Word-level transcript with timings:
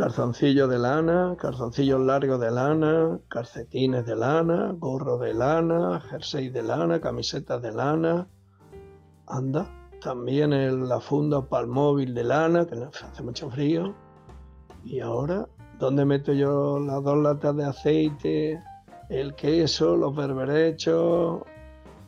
calzoncillos 0.00 0.70
de 0.70 0.78
lana, 0.78 1.36
calzoncillos 1.38 2.00
largos 2.00 2.40
de 2.40 2.50
lana, 2.50 3.20
calcetines 3.28 4.06
de 4.06 4.16
lana, 4.16 4.72
gorro 4.78 5.18
de 5.18 5.34
lana, 5.34 6.00
jersey 6.00 6.48
de 6.48 6.62
lana, 6.62 7.02
camisetas 7.02 7.60
de 7.60 7.70
lana. 7.70 8.26
Anda, 9.26 9.66
también 10.00 10.54
el, 10.54 10.88
la 10.88 11.00
funda 11.00 11.42
para 11.42 11.64
el 11.64 11.68
móvil 11.68 12.14
de 12.14 12.24
lana, 12.24 12.66
que 12.66 12.76
hace 12.82 13.22
mucho 13.22 13.50
frío. 13.50 13.94
Y 14.84 15.00
ahora, 15.00 15.46
¿dónde 15.78 16.06
meto 16.06 16.32
yo 16.32 16.78
las 16.78 17.04
dos 17.04 17.18
latas 17.18 17.54
de 17.56 17.64
aceite, 17.64 18.62
el 19.10 19.34
queso, 19.34 19.98
los 19.98 20.16
berberechos 20.16 21.42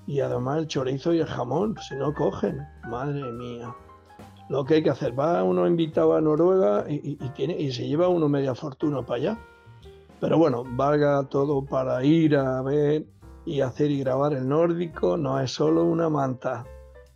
y 0.07 0.21
además 0.21 0.61
el 0.61 0.67
chorizo 0.67 1.13
y 1.13 1.21
el 1.21 1.27
jamón? 1.27 1.77
Si 1.87 1.95
no 1.97 2.15
cogen, 2.15 2.67
madre 2.89 3.31
mía 3.33 3.77
lo 4.53 4.67
que 4.67 4.75
hay 4.75 4.83
que 4.83 4.91
hacer. 4.91 5.19
Va 5.19 5.43
uno 5.43 5.67
invitado 5.67 6.15
a 6.15 6.21
Noruega 6.21 6.85
y, 6.87 7.17
tiene, 7.31 7.59
y 7.59 7.73
se 7.73 7.89
lleva 7.89 8.09
uno 8.09 8.29
media 8.29 8.55
fortuna 8.55 9.01
para 9.01 9.21
allá. 9.21 9.39
Pero 10.21 10.37
bueno, 10.37 10.63
valga 10.77 11.23
todo 11.25 11.65
para 11.65 12.05
ir 12.05 12.37
a 12.37 12.61
ver 12.61 13.07
y 13.47 13.63
hacer 13.63 13.91
y 13.91 14.01
grabar 14.01 14.35
el 14.35 14.47
nórdico, 14.47 15.17
no 15.17 15.41
es 15.41 15.51
solo 15.51 15.85
una 15.85 16.11
manta. 16.11 16.67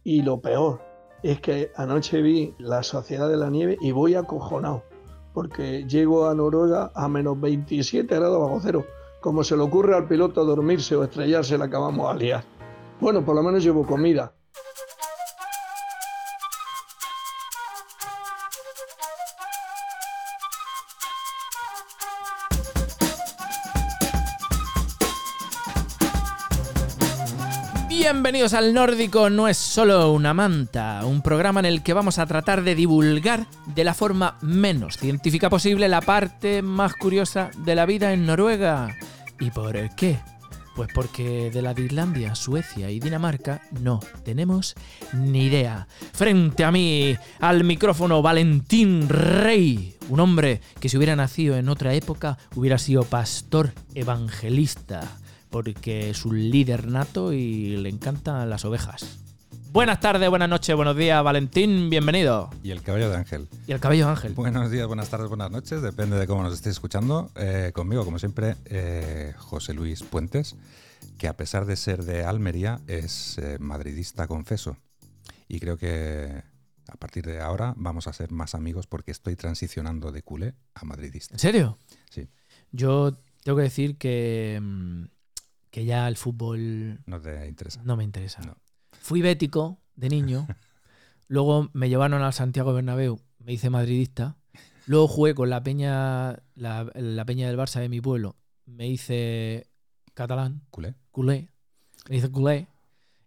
Y 0.03 0.23
lo 0.23 0.41
peor 0.41 0.81
es 1.23 1.39
que 1.41 1.71
anoche 1.77 2.23
vi 2.23 2.55
La 2.59 2.83
Sociedad 2.83 3.29
de 3.29 3.37
la 3.37 3.51
Nieve 3.51 3.77
y 3.83 3.93
voy 3.93 4.15
acojonado, 4.15 4.83
porque 5.35 5.85
llego 5.87 6.29
a 6.29 6.35
Noruega 6.35 6.91
a 6.95 7.07
menos 7.07 7.39
27 7.39 8.15
grados 8.15 8.41
bajo 8.41 8.61
cero. 8.63 8.87
Como 9.21 9.45
se 9.45 9.57
le 9.59 9.63
ocurre 9.63 9.95
al 9.95 10.09
piloto 10.09 10.43
dormirse 10.43 10.97
o 10.97 11.05
estrellarse, 11.05 11.59
la 11.59 11.67
acabamos 11.67 12.11
a 12.11 12.17
liar. 12.17 12.45
Bueno, 12.99 13.23
por 13.27 13.35
lo 13.35 13.43
menos 13.43 13.63
llevo 13.63 13.87
comida, 13.87 14.33
Bienvenidos 28.09 28.55
al 28.55 28.73
Nórdico 28.73 29.31
No 29.31 29.49
es 29.49 29.57
solo 29.57 30.13
una 30.13 30.33
manta, 30.33 31.05
un 31.05 31.23
programa 31.23 31.59
en 31.59 31.67
el 31.67 31.83
que 31.83 31.93
vamos 31.93 32.21
a 32.21 32.27
tratar 32.27 32.63
de 32.63 32.77
divulgar 32.77 33.49
de 33.75 33.83
la 33.83 33.95
forma 33.95 34.39
menos 34.43 34.97
científica 34.97 35.51
posible 35.51 35.89
la 35.89 36.01
parte 36.01 36.63
más 36.63 36.95
curiosa 36.95 37.51
de 37.59 37.75
la 37.75 37.85
vida 37.85 38.13
en 38.13 38.25
Noruega. 38.25 38.97
¿Y 39.41 39.51
por 39.51 39.75
qué? 39.97 40.21
Pues 40.77 40.89
porque 40.95 41.51
de 41.51 41.63
la 41.63 41.75
de 41.75 41.83
Islandia, 41.83 42.37
Suecia 42.37 42.91
y 42.91 43.01
Dinamarca 43.01 43.63
no 43.81 43.99
tenemos 44.25 44.77
ni 45.13 45.47
idea. 45.47 45.89
Frente 46.13 46.63
a 46.63 46.71
mí, 46.71 47.17
al 47.41 47.65
micrófono 47.65 48.23
Valentín 48.23 49.09
Rey, 49.09 49.97
un 50.09 50.21
hombre 50.21 50.61
que 50.79 50.89
si 50.89 50.97
hubiera 50.97 51.17
nacido 51.17 51.57
en 51.57 51.69
otra 51.69 51.93
época 51.93 52.39
hubiera 52.55 52.79
sido 52.79 53.03
pastor 53.03 53.73
evangelista 53.97 55.19
porque 55.51 56.11
es 56.11 56.25
un 56.25 56.51
líder 56.51 56.87
nato 56.89 57.33
y 57.33 57.77
le 57.77 57.89
encantan 57.89 58.49
las 58.51 58.65
ovejas. 58.65 59.19
Buenas 59.73 60.01
tardes, 60.01 60.31
buenas 60.31 60.49
noches, 60.49 60.75
buenos 60.75 60.97
días, 60.97 61.23
Valentín, 61.23 61.91
bienvenido. 61.91 62.49
Y 62.63 62.71
el 62.71 62.81
cabello 62.83 63.11
de 63.11 63.17
Ángel. 63.17 63.47
Y 63.67 63.73
el 63.73 63.81
cabello 63.81 64.07
de 64.07 64.13
Ángel. 64.13 64.33
Buenos 64.33 64.71
días, 64.71 64.87
buenas 64.87 65.11
tardes, 65.11 65.29
buenas 65.29 65.51
noches, 65.51 65.83
depende 65.83 66.17
de 66.17 66.27
cómo 66.27 66.43
nos 66.43 66.55
estéis 66.55 66.77
escuchando. 66.77 67.31
Eh, 67.37 67.73
conmigo, 67.75 68.05
como 68.05 68.19
siempre, 68.19 68.57
eh, 68.65 69.35
José 69.37 69.75
Luis 69.75 70.03
Puentes, 70.03 70.57
que 71.19 71.29
a 71.29 71.37
pesar 71.37 71.67
de 71.67 71.77
ser 71.77 72.05
de 72.05 72.25
Almería, 72.25 72.81
es 72.87 73.37
eh, 73.37 73.59
madridista 73.61 74.27
confeso. 74.27 74.79
Y 75.47 75.61
creo 75.61 75.77
que 75.77 76.43
a 76.89 76.97
partir 76.97 77.27
de 77.27 77.41
ahora 77.41 77.75
vamos 77.77 78.07
a 78.07 78.15
ser 78.15 78.33
más 78.33 78.55
amigos 78.55 78.87
porque 78.87 79.11
estoy 79.11 79.37
transicionando 79.37 80.11
de 80.11 80.23
culé 80.23 80.55
a 80.75 80.87
madridista. 80.87 81.35
¿En 81.35 81.39
serio? 81.41 81.79
Sí. 82.11 82.29
Yo 82.73 83.19
tengo 83.43 83.57
que 83.57 83.65
decir 83.65 83.99
que 83.99 84.59
mm, 84.63 85.05
que 85.77 85.85
ya 85.85 86.09
el 86.09 86.17
fútbol... 86.17 87.01
No 87.05 87.21
te 87.21 87.47
interesa. 87.47 87.83
No 87.85 87.99
me 87.99 88.05
interesa. 88.05 88.41
Fui 88.93 89.21
bético 89.21 89.79
de 89.95 90.09
niño, 90.09 90.47
luego 91.29 91.69
me 91.75 91.91
llevaron 91.91 92.23
al 92.23 92.33
Santiago 92.33 92.73
Bernabéu, 92.73 93.21
me 93.41 93.53
hice 93.53 93.69
madridista, 93.69 94.39
luego 94.87 95.07
jugué 95.07 95.35
con 95.35 95.51
la 95.51 95.63
peña, 95.63 96.43
la, 96.55 97.25
peña 97.27 97.49
del 97.49 97.59
Barça 97.59 97.81
de 97.81 97.91
mi 97.91 98.01
pueblo, 98.01 98.37
me 98.65 98.89
hice 98.89 99.69
catalán. 100.15 100.63
Culé. 100.71 100.95
Culé. 101.11 101.51
Me 102.09 102.17
hice 102.17 102.31
culé. 102.31 102.69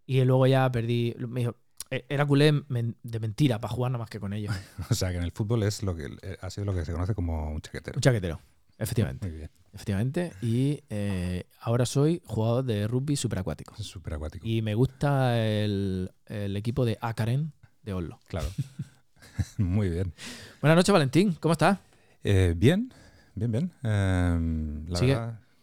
Y 0.08 0.24
luego 0.24 0.48
ya 0.48 0.72
perdí. 0.72 1.14
Me 1.20 1.42
dijo, 1.42 1.56
e, 1.92 2.04
era 2.10 2.26
culé 2.26 2.64
de 2.68 3.20
mentira 3.20 3.62
para 3.62 3.72
jugar 3.72 3.92
nada 3.92 4.00
más 4.00 4.10
que 4.10 4.20
con 4.20 4.34
ellos. 4.34 4.56
o 4.90 4.96
sea 4.96 5.12
que 5.12 5.18
en 5.18 5.24
el 5.24 5.34
fútbol 5.34 5.62
es 5.62 5.84
lo 5.84 5.96
que 5.96 6.06
eh, 6.24 6.38
ha 6.42 6.50
sido 6.50 6.66
lo 6.66 6.74
que 6.74 6.84
se 6.84 6.94
conoce 6.94 7.14
como 7.14 7.52
un 7.52 7.62
chaquetero. 7.62 7.98
Un 7.98 8.02
chaquetero, 8.02 8.42
efectivamente. 8.80 9.28
Muy 9.28 9.38
bien. 9.38 9.52
Efectivamente. 9.74 10.34
Y 10.42 10.84
eh, 10.90 11.46
ahora 11.62 11.86
soy 11.86 12.22
jugador 12.26 12.66
de 12.66 12.88
rugby 12.88 13.16
superacuático. 13.16 13.76
Superacuático. 13.82 14.46
Y 14.48 14.62
me 14.62 14.74
gusta 14.76 15.40
el, 15.46 16.12
equipo 16.28 16.86
de 16.86 16.98
Akaren 17.02 17.54
de 17.84 17.94
Oslo. 17.94 18.20
Claro. 18.28 18.48
Muy 19.58 19.90
bien. 19.90 20.14
Buenas 20.62 20.76
noches, 20.76 20.92
Valentín. 20.92 21.34
¿Cómo 21.40 21.54
estás? 21.54 21.80
Eh, 22.24 22.54
bien, 22.58 22.92
bien, 23.36 23.52
bien. 23.52 23.72
Em, 23.84 24.86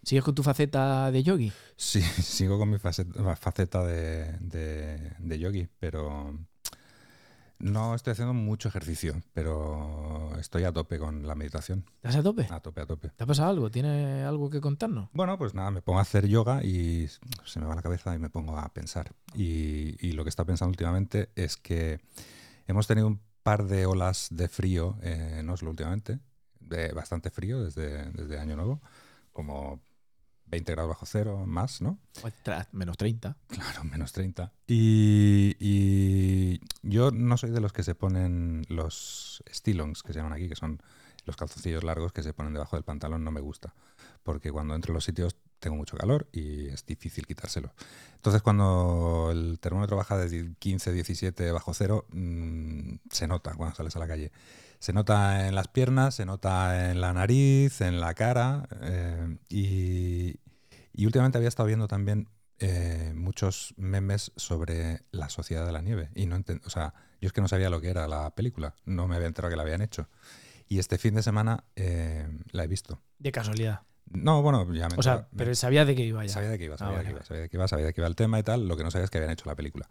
¿Sigues 0.03 0.22
con 0.22 0.37
tu 0.37 0.44
faceta 0.44 1.10
de 1.10 1.22
yogi? 1.25 1.53
Sí, 1.77 2.00
sigo 2.22 2.59
con 2.59 2.71
mi 2.71 2.78
faceta, 2.78 3.84
de, 3.84 4.38
de, 4.38 5.12
de 5.19 5.38
yogi, 5.38 5.69
pero 5.81 6.38
no 7.59 7.94
estoy 7.94 8.12
haciendo 8.12 8.34
mucho 8.34 8.69
ejercicio, 8.69 9.22
pero 9.33 10.33
estoy 10.39 10.65
a 10.65 10.72
tope 10.72 10.99
con 10.99 11.27
la 11.27 11.34
meditación. 11.34 11.84
¿Estás 11.97 12.17
a 12.17 12.22
tope? 12.22 12.47
A 12.50 12.61
tope, 12.61 12.81
a 12.81 12.87
tope. 12.87 13.09
¿Te 13.11 13.25
ha 13.25 13.27
pasado 13.27 13.50
algo? 13.50 13.71
¿Tiene 13.71 14.25
algo 14.25 14.50
que 14.50 14.61
contarnos? 14.61 15.09
Bueno, 15.12 15.39
pues 15.39 15.55
nada, 15.55 15.71
me 15.71 15.83
pongo 15.83 15.99
a 15.99 16.03
hacer 16.03 16.27
yoga 16.27 16.62
y 16.65 17.09
se 17.45 17.61
me 17.61 17.66
va 17.66 17.75
la 17.75 17.83
cabeza 17.83 18.15
y 18.15 18.19
me 18.19 18.31
pongo 18.31 18.59
a 18.59 18.69
pensar. 18.69 19.12
Y, 19.34 20.12
lo 20.12 20.25
que 20.25 20.31
está 20.31 20.45
pensando 20.45 20.71
últimamente 20.71 21.28
es 21.34 21.56
que 21.56 22.00
hemos 22.66 22.87
tenido 22.87 23.06
un 23.06 23.21
par 23.43 23.66
de 23.66 23.84
olas 23.84 24.28
de 24.31 24.49
frío 24.49 24.97
en 25.03 25.49
Oslo 25.50 25.71
últimamente, 25.71 26.19
de 26.59 26.93
bastante 26.93 27.31
frío 27.31 27.62
desde, 27.62 28.11
desde 28.12 28.39
Año 28.39 28.56
Nuevo, 28.56 28.81
como 29.33 29.83
20 30.49 30.73
grados 30.73 30.89
bajo 30.89 31.07
cero, 31.07 31.45
más, 31.47 31.83
¿no? 31.83 31.99
menos 32.73 32.97
30. 32.97 33.37
Claro, 33.49 33.84
menos 33.84 34.12
30. 34.12 34.53
Y, 34.67 36.61
yo 36.83 37.11
no 37.11 37.37
soy 37.37 37.51
de 37.51 37.61
los 37.61 37.73
que 37.73 37.83
se 37.83 37.95
ponen 37.95 38.65
los 38.69 39.43
stillongs, 39.53 40.03
que 40.03 40.12
se 40.12 40.19
llaman 40.19 40.33
aquí, 40.33 40.49
que 40.49 40.57
son 40.57 40.81
los 41.25 41.37
calzoncillos 41.37 41.83
largos 41.83 42.12
que 42.12 42.23
se 42.23 42.33
ponen 42.33 42.53
debajo 42.53 42.77
del 42.77 42.84
pantalón, 42.84 43.25
no 43.25 43.33
me 43.33 43.41
gusta. 43.41 43.75
Porque 44.23 44.53
cuando 44.53 44.75
entro 44.75 44.93
en 44.93 44.95
los 44.95 45.05
sitios 45.05 45.37
tengo 45.59 45.77
mucho 45.77 45.97
calor 45.97 46.29
y 46.33 46.69
es 46.69 46.87
difícil 46.87 47.27
quitárselo. 47.27 47.73
Entonces, 48.15 48.43
cuando 48.43 49.31
el 49.33 49.59
termómetro 49.59 49.97
baja 49.97 50.17
de 50.17 50.55
15, 50.59 50.93
17 50.93 51.51
bajo 51.51 51.75
cero, 51.75 52.07
mm, 52.11 52.97
se 53.11 53.27
nota 53.27 53.55
cuando 53.55 53.75
sales 53.75 53.97
a 53.97 53.99
la 53.99 54.07
calle. 54.07 54.31
Se 54.78 54.92
nota 54.92 55.48
en 55.48 55.54
las 55.54 55.69
piernas, 55.69 56.14
se 56.14 56.26
nota 56.26 56.91
en 56.91 57.00
la 57.00 57.12
nariz, 57.12 57.81
en 57.81 58.00
la 58.00 58.14
cara. 58.14 58.69
Eh, 58.82 59.38
y, 59.48 60.38
últimamente 61.04 61.38
había 61.38 61.48
estado 61.48 61.66
viendo 61.66 61.88
también 61.88 62.28
eh, 62.59 63.12
muchos 63.15 63.75
memes 63.76 64.32
sobre 64.36 65.03
la 65.10 65.28
sociedad 65.28 65.66
de 65.66 65.72
la 65.72 65.82
nieve. 65.82 66.10
Y 66.15 66.26
no 66.26 66.42
o 66.65 66.70
sea, 66.70 66.94
yo 67.20 67.26
es 67.26 67.32
que 67.32 67.41
no 67.41 67.48
sabía 67.48 67.70
lo 67.70 67.81
que 67.81 67.88
era 67.88 68.09
la 68.09 68.34
película, 68.34 68.75
no 68.84 69.06
me 69.09 69.16
había 69.16 69.28
enterado 69.28 69.50
que 69.50 69.56
la 69.56 69.62
habían 69.62 69.82
hecho. 69.82 70.09
Y 70.69 70.78
este 70.78 70.98
fin 70.98 71.15
de 71.15 71.22
semana 71.22 71.65
eh, 71.76 72.26
la 72.50 72.65
he 72.65 72.66
visto. 72.66 73.00
De 73.19 73.32
casualidad. 73.32 73.82
No, 74.10 74.41
bueno, 74.42 74.72
ya 74.72 74.88
me 74.88 74.97
O 74.97 75.03
sea, 75.03 75.28
pero 75.36 75.54
sabía 75.54 75.84
de 75.84 75.94
qué 75.94 76.04
iba 76.04 76.25
ya. 76.25 76.32
Sabía 76.32 76.50
de 76.50 76.59
qué 76.59 76.65
iba, 76.65 76.78
sabía, 76.78 76.98
ah, 76.98 77.03
de 77.03 77.04
qué 77.06 77.10
iba, 77.10 77.25
sabía 77.25 77.42
de 77.42 77.48
qué 77.48 77.56
iba, 77.56 77.69
sabía 77.69 77.86
de 77.86 77.92
qué 77.92 78.00
iba 78.00 78.09
el 78.09 78.16
tema 78.16 78.38
y 78.38 78.42
tal. 78.42 78.69
Lo 78.69 78.76
que 78.76 78.84
no 78.84 78.91
sabía 78.91 79.04
es 79.04 79.10
que 79.10 79.19
habían 79.19 79.32
hecho 79.32 79.48
la 79.48 79.56
película. 79.56 79.88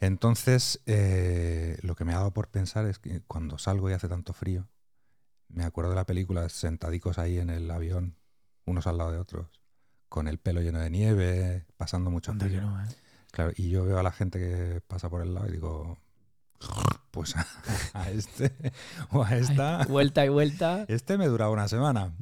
Entonces, 0.00 0.80
eh, 0.86 1.78
lo 1.82 1.94
que 1.94 2.04
me 2.04 2.12
ha 2.12 2.18
dado 2.18 2.32
por 2.32 2.48
pensar 2.48 2.86
es 2.86 2.98
que 2.98 3.20
cuando 3.22 3.58
salgo 3.58 3.90
y 3.90 3.92
hace 3.92 4.08
tanto 4.08 4.32
frío, 4.32 4.66
me 5.48 5.64
acuerdo 5.64 5.90
de 5.90 5.96
la 5.96 6.06
película 6.06 6.48
sentadicos 6.48 7.18
ahí 7.18 7.38
en 7.38 7.50
el 7.50 7.70
avión, 7.70 8.16
unos 8.64 8.86
al 8.86 8.96
lado 8.98 9.12
de 9.12 9.18
otros, 9.18 9.60
con 10.08 10.26
el 10.26 10.38
pelo 10.38 10.62
lleno 10.62 10.78
de 10.78 10.90
nieve, 10.90 11.66
pasando 11.76 12.10
mucho 12.10 12.32
frío. 12.32 12.62
¿eh? 12.62 12.94
Claro, 13.30 13.52
y 13.56 13.68
yo 13.68 13.84
veo 13.84 13.98
a 13.98 14.02
la 14.02 14.12
gente 14.12 14.38
que 14.38 14.80
pasa 14.86 15.10
por 15.10 15.22
el 15.22 15.34
lado 15.34 15.48
y 15.48 15.52
digo, 15.52 15.98
pues 17.10 17.36
a, 17.36 17.46
este 18.10 18.52
o 19.10 19.22
a 19.22 19.36
esta. 19.36 19.84
vuelta 19.86 20.24
y 20.24 20.28
vuelta. 20.28 20.84
Este 20.88 21.18
me 21.18 21.26
dura 21.26 21.50
una 21.50 21.68
semana. 21.68 22.14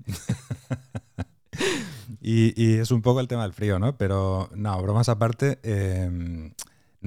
y, 2.21 2.79
es 2.79 2.91
un 2.91 3.03
poco 3.03 3.21
el 3.21 3.29
tema 3.29 3.43
del 3.43 3.53
frío, 3.53 3.79
¿no? 3.79 3.97
Pero 3.97 4.51
no, 4.55 4.81
bromas 4.83 5.09
aparte. 5.09 5.61
Em, 5.63 6.53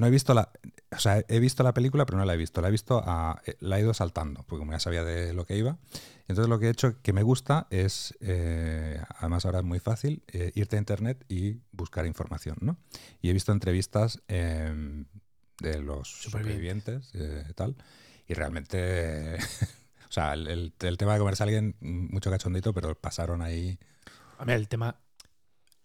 no 0.01 0.07
he 0.07 0.09
visto 0.09 0.33
la. 0.33 0.51
O 0.91 0.99
sea, 0.99 1.23
he 1.27 1.39
visto 1.39 1.61
la 1.63 1.73
película, 1.73 2.05
pero 2.07 2.17
no 2.17 2.25
la 2.25 2.33
he 2.33 2.37
visto. 2.37 2.59
La 2.59 2.67
he 2.67 2.71
visto, 2.71 3.01
a, 3.05 3.39
la 3.59 3.77
he 3.77 3.81
ido 3.81 3.93
saltando, 3.93 4.43
porque 4.47 4.59
como 4.59 4.71
ya 4.71 4.79
sabía 4.79 5.03
de 5.03 5.31
lo 5.33 5.45
que 5.45 5.55
iba. 5.55 5.77
Entonces 6.27 6.49
lo 6.49 6.59
que 6.59 6.67
he 6.67 6.69
hecho 6.71 6.99
que 7.01 7.13
me 7.13 7.23
gusta 7.23 7.67
es, 7.69 8.15
eh, 8.19 8.99
además 9.19 9.45
ahora 9.45 9.59
es 9.59 9.65
muy 9.65 9.79
fácil, 9.79 10.23
eh, 10.27 10.51
irte 10.55 10.75
a 10.75 10.79
internet 10.79 11.23
y 11.29 11.59
buscar 11.71 12.05
información, 12.07 12.57
¿no? 12.61 12.77
Y 13.21 13.29
he 13.29 13.33
visto 13.33 13.51
entrevistas 13.51 14.21
em, 14.27 15.05
de 15.59 15.79
los 15.79 16.07
supervivientes, 16.21 17.11
eh, 17.13 17.43
tal, 17.55 17.75
y 18.27 18.33
realmente, 18.33 19.35
o 20.09 20.11
sea, 20.11 20.33
el, 20.33 20.47
el- 20.47 20.73
el 20.79 20.97
tema 20.97 21.13
de 21.13 21.19
comerse 21.19 21.43
a 21.43 21.45
alguien, 21.45 21.75
mm, 21.79 22.11
mucho 22.13 22.31
cachondito, 22.31 22.73
pero 22.73 22.95
pasaron 22.95 23.41
ahí. 23.41 23.77
A 24.39 24.45
ver, 24.45 24.55
el 24.57 24.67
tema. 24.67 24.99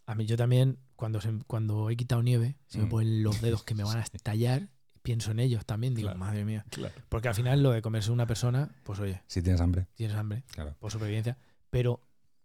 A 0.06 0.14
mí 0.14 0.24
yo 0.26 0.36
también, 0.36 0.78
cuando, 0.96 1.20
se- 1.20 1.32
cuando 1.46 1.90
he 1.90 1.96
quitado 1.96 2.22
nieve, 2.22 2.56
se 2.66 2.78
me 2.78 2.86
Mm. 2.86 2.88
ponen 2.88 3.22
los 3.22 3.40
dedos 3.40 3.62
que 3.64 3.74
me 3.74 3.84
van 3.84 3.98
a 3.98 4.00
estallar, 4.12 4.68
pienso 5.02 5.30
en 5.30 5.40
ellos 5.40 5.64
también. 5.64 5.94
Digo, 5.94 6.06
Claro. 6.08 6.18
madre 6.18 6.44
mía. 6.44 6.64
Porque 7.08 7.28
al 7.28 7.34
final 7.34 7.62
lo 7.62 7.70
de 7.70 7.82
comerse 7.82 8.10
una 8.10 8.26
persona, 8.26 8.70
pues 8.82 8.98
oye, 8.98 9.22
Si 9.26 9.42
tienes 9.42 9.60
hambre, 9.60 9.86
tienes 9.94 10.16
hambre, 10.16 10.42
claro. 10.52 10.74
por 10.80 10.90
supervivencia. 10.90 11.36
Pero 11.70 12.00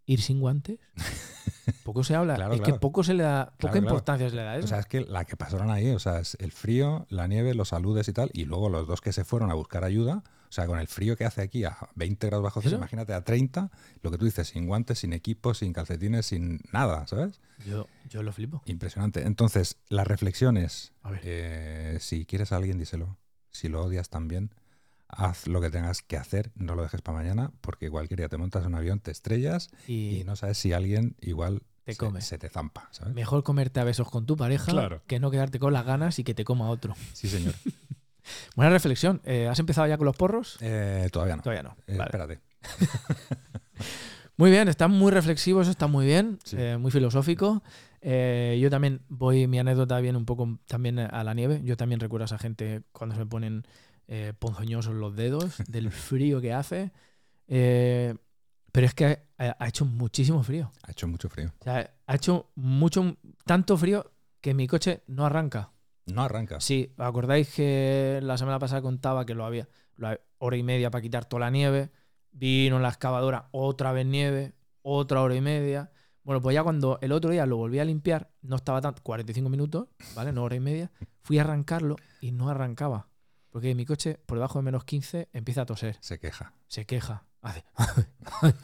ir 0.06 0.21
sin 0.21 0.39
guantes, 0.39 0.80
poco 1.83 2.03
se 2.03 2.15
habla. 2.15 2.36
Claro, 2.36 2.53
es 2.53 2.62
que 2.62 2.74
poco 2.74 3.03
se 3.03 3.13
le 3.13 3.24
da, 3.24 3.45
poca 3.57 3.71
Claro, 3.74 3.77
importancia 3.77 4.30
se 4.30 4.36
le 4.36 4.44
da 4.44 4.51
a 4.51 4.57
eso. 4.57 4.65
O 4.65 4.68
sea, 4.68 4.80
es 4.80 4.86
que 4.86 5.01
la 5.01 5.25
que 5.25 5.38
pasaron 5.38 5.69
ahí, 5.71 5.89
o 5.92 6.00
sea, 6.00 6.19
es 6.19 6.36
el 6.39 6.51
frío, 6.51 7.06
la 7.09 7.27
nieve, 7.27 7.53
los 7.53 7.69
saludes 7.69 8.07
y 8.07 8.13
tal, 8.13 8.30
y 8.33 8.45
luego 8.45 8.69
los 8.69 8.88
dos 8.88 9.01
que 9.01 9.13
se 9.13 9.24
fueron 9.24 9.51
a 9.51 9.53
buscar 9.53 9.83
ayuda, 9.83 10.24
o 10.50 10.51
sea, 10.53 10.68
con 10.68 10.80
el 10.80 10.88
frío 10.88 11.15
que 11.15 11.24
hace 11.25 11.42
aquí 11.42 11.63
a 11.63 11.77
20 11.95 12.27
grados 12.27 12.44
bajo 12.44 12.62
cero, 12.62 12.75
imagínate 12.75 13.13
a 13.13 13.24
30, 13.24 13.71
lo 14.01 14.12
que 14.12 14.18
tú 14.18 14.25
dices, 14.25 14.50
sin 14.50 14.68
guantes, 14.68 15.00
sin 15.00 15.13
equipo, 15.13 15.53
sin 15.53 15.71
calcetines, 15.71 16.25
sin 16.25 16.59
nada, 16.74 17.07
¿sabes? 17.07 17.39
yo, 17.65 17.88
yo 18.09 18.21
lo 18.24 18.33
flipo. 18.33 18.62
Impresionante. 18.65 19.21
Entonces, 19.25 19.77
las 19.88 20.07
reflexiones, 20.07 20.92
A 21.03 21.12
ver. 21.12 21.21
eh, 21.24 21.98
si 22.01 22.25
quieres 22.25 22.51
a 22.51 22.57
alguien, 22.57 22.77
díselo. 22.77 23.18
Si 23.51 23.69
lo 23.69 23.83
odias 23.83 24.09
también, 24.09 24.53
haz 25.12 25.48
lo 25.48 25.62
que 25.62 25.69
tengas 25.69 26.02
que 26.02 26.18
hacer, 26.18 26.52
no 26.56 26.75
lo 26.75 26.84
dejes 26.84 27.02
para 27.02 27.18
mañana, 27.18 27.52
porque 27.62 27.90
cualquier 27.90 28.19
día 28.19 28.30
te 28.30 28.38
montas 28.38 28.62
en 28.63 28.69
un 28.69 28.75
avión, 28.75 29.00
te 29.00 29.12
estrellas 29.12 29.69
y 29.88 30.18
y 30.19 30.24
no 30.24 30.36
sabes 30.36 30.58
si 30.58 30.74
alguien 30.74 31.16
igual 31.22 31.62
Te 31.86 31.94
se, 31.94 31.98
come. 31.98 32.22
se 32.22 32.38
te 32.38 32.50
zampa, 32.50 32.88
¿sabes? 32.92 33.13
mejor 33.13 33.44
comerte 33.44 33.80
a 33.80 33.84
besos 33.84 34.10
con 34.10 34.25
tu 34.25 34.36
pareja 34.38 34.72
Claro. 34.72 35.02
que 35.08 35.19
no 35.19 35.31
quedarte 35.31 35.60
con 35.60 35.74
las 35.74 35.86
ganas 35.86 36.19
y 36.19 36.24
que 36.24 36.34
te 36.34 36.44
coma 36.46 36.69
otro. 36.69 36.96
Sí, 37.13 37.28
señor. 37.28 37.54
Buena 38.56 38.72
reflexión. 38.72 39.19
Eh, 39.25 39.48
¿Has 39.48 39.60
empezado 39.60 39.88
ya 39.88 39.98
con 39.98 40.06
los 40.06 40.16
porros? 40.16 40.58
Eh, 40.62 41.10
todavía 41.12 41.36
no. 41.38 41.42
Todavía 41.42 41.63
no. 41.63 41.75
Eh, 41.88 41.98
Vale. 41.98 42.04
Espérate. 42.06 42.40
Muy 44.38 44.50
bien, 44.50 44.68
está 44.69 44.88
muy 44.88 45.12
reflexivo, 45.12 45.62
eso 45.62 45.69
está 45.69 45.86
muy 45.88 46.06
bien, 46.06 46.40
Sí. 46.44 46.58
muy 46.80 46.90
filosófico. 46.92 47.62
Yo 48.02 48.69
también 48.72 49.02
voy, 49.08 49.46
mi 49.46 49.60
anécdota 49.60 50.00
viene 50.00 50.18
un 50.18 50.25
poco 50.25 50.58
también 50.68 50.98
a 51.00 51.24
la 51.24 51.34
nieve. 51.36 51.62
Yo 51.63 51.78
también 51.78 52.00
recuerdo 52.00 52.24
a 52.24 52.25
esa 52.25 52.40
gente 52.40 52.81
cuando 52.92 53.16
se 53.16 53.19
me 53.19 53.28
ponen 53.28 53.66
eh, 54.13 54.34
ponzoñosos 54.38 54.94
los 54.94 55.16
dedos 55.16 55.56
del 55.69 55.90
frío 55.90 56.42
que 56.42 56.52
hace. 56.52 56.92
Eh, 57.48 58.13
pero 58.74 58.86
es 58.88 58.94
que 58.94 59.06
ha, 59.38 59.56
ha 59.58 59.68
hecho 59.68 59.86
muchísimo 59.86 60.44
frío. 60.44 60.69
Ha 60.84 60.92
hecho 60.92 61.08
mucho 61.08 61.30
frío. 61.30 61.54
O 61.60 61.63
sea, 61.63 61.94
ha 62.06 62.16
hecho 62.16 62.52
mucho, 62.56 63.16
tanto 63.46 63.78
frío 63.78 64.12
que 64.42 64.54
mi 64.54 64.68
coche 64.68 65.04
no 65.08 65.25
arranca. 65.25 65.72
No 66.08 66.24
arranca. 66.24 66.60
Sí, 66.60 66.94
¿os 66.98 67.06
acordáis 67.06 67.54
que 67.54 68.19
la 68.22 68.38
semana 68.38 68.60
pasada 68.60 68.81
contaba 68.81 69.25
que 69.25 69.34
lo 69.34 69.46
había, 69.46 69.69
lo 69.96 70.08
había- 70.08 70.19
hora 70.40 70.58
y 70.58 70.63
media 70.63 70.92
para 70.92 71.02
quitar 71.02 71.25
toda 71.25 71.42
la 71.42 71.50
nieve? 71.52 71.90
Vino 72.34 72.80
la 72.80 72.90
excavadora, 72.90 73.48
otra 73.52 73.92
vez 73.94 74.06
nieve, 74.06 74.54
otra 74.81 75.22
hora 75.22 75.36
y 75.36 75.42
media. 75.42 75.92
Bueno, 76.24 76.42
pues 76.42 76.54
ya 76.54 76.63
cuando 76.63 76.98
el 77.02 77.12
otro 77.13 77.31
día 77.31 77.46
lo 77.46 77.58
volví 77.58 77.80
a 77.80 77.86
limpiar, 77.86 78.30
no 78.42 78.56
estaba 78.58 78.81
tan 78.81 78.96
45 79.04 79.50
minutos, 79.50 79.88
¿vale? 80.16 80.31
No 80.34 80.44
hora 80.44 80.56
y 80.56 80.60
media. 80.60 80.92
Fui 81.22 81.38
a 81.40 81.42
arrancarlo 81.44 81.96
y 82.19 82.31
no 82.31 82.50
arrancaba. 82.50 83.08
Porque 83.51 83.75
mi 83.75 83.86
coche, 83.86 84.18
por 84.25 84.38
debajo 84.38 84.59
de 84.59 84.63
menos 84.63 84.83
15, 84.86 85.30
empieza 85.33 85.62
a 85.62 85.65
toser. 85.65 85.98
Se 86.00 86.19
queja. 86.19 86.53
Se 86.68 86.86
queja. 86.86 87.25
Hace. 87.42 87.63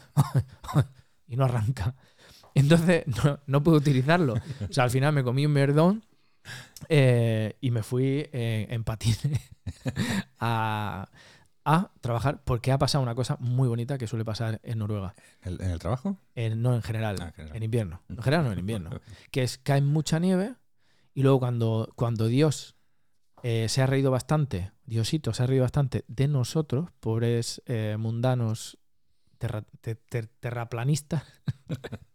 y 1.26 1.36
no 1.36 1.44
arranca. 1.44 1.94
Entonces 2.54 3.04
no, 3.06 3.40
no 3.46 3.62
puedo 3.62 3.76
utilizarlo. 3.76 4.34
O 4.34 4.72
sea, 4.72 4.84
al 4.84 4.90
final 4.90 5.12
me 5.12 5.22
comí 5.22 5.44
un 5.46 5.52
merdón 5.52 6.04
eh, 6.88 7.56
y 7.60 7.70
me 7.70 7.82
fui 7.82 8.28
eh, 8.32 8.66
en 8.70 8.84
patines 8.84 9.40
a, 10.40 11.08
a 11.64 11.90
trabajar 12.00 12.42
porque 12.44 12.72
ha 12.72 12.78
pasado 12.78 13.02
una 13.02 13.14
cosa 13.14 13.36
muy 13.40 13.68
bonita 13.68 13.98
que 13.98 14.06
suele 14.06 14.24
pasar 14.24 14.60
en 14.62 14.78
Noruega. 14.78 15.14
¿El- 15.42 15.60
¿En 15.60 15.70
el 15.70 15.78
trabajo? 15.78 16.16
En- 16.34 16.62
no 16.62 16.74
en 16.74 16.82
general, 16.82 17.16
Ah, 17.20 17.26
en 17.26 17.32
general. 17.34 17.56
en 17.56 17.62
invierno. 17.62 18.02
En 18.08 18.22
general 18.22 18.44
no 18.46 18.52
en 18.52 18.58
invierno. 18.58 18.90
Que 19.30 19.42
es 19.42 19.58
cae 19.58 19.82
mucha 19.82 20.18
nieve 20.18 20.54
y 21.14 21.22
luego 21.22 21.40
cuando, 21.40 21.92
cuando 21.96 22.26
Dios 22.26 22.76
eh, 23.42 23.66
se 23.68 23.82
ha 23.82 23.86
reído 23.86 24.10
bastante, 24.10 24.72
Diosito 24.88 25.32
se 25.34 25.42
ha 25.42 25.46
reído 25.46 25.62
bastante 25.64 26.04
de 26.08 26.28
nosotros, 26.28 26.90
pobres 27.00 27.62
eh, 27.66 27.96
mundanos 27.98 28.78
terra- 29.38 29.64
te- 29.80 29.94
ter- 29.96 30.28
terraplanistas, 30.40 31.22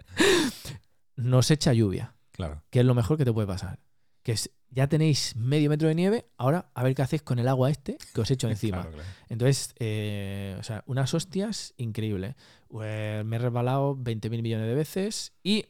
nos 1.16 1.52
echa 1.52 1.74
lluvia, 1.74 2.16
Claro. 2.32 2.64
que 2.70 2.80
es 2.80 2.86
lo 2.86 2.96
mejor 2.96 3.18
que 3.18 3.26
te 3.26 3.34
puede 3.34 3.48
pasar. 3.48 3.80
Que 4.24 4.32
es, 4.32 4.50
ya 4.70 4.88
tenéis 4.88 5.36
medio 5.36 5.70
metro 5.70 5.88
de 5.88 5.96
nieve, 5.96 6.26
ahora 6.38 6.72
a 6.74 6.84
ver 6.84 6.96
qué 6.96 7.02
hacéis 7.02 7.22
con 7.22 7.40
el 7.40 7.48
agua 7.48 7.70
este 7.70 7.98
que 8.14 8.22
os 8.22 8.32
echo 8.32 8.48
encima. 8.50 8.82
Claro, 8.82 8.96
claro. 8.96 9.10
Entonces, 9.30 9.76
eh, 9.80 10.56
o 10.60 10.64
sea, 10.64 10.84
unas 10.88 11.14
hostias 11.14 11.74
increíbles. 11.78 12.36
Eh, 12.82 13.22
me 13.26 13.36
he 13.36 13.40
resbalado 13.40 13.96
20.000 13.96 14.42
millones 14.42 14.68
de 14.68 14.74
veces 14.76 15.34
y 15.44 15.66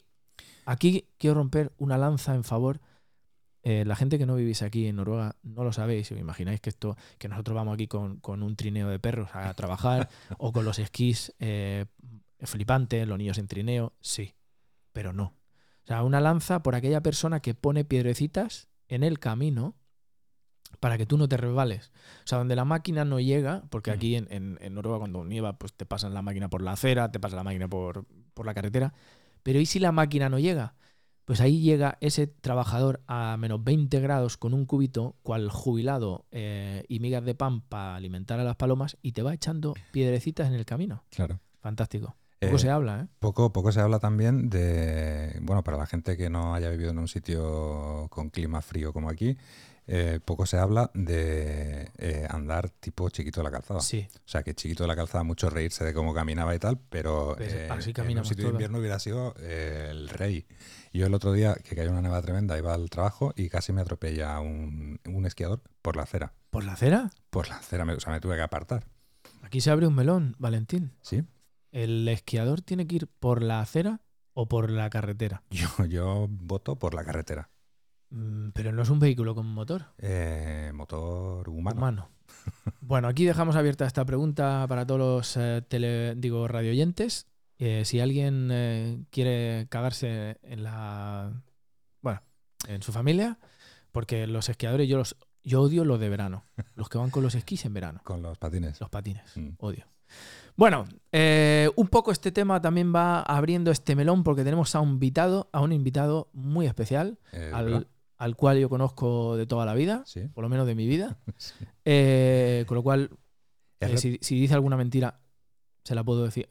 aquí 0.65 1.09
quiero 1.17 1.35
romper 1.35 1.73
una 1.77 1.97
lanza 1.97 2.33
en 2.35 2.44
favor. 2.44 2.79
Eh, 3.63 3.83
la 3.86 3.95
gente 3.95 4.18
que 4.18 4.25
no 4.25 4.36
vivís 4.36 4.62
aquí 4.62 4.88
en 4.88 4.98
Noruega 4.98 5.36
no 5.44 5.63
lo 5.63 5.71
sabéis, 5.74 6.12
os 6.12 6.19
imagináis 6.19 6.60
que 6.62 6.69
esto, 6.69 6.95
que 7.18 7.27
nosotros 7.30 7.56
vamos 7.56 7.74
aquí 7.74 7.88
con, 7.88 8.18
con 8.18 8.44
un 8.44 8.56
trineo 8.56 8.89
de 8.89 9.00
perros 9.00 9.30
a 9.33 9.54
trabajar 9.56 10.10
o 10.38 10.51
con 10.51 10.65
los 10.65 10.80
esquís 10.80 11.33
eh, 11.39 11.86
flipantes, 12.42 13.07
los 13.07 13.18
niños 13.18 13.38
en 13.38 13.48
trineo, 13.48 13.94
sí, 14.01 14.33
pero 14.92 15.13
no. 15.13 15.33
O 15.83 15.88
sea, 15.88 16.04
una 16.04 16.19
lanza 16.21 16.62
por 16.63 16.75
aquella 16.75 17.01
persona 17.01 17.39
que 17.42 17.54
pone 17.56 17.83
piedrecitas 17.86 18.68
en 18.88 19.04
el 19.04 19.19
camino 19.19 19.75
para 20.80 20.98
que 20.98 21.06
tú 21.06 21.18
no 21.18 21.30
te 21.30 21.38
resbales. 21.38 21.92
O 22.24 22.27
sea, 22.27 22.38
donde 22.39 22.56
la 22.56 22.65
máquina 22.65 23.06
no 23.06 23.19
llega, 23.19 23.63
porque 23.69 23.92
Mm. 23.92 23.94
aquí 23.94 24.15
en, 24.15 24.27
en- 24.31 24.57
en 24.62 24.74
Noruega 24.74 25.00
cuando 25.00 25.24
nieva, 25.24 25.57
pues 25.57 25.74
te 25.74 25.86
pasan 25.86 26.13
la 26.13 26.21
máquina 26.21 26.50
por 26.50 26.62
la 26.62 26.71
acera, 26.74 27.12
te 27.12 27.19
pasa 27.19 27.36
la 27.36 27.44
máquina 27.44 27.68
por, 27.68 28.06
por 28.33 28.45
la 28.45 28.54
carretera. 28.54 28.94
Pero 29.44 29.60
¿y 29.60 29.65
si 29.65 29.80
la 29.80 29.92
máquina 29.92 30.30
no 30.30 30.39
llega? 30.39 30.75
Pues 31.25 31.40
ahí 31.40 31.62
llega 31.62 31.98
ese 32.02 32.28
trabajador 32.28 33.02
a 33.08 33.38
menos 33.38 33.64
20 33.64 34.00
grados 34.02 34.38
con 34.38 34.54
un 34.54 34.66
cubito, 34.66 35.16
cual 35.24 35.50
jubilado 35.50 36.25
eh, 36.31 36.84
y 36.90 37.00
migas 37.00 37.24
de 37.24 37.34
pan 37.34 37.62
para 37.62 37.96
alimentar 37.96 38.40
a 38.40 38.44
las 38.44 38.58
palomas 38.58 38.98
y 39.02 39.14
te 39.14 39.22
va 39.22 39.34
echando 39.34 39.74
piedrecitas 39.92 40.48
en 40.48 40.54
el 40.54 40.66
camino. 40.66 41.04
Claro. 41.10 41.40
Fantástico. 41.62 42.16
Poco 42.42 42.56
Eh, 42.56 42.60
se 42.60 42.70
habla, 42.70 43.02
¿eh? 43.02 43.08
Poco, 43.20 43.54
poco 43.54 43.72
se 43.72 43.80
habla 43.80 44.00
también 44.00 44.50
de, 44.50 45.40
bueno, 45.42 45.64
para 45.64 45.78
la 45.78 45.86
gente 45.86 46.18
que 46.18 46.30
no 46.30 46.54
haya 46.54 46.70
vivido 46.70 46.90
en 46.90 47.00
un 47.00 47.08
sitio 47.08 48.08
con 48.10 48.30
clima 48.30 48.62
frío 48.62 48.92
como 48.92 49.10
aquí, 49.10 49.38
eh, 49.88 50.20
poco 50.24 50.46
se 50.46 50.58
habla 50.58 50.92
de 50.94 51.90
eh, 51.98 52.28
andar 52.30 52.70
tipo 52.70 53.10
chiquito 53.10 53.40
de 53.40 53.46
la 53.46 53.52
calzada. 53.52 53.80
Sí. 53.80 54.08
O 54.14 54.28
sea, 54.28 54.44
que 54.44 54.54
chiquito 54.54 54.84
de 54.84 54.88
la 54.88 54.96
calzada, 54.96 55.24
mucho 55.24 55.50
reírse 55.50 55.86
de 55.86 55.94
cómo 55.94 56.14
caminaba 56.14 56.56
y 56.56 56.60
tal, 56.60 56.80
pero 56.90 57.36
Pues 57.38 57.54
así 57.70 57.94
en 57.96 58.18
un 58.18 58.25
sitio 58.25 58.46
de 58.46 58.52
invierno 58.52 58.80
hubiera 58.80 59.00
sido 59.00 59.36
el 59.36 60.10
rey. 60.10 60.46
Yo 60.93 61.07
el 61.07 61.13
otro 61.15 61.33
día, 61.33 61.55
que 61.55 61.75
cayó 61.75 61.89
una 61.91 62.01
nevada 62.03 62.21
tremenda, 62.21 62.57
iba 62.57 62.73
al 62.73 62.89
trabajo 62.89 63.33
y 63.35 63.50
casi 63.50 63.73
me 63.73 63.81
atropella 63.81 64.39
un, 64.39 65.00
un 65.05 65.25
esquiador 65.25 65.62
por 65.81 65.95
la 65.95 66.03
acera. 66.03 66.33
¿Por 66.51 66.63
la 66.63 66.73
acera? 66.73 67.09
Por 67.31 67.50
la 67.50 67.57
acera, 67.57 67.83
me- 67.83 67.93
o 67.93 68.00
sea, 68.00 68.13
me 68.13 68.19
tuve 68.19 68.35
que 68.35 68.43
apartar. 68.43 68.85
Aquí 69.41 69.59
se 69.59 69.71
abre 69.71 69.88
un 69.88 69.95
melón, 69.95 70.35
Valentín. 70.38 70.91
¿Sí? 71.01 71.23
¿El 71.71 72.07
esquiador 72.07 72.62
tiene 72.62 72.85
que 72.85 72.95
ir 72.97 73.07
por 73.07 73.41
la 73.41 73.59
acera 73.59 74.01
o 74.33 74.47
por 74.47 74.69
la 74.69 74.89
carretera? 74.91 75.41
Yo, 75.50 75.67
yo 75.85 76.27
voto 76.29 76.77
por 76.77 76.93
la 76.93 77.03
carretera. 77.03 77.50
Mm, 78.12 78.50
Pero 78.53 78.71
no 78.71 78.83
es 78.83 78.89
un 78.89 79.00
vehículo 79.00 79.33
con 79.33 79.47
motor 79.47 79.85
Eh, 79.97 80.71
motor 80.75 81.50
humano. 81.50 81.77
humano. 81.77 82.09
Bueno, 82.81 83.07
aquí 83.07 83.25
dejamos 83.25 83.55
abierta 83.55 83.85
esta 83.88 84.05
pregunta 84.05 84.65
para 84.69 84.85
todos 84.85 85.00
los 85.00 85.38
eh, 85.38 85.63
tele, 85.67 86.13
digo, 86.15 86.47
radioyentes. 86.47 87.27
Eh, 87.65 87.86
si 87.86 88.01
alguien 88.01 88.50
eh, 88.51 89.05
quiere 89.10 89.67
cagarse 89.70 90.38
en 90.43 90.63
la. 90.63 91.32
Bueno, 92.01 92.22
en 92.67 92.82
su 92.82 92.91
familia, 92.91 93.39
porque 93.93 94.27
los 94.27 94.50
esquiadores 94.50 94.89
yo 94.89 94.98
los 94.98 95.15
yo 95.46 95.62
odio 95.62 95.86
los 95.86 95.98
de 96.00 96.10
verano. 96.10 96.43
Los 96.75 96.89
que 96.89 96.98
van 96.98 97.10
con 97.10 97.24
los 97.24 97.36
esquís 97.36 97.63
en 97.65 97.74
verano. 97.74 98.01
Con 98.03 98.22
los 98.22 98.38
patines. 98.38 98.79
Los 98.82 98.89
patines. 98.89 99.24
Mm. 99.38 99.50
Odio. 99.60 99.86
Bueno, 100.58 100.86
eh, 101.12 101.70
un 101.75 101.88
poco 101.88 102.12
este 102.12 102.32
tema 102.32 102.62
también 102.62 102.93
va 102.93 103.22
abriendo 103.22 103.72
este 103.72 103.96
melón 103.96 104.24
porque 104.24 104.43
tenemos 104.43 104.75
a 104.75 104.82
un 104.82 104.89
invitado, 104.91 105.50
a 105.53 105.62
un 105.62 105.72
invitado 105.72 106.29
muy 106.34 106.65
especial, 106.65 107.17
Eh, 107.32 107.50
al, 107.53 107.88
al 108.17 108.36
cual 108.36 108.60
yo 108.60 108.70
conozco 108.70 109.36
de 109.38 109.46
toda 109.48 109.65
la 109.65 109.74
vida, 109.74 110.03
Sí. 110.05 110.27
por 110.34 110.43
lo 110.43 110.50
menos 110.50 110.67
de 110.67 110.75
mi 110.75 110.86
vida. 110.86 111.17
sí. 111.38 111.53
Eh, 111.86 112.65
con 112.67 112.75
lo 112.75 112.84
cual, 112.84 113.10
si, 113.96 114.20
si 114.22 114.39
dice 114.39 114.53
alguna 114.53 114.77
mentira, 114.77 115.20
se 115.84 115.96
la 115.96 116.03
puedo 116.03 116.24
decir. 116.24 116.48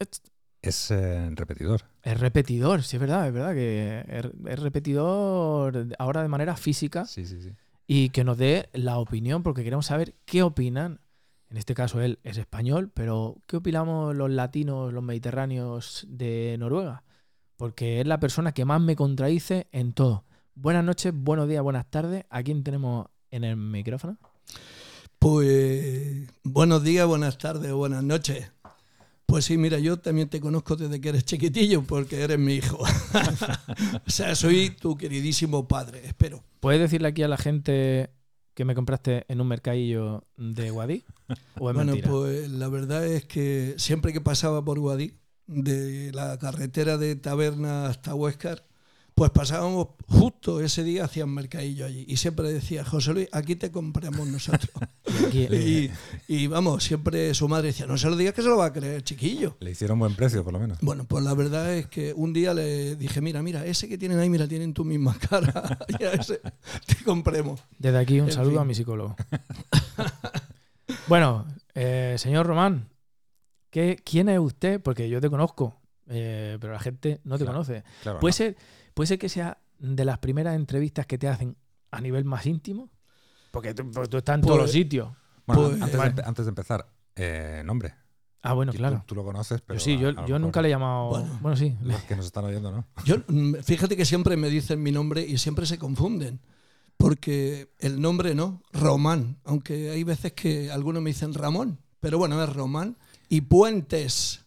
"Ech, 0.62 0.69
es, 0.69 0.90
eh, 0.90 1.28
repetidor. 1.33 1.83
Es 2.02 2.19
repetidor, 2.19 2.83
sí 2.83 2.97
es 2.97 3.00
verdad, 3.00 3.26
es 3.26 3.33
verdad 3.35 3.52
que 3.54 4.04
es, 4.09 4.26
es 4.47 4.59
repetidor 4.61 5.88
ahora 5.99 6.23
de 6.23 6.28
manera 6.28 6.57
física 6.57 7.04
Sí, 7.07 7.26
sí, 7.26 7.42
sí. 7.42 7.50
y 7.87 8.11
que 8.11 8.25
nos 8.25 8.38
dé 8.38 8.69
la 8.73 8.99
opinión 8.99 9.42
porque 9.42 9.64
queremos 9.64 9.87
saber 9.87 10.14
qué 10.25 10.42
opinan. 10.42 11.00
En 11.50 11.59
este 11.59 11.75
caso 11.75 12.00
él 12.00 12.19
es 12.23 12.38
español, 12.38 12.90
pero 12.95 13.37
¿qué 13.47 13.57
opinamos 13.59 14.16
los 14.16 14.31
latinos, 14.31 14.92
los 14.92 15.02
mediterráneos 15.04 16.07
de 16.09 16.57
Noruega? 16.59 17.02
Porque 17.57 18.00
es 18.00 18.07
la 18.07 18.19
persona 18.21 18.52
que 18.52 18.64
más 18.64 18.81
me 18.81 18.97
contradice 18.97 19.66
en 19.71 19.92
todo. 19.92 20.25
Buenas 20.54 20.83
noches, 20.85 21.12
buenos 21.14 21.49
días, 21.49 21.62
buenas 21.62 21.90
tardes. 21.90 22.25
¿A 22.31 22.42
quién 22.42 22.64
tenemos 22.64 23.07
en 23.31 23.45
el 23.45 23.57
micrófono? 23.57 24.16
Pues 25.19 26.28
buenos 26.42 26.83
días, 26.83 27.07
buenas 27.07 27.37
tardes 27.38 27.71
o 27.71 27.76
buenas 27.76 28.02
noches. 28.02 28.50
Pues 29.33 29.47
sí, 29.47 29.57
mira, 29.57 29.79
yo 29.79 29.99
también 29.99 30.29
te 30.29 30.43
conozco 30.43 30.77
desde 30.77 31.01
que 31.01 31.09
eres 31.09 31.25
chiquitillo, 31.25 31.85
porque 31.85 32.21
eres 32.21 32.39
mi 32.39 32.57
hijo. 32.57 32.77
o 34.07 34.11
sea, 34.11 34.35
soy 34.35 34.69
tu 34.79 34.95
queridísimo 34.99 35.67
padre, 35.67 36.03
espero. 36.05 36.45
¿Puedes 36.61 36.83
decirle 36.83 37.09
aquí 37.09 37.23
a 37.23 37.29
la 37.29 37.39
gente 37.39 38.11
que 38.53 38.67
me 38.67 38.75
compraste 38.75 39.25
en 39.29 39.41
un 39.41 39.49
mercadillo 39.49 40.27
de 40.37 40.69
Guadí? 40.71 41.05
¿O 41.59 41.71
es 41.71 41.75
Bueno, 41.75 41.93
mentira? 41.93 42.11
pues 42.11 42.51
la 42.51 42.69
verdad 42.69 43.07
es 43.07 43.25
que 43.25 43.75
siempre 43.79 44.12
que 44.12 44.21
pasaba 44.21 44.62
por 44.62 44.79
Guadí, 44.79 45.15
de 45.47 46.12
la 46.12 46.39
carretera 46.39 46.99
de 46.99 47.17
Taberna 47.17 47.87
hasta 47.87 48.15
Huescar, 48.15 48.67
pues 49.14 49.31
pasábamos 49.31 49.88
justo 50.09 50.61
ese 50.61 50.83
día 50.85 51.04
hacia 51.04 51.25
un 51.26 51.35
mercadillo 51.35 51.85
allí. 51.87 52.04
Y 52.09 52.16
siempre 52.16 52.50
decía, 52.52 52.85
José 52.85 53.12
Luis, 53.12 53.28
aquí 53.33 53.57
te 53.57 53.71
compramos 53.71 54.26
nosotros. 54.26 54.71
Y 55.33 55.45
aquí- 55.45 55.90
y, 56.28 56.35
y 56.45 56.47
vamos, 56.47 56.83
siempre 56.85 57.33
su 57.35 57.47
madre 57.49 57.69
decía, 57.69 57.87
no 57.87 57.97
se 57.99 58.09
lo 58.09 58.16
digas 58.16 58.33
que 58.35 58.42
se 58.42 58.49
lo 58.49 58.57
va 58.57 58.66
a 58.66 58.73
creer, 58.73 59.02
chiquillo. 59.02 59.57
Le 59.61 59.71
hicieron 59.73 59.99
buen 59.99 60.14
precio, 60.14 60.42
por 60.42 60.52
lo 60.52 60.59
menos. 60.59 60.78
Bueno, 60.81 61.04
pues 61.04 61.23
la 61.25 61.35
verdad 61.35 61.75
es 61.75 61.87
que 61.87 62.12
un 62.14 62.33
día 62.33 62.54
le 62.54 62.97
dije, 62.97 63.21
mira, 63.21 63.42
mira, 63.42 63.64
ese 63.66 63.88
que 63.88 63.99
tienen 63.99 64.19
ahí, 64.19 64.31
mira, 64.31 64.49
tienen 64.49 64.73
tu 64.75 64.85
misma 64.85 65.14
cara. 65.19 65.78
y 66.00 66.04
a 66.04 66.12
ese 66.12 66.40
te 66.87 67.04
compremos. 67.04 67.61
Desde 67.78 67.99
aquí 67.99 68.21
un 68.21 68.28
En 68.28 68.33
saludo 68.33 68.52
fin. 68.52 68.61
a 68.61 68.64
mi 68.64 68.75
psicólogo. 68.75 69.16
bueno, 71.09 71.47
eh, 71.75 72.16
señor 72.19 72.47
Román, 72.47 72.88
¿qué, 73.71 74.00
¿quién 74.04 74.28
es 74.28 74.38
usted? 74.38 74.81
Porque 74.81 75.09
yo 75.09 75.21
te 75.21 75.31
conozco, 75.31 75.81
eh, 76.09 76.59
pero 76.61 76.73
la 76.73 76.81
gente 76.81 77.21
no 77.25 77.37
te 77.38 77.45
Claro. 77.45 77.59
conoce. 77.59 77.85
Claro, 78.02 78.21
¿Puede, 78.21 78.33
no. 78.33 78.37
ser, 78.37 78.57
¿Puede 78.94 79.06
ser 79.08 79.18
que 79.18 79.28
sea 79.28 79.58
de 79.78 80.04
las 80.04 80.18
primeras 80.18 80.54
entrevistas 80.56 81.06
que 81.06 81.18
te 81.18 81.28
hacen 81.28 81.56
a 81.90 82.00
nivel 82.00 82.25
más 82.25 82.46
íntimo? 82.46 82.90
Porque 83.50 83.75
tú, 83.75 83.82
estás 84.16 84.34
en 84.37 84.40
todos 84.42 84.56
Pues- 84.56 84.62
los 84.62 84.72
sitios. 84.72 85.11
Bueno, 85.46 85.68
Pues- 85.70 85.82
antes, 85.82 86.00
de, 86.00 86.06
empe- 86.06 86.22
antes 86.26 86.44
de 86.46 86.49
empezar, 86.50 86.87
eh, 87.16 87.62
nombre. 87.64 87.94
Ah, 88.44 88.54
bueno, 88.54 88.72
claro. 88.72 89.04
Tú, 89.06 89.14
lo 89.14 89.22
conoces, 89.25 89.61
pero. 89.61 89.78
Yo 89.78 89.84
sí, 89.84 89.96
yo, 89.99 90.38
nunca 90.38 90.61
le 90.62 90.68
he 90.68 90.70
llamado. 90.72 91.11
Bueno, 91.11 91.38
Bueno. 91.40 91.56
sí. 91.56 91.76
Los 91.82 92.00
que 92.02 92.16
nos 92.16 92.26
están 92.26 92.44
oyendo, 92.44 92.72
¿no? 92.72 92.87
Yo, 93.04 93.16
mm, 93.28 93.54
fíjate 93.62 93.96
que 93.96 94.04
siempre 94.04 94.37
me 94.37 94.49
dicen 94.49 94.82
mi 94.82 94.90
nombre 94.90 95.22
y 95.22 95.38
siempre 95.38 95.64
se 95.66 95.78
confunden. 95.78 96.40
Porque 96.96 97.72
el 97.78 98.00
nombre 98.00 98.34
no, 98.34 98.62
Román. 98.72 99.38
Aunque 99.44 99.90
hay 99.90 100.04
veces 100.04 100.32
que 100.32 100.70
algunos 100.70 101.02
me 101.02 101.11
dicen 101.11 101.34
Ramón, 101.34 101.80
pero 102.00 102.18
bueno, 102.18 102.42
es 102.42 102.52
Román. 102.52 102.96
Y 103.28 103.42
Puentes. 103.42 104.41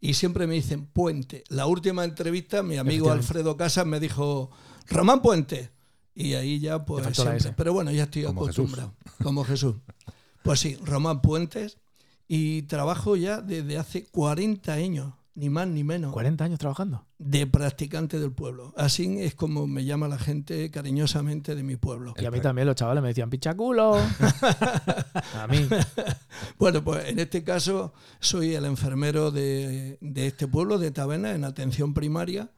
Y 0.00 0.14
siempre 0.14 0.46
me 0.46 0.54
dicen 0.54 0.86
Puente. 0.86 1.44
La 1.48 1.66
última 1.66 2.04
entrevista, 2.04 2.62
mi 2.62 2.76
amigo. 2.76 3.10
Alfredo 3.10 3.56
Casas 3.56 3.86
me 3.86 4.00
dijo 4.00 4.50
Román 4.88 5.22
Puente. 5.22 5.70
Y 6.14 6.34
ahí 6.34 6.60
ya, 6.60 6.84
pues 6.84 7.16
siempre. 7.16 7.52
Pero 7.56 7.72
bueno, 7.72 7.90
ya 7.90 8.04
estoy 8.04 8.24
Como 8.24 8.44
acostumbrado. 8.44 8.94
Como 9.22 9.44
Jesús. 9.44 9.76
Pues 10.42 10.60
sí, 10.60 10.76
Román 10.82 11.20
Puentes. 11.22 11.78
Y 12.28 12.62
trabajo 12.62 13.16
ya 13.16 13.40
desde 13.40 13.78
hace 13.78 14.04
40 14.06 14.72
años, 14.72 15.14
ni 15.36 15.48
más 15.50 15.68
ni 15.68 15.84
menos 15.84 16.12
40 16.12 16.42
años 16.44 16.58
trabajando. 16.58 17.04
de 17.18 17.46
practicante 17.46 18.18
del 18.18 18.32
pueblo. 18.32 18.72
Así 18.76 19.20
es 19.20 19.34
como 19.34 19.66
me 19.66 19.84
llama 19.84 20.08
la 20.08 20.18
gente 20.18 20.70
cariñosamente 20.70 21.54
de 21.54 21.62
mi 21.62 21.76
pueblo. 21.76 22.14
Y 22.18 22.24
a 22.24 22.30
mí 22.30 22.40
también 22.40 22.66
los 22.66 22.74
chavales 22.74 23.02
me 23.02 23.08
decían, 23.10 23.30
pichaculo. 23.30 23.96
a 25.34 25.46
mí. 25.48 25.68
Bueno, 26.58 26.82
pues 26.82 27.08
en 27.08 27.18
este 27.18 27.44
caso 27.44 27.92
soy 28.18 28.54
el 28.54 28.64
enfermero 28.64 29.30
de, 29.30 29.98
de 30.00 30.26
este 30.26 30.48
pueblo, 30.48 30.78
de 30.78 30.90
Taberna, 30.90 31.32
en 31.34 31.44
atención 31.44 31.94
primaria, 31.94 32.50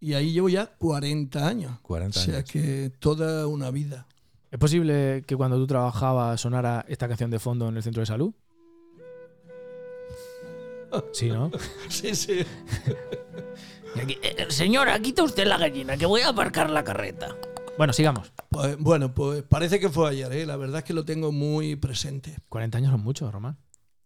y 0.00 0.12
ahí 0.14 0.32
llevo 0.32 0.48
ya 0.48 0.66
40 0.66 1.46
años. 1.48 1.80
40 1.80 2.18
O 2.18 2.22
sea 2.22 2.36
años. 2.36 2.50
que 2.50 2.92
toda 2.98 3.46
una 3.46 3.70
vida. 3.70 4.06
¿Es 4.50 4.58
posible 4.58 5.24
que 5.26 5.36
cuando 5.36 5.56
tú 5.56 5.66
trabajabas 5.66 6.40
sonara 6.40 6.84
esta 6.88 7.08
canción 7.08 7.30
de 7.30 7.38
fondo 7.38 7.68
en 7.68 7.76
el 7.76 7.82
centro 7.82 8.00
de 8.00 8.06
salud? 8.06 8.32
Sí, 11.12 11.28
¿no? 11.28 11.50
Sí, 11.88 12.14
sí. 12.14 12.40
Aquí, 14.00 14.18
eh, 14.22 14.46
señora, 14.48 14.98
quita 15.00 15.22
usted 15.22 15.46
la 15.46 15.58
gallina, 15.58 15.96
que 15.96 16.06
voy 16.06 16.20
a 16.20 16.28
aparcar 16.28 16.70
la 16.70 16.84
carreta. 16.84 17.36
Bueno, 17.76 17.92
sigamos. 17.92 18.32
Pues, 18.50 18.76
bueno, 18.78 19.14
pues 19.14 19.42
parece 19.42 19.80
que 19.80 19.88
fue 19.88 20.10
ayer, 20.10 20.32
¿eh? 20.32 20.46
la 20.46 20.56
verdad 20.56 20.78
es 20.78 20.84
que 20.84 20.92
lo 20.92 21.04
tengo 21.04 21.32
muy 21.32 21.76
presente. 21.76 22.36
40 22.48 22.78
años 22.78 22.90
son 22.90 23.02
muchos, 23.02 23.32
Román. 23.32 23.56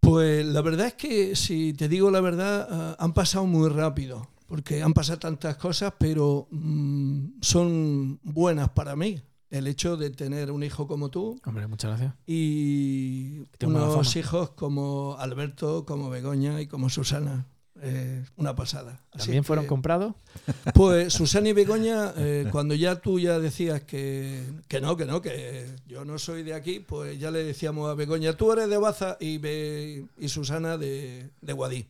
Pues 0.01 0.45
la 0.45 0.61
verdad 0.63 0.89
es 0.89 0.95
que, 0.95 1.37
si 1.37 1.73
te 1.73 1.89
digo 1.89 2.11
la 2.11 2.21
verdad, 2.21 2.67
ah, 2.71 2.97
han 2.99 3.13
pasado 3.13 3.47
muy 3.47 3.69
rápido, 3.69 4.29
porque 4.47 4.83
han 4.83 4.93
pasado 4.93 5.21
tantas 5.21 5.57
cosas, 5.57 5.95
pero 5.99 6.49
mm, 6.51 7.41
son 7.41 8.21
buenas 8.23 8.71
para 8.71 8.97
mí. 8.97 9.23
El 9.53 9.67
hecho 9.69 9.97
de 9.97 10.11
tener 10.11 10.51
un 10.51 10.63
hijo 10.63 10.87
como 10.89 11.11
tú 11.11 11.39
Hombre, 11.45 11.67
muchas 11.69 11.91
gracias. 11.91 12.15
y 12.27 13.43
unos 13.65 14.17
hijos 14.17 14.51
como 14.51 15.17
Alberto, 15.19 15.85
como 15.85 16.11
Begoña 16.11 16.61
y 16.61 16.67
como 16.67 16.89
Susana. 16.89 17.47
Eh, 17.85 18.25
una 18.37 18.55
pasada. 18.55 19.01
Así 19.11 19.25
¿También 19.27 19.43
que, 19.43 19.47
fueron 19.47 19.67
comprados? 19.67 20.15
Pues 20.75 21.13
Susana 21.13 21.49
y 21.49 21.53
Begoña, 21.53 22.13
eh, 22.17 22.47
cuando 22.53 22.75
ya 22.75 23.01
tú 23.01 23.19
ya 23.19 23.41
decías 23.41 23.83
que, 23.83 24.43
que 24.69 24.81
no, 24.81 24.97
que 24.97 25.05
no, 25.05 25.21
que 25.21 25.67
yo 25.89 26.05
no 26.05 26.19
soy 26.19 26.45
de 26.45 26.55
aquí, 26.55 26.79
pues 26.81 27.19
ya 27.19 27.31
le 27.33 27.43
decíamos 27.45 27.91
a 27.91 27.95
Begoña, 27.95 28.35
tú 28.35 28.53
eres 28.53 28.69
de 28.69 28.77
Baza 28.79 29.17
y, 29.21 29.39
Be- 29.39 30.07
y 30.17 30.29
Susana 30.29 30.79
de, 30.79 31.31
de 31.41 31.53
Guadí. 31.53 31.87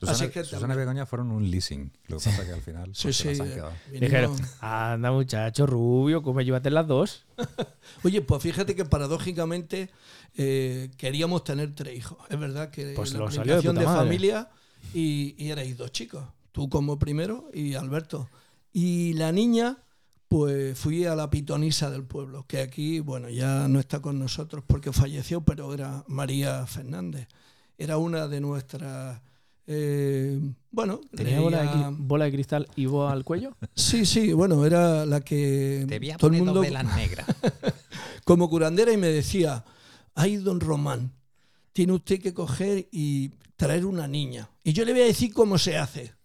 Susana, 0.00 0.12
Así 0.12 0.28
que 0.28 0.44
Susana 0.44 0.74
y 0.74 0.76
Begoña 0.76 1.06
fueron 1.06 1.30
un 1.30 1.50
leasing. 1.50 1.90
Lo 2.08 2.18
que 2.18 2.24
pasa 2.24 2.44
que 2.44 2.52
al 2.52 2.60
final 2.60 2.94
Sí, 2.94 3.04
pues, 3.04 3.16
se 3.16 3.34
sí. 3.34 3.38
las 3.40 3.50
han 3.58 3.72
eh, 3.92 4.00
Dijeron, 4.00 4.36
anda 4.60 5.10
muchacho 5.10 5.66
rubio, 5.66 6.22
¿cómo 6.22 6.40
llévate 6.42 6.70
las 6.70 6.86
dos? 6.86 7.24
Oye, 8.04 8.20
pues 8.20 8.42
fíjate 8.42 8.74
que 8.74 8.84
paradójicamente 8.84 9.90
eh, 10.36 10.90
queríamos 10.98 11.44
tener 11.44 11.74
tres 11.74 11.96
hijos. 11.96 12.18
Es 12.28 12.38
verdad 12.38 12.70
que 12.70 12.92
Pues 12.94 13.12
la 13.14 13.20
de 13.20 13.26
planificación 13.26 13.76
de, 13.76 13.84
madre. 13.84 13.98
familia 14.00 14.50
y, 14.92 15.34
y 15.38 15.50
erais 15.50 15.76
dos 15.76 15.90
chicos. 15.92 16.24
Tú 16.52 16.68
como 16.68 16.98
primero 16.98 17.48
y 17.54 17.74
Alberto. 17.74 18.28
Y 18.72 19.14
la 19.14 19.32
niña, 19.32 19.78
pues 20.28 20.78
fui 20.78 21.06
a 21.06 21.14
la 21.14 21.30
pitonisa 21.30 21.90
del 21.90 22.04
pueblo, 22.04 22.44
que 22.46 22.60
aquí, 22.60 23.00
bueno, 23.00 23.30
ya 23.30 23.68
no 23.68 23.80
está 23.80 24.00
con 24.00 24.18
nosotros 24.18 24.62
porque 24.66 24.92
falleció, 24.92 25.40
pero 25.40 25.72
era 25.72 26.04
María 26.08 26.66
Fernández. 26.66 27.28
Era 27.78 27.96
una 27.96 28.28
de 28.28 28.40
nuestras... 28.42 29.22
eh, 29.66 30.40
bueno, 30.70 31.00
¿Tenía 31.14 31.40
bola 31.40 31.62
de, 31.62 31.96
bola 31.98 32.30
cristal 32.30 32.68
y 32.76 32.86
boa 32.86 33.12
al 33.12 33.24
cuello? 33.24 33.56
Sí, 33.74 34.06
sí, 34.06 34.32
bueno, 34.32 34.64
era 34.64 35.06
la 35.06 35.20
que 35.20 35.84
Te 35.88 35.98
voy 35.98 36.10
a 36.10 36.16
todo 36.16 36.30
el 36.30 36.42
mundo 36.42 36.60
velas 36.60 36.84
negras. 36.96 37.26
como 38.24 38.48
curandera 38.48 38.92
y 38.92 38.96
me 38.96 39.08
decía, 39.08 39.64
ay, 40.14 40.36
don 40.36 40.60
Román, 40.60 41.12
tiene 41.72 41.92
usted 41.92 42.20
que 42.20 42.34
coger 42.34 42.88
y 42.90 43.30
traer 43.56 43.86
una 43.86 44.06
niña. 44.06 44.50
Y 44.64 44.72
yo 44.72 44.84
le 44.84 44.92
voy 44.92 45.02
a 45.02 45.06
decir 45.06 45.32
cómo 45.32 45.58
se 45.58 45.76
hace. 45.76 46.15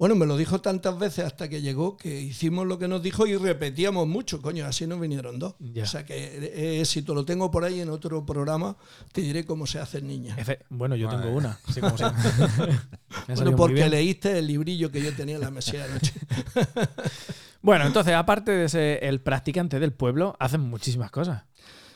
Bueno, 0.00 0.14
me 0.14 0.24
lo 0.24 0.36
dijo 0.38 0.62
tantas 0.62 0.98
veces 0.98 1.26
hasta 1.26 1.48
que 1.50 1.60
llegó 1.60 1.96
que 1.98 2.20
hicimos 2.22 2.66
lo 2.66 2.78
que 2.78 2.88
nos 2.88 3.02
dijo 3.02 3.26
y 3.26 3.36
repetíamos 3.36 4.08
mucho, 4.08 4.40
coño, 4.40 4.64
así 4.64 4.86
nos 4.86 4.98
vinieron 4.98 5.38
dos. 5.38 5.54
Ya. 5.60 5.82
O 5.84 5.86
sea 5.86 6.06
que 6.06 6.16
eh, 6.16 6.80
éxito, 6.80 7.14
lo 7.14 7.26
tengo 7.26 7.50
por 7.50 7.64
ahí 7.64 7.80
en 7.80 7.90
otro 7.90 8.24
programa, 8.24 8.76
te 9.12 9.20
diré 9.20 9.44
cómo 9.44 9.66
se 9.66 9.78
hacen 9.78 10.08
niñas. 10.08 10.38
Efe- 10.38 10.60
bueno, 10.70 10.96
yo 10.96 11.06
tengo 11.10 11.28
una. 11.28 11.60
Sí, 11.72 11.80
como 11.80 11.98
se- 11.98 12.04
Bueno, 13.34 13.54
porque 13.56 13.90
leíste 13.90 14.38
el 14.38 14.46
librillo 14.46 14.90
que 14.90 15.02
yo 15.02 15.14
tenía 15.14 15.34
en 15.34 15.42
la 15.42 15.50
mesilla 15.50 15.86
de 15.86 15.92
noche. 15.92 16.12
Bueno, 17.62 17.86
entonces, 17.86 18.14
aparte 18.14 18.52
de 18.52 18.70
ser 18.70 19.04
el 19.04 19.20
practicante 19.20 19.78
del 19.78 19.92
pueblo, 19.92 20.34
hacen 20.40 20.62
muchísimas 20.62 21.10
cosas. 21.10 21.42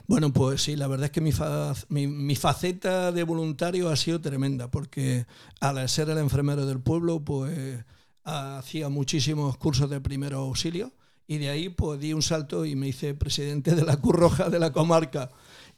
Bueno, 0.06 0.30
pues 0.30 0.60
sí, 0.62 0.76
la 0.76 0.86
verdad 0.88 1.06
es 1.06 1.10
que 1.10 1.22
mi, 1.22 1.32
fa- 1.32 1.72
mi, 1.88 2.06
mi 2.06 2.36
faceta 2.36 3.12
de 3.12 3.22
voluntario 3.22 3.88
ha 3.88 3.96
sido 3.96 4.20
tremenda, 4.20 4.70
porque 4.70 5.24
al 5.60 5.88
ser 5.88 6.10
el 6.10 6.18
enfermero 6.18 6.66
del 6.66 6.80
pueblo, 6.80 7.24
pues 7.24 7.82
hacía 8.24 8.88
muchísimos 8.88 9.56
cursos 9.56 9.90
de 9.90 10.00
primeros 10.00 10.40
auxilios 10.40 10.90
y 11.26 11.38
de 11.38 11.50
ahí 11.50 11.68
pues 11.68 12.00
di 12.00 12.12
un 12.12 12.22
salto 12.22 12.64
y 12.64 12.76
me 12.76 12.88
hice 12.88 13.14
presidente 13.14 13.74
de 13.74 13.84
la 13.84 13.96
Cruz 13.96 14.16
Roja 14.16 14.50
de 14.50 14.58
la 14.58 14.72
comarca. 14.72 15.30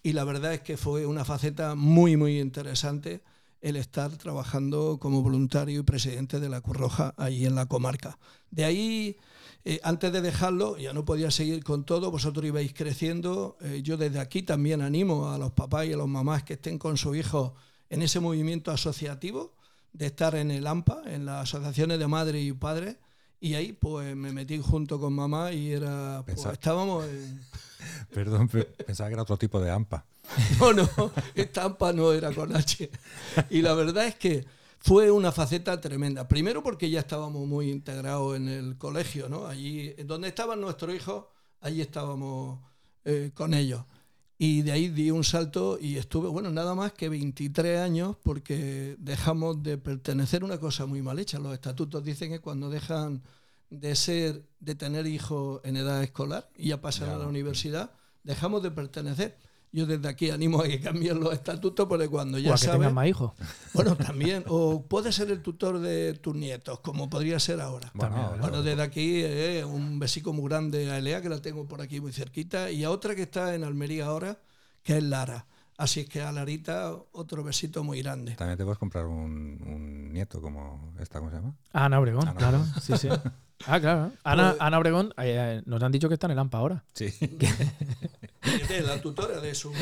Y 0.02 0.12
la 0.12 0.24
verdad 0.24 0.54
es 0.54 0.60
que 0.60 0.76
fue 0.76 1.06
una 1.06 1.24
faceta 1.24 1.74
muy, 1.74 2.16
muy 2.16 2.40
interesante 2.40 3.22
el 3.60 3.76
estar 3.76 4.16
trabajando 4.16 4.98
como 5.00 5.22
voluntario 5.22 5.80
y 5.80 5.82
presidente 5.82 6.38
de 6.38 6.48
la 6.48 6.60
Cruz 6.60 6.76
Roja 6.76 7.14
allí 7.16 7.46
en 7.46 7.54
la 7.54 7.66
comarca. 7.66 8.18
De 8.50 8.64
ahí 8.64 9.16
eh, 9.68 9.80
antes 9.82 10.12
de 10.12 10.20
dejarlo, 10.20 10.78
ya 10.78 10.92
no 10.92 11.04
podía 11.04 11.32
seguir 11.32 11.64
con 11.64 11.84
todo, 11.84 12.12
vosotros 12.12 12.46
ibais 12.46 12.72
creciendo. 12.72 13.56
Eh, 13.60 13.80
yo 13.82 13.96
desde 13.96 14.20
aquí 14.20 14.44
también 14.44 14.80
animo 14.80 15.32
a 15.32 15.38
los 15.38 15.50
papás 15.50 15.86
y 15.86 15.92
a 15.92 15.96
las 15.96 16.06
mamás 16.06 16.44
que 16.44 16.52
estén 16.52 16.78
con 16.78 16.96
su 16.96 17.16
hijo 17.16 17.56
en 17.90 18.02
ese 18.02 18.20
movimiento 18.20 18.70
asociativo 18.70 19.55
de 19.96 20.06
estar 20.06 20.34
en 20.34 20.50
el 20.50 20.66
AMPA, 20.66 21.02
en 21.06 21.24
las 21.26 21.42
asociaciones 21.48 21.98
de 21.98 22.06
madre 22.06 22.40
y 22.40 22.52
padre. 22.52 22.98
Y 23.40 23.54
ahí 23.54 23.72
pues 23.72 24.16
me 24.16 24.32
metí 24.32 24.58
junto 24.58 24.98
con 24.98 25.12
mamá 25.12 25.52
y 25.52 25.72
era, 25.72 26.22
pues, 26.24 26.36
Pensaba- 26.36 26.52
estábamos 26.54 27.04
en... 27.06 27.40
Perdón, 28.12 28.48
pe- 28.48 28.64
pensaba 28.64 29.08
que 29.08 29.14
era 29.14 29.22
otro 29.22 29.36
tipo 29.36 29.60
de 29.60 29.70
AMPA. 29.70 30.04
No, 30.60 30.72
no, 30.72 30.88
esta 31.34 31.64
AMPA 31.64 31.92
no 31.92 32.12
era 32.12 32.32
con 32.32 32.54
H. 32.56 32.90
Y 33.50 33.62
la 33.62 33.74
verdad 33.74 34.06
es 34.06 34.16
que 34.16 34.44
fue 34.80 35.10
una 35.10 35.30
faceta 35.32 35.80
tremenda. 35.80 36.26
Primero 36.26 36.62
porque 36.62 36.90
ya 36.90 37.00
estábamos 37.00 37.46
muy 37.46 37.70
integrados 37.70 38.36
en 38.36 38.48
el 38.48 38.76
colegio, 38.76 39.28
¿no? 39.28 39.46
Allí, 39.46 39.92
donde 40.04 40.28
estaban 40.28 40.60
nuestros 40.60 40.94
hijos, 40.94 41.26
allí 41.60 41.80
estábamos 41.80 42.58
eh, 43.04 43.30
con 43.34 43.54
ellos. 43.54 43.82
Y 44.38 44.62
de 44.62 44.72
ahí 44.72 44.88
di 44.88 45.10
un 45.10 45.24
salto 45.24 45.78
y 45.80 45.96
estuve, 45.96 46.28
bueno, 46.28 46.50
nada 46.50 46.74
más 46.74 46.92
que 46.92 47.08
23 47.08 47.80
años 47.80 48.16
porque 48.22 48.96
dejamos 48.98 49.62
de 49.62 49.78
pertenecer 49.78 50.42
a 50.42 50.44
una 50.44 50.60
cosa 50.60 50.84
muy 50.84 51.00
mal 51.00 51.18
hecha. 51.18 51.38
Los 51.38 51.54
estatutos 51.54 52.04
dicen 52.04 52.30
que 52.30 52.40
cuando 52.40 52.68
dejan 52.68 53.22
de 53.70 53.96
ser, 53.96 54.44
de 54.60 54.74
tener 54.74 55.06
hijos 55.06 55.60
en 55.64 55.76
edad 55.76 56.02
escolar 56.02 56.50
y 56.54 56.68
ya 56.68 56.80
pasan 56.82 57.08
a 57.08 57.16
la 57.16 57.26
universidad, 57.26 57.92
dejamos 58.24 58.62
de 58.62 58.70
pertenecer. 58.70 59.38
Yo 59.76 59.84
desde 59.84 60.08
aquí 60.08 60.30
animo 60.30 60.62
a 60.62 60.64
que 60.66 60.80
cambien 60.80 61.20
los 61.20 61.34
estatutos 61.34 61.86
porque 61.86 62.08
cuando 62.08 62.38
ya 62.38 62.52
o 62.52 62.54
a 62.54 62.56
que 62.56 62.64
sabes... 62.64 62.78
tengan 62.78 62.94
más 62.94 63.08
hijos. 63.08 63.32
Bueno, 63.74 63.94
también. 63.94 64.42
O 64.48 64.86
puede 64.86 65.12
ser 65.12 65.30
el 65.30 65.42
tutor 65.42 65.80
de 65.80 66.14
tus 66.14 66.34
nietos, 66.34 66.80
como 66.80 67.10
podría 67.10 67.38
ser 67.38 67.60
ahora. 67.60 67.92
Bueno, 67.92 68.62
desde 68.62 68.80
aquí 68.80 69.20
eh, 69.22 69.66
un 69.66 69.98
besico 69.98 70.32
muy 70.32 70.48
grande 70.48 70.90
a 70.90 70.96
Elea, 70.96 71.20
que 71.20 71.28
la 71.28 71.42
tengo 71.42 71.68
por 71.68 71.82
aquí 71.82 72.00
muy 72.00 72.10
cerquita, 72.14 72.70
y 72.70 72.84
a 72.84 72.90
otra 72.90 73.14
que 73.14 73.20
está 73.20 73.54
en 73.54 73.64
Almería 73.64 74.06
ahora, 74.06 74.38
que 74.82 74.96
es 74.96 75.02
Lara. 75.02 75.44
Así 75.78 76.00
es 76.00 76.08
que 76.08 76.22
a 76.22 76.32
Larita 76.32 76.92
otro 77.12 77.44
besito 77.44 77.84
muy 77.84 78.00
grande. 78.02 78.32
También 78.34 78.56
te 78.56 78.64
puedes 78.64 78.78
comprar 78.78 79.04
un, 79.06 79.60
un 79.66 80.12
nieto 80.12 80.40
como 80.40 80.94
esta, 81.00 81.18
¿cómo 81.18 81.30
se 81.30 81.36
llama? 81.36 81.54
Ana 81.72 82.00
Obregón, 82.00 82.26
Ana 82.28 82.38
claro. 82.38 82.64
Sí, 82.82 82.96
sí. 82.96 83.08
Ah, 83.66 83.80
claro. 83.80 84.12
Ana, 84.22 84.50
Pues- 84.50 84.60
Ana 84.60 84.78
Obregón, 84.78 85.06
eh, 85.16 85.56
eh, 85.58 85.62
nos 85.64 85.82
han 85.82 85.90
dicho 85.90 86.08
que 86.08 86.14
está 86.14 86.26
en 86.26 86.32
el 86.32 86.38
AMPA 86.38 86.58
ahora. 86.58 86.84
Sí. 86.92 87.06
La 88.86 89.00
tutora 89.00 89.40
de 89.40 89.54
su 89.54 89.72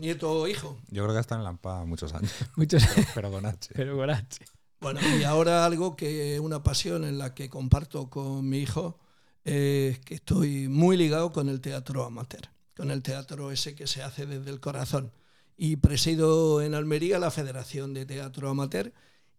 nieto 0.00 0.30
o 0.30 0.48
hijo. 0.48 0.76
Yo 0.90 1.04
creo 1.04 1.14
que 1.14 1.20
está 1.20 1.36
en 1.36 1.44
Lampa 1.44 1.84
muchos 1.84 2.12
años, 2.12 2.32
Muchos, 2.56 2.82
pero, 2.94 3.06
pero 3.14 3.30
con 3.30 3.46
H. 3.46 3.70
pero 3.74 3.96
con 3.96 4.10
H. 4.10 4.44
Bueno, 4.80 5.00
y 5.18 5.22
ahora 5.24 5.64
algo 5.64 5.96
que 5.96 6.34
es 6.34 6.40
una 6.40 6.62
pasión 6.62 7.04
en 7.04 7.16
la 7.18 7.34
que 7.34 7.48
comparto 7.48 8.10
con 8.10 8.46
mi 8.48 8.58
hijo 8.58 8.98
es 9.44 9.98
que 10.00 10.14
estoy 10.16 10.68
muy 10.68 10.96
ligado 10.96 11.32
con 11.32 11.48
el 11.48 11.60
teatro 11.60 12.04
amateur, 12.04 12.48
con 12.76 12.90
el 12.90 13.02
teatro 13.02 13.50
ese 13.52 13.74
que 13.74 13.86
se 13.86 14.02
hace 14.02 14.26
desde 14.26 14.50
el 14.50 14.60
corazón. 14.60 15.10
Y 15.56 15.76
presido 15.76 16.62
en 16.62 16.74
Almería 16.74 17.18
la 17.18 17.30
Federación 17.30 17.94
de 17.94 18.06
Teatro 18.06 18.48
Amateur. 18.48 18.92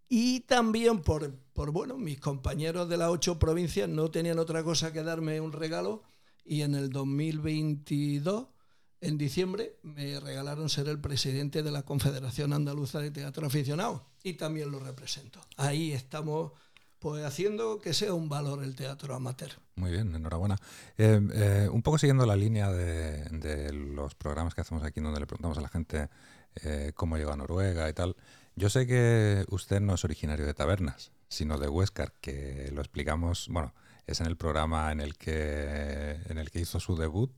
Y 0.08 0.42
también 0.42 1.02
por, 1.02 1.34
por, 1.54 1.72
bueno, 1.72 1.98
mis 1.98 2.20
compañeros 2.20 2.88
de 2.88 2.98
las 2.98 3.10
ocho 3.10 3.40
provincias 3.40 3.90
no 3.90 4.12
tenían 4.12 4.40
otra 4.40 4.64
cosa 4.64 4.94
que 4.94 5.04
darme 5.04 5.42
un 5.42 5.52
regalo. 5.52 6.04
Y 6.46 6.62
en 6.62 6.76
el 6.76 6.90
2022, 6.92 8.48
en 9.02 9.18
diciembre, 9.18 9.78
me 9.82 10.20
regalaron 10.20 10.70
ser 10.70 10.88
el 10.90 11.00
presidente 11.00 11.64
de 11.64 11.72
la 11.72 11.84
Confederación 11.84 12.54
Andaluza 12.54 13.00
de 13.00 13.12
Teatro 13.12 13.48
Aficionado 13.48 14.06
y 14.24 14.34
también 14.34 14.72
lo 14.72 14.80
represento. 14.80 15.40
Ahí 15.58 15.92
estamos 15.92 16.52
pues 17.06 17.24
haciendo 17.24 17.80
que 17.80 17.94
sea 17.94 18.16
un 18.16 18.30
valor 18.30 18.64
el 18.64 18.76
teatro 18.76 19.14
amateur. 19.14 19.52
Muy 19.76 19.92
bien, 19.92 20.16
enhorabuena. 20.16 20.56
Eh, 20.98 21.22
eh, 21.36 21.70
un 21.72 21.84
poco 21.84 22.00
siguiendo 22.00 22.26
la 22.26 22.36
línea 22.36 22.72
de, 22.72 23.72
los 23.72 24.16
programas 24.16 24.56
que 24.56 24.62
hacemos 24.62 24.84
aquí, 24.84 25.02
donde 25.02 25.20
le 25.20 25.28
preguntamos 25.28 25.60
a 25.60 25.62
la 25.62 25.68
gente 25.68 26.10
eh, 26.64 26.94
cómo 26.96 27.18
llegó 27.18 27.32
a 27.32 27.38
Noruega 27.38 27.88
y 27.88 27.94
tal. 27.94 28.16
Yo 28.56 28.72
sé 28.72 28.88
que 28.88 29.46
usted 29.52 29.82
no 29.82 29.94
es 29.94 30.04
originario 30.04 30.48
de 30.48 30.56
tabernas, 30.56 31.12
sino 31.30 31.60
de 31.60 31.68
Huescar, 31.68 32.12
que 32.22 32.72
lo 32.74 32.82
explicamos, 32.82 33.50
bueno, 33.52 33.76
es 34.08 34.20
en 34.20 34.26
el 34.26 34.36
programa 34.36 34.92
en 34.92 35.00
el 35.00 35.16
que, 35.16 36.20
en 36.28 36.40
el 36.40 36.50
que 36.50 36.62
hizo 36.62 36.80
su 36.80 36.96
debut. 36.96 37.32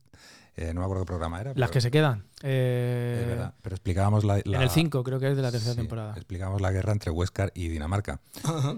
Eh, 0.59 0.73
no 0.73 0.79
me 0.81 0.85
acuerdo 0.85 1.03
qué 1.03 1.07
programa 1.07 1.39
era. 1.39 1.49
Las 1.51 1.55
pero- 1.55 1.71
que 1.71 1.81
se 1.81 1.91
quedan. 1.91 2.25
eh, 2.41 3.19
es 3.21 3.27
verdad, 3.27 3.53
pero 3.61 3.75
explicábamos 3.75 4.23
la, 4.23 4.39
En 4.39 4.51
la- 4.51 4.63
el 4.63 4.69
5, 4.71 5.03
creo 5.03 5.19
que 5.19 5.29
es 5.29 5.35
de 5.35 5.41
la 5.43 5.51
tercera 5.51 5.73
sí, 5.73 5.77
temporada. 5.77 6.13
Explicamos 6.15 6.59
la 6.61 6.71
guerra 6.71 6.91
entre 6.93 7.11
Huescar 7.11 7.51
y 7.55 7.67
Dinamarca. 7.67 8.19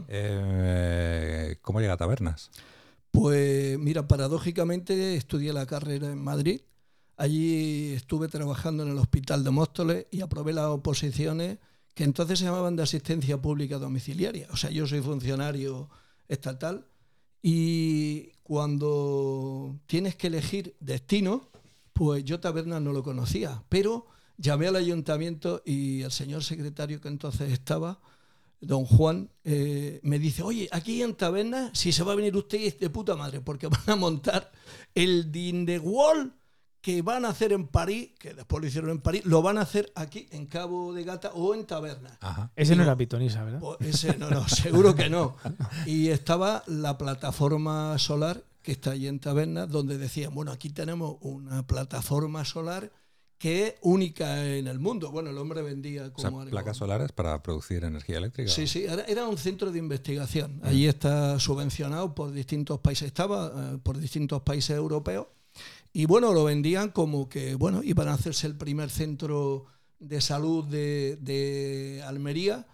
Eh, 0.09 1.55
¿Cómo 1.62 1.79
llega 1.79 1.93
a 1.93 1.98
tabernas? 1.98 2.51
Pues 3.12 3.79
mira, 3.79 4.07
paradójicamente 4.07 5.15
estudié 5.15 5.53
la 5.53 5.65
carrera 5.65 6.12
en 6.12 6.17
Madrid. 6.21 6.62
Allí 7.17 7.93
estuve 7.93 8.27
trabajando 8.27 8.83
en 8.83 8.89
el 8.89 8.98
hospital 8.98 9.43
de 9.43 9.50
Móstoles 9.51 10.05
y 10.12 10.21
aprobé 10.21 10.53
las 10.53 10.65
oposiciones 10.67 11.57
que 11.93 12.03
entonces 12.03 12.39
se 12.39 12.45
llamaban 12.45 12.75
de 12.75 12.83
asistencia 12.83 13.38
pública 13.41 13.77
domiciliaria. 13.77 14.48
O 14.51 14.57
sea, 14.57 14.69
yo 14.69 14.86
soy 14.88 15.01
funcionario 15.01 15.89
estatal 16.27 16.86
y 17.41 18.31
cuando 18.43 19.75
tienes 19.88 20.15
que 20.15 20.27
elegir 20.27 20.75
destino, 20.80 21.49
pues 21.99 22.23
yo 22.23 22.39
tabernas 22.39 22.81
no 22.81 22.93
lo 22.93 23.03
conocía, 23.03 23.62
pero 23.67 24.07
llamé 24.38 24.67
al 24.67 24.77
ayuntamiento 24.77 25.62
y 25.65 26.01
el 26.03 26.13
señor 26.13 26.45
secretario 26.45 27.01
que 27.01 27.09
entonces 27.09 27.51
estaba, 27.51 27.99
don 28.62 28.85
Juan, 28.85 29.29
eh, 29.43 29.99
me 30.03 30.17
dice, 30.17 30.41
oye, 30.41 30.69
aquí 30.71 31.01
en 31.01 31.13
Taberna, 31.13 31.71
si 31.73 31.91
se 31.91 32.03
va 32.03 32.13
a 32.13 32.15
venir 32.15 32.38
usted 32.38 32.59
es 32.62 32.79
de 32.79 32.89
puta 32.89 33.17
madre, 33.17 33.41
porque 33.41 33.67
van 33.67 33.81
a 33.85 33.97
montar 33.97 34.49
el 34.95 35.29
Din 35.29 35.65
the 35.65 35.77
Wall 35.77 36.33
que 36.79 37.01
van 37.01 37.25
a 37.25 37.31
hacer 37.31 37.51
en 37.51 37.67
París, 37.67 38.12
que 38.17 38.33
después 38.33 38.62
lo 38.62 38.67
hicieron 38.69 38.91
en 38.91 39.01
París, 39.01 39.25
lo 39.25 39.41
van 39.41 39.57
a 39.57 39.62
hacer 39.63 39.91
aquí 39.93 40.29
en 40.31 40.45
Cabo 40.45 40.93
de 40.93 41.03
Gata 41.03 41.31
o 41.33 41.53
en 41.53 41.65
Taberna. 41.65 42.17
Ajá. 42.21 42.49
Ese 42.55 42.77
no 42.77 42.83
era 42.83 42.95
Pitonisa, 42.95 43.43
¿verdad? 43.43 43.59
Pues 43.59 43.81
ese, 43.81 44.17
no, 44.17 44.29
no, 44.29 44.47
seguro 44.47 44.95
que 44.95 45.09
no. 45.09 45.35
Y 45.85 46.07
estaba 46.07 46.63
la 46.65 46.97
plataforma 46.97 47.97
solar 47.97 48.45
que 48.62 48.72
está 48.72 48.91
allí 48.91 49.08
en 49.08 49.19
Taberna, 49.19 49.65
donde 49.65 49.98
decían, 49.98 50.34
bueno, 50.34 50.52
aquí 50.52 50.69
tenemos 50.69 51.17
una 51.22 51.65
plataforma 51.65 52.45
solar 52.45 52.91
que 53.39 53.67
es 53.67 53.76
única 53.82 54.45
en 54.45 54.67
el 54.67 54.80
mundo. 54.80 55.12
Bueno, 55.12 55.30
el 55.30 55.38
hombre 55.38 55.62
vendía 55.62 56.12
O 56.13 56.19
sea, 56.19 56.30
como 56.30 56.45
placas 56.45 56.76
solares 56.76 57.13
para 57.13 57.41
producir 57.41 57.86
energía 57.86 58.17
eléctrica. 58.17 58.52
Sí, 58.52 58.67
sí, 58.67 58.84
era, 58.84 59.26
un 59.28 59.38
centro 59.38 59.72
de 59.72 59.80
investigación. 59.80 60.60
Allí 60.62 60.88
está 60.88 61.39
subvencionado 61.39 62.13
por 62.13 62.34
distintos 62.34 62.80
países, 62.80 63.08
estaba 63.08 63.48
eh, 63.48 63.78
por 63.82 63.98
distintos 63.98 64.41
países 64.41 64.76
europeos. 64.76 65.28
Y 65.93 66.06
bueno, 66.06 66.34
lo 66.34 66.43
vendían 66.43 66.89
como 66.89 67.30
que, 67.30 67.56
bueno, 67.56 67.82
iban 67.82 68.10
a 68.10 68.13
hacerse 68.13 68.45
el 68.45 68.58
primer 68.58 68.89
centro 68.89 69.65
de 70.00 70.19
salud 70.19 70.65
de, 70.65 71.17
de 71.22 72.04
Almería. 72.06 72.67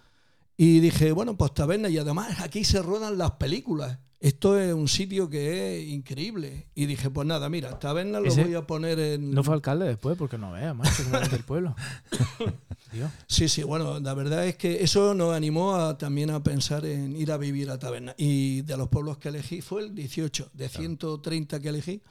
Y 0.57 0.79
dije, 0.79 1.11
bueno, 1.11 1.37
pues 1.37 1.53
taberna, 1.53 1.89
y 1.89 1.99
además 1.99 2.41
aquí 2.41 2.63
se 2.63 2.81
rodan 2.81 3.19
las 3.19 3.31
películas. 3.31 3.99
Esto 4.19 4.59
es 4.59 4.73
un 4.73 4.87
sitio 4.87 5.29
que 5.29 5.77
es 5.77 5.87
increíble. 5.89 6.67
Y 6.73 6.85
dije, 6.85 7.09
pues 7.09 7.27
nada, 7.27 7.49
mira, 7.49 7.77
taberna 7.79 8.19
lo 8.19 8.33
voy 8.33 8.53
a 8.55 8.65
poner 8.65 8.99
en. 8.99 9.31
No 9.31 9.43
fue 9.43 9.53
alcalde 9.53 9.85
después, 9.85 10.17
porque 10.17 10.37
no 10.37 10.51
vea, 10.51 10.73
macho, 10.73 11.03
del 11.31 11.43
pueblo. 11.43 11.75
Sí, 13.27 13.49
sí, 13.49 13.61
bueno, 13.63 13.99
la 13.99 14.13
verdad 14.13 14.47
es 14.47 14.55
que 14.55 14.81
eso 14.81 15.13
nos 15.13 15.33
animó 15.33 15.75
a, 15.75 15.97
también 15.97 16.29
a 16.29 16.41
pensar 16.41 16.85
en 16.85 17.13
ir 17.17 17.29
a 17.29 17.35
vivir 17.35 17.69
a 17.69 17.77
Taberna. 17.77 18.15
Y 18.17 18.61
de 18.61 18.77
los 18.77 18.87
pueblos 18.87 19.17
que 19.17 19.29
elegí 19.29 19.59
fue 19.59 19.81
el 19.81 19.93
18, 19.93 20.51
de 20.53 20.69
130 20.69 21.59
que 21.59 21.69
elegí, 21.69 22.01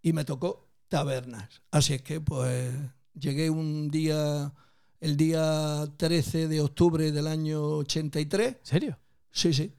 y 0.00 0.14
me 0.14 0.24
tocó 0.24 0.70
Tabernas. 0.88 1.60
Así 1.70 1.92
es 1.92 2.02
que 2.02 2.22
pues 2.22 2.72
llegué 3.12 3.50
un 3.50 3.90
día, 3.90 4.52
el 5.00 5.16
día 5.18 5.84
13 5.98 6.48
de 6.48 6.60
octubre 6.62 7.12
del 7.12 7.26
año 7.26 7.62
83. 7.62 8.46
¿En 8.48 8.58
serio? 8.62 8.98
Sí, 9.30 9.52
sí. 9.52 9.74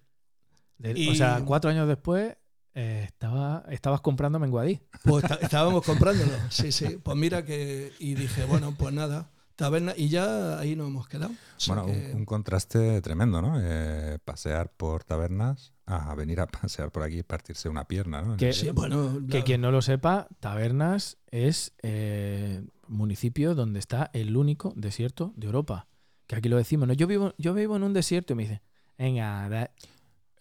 De- 0.82 1.00
Y- 1.00 1.10
O 1.10 1.16
sea, 1.16 1.42
cuatro 1.46 1.70
años 1.70 1.88
después 1.88 2.36
eh, 2.74 3.04
estaba, 3.06 3.64
estabas 3.70 4.02
comprando 4.02 4.40
Menguadí. 4.40 4.80
Pues 5.04 5.24
está- 5.24 5.36
estábamos 5.36 5.84
comprándolo. 5.86 6.32
Sí, 6.50 6.72
sí. 6.72 6.98
Pues 7.04 7.18
mira 7.18 7.44
que. 7.46 7.92
Y 8.00 8.16
dije, 8.16 8.46
bueno, 8.46 8.74
pues 8.78 8.94
nada, 8.94 9.30
Taberna. 9.58 9.94
Y 9.96 10.08
ya 10.10 10.58
ahí 10.60 10.76
nos 10.76 10.88
hemos 10.88 11.08
quedado. 11.08 11.32
Bueno, 11.68 11.86
un, 11.86 11.92
que- 11.92 12.12
un 12.16 12.26
contraste 12.26 13.02
tremendo, 13.02 13.42
¿no? 13.42 13.58
Eh, 13.62 14.18
pasear 14.24 14.72
por 14.76 15.04
tabernas 15.04 15.74
a 15.86 16.16
venir 16.16 16.40
a 16.40 16.48
pasear 16.48 16.92
por 16.92 17.04
aquí 17.04 17.20
y 17.20 17.24
partirse 17.24 17.68
una 17.68 17.86
pierna, 17.88 18.22
¿no? 18.22 18.38
Que- 18.38 18.54
sí, 18.54 18.70
bueno, 18.72 19.20
Que 19.30 19.40
la- 19.40 19.44
quien 19.44 19.60
no 19.62 19.72
lo 19.72 19.82
sepa, 19.82 20.28
Tabernas 20.40 21.18
es 21.30 21.74
eh, 21.84 22.64
municipio 22.88 23.54
donde 23.54 23.80
está 23.80 24.10
el 24.14 24.36
único 24.38 24.72
desierto 24.78 25.34
de 25.36 25.46
Europa. 25.48 25.88
Que 26.28 26.38
aquí 26.38 26.48
lo 26.48 26.56
decimos, 26.56 26.88
¿no? 26.88 26.94
Yo 26.94 27.06
vivo, 27.08 27.34
yo 27.38 27.54
vivo 27.54 27.76
en 27.76 27.84
un 27.84 27.92
desierto 27.94 28.32
y 28.32 28.36
me 28.38 28.44
dice, 28.44 28.62
venga, 28.98 29.50
da- 29.50 29.72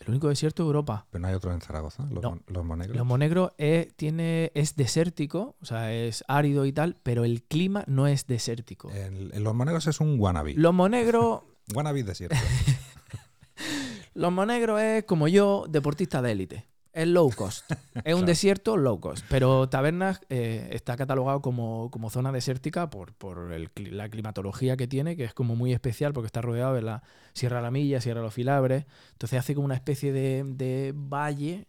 el 0.01 0.09
único 0.11 0.29
desierto 0.29 0.63
de 0.63 0.69
Europa. 0.69 1.07
Pero 1.11 1.23
no 1.23 1.29
hay 1.29 1.35
otro 1.35 1.53
en 1.53 1.61
Zaragoza, 1.61 2.07
los, 2.11 2.23
No. 2.23 2.39
los 2.47 2.65
monegros. 2.65 2.97
Lo 2.97 3.05
Monegro 3.05 3.53
es, 3.59 3.95
tiene, 3.97 4.51
es 4.55 4.75
desértico, 4.77 5.57
o 5.61 5.65
sea, 5.65 5.93
es 5.93 6.25
árido 6.27 6.65
y 6.67 6.73
tal, 6.73 6.97
pero 7.03 7.25
el 7.25 7.43
clima 7.43 7.85
no 7.87 8.07
es 8.07 8.27
desértico. 8.27 8.91
El- 8.91 9.31
el- 9.35 9.43
los 9.45 9.55
monegros 9.55 9.87
es 9.87 10.01
un 10.01 10.19
wannabe. 10.19 10.55
Los 10.55 10.73
Monegro, 10.75 11.45
Wannabe 11.75 12.03
desierto. 12.03 12.37
los 14.15 14.33
Monegro 14.33 14.79
es 14.79 15.05
como 15.05 15.29
yo, 15.29 15.67
deportista 15.69 16.23
de 16.23 16.33
élite. 16.33 16.67
Es 16.93 17.07
low 17.07 17.31
cost. 17.31 17.71
Es 18.05 18.15
un 18.15 18.27
desierto 18.27 18.77
low 18.77 18.99
cost. 19.01 19.25
Pero 19.29 19.69
Tabernas 19.69 20.21
eh, 20.29 20.69
está 20.73 20.97
catalogado 20.97 21.41
como, 21.41 21.91
como 21.91 22.11
zona 22.11 22.33
desértica 22.33 22.91
por, 22.91 23.15
por 23.15 23.53
el 23.53 23.71
la 23.91 24.09
climatología 24.09 24.77
que 24.77 24.89
tiene, 24.89 25.17
que 25.17 25.25
es 25.25 25.35
como 25.35 25.57
muy 25.57 25.73
especial 25.73 26.13
porque 26.13 26.27
está 26.27 26.41
rodeado 26.43 26.75
de 26.75 26.83
la 26.83 27.03
Sierra 27.33 27.61
La 27.61 27.71
Milla, 27.71 28.01
Sierra 28.01 28.23
Los 28.23 28.35
Filabres. 28.35 28.87
Entonces 29.13 29.39
hace 29.39 29.55
como 29.55 29.67
una 29.67 29.75
especie 29.75 30.13
de, 30.13 30.45
de 30.45 30.93
valle, 30.95 31.69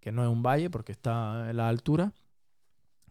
que 0.00 0.12
no 0.12 0.22
es 0.22 0.28
un 0.28 0.42
valle 0.42 0.70
porque 0.70 0.92
está 0.92 1.50
en 1.50 1.56
la 1.56 1.68
altura, 1.68 2.12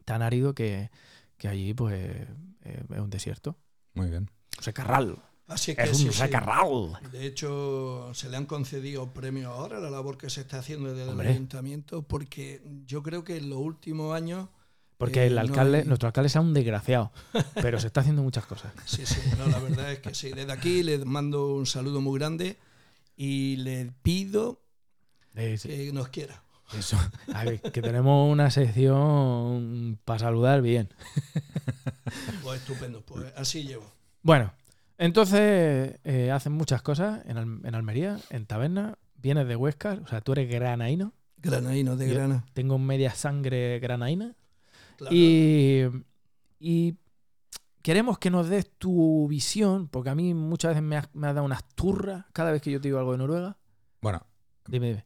tan 0.05 0.21
árido 0.21 0.55
que, 0.55 0.89
que 1.37 1.47
allí 1.47 1.73
pues 1.73 1.95
eh, 1.95 2.83
es 2.89 2.99
un 2.99 3.09
desierto. 3.09 3.57
Muy 3.93 4.09
bien. 4.09 4.29
Secarral. 4.59 5.17
Así 5.51 5.75
que 5.75 5.83
Es 5.83 5.97
sí, 5.97 6.05
un 6.07 6.13
sí. 6.13 6.19
secarral. 6.19 6.97
De 7.11 7.25
hecho, 7.25 8.09
se 8.13 8.29
le 8.29 8.37
han 8.37 8.45
concedido 8.45 9.11
premios 9.13 9.47
ahora 9.47 9.77
a 9.77 9.81
la 9.81 9.89
labor 9.89 10.17
que 10.17 10.29
se 10.29 10.41
está 10.41 10.59
haciendo 10.59 10.93
desde 10.93 11.09
Hombre. 11.11 11.27
el 11.27 11.33
ayuntamiento, 11.35 12.03
porque 12.03 12.61
yo 12.85 13.03
creo 13.03 13.23
que 13.25 13.35
en 13.37 13.49
los 13.49 13.59
últimos 13.59 14.15
años, 14.15 14.47
Porque 14.97 15.23
Eh, 15.23 15.27
el 15.27 15.35
no 15.35 15.41
alcalde, 15.41 15.79
hay- 15.79 15.85
nuestro 15.85 16.07
alcalde 16.07 16.27
es 16.27 16.35
un 16.35 16.53
desgraciado, 16.53 17.11
pero 17.55 17.79
se 17.79 17.87
está 17.87 18.01
haciendo 18.01 18.21
muchas 18.23 18.45
cosas. 18.45 18.71
Sí, 18.85 19.05
sí, 19.05 19.19
no, 19.37 19.47
la 19.49 19.57
verdad 19.59 19.91
es 19.91 19.99
que 19.99 20.13
sí. 20.13 20.29
Desde 20.29 20.51
aquí 20.51 20.83
le 20.83 20.99
mando 21.05 21.55
un 21.55 21.65
saludo 21.65 21.99
muy 22.01 22.17
grande 22.19 22.57
y 23.17 23.55
le 23.57 23.91
pido 24.03 24.61
Eh, 25.35 25.57
sí, 25.57 25.67
que 25.69 25.91
nos 25.91 26.07
quiera. 26.09 26.43
eso. 26.77 26.97
A 27.33 27.43
ver, 27.45 27.59
que 27.61 27.81
tenemos 27.81 28.31
una 28.31 28.49
sección 28.51 29.99
para 30.05 30.19
saludar 30.19 30.61
bien. 30.61 30.87
Pues 32.43 32.61
estupendo, 32.61 33.01
pues 33.01 33.33
así 33.35 33.63
llevo. 33.63 33.91
Bueno, 34.23 34.53
entonces 35.05 35.99
eh, 36.03 36.31
hacen 36.31 36.53
muchas 36.53 36.81
cosas 36.81 37.21
en, 37.25 37.37
Al- 37.37 37.59
en 37.65 37.75
Almería, 37.75 38.17
en 38.29 38.45
Taberna. 38.45 38.97
Vienes 39.15 39.47
de 39.47 39.55
Huesca, 39.55 39.99
o 40.03 40.07
sea, 40.07 40.21
tú 40.21 40.31
eres 40.31 40.49
granaíno. 40.49 41.13
Granaíno 41.37 41.95
de 41.95 42.07
Yo- 42.07 42.13
grana. 42.15 42.45
Tengo 42.53 42.77
media 42.79 43.11
sangre 43.13 43.79
granaína. 43.79 44.35
Claro. 44.97 45.15
Y, 45.15 45.83
y 46.59 46.95
queremos 47.81 48.17
que 48.19 48.29
nos 48.31 48.47
des 48.49 48.69
tu 48.77 49.27
visión, 49.27 49.87
porque 49.87 50.09
a 50.11 50.15
mí 50.15 50.33
muchas 50.33 50.69
veces 50.71 50.83
me 50.83 50.97
has 50.97 51.09
me 51.13 51.27
has 51.27 51.33
dado 51.35 51.45
unas 51.45 51.63
turras 51.75 52.25
cada 52.33 52.51
vez 52.51 52.61
que 52.61 52.71
yo 52.71 52.79
te 52.81 52.87
digo 52.87 52.99
algo 52.99 53.11
de 53.11 53.17
Noruega. 53.19 53.57
Bueno, 54.01 54.25
Dime, 54.67 54.87
dime. 54.87 55.05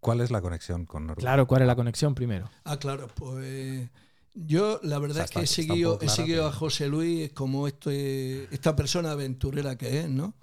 ¿cuál 0.00 0.20
es 0.20 0.30
la 0.30 0.40
conexión 0.40 0.86
con 0.86 1.06
Noruega? 1.06 1.20
Claro, 1.20 1.46
¿cuál 1.46 1.62
es 1.62 1.66
la 1.68 1.76
conexión 1.76 2.14
primero? 2.14 2.48
Ah, 2.64 2.76
claro, 2.78 3.08
pues 3.14 3.88
yo 4.34 4.80
la 4.82 4.98
verdad 4.98 5.24
O 5.24 5.24
sea, 5.24 5.24
es 5.24 5.30
que 5.30 5.40
he 5.40 5.42
está 5.44 5.54
seguido, 5.54 5.98
he 6.00 6.08
seguido 6.08 6.46
a 6.46 6.52
José 6.52 6.88
Luis 6.88 7.32
como 7.32 7.66
este, 7.66 8.52
esta 8.54 8.74
persona 8.74 9.12
aventurera 9.12 9.76
que 9.76 10.00
es, 10.00 10.08
¿no? 10.08 10.34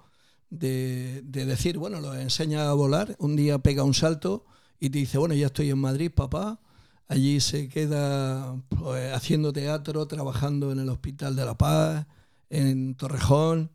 De, 0.48 1.22
de 1.24 1.46
decir, 1.46 1.78
bueno, 1.78 2.00
lo 2.00 2.14
enseña 2.14 2.68
a 2.68 2.72
volar, 2.72 3.16
un 3.18 3.36
día 3.36 3.58
pega 3.58 3.84
un 3.84 3.94
salto 3.94 4.44
y 4.80 4.90
te 4.90 4.98
dice, 4.98 5.18
bueno, 5.18 5.34
ya 5.34 5.46
estoy 5.46 5.70
en 5.70 5.78
Madrid, 5.78 6.10
papá. 6.10 6.58
Allí 7.06 7.40
se 7.40 7.68
queda 7.68 8.56
pues, 8.68 9.12
haciendo 9.12 9.52
teatro, 9.52 10.06
trabajando 10.06 10.72
en 10.72 10.78
el 10.78 10.88
Hospital 10.88 11.36
de 11.36 11.44
la 11.44 11.56
Paz, 11.58 12.06
en 12.48 12.94
Torrejón. 12.94 13.70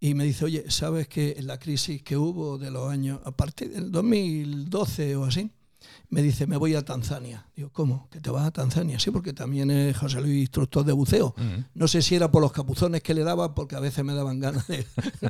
Y 0.00 0.14
me 0.14 0.24
dice, 0.24 0.44
oye, 0.46 0.70
¿sabes 0.70 1.08
que 1.08 1.34
en 1.36 1.46
la 1.46 1.58
crisis 1.58 2.02
que 2.02 2.16
hubo 2.16 2.58
de 2.58 2.70
los 2.70 2.90
años, 2.90 3.20
a 3.24 3.32
partir 3.32 3.72
del 3.72 3.90
2012 3.90 5.16
o 5.16 5.24
así, 5.24 5.50
me 6.08 6.22
dice, 6.22 6.46
me 6.46 6.56
voy 6.56 6.74
a 6.74 6.84
Tanzania. 6.84 7.46
Digo, 7.56 7.70
¿cómo? 7.72 8.08
¿Que 8.10 8.20
te 8.20 8.30
vas 8.30 8.46
a 8.46 8.50
Tanzania? 8.50 8.98
Sí, 9.00 9.10
porque 9.10 9.32
también 9.32 9.70
es 9.70 9.96
José 9.96 10.20
Luis 10.20 10.40
instructor 10.40 10.84
de 10.84 10.92
buceo. 10.92 11.34
No 11.74 11.88
sé 11.88 12.02
si 12.02 12.14
era 12.14 12.30
por 12.30 12.42
los 12.42 12.52
capuzones 12.52 13.02
que 13.02 13.14
le 13.14 13.24
daba, 13.24 13.54
porque 13.54 13.76
a 13.76 13.80
veces 13.80 14.04
me 14.04 14.14
daban 14.14 14.38
ganas 14.40 14.66
de, 14.68 14.86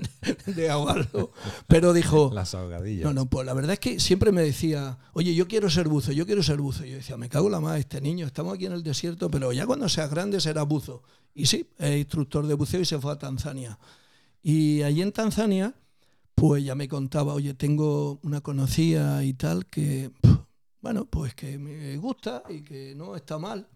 de 0.47 0.71
ahogarlo. 0.71 1.31
Pero 1.67 1.93
dijo, 1.93 2.31
Las 2.35 2.55
ahogadillas. 2.55 3.05
no, 3.05 3.13
no, 3.15 3.27
pues 3.27 3.47
la 3.47 3.55
verdad 3.55 3.73
es 3.75 3.81
que 3.81 4.01
siempre 4.01 4.33
me 4.33 4.43
decía, 4.43 4.99
oye, 5.15 5.35
yo 5.35 5.49
quiero 5.49 5.71
ser 5.71 5.89
buzo, 5.89 6.13
yo 6.13 6.27
quiero 6.27 6.43
ser 6.43 6.59
buzo. 6.61 6.85
Y 6.85 6.91
yo 6.91 6.97
decía, 6.97 7.17
me 7.17 7.29
cago 7.29 7.47
en 7.47 7.53
la 7.53 7.61
más, 7.61 7.79
este 7.79 8.01
niño, 8.01 8.27
estamos 8.27 8.55
aquí 8.55 8.67
en 8.67 8.73
el 8.73 8.83
desierto, 8.83 9.31
pero 9.31 9.53
ya 9.53 9.67
cuando 9.67 9.89
seas 9.89 10.11
grande 10.11 10.41
serás 10.41 10.67
buzo. 10.67 11.03
Y 11.35 11.47
sí, 11.47 11.69
es 11.79 11.97
instructor 11.99 12.47
de 12.47 12.55
buceo 12.55 12.81
y 12.81 12.85
se 12.85 12.99
fue 12.99 13.13
a 13.13 13.17
Tanzania. 13.19 13.79
Y 14.43 14.83
allí 14.83 15.03
en 15.03 15.13
Tanzania, 15.13 15.75
pues 16.35 16.65
ya 16.65 16.75
me 16.75 16.87
contaba, 16.89 17.35
oye, 17.35 17.55
tengo 17.55 18.21
una 18.23 18.41
conocida 18.41 19.25
y 19.25 19.33
tal 19.35 19.67
que, 19.67 20.11
bueno, 20.87 21.05
pues 21.05 21.35
que 21.35 21.59
me 21.59 21.97
gusta 21.97 22.45
y 22.49 22.61
que 22.61 22.95
no 22.95 23.17
está 23.17 23.39
mal. 23.39 23.67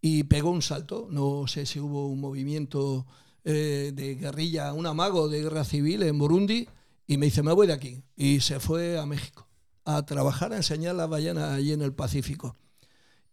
Y 0.00 0.24
pegó 0.24 0.50
un 0.50 0.62
salto, 0.62 1.06
no 1.08 1.46
sé 1.46 1.64
si 1.64 1.78
hubo 1.78 2.08
un 2.08 2.20
movimiento 2.20 3.06
eh, 3.44 3.92
de 3.94 4.16
guerrilla, 4.16 4.72
un 4.72 4.84
amago 4.84 5.28
de 5.28 5.42
guerra 5.42 5.62
civil 5.62 6.02
en 6.02 6.18
Burundi, 6.18 6.66
y 7.06 7.18
me 7.18 7.26
dice, 7.26 7.44
me 7.44 7.52
voy 7.52 7.68
de 7.68 7.72
aquí. 7.74 8.02
Y 8.16 8.40
se 8.40 8.58
fue 8.58 8.98
a 8.98 9.06
México 9.06 9.46
a 9.84 10.04
trabajar, 10.04 10.52
a 10.52 10.56
enseñar 10.56 10.96
las 10.96 11.08
ballenas 11.08 11.52
allí 11.52 11.72
en 11.72 11.82
el 11.82 11.92
Pacífico. 11.92 12.56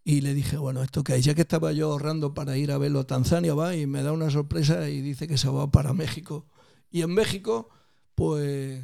Y 0.04 0.22
le 0.22 0.36
dije, 0.36 0.58
bueno, 0.58 0.84
esto 0.84 1.04
que 1.04 1.14
hay, 1.14 1.24
ya 1.24 1.34
que 1.34 1.42
estaba 1.42 1.72
yo 1.72 1.92
ahorrando 1.92 2.36
para 2.36 2.56
ir 2.56 2.72
a 2.72 2.78
verlo 2.78 3.00
a 3.00 3.08
Tanzania, 3.08 3.56
va, 3.56 3.76
y 3.76 3.88
me 3.88 4.04
da 4.04 4.12
una 4.12 4.30
sorpresa 4.30 4.88
y 4.90 5.02
dice 5.02 5.28
que 5.28 5.40
se 5.40 5.50
va 5.50 5.72
para 5.72 5.94
México. 5.94 6.46
Y 6.92 7.02
en 7.02 7.16
México, 7.16 7.70
pues, 8.14 8.84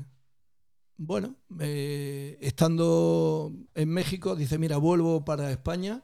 bueno, 0.97 1.35
eh, 1.59 2.37
estando 2.41 3.51
en 3.75 3.89
México, 3.89 4.35
dice, 4.35 4.57
mira, 4.57 4.77
vuelvo 4.77 5.25
para 5.25 5.51
España 5.51 6.03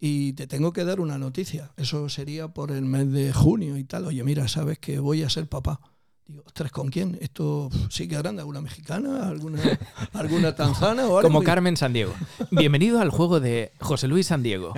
y 0.00 0.32
te 0.34 0.46
tengo 0.46 0.72
que 0.72 0.84
dar 0.84 1.00
una 1.00 1.18
noticia. 1.18 1.72
Eso 1.76 2.08
sería 2.08 2.48
por 2.48 2.72
el 2.72 2.84
mes 2.84 3.10
de 3.12 3.32
junio 3.32 3.76
y 3.76 3.84
tal. 3.84 4.06
Oye, 4.06 4.22
mira, 4.24 4.48
sabes 4.48 4.78
que 4.78 4.98
voy 4.98 5.22
a 5.22 5.30
ser 5.30 5.48
papá. 5.48 5.80
Digo, 6.26 6.44
ostras, 6.46 6.70
¿con 6.72 6.88
quién? 6.88 7.18
Esto 7.20 7.68
sí 7.90 8.06
que 8.08 8.16
grande, 8.16 8.40
¿alguna 8.40 8.60
mexicana? 8.60 9.28
¿Alguna, 9.28 9.60
alguna 10.12 10.54
tanzana? 10.54 11.06
O 11.06 11.18
algo? 11.18 11.22
Como 11.28 11.42
Carmen 11.42 11.76
San 11.76 11.92
Diego. 11.92 12.14
Bienvenido 12.50 13.00
al 13.00 13.10
juego 13.10 13.40
de 13.40 13.72
José 13.80 14.08
Luis 14.08 14.28
San 14.28 14.42
Diego. 14.42 14.72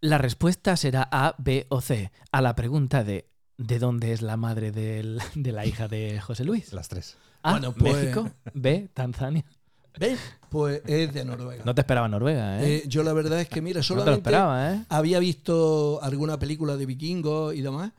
La 0.00 0.18
respuesta 0.18 0.76
será 0.76 1.08
A, 1.10 1.34
B 1.38 1.66
o 1.70 1.80
C 1.80 2.10
a 2.32 2.40
la 2.42 2.54
pregunta 2.54 3.04
de 3.04 3.28
¿de 3.58 3.78
dónde 3.78 4.12
es 4.12 4.20
la 4.22 4.36
madre 4.36 4.70
del- 4.70 5.18
de 5.34 5.52
la 5.52 5.64
hija 5.66 5.88
de 5.88 6.20
José 6.20 6.44
Luis? 6.44 6.72
Las 6.72 6.88
tres. 6.88 7.16
A, 7.42 7.52
Bueno, 7.52 7.72
pues- 7.72 7.94
México, 7.94 8.30
B, 8.54 8.88
Tanzania. 8.94 9.44
¿Ves? 9.98 10.18
Pues 10.50 10.82
es 10.86 11.12
de 11.14 11.24
Noruega. 11.24 11.62
No 11.64 11.74
te 11.74 11.80
esperaba 11.80 12.06
Noruega, 12.08 12.60
¿eh? 12.62 12.76
Eh, 12.76 12.82
yo 12.86 13.02
la 13.02 13.12
verdad 13.14 13.40
es 13.40 13.48
que, 13.48 13.62
mira, 13.62 13.80
no 13.80 13.86
te 13.86 13.88
lo 13.94 14.00
solamente 14.00 14.18
esperaba, 14.20 14.74
¿eh? 14.74 14.84
había 14.90 15.18
visto 15.18 16.00
alguna 16.02 16.38
película 16.38 16.76
de 16.76 16.84
vikingos 16.86 17.54
y 17.54 17.62
demás, 17.62 17.92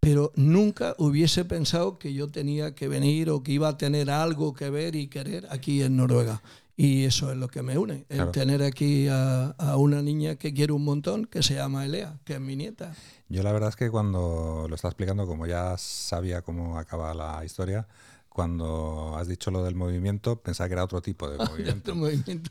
pero 0.00 0.32
nunca 0.34 0.94
hubiese 0.98 1.44
pensado 1.44 1.98
que 1.98 2.12
yo 2.12 2.28
tenía 2.28 2.74
que 2.74 2.88
venir 2.88 3.30
o 3.30 3.42
que 3.42 3.52
iba 3.52 3.68
a 3.68 3.76
tener 3.78 4.10
algo 4.10 4.52
que 4.52 4.68
ver 4.68 4.96
y 4.96 5.06
querer 5.06 5.46
aquí 5.50 5.82
en 5.82 5.96
Noruega. 5.96 6.42
Y 6.76 7.04
eso 7.04 7.30
es 7.30 7.36
lo 7.38 7.46
que 7.46 7.62
me 7.62 7.78
une, 7.78 8.04
el 8.08 8.16
Claro. 8.16 8.30
tener 8.32 8.62
aquí 8.64 9.06
a, 9.08 9.50
a 9.50 9.76
una 9.76 10.02
niña 10.02 10.34
que 10.34 10.52
quiero 10.52 10.74
un 10.74 10.84
montón, 10.84 11.24
que 11.24 11.40
se 11.44 11.54
llama 11.54 11.84
Elea, 11.86 12.16
que 12.24 12.34
es 12.34 12.40
mi 12.40 12.56
nieta. 12.56 12.92
Yo 13.28 13.44
la 13.44 13.52
verdad 13.52 13.68
es 13.68 13.76
que 13.76 13.90
cuando 13.92 14.66
lo 14.68 14.74
estás 14.74 14.90
explicando, 14.90 15.24
como 15.24 15.46
ya 15.46 15.76
sabía 15.78 16.42
cómo 16.42 16.76
acaba 16.80 17.14
la 17.14 17.44
historia, 17.44 17.86
cuando 18.34 19.16
has 19.16 19.28
dicho 19.28 19.52
lo 19.52 19.62
del 19.62 19.76
movimiento, 19.76 20.34
pensaba 20.42 20.66
que 20.66 20.72
era 20.72 20.82
otro 20.82 21.00
tipo 21.00 21.30
de 21.30 21.38
movimiento. 21.48 21.92
un 21.92 22.00
movimiento, 22.00 22.50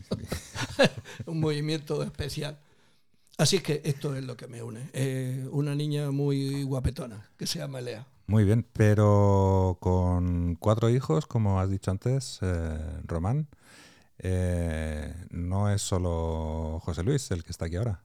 un 1.26 1.40
movimiento 1.42 2.02
especial. 2.04 2.58
Así 3.38 3.58
es 3.58 3.64
que 3.64 3.82
esto 3.84 4.16
es 4.16 4.24
lo 4.24 4.38
que 4.38 4.48
me 4.48 4.64
une. 4.64 4.90
Eh, 4.94 5.46
una 5.52 5.76
niña 5.76 6.10
muy 6.12 6.64
guapetona, 6.64 7.30
que 7.38 7.46
se 7.46 7.60
llama 7.60 7.80
Elea. 7.80 8.08
Muy 8.28 8.46
bien, 8.46 8.66
pero 8.72 9.78
con 9.82 10.56
cuatro 10.56 10.90
hijos, 10.90 11.26
como 11.26 11.60
has 11.60 11.70
dicho 11.70 11.92
antes, 11.92 12.40
eh, 12.42 13.02
Román, 13.04 13.50
eh, 14.20 15.14
no 15.32 15.70
es 15.70 15.82
solo 15.82 16.80
José 16.86 17.04
Luis 17.04 17.30
el 17.32 17.44
que 17.44 17.52
está 17.52 17.66
aquí 17.66 17.76
ahora. 17.76 18.00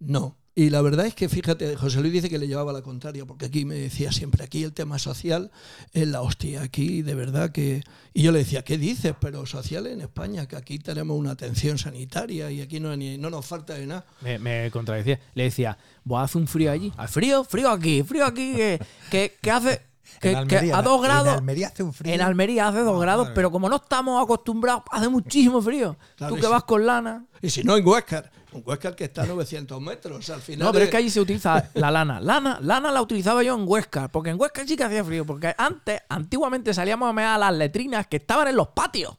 No. 0.00 0.36
Y 0.52 0.68
la 0.70 0.82
verdad 0.82 1.06
es 1.06 1.14
que, 1.14 1.28
fíjate, 1.28 1.76
José 1.76 2.00
Luis 2.00 2.12
dice 2.12 2.28
que 2.28 2.36
le 2.36 2.48
llevaba 2.48 2.72
la 2.72 2.82
contraria, 2.82 3.24
porque 3.24 3.46
aquí 3.46 3.64
me 3.64 3.76
decía 3.76 4.10
siempre, 4.10 4.42
aquí 4.44 4.64
el 4.64 4.72
tema 4.72 4.98
social 4.98 5.50
es 5.92 6.08
la 6.08 6.20
hostia, 6.22 6.62
aquí 6.62 7.02
de 7.02 7.14
verdad 7.14 7.52
que... 7.52 7.82
Y 8.12 8.22
yo 8.22 8.32
le 8.32 8.40
decía, 8.40 8.62
¿qué 8.62 8.76
dices? 8.76 9.14
Pero 9.20 9.46
social 9.46 9.86
en 9.86 10.00
España, 10.00 10.48
que 10.48 10.56
aquí 10.56 10.78
tenemos 10.80 11.16
una 11.16 11.30
atención 11.30 11.78
sanitaria 11.78 12.50
y 12.50 12.60
aquí 12.60 12.80
no, 12.80 12.94
ni- 12.96 13.16
no 13.16 13.30
nos 13.30 13.46
falta 13.46 13.74
de 13.74 13.86
nada. 13.86 14.04
Me, 14.22 14.38
me 14.40 14.70
contradecía. 14.72 15.20
Le 15.34 15.44
decía, 15.44 15.78
¿vos 16.04 16.20
hace 16.22 16.36
un 16.36 16.48
frío 16.48 16.72
allí? 16.72 16.92
¿Al 16.96 17.08
frío? 17.08 17.44
Frío 17.44 17.70
aquí, 17.70 18.02
frío 18.02 18.26
aquí, 18.26 18.54
que, 18.56 18.80
que, 19.10 19.36
que 19.40 19.50
hace... 19.52 19.82
Que, 20.20 20.36
que 20.48 20.72
a 20.72 20.82
dos 20.82 21.00
grados... 21.00 21.28
En 21.28 21.34
Almería 21.34 21.68
hace 21.68 21.84
un 21.84 21.92
frío. 21.94 22.12
En 22.12 22.20
Almería 22.20 22.66
hace 22.68 22.80
dos 22.80 23.00
grados, 23.00 23.26
madre. 23.26 23.34
pero 23.36 23.50
como 23.52 23.68
no 23.68 23.76
estamos 23.76 24.22
acostumbrados, 24.22 24.82
hace 24.90 25.08
muchísimo 25.08 25.62
frío. 25.62 25.96
Claro 26.16 26.34
Tú 26.34 26.40
que 26.40 26.46
sí. 26.46 26.52
vas 26.52 26.64
con 26.64 26.84
lana. 26.84 27.24
Y 27.40 27.48
si 27.48 27.62
no, 27.62 27.76
en 27.76 27.86
Huescar, 27.86 28.30
un 28.52 28.62
Huescar 28.64 28.96
que 28.96 29.04
está 29.04 29.22
a 29.22 29.26
900 29.26 29.80
metros, 29.80 30.28
al 30.30 30.40
final... 30.40 30.66
No, 30.66 30.72
pero 30.72 30.84
es 30.84 30.88
es- 30.88 30.90
que 30.90 30.96
allí 30.96 31.10
se 31.10 31.20
utiliza 31.20 31.70
la 31.74 31.90
lana. 31.90 32.20
Lana, 32.20 32.58
lana 32.62 32.90
la 32.90 33.00
utilizaba 33.02 33.42
yo 33.42 33.54
en 33.54 33.64
Huesca, 33.66 34.08
porque 34.08 34.30
en 34.30 34.40
Huesca 34.40 34.66
sí 34.66 34.76
que 34.76 34.84
hacía 34.84 35.04
frío, 35.04 35.24
porque 35.26 35.54
antes, 35.56 36.00
antiguamente 36.08 36.74
salíamos 36.74 37.08
a 37.08 37.12
mear 37.12 37.34
a 37.34 37.38
las 37.38 37.54
letrinas 37.54 38.06
que 38.06 38.16
estaban 38.16 38.48
en 38.48 38.56
los 38.56 38.68
patios. 38.68 39.16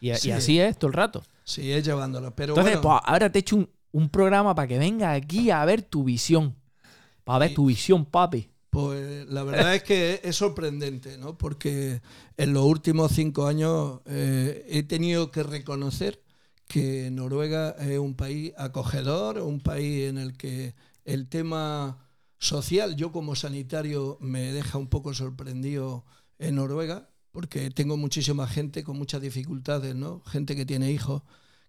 Y, 0.00 0.10
y 0.10 0.16
Sí. 0.16 0.30
así 0.32 0.60
es 0.60 0.78
todo 0.78 0.88
el 0.88 0.94
rato. 0.94 1.22
Sí, 1.44 1.72
es 1.72 1.84
llevándolo. 1.84 2.34
Pero 2.34 2.52
Entonces, 2.52 2.80
bueno, 2.80 3.00
pues 3.00 3.00
ahora 3.12 3.30
te 3.30 3.38
he 3.38 3.40
hecho 3.40 3.56
un, 3.56 3.68
un 3.92 4.08
programa 4.08 4.54
para 4.54 4.68
que 4.68 4.78
venga 4.78 5.12
aquí 5.12 5.50
a 5.50 5.64
ver 5.64 5.82
tu 5.82 6.04
visión. 6.04 6.56
Para 7.24 7.40
ver 7.40 7.50
Y- 7.52 7.54
tu 7.54 7.66
visión, 7.66 8.04
papi. 8.04 8.48
Pues 8.70 9.26
la 9.28 9.42
verdad 9.42 9.74
es 9.74 9.82
que 9.82 10.20
es 10.24 10.34
sorprendente, 10.34 11.18
¿no? 11.18 11.36
Porque 11.36 12.00
en 12.38 12.54
los 12.54 12.64
últimos 12.64 13.12
cinco 13.12 13.46
años 13.46 14.00
eh, 14.06 14.64
he 14.66 14.82
tenido 14.82 15.30
que 15.30 15.42
reconocer 15.42 16.22
que 16.72 17.10
Noruega 17.10 17.76
es 17.78 17.98
un 17.98 18.14
país 18.14 18.54
acogedor, 18.56 19.36
un 19.40 19.60
país 19.60 20.08
en 20.08 20.16
el 20.16 20.38
que 20.38 20.74
el 21.04 21.28
tema 21.28 22.08
social, 22.38 22.96
yo 22.96 23.12
como 23.12 23.36
sanitario 23.36 24.16
me 24.22 24.54
deja 24.54 24.78
un 24.78 24.86
poco 24.86 25.12
sorprendido 25.12 26.06
en 26.38 26.54
Noruega, 26.54 27.10
porque 27.30 27.68
tengo 27.68 27.98
muchísima 27.98 28.46
gente 28.46 28.84
con 28.84 28.96
muchas 28.96 29.20
dificultades, 29.20 29.94
¿no? 29.94 30.22
Gente 30.24 30.56
que 30.56 30.64
tiene 30.64 30.90
hijos 30.90 31.20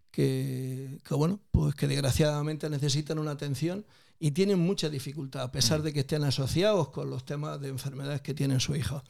que, 0.09 1.01
que, 1.05 1.13
bueno, 1.15 1.41
pues 1.51 1.75
que 1.75 1.89
desgraciadamente 1.89 2.69
necesitan 2.69 3.19
una 3.19 3.31
atención 3.31 3.85
y 4.19 4.31
tienen 4.31 4.59
mucha 4.59 4.89
dificultad, 4.89 5.41
a 5.41 5.51
pesar 5.51 5.81
de 5.81 5.91
que 5.91 5.99
estén 5.99 6.23
asociados 6.23 6.91
con 6.91 7.09
los 7.09 7.25
temas 7.25 7.59
de 7.59 7.67
enfermedades 7.67 8.21
que 8.21 8.33
tienen 8.33 8.61
sus 8.61 8.77
hijos. 8.77 9.03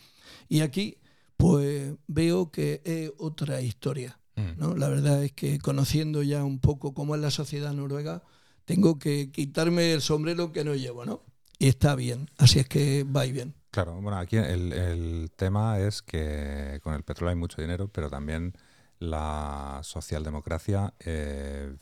Y 0.49 0.61
aquí, 0.61 0.97
pues 1.37 1.93
veo 2.07 2.49
que 2.49 2.81
es 2.83 3.11
otra 3.19 3.61
historia. 3.61 4.17
Mm. 4.35 4.57
¿no? 4.59 4.75
La 4.75 4.89
verdad 4.89 5.23
es 5.23 5.31
que 5.33 5.59
conociendo 5.59 6.23
ya 6.23 6.43
un 6.43 6.59
poco 6.59 6.93
cómo 6.93 7.15
es 7.15 7.21
la 7.21 7.31
sociedad 7.31 7.73
noruega, 7.73 8.23
tengo 8.65 8.97
que 8.97 9.31
quitarme 9.31 9.93
el 9.93 10.01
sombrero 10.01 10.51
que 10.51 10.63
no 10.63 10.73
llevo, 10.75 11.05
¿no? 11.05 11.21
Y 11.59 11.67
está 11.67 11.95
bien, 11.95 12.29
así 12.37 12.59
es 12.59 12.67
que 12.67 13.03
va 13.03 13.25
y 13.25 13.31
bien. 13.31 13.53
Claro, 13.71 13.99
bueno, 14.01 14.17
aquí 14.17 14.37
el, 14.37 14.73
el 14.73 15.31
tema 15.35 15.79
es 15.79 16.01
que 16.01 16.79
con 16.83 16.93
el 16.93 17.03
petróleo 17.03 17.29
hay 17.31 17.35
mucho 17.39 17.61
dinero, 17.61 17.87
pero 17.87 18.09
también 18.09 18.53
la 18.99 19.79
socialdemocracia 19.83 20.93
eh, 20.99 21.75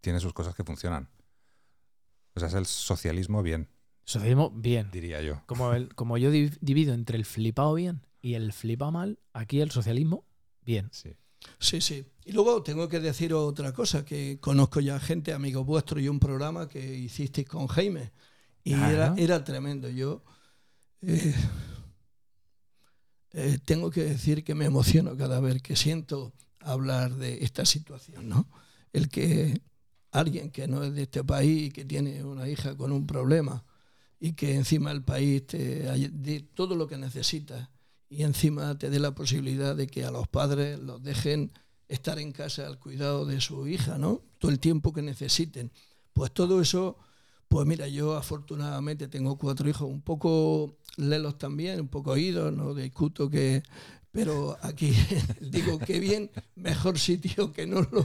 tiene 0.00 0.20
sus 0.20 0.32
cosas 0.32 0.54
que 0.54 0.64
funcionan. 0.64 1.08
O 2.34 2.40
sea, 2.40 2.48
es 2.48 2.54
el 2.54 2.66
socialismo 2.66 3.42
bien, 3.42 3.68
Socialismo, 4.04 4.50
bien. 4.50 4.88
diría 4.92 5.20
yo. 5.20 5.42
Como, 5.46 5.72
el, 5.72 5.94
como 5.94 6.16
yo 6.18 6.30
div- 6.32 6.58
divido 6.60 6.94
entre 6.94 7.16
el 7.18 7.24
flipado 7.24 7.74
bien 7.74 8.06
y 8.22 8.34
el 8.34 8.52
flipado 8.52 8.92
mal, 8.92 9.18
aquí 9.32 9.60
el 9.60 9.70
socialismo, 9.70 10.24
bien. 10.62 10.88
Sí. 10.92 11.16
Sí, 11.58 11.80
sí. 11.80 12.04
Y 12.24 12.32
luego 12.32 12.62
tengo 12.62 12.88
que 12.88 13.00
decir 13.00 13.34
otra 13.34 13.72
cosa, 13.72 14.04
que 14.04 14.38
conozco 14.40 14.80
ya 14.80 14.98
gente, 15.00 15.32
amigos 15.32 15.66
vuestros, 15.66 16.02
y 16.02 16.08
un 16.08 16.20
programa 16.20 16.68
que 16.68 16.94
hicisteis 16.96 17.48
con 17.48 17.66
Jaime. 17.66 18.12
Y 18.62 18.74
era, 18.74 19.14
era 19.16 19.42
tremendo. 19.42 19.88
Yo 19.88 20.22
eh, 21.02 21.34
eh, 23.32 23.58
tengo 23.64 23.90
que 23.90 24.04
decir 24.04 24.44
que 24.44 24.54
me 24.54 24.66
emociono 24.66 25.16
cada 25.16 25.40
vez 25.40 25.62
que 25.62 25.76
siento 25.76 26.32
hablar 26.60 27.14
de 27.14 27.42
esta 27.44 27.64
situación, 27.64 28.28
¿no? 28.28 28.48
El 28.92 29.08
que 29.08 29.60
alguien 30.10 30.50
que 30.50 30.66
no 30.66 30.82
es 30.82 30.94
de 30.94 31.02
este 31.02 31.24
país 31.24 31.68
y 31.68 31.70
que 31.70 31.84
tiene 31.84 32.24
una 32.24 32.48
hija 32.48 32.76
con 32.76 32.92
un 32.92 33.06
problema 33.06 33.64
y 34.18 34.32
que 34.32 34.54
encima 34.54 34.90
el 34.90 35.02
país 35.02 35.46
te 35.46 35.58
dé 36.10 36.40
todo 36.40 36.74
lo 36.74 36.86
que 36.86 36.98
necesita 36.98 37.70
y 38.10 38.24
encima 38.24 38.76
te 38.76 38.90
dé 38.90 38.98
la 38.98 39.14
posibilidad 39.14 39.76
de 39.76 39.86
que 39.86 40.04
a 40.04 40.10
los 40.10 40.26
padres 40.26 40.80
los 40.80 41.02
dejen 41.02 41.52
estar 41.88 42.18
en 42.18 42.32
casa 42.32 42.66
al 42.66 42.78
cuidado 42.78 43.24
de 43.24 43.40
su 43.40 43.66
hija, 43.68 43.98
¿no? 43.98 44.20
Todo 44.38 44.50
el 44.50 44.58
tiempo 44.58 44.92
que 44.92 45.00
necesiten. 45.00 45.70
Pues 46.12 46.32
todo 46.32 46.60
eso, 46.60 46.98
pues 47.46 47.66
mira, 47.66 47.86
yo 47.86 48.16
afortunadamente 48.16 49.06
tengo 49.06 49.38
cuatro 49.38 49.68
hijos, 49.68 49.88
un 49.88 50.02
poco 50.02 50.76
lelos 50.96 51.38
también, 51.38 51.80
un 51.80 51.88
poco 51.88 52.10
oídos, 52.10 52.52
no 52.52 52.74
discuto 52.74 53.30
que... 53.30 53.62
Pero 54.12 54.58
aquí 54.62 54.92
digo 55.40 55.78
que 55.78 56.00
bien, 56.00 56.32
mejor 56.56 56.98
sitio 56.98 57.52
que 57.52 57.64
no 57.64 57.82
lo... 57.82 58.04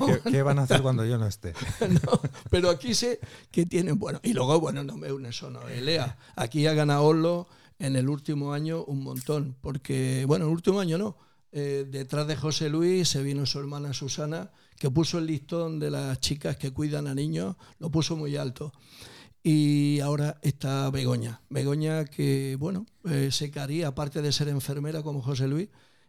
no 0.00 0.06
¿Qué, 0.06 0.32
qué 0.32 0.42
van 0.42 0.58
a 0.58 0.62
hacer 0.62 0.82
cuando 0.82 1.06
yo 1.06 1.18
no 1.18 1.26
esté? 1.28 1.52
no, 1.88 2.20
pero 2.50 2.68
aquí 2.68 2.94
sé 2.94 3.20
que 3.52 3.64
tienen, 3.64 3.96
bueno, 3.96 4.18
y 4.24 4.32
luego, 4.32 4.58
bueno, 4.58 4.82
no 4.82 4.96
me 4.96 5.12
une 5.12 5.28
eso, 5.28 5.48
no, 5.50 5.60
Lea. 5.68 6.18
Aquí 6.34 6.66
ha 6.66 6.74
ganado 6.74 7.04
Oslo 7.04 7.46
en 7.78 7.96
el 7.96 8.08
último 8.08 8.52
año 8.52 8.84
un 8.84 9.02
montón, 9.02 9.56
porque, 9.60 10.24
bueno, 10.26 10.46
el 10.46 10.52
último 10.52 10.80
año 10.80 10.98
no. 10.98 11.16
eh, 11.52 11.86
detrás 11.90 12.26
de 12.26 12.36
José 12.36 12.68
Luis 12.68 13.08
se 13.08 13.22
vino 13.22 13.46
su 13.46 13.58
hermana 13.58 13.92
Susana, 13.92 14.50
que 14.78 14.90
puso 14.90 15.18
el 15.18 15.26
listón 15.26 15.78
de 15.78 15.90
las 15.90 16.20
chicas 16.20 16.56
que 16.56 16.72
cuidan 16.72 17.06
a 17.06 17.14
niños, 17.14 17.56
lo 17.78 17.90
puso 17.90 18.16
muy 18.16 18.36
alto. 18.36 18.72
Y 19.42 20.00
ahora 20.00 20.38
está 20.42 20.90
Begoña. 20.90 21.40
Begoña 21.48 22.04
que, 22.04 22.56
bueno, 22.58 22.84
eh, 23.04 23.28
se 23.30 23.50
caría, 23.50 23.88
aparte 23.88 24.20
de 24.20 24.32
ser 24.32 24.48
enfermera 24.48 25.02
como 25.02 25.22
José 25.22 25.46
Luis, 25.46 25.68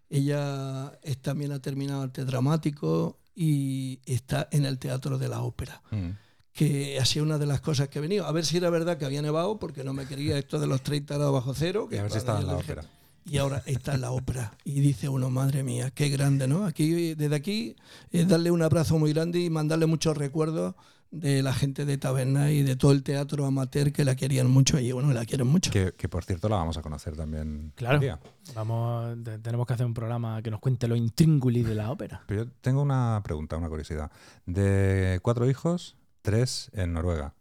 ella 0.10 0.98
también 1.22 1.52
ha 1.52 1.62
terminado 1.62 2.02
arte 2.02 2.26
dramático 2.26 3.20
y 3.36 4.00
está 4.06 4.48
en 4.52 4.66
el 4.66 4.80
Teatro 4.80 5.18
de 5.18 5.28
la 5.30 5.42
Ópera 5.42 5.82
Mm. 5.92 6.12
Que 6.58 7.00
ha 7.00 7.06
sido 7.06 7.24
una 7.24 7.38
de 7.38 7.46
las 7.46 7.62
cosas 7.62 7.88
que 7.88 8.00
he 8.00 8.02
venido. 8.02 8.26
A 8.26 8.32
ver 8.32 8.44
si 8.46 8.58
era 8.58 8.70
verdad 8.72 8.98
que 8.98 9.06
había 9.06 9.22
nevado, 9.22 9.60
porque 9.60 9.84
no 9.84 9.94
me 9.94 10.06
quería 10.08 10.38
esto 10.38 10.60
de 10.60 10.66
los 10.68 10.82
30 10.82 11.14
grados 11.16 11.34
bajo 11.34 11.54
cero. 11.54 11.86
Y 11.88 11.92
que 11.92 12.00
a 12.00 12.04
ver 12.04 12.12
si 12.12 12.18
estaba 12.18 12.40
en 12.42 12.48
la 12.48 12.56
ópera. 12.58 12.84
Y 13.30 13.38
ahora 13.38 13.62
está 13.66 13.94
en 13.94 14.02
la 14.02 14.12
ópera. 14.12 14.54
Y 14.64 14.80
dice 14.80 15.08
uno, 15.08 15.30
madre 15.30 15.62
mía, 15.64 15.92
qué 15.92 16.10
grande, 16.10 16.48
¿no? 16.48 16.66
Aquí, 16.66 17.14
desde 17.14 17.36
aquí, 17.36 17.76
es 18.12 18.28
darle 18.28 18.50
un 18.52 18.62
abrazo 18.64 18.98
muy 18.98 19.14
grande 19.14 19.40
y 19.40 19.50
mandarle 19.50 19.86
muchos 19.86 20.18
recuerdos 20.18 20.74
de 21.12 21.42
la 21.44 21.54
gente 21.54 21.86
de 21.86 21.98
Taberna 21.98 22.52
y 22.52 22.64
de 22.64 22.76
todo 22.76 22.92
el 22.92 23.04
teatro 23.04 23.46
amateur 23.46 23.94
que 23.94 24.04
la 24.04 24.16
querían 24.16 24.50
mucho 24.50 24.80
y 24.80 24.92
bueno, 24.92 25.14
la 25.14 25.26
quieren 25.26 25.48
mucho. 25.48 25.72
Que, 25.72 25.94
que, 25.96 26.10
por 26.10 26.26
cierto 26.26 26.50
la 26.50 26.56
vamos 26.58 26.78
a 26.78 26.82
conocer 26.82 27.16
también. 27.16 27.72
Claro. 27.76 28.00
día. 28.00 28.20
Vamos, 28.56 29.16
te- 29.24 29.38
tenemos 29.40 29.68
que 29.68 29.74
hacer 29.74 29.86
un 29.86 29.94
programa 29.94 30.42
que 30.42 30.50
nos 30.52 30.60
cuente 30.60 30.88
lo 30.88 30.96
intríngulis 30.96 31.66
de 31.68 31.76
la 31.76 31.92
ópera. 31.92 32.24
Pero 32.28 32.44
yo 32.46 32.52
tengo 32.62 32.82
una 32.82 33.22
pregunta, 33.24 33.56
una 33.58 33.70
curiosidad. 33.70 34.12
De 34.46 35.20
cuatro 35.22 35.50
hijos, 35.50 35.96
tres 36.28 36.70
en 36.74 36.92
Noruega. 36.92 37.34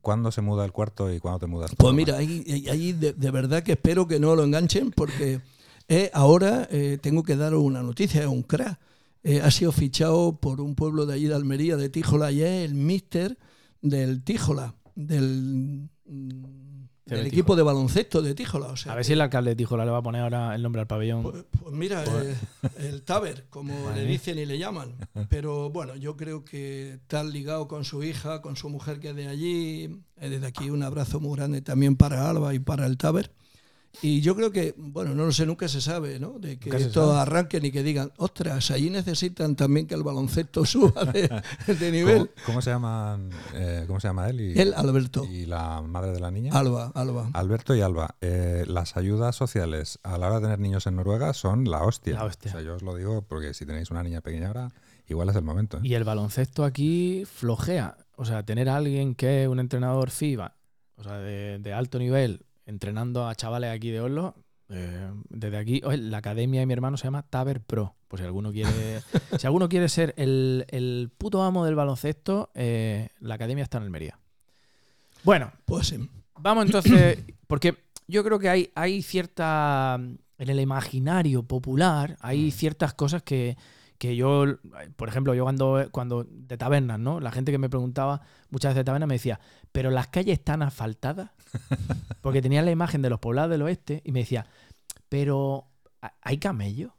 ¿Cuándo 0.00 0.32
se 0.32 0.40
muda 0.40 0.64
el 0.64 0.72
cuarto 0.72 1.12
y 1.12 1.18
cuándo 1.20 1.40
te 1.40 1.46
mudas? 1.46 1.72
Pues 1.76 1.92
mira, 1.94 2.16
ahí, 2.16 2.42
ahí- 2.70 2.94
de, 2.94 3.12
de 3.12 3.30
verdad 3.30 3.62
que 3.62 3.72
espero 3.72 4.08
que 4.08 4.18
no 4.18 4.34
lo 4.34 4.44
enganchen 4.44 4.90
porque 4.92 5.42
eh, 5.88 6.10
ahora 6.14 6.66
eh, 6.70 6.96
tengo 7.02 7.22
que 7.22 7.36
daros 7.36 7.62
una 7.62 7.82
noticia, 7.82 8.22
es 8.22 8.26
un 8.28 8.44
crack. 8.44 8.78
Eh, 9.24 9.42
ha 9.42 9.50
sido 9.50 9.70
fichado 9.72 10.38
por 10.40 10.62
un 10.62 10.74
pueblo 10.74 11.04
de 11.04 11.12
allí 11.14 11.26
de 11.26 11.34
Almería, 11.34 11.76
de 11.76 11.90
Tíjola, 11.90 12.32
y 12.32 12.40
es 12.40 12.64
el 12.64 12.74
míster 12.74 13.36
del 13.82 14.22
Tíjola, 14.24 14.74
del, 14.94 15.90
Del 17.04 17.18
del 17.18 17.26
equipo 17.26 17.56
de 17.56 17.62
baloncesto 17.64 18.22
de 18.22 18.34
Tíjola. 18.34 18.68
O 18.68 18.76
sea, 18.76 18.92
A 18.92 18.94
ver 18.94 19.04
si 19.04 19.12
el 19.14 19.20
alcalde 19.20 19.54
dijo, 19.56 19.76
le 19.76 19.84
va 19.84 19.98
a 19.98 20.02
poner 20.02 20.22
ahora 20.22 20.54
el 20.54 20.62
nombre 20.62 20.80
al 20.82 20.86
pabellón. 20.86 21.22
pues, 21.24 21.44
pues 21.62 21.74
mira, 21.74 22.04
eh, 22.04 22.36
el 22.78 23.02
Taber, 23.02 23.46
como 23.50 23.74
le 23.94 24.04
dicen 24.06 24.38
y 24.38 24.46
le 24.46 24.56
llaman. 24.58 24.94
Pero 25.28 25.70
bueno, 25.70 25.96
yo 25.96 26.16
creo 26.16 26.44
que 26.44 26.92
está 26.92 27.24
ligado 27.24 27.66
con 27.66 27.84
su 27.84 28.04
hija, 28.04 28.40
con 28.40 28.54
su 28.56 28.68
mujer 28.68 29.00
que 29.00 29.10
es 29.10 29.16
de 29.16 29.26
allí. 29.26 30.02
Eh, 30.16 30.28
Desde 30.30 30.46
aquí 30.46 30.70
un 30.70 30.84
abrazo 30.84 31.18
muy 31.18 31.36
grande 31.36 31.60
también 31.60 31.96
para 31.96 32.30
Alba 32.30 32.54
y 32.54 32.60
para 32.60 32.86
el 32.86 32.96
Taber. 32.96 33.32
Y 34.00 34.20
yo 34.20 34.34
creo 34.34 34.50
que, 34.50 34.74
bueno, 34.76 35.14
no 35.14 35.26
lo 35.26 35.32
sé, 35.32 35.44
nunca 35.44 35.68
se 35.68 35.80
sabe, 35.80 36.18
¿no? 36.18 36.38
De 36.38 36.58
que 36.58 36.70
esto 36.76 37.08
sabe. 37.08 37.20
arranquen 37.20 37.64
y 37.66 37.70
que 37.70 37.82
digan, 37.82 38.10
ostras, 38.16 38.70
allí 38.70 38.88
necesitan 38.88 39.54
también 39.54 39.86
que 39.86 39.94
el 39.94 40.02
baloncesto 40.02 40.64
suba 40.66 41.04
de, 41.04 41.28
de 41.74 41.92
nivel. 41.92 42.18
¿Cómo, 42.18 42.30
cómo 42.46 42.62
se 42.62 42.70
llaman, 42.70 43.30
eh, 43.54 43.84
¿Cómo 43.86 44.00
se 44.00 44.08
llama 44.08 44.30
él? 44.30 44.40
Y, 44.40 44.58
El 44.58 44.74
Alberto. 44.74 45.24
y 45.24 45.46
la 45.46 45.82
madre 45.82 46.12
de 46.12 46.20
la 46.20 46.30
niña. 46.30 46.52
Alba, 46.54 46.90
Alba. 46.94 47.30
Alberto 47.34 47.74
y 47.74 47.80
Alba, 47.80 48.16
eh, 48.20 48.64
las 48.66 48.96
ayudas 48.96 49.36
sociales 49.36 49.98
a 50.02 50.16
la 50.18 50.28
hora 50.28 50.36
de 50.36 50.42
tener 50.42 50.58
niños 50.58 50.86
en 50.86 50.96
Noruega 50.96 51.34
son 51.34 51.70
la 51.70 51.82
hostia. 51.84 52.14
La 52.14 52.24
hostia. 52.24 52.50
O 52.50 52.54
sea, 52.54 52.62
yo 52.62 52.76
os 52.76 52.82
lo 52.82 52.94
digo 52.94 53.22
porque 53.22 53.52
si 53.54 53.66
tenéis 53.66 53.90
una 53.90 54.02
niña 54.02 54.20
pequeña 54.20 54.48
ahora, 54.48 54.72
igual 55.06 55.28
es 55.28 55.36
el 55.36 55.42
momento. 55.42 55.76
¿eh? 55.76 55.80
Y 55.84 55.94
el 55.94 56.04
baloncesto 56.04 56.64
aquí 56.64 57.24
flojea. 57.26 57.96
O 58.16 58.24
sea, 58.24 58.42
tener 58.44 58.68
a 58.68 58.76
alguien 58.76 59.14
que 59.14 59.42
es 59.42 59.48
un 59.48 59.60
entrenador 59.60 60.10
FIBA, 60.10 60.56
o 60.96 61.02
sea, 61.02 61.18
de, 61.18 61.58
de 61.58 61.72
alto 61.72 61.98
nivel, 61.98 62.44
entrenando 62.66 63.26
a 63.26 63.34
chavales 63.34 63.70
aquí 63.70 63.90
de 63.90 64.00
Oslo, 64.00 64.34
eh, 64.68 65.10
desde 65.28 65.56
aquí, 65.58 65.82
la 65.82 66.18
academia 66.18 66.60
de 66.60 66.66
mi 66.66 66.72
hermano 66.72 66.96
se 66.96 67.04
llama 67.04 67.22
Taber 67.22 67.60
Pro. 67.60 67.94
Pues 68.08 68.20
si 68.20 68.26
alguno 68.26 68.52
quiere, 68.52 69.02
si 69.38 69.46
alguno 69.46 69.68
quiere 69.68 69.88
ser 69.88 70.14
el, 70.16 70.64
el 70.68 71.10
puto 71.16 71.42
amo 71.42 71.64
del 71.64 71.74
baloncesto, 71.74 72.50
eh, 72.54 73.08
la 73.20 73.34
academia 73.34 73.64
está 73.64 73.78
en 73.78 73.84
Almería. 73.84 74.18
Bueno, 75.24 75.52
Pues 75.66 75.88
sí. 75.88 76.08
Vamos 76.38 76.66
entonces, 76.66 77.18
porque 77.46 77.76
yo 78.08 78.24
creo 78.24 78.38
que 78.38 78.48
hay, 78.48 78.70
hay 78.74 79.02
cierta, 79.02 79.94
en 79.94 80.48
el 80.48 80.58
imaginario 80.58 81.42
popular, 81.44 82.16
hay 82.20 82.50
ciertas 82.50 82.94
cosas 82.94 83.22
que, 83.22 83.56
que 83.98 84.16
yo, 84.16 84.46
por 84.96 85.08
ejemplo, 85.08 85.34
yo 85.34 85.44
cuando, 85.44 85.86
cuando 85.92 86.24
de 86.24 86.56
tabernas, 86.56 86.98
¿no? 86.98 87.20
La 87.20 87.30
gente 87.30 87.52
que 87.52 87.58
me 87.58 87.68
preguntaba 87.68 88.22
muchas 88.50 88.70
veces 88.70 88.80
de 88.80 88.84
tabernas 88.84 89.08
me 89.08 89.14
decía, 89.14 89.38
pero 89.70 89.90
las 89.90 90.08
calles 90.08 90.38
están 90.38 90.62
asfaltadas, 90.62 91.30
porque 92.20 92.42
tenía 92.42 92.62
la 92.62 92.70
imagen 92.70 93.02
de 93.02 93.10
los 93.10 93.18
poblados 93.20 93.50
del 93.50 93.62
oeste 93.62 94.00
y 94.04 94.12
me 94.12 94.20
decía, 94.20 94.46
pero 95.08 95.66
¿ha- 96.00 96.14
¿hay 96.22 96.38
camellos? 96.38 96.92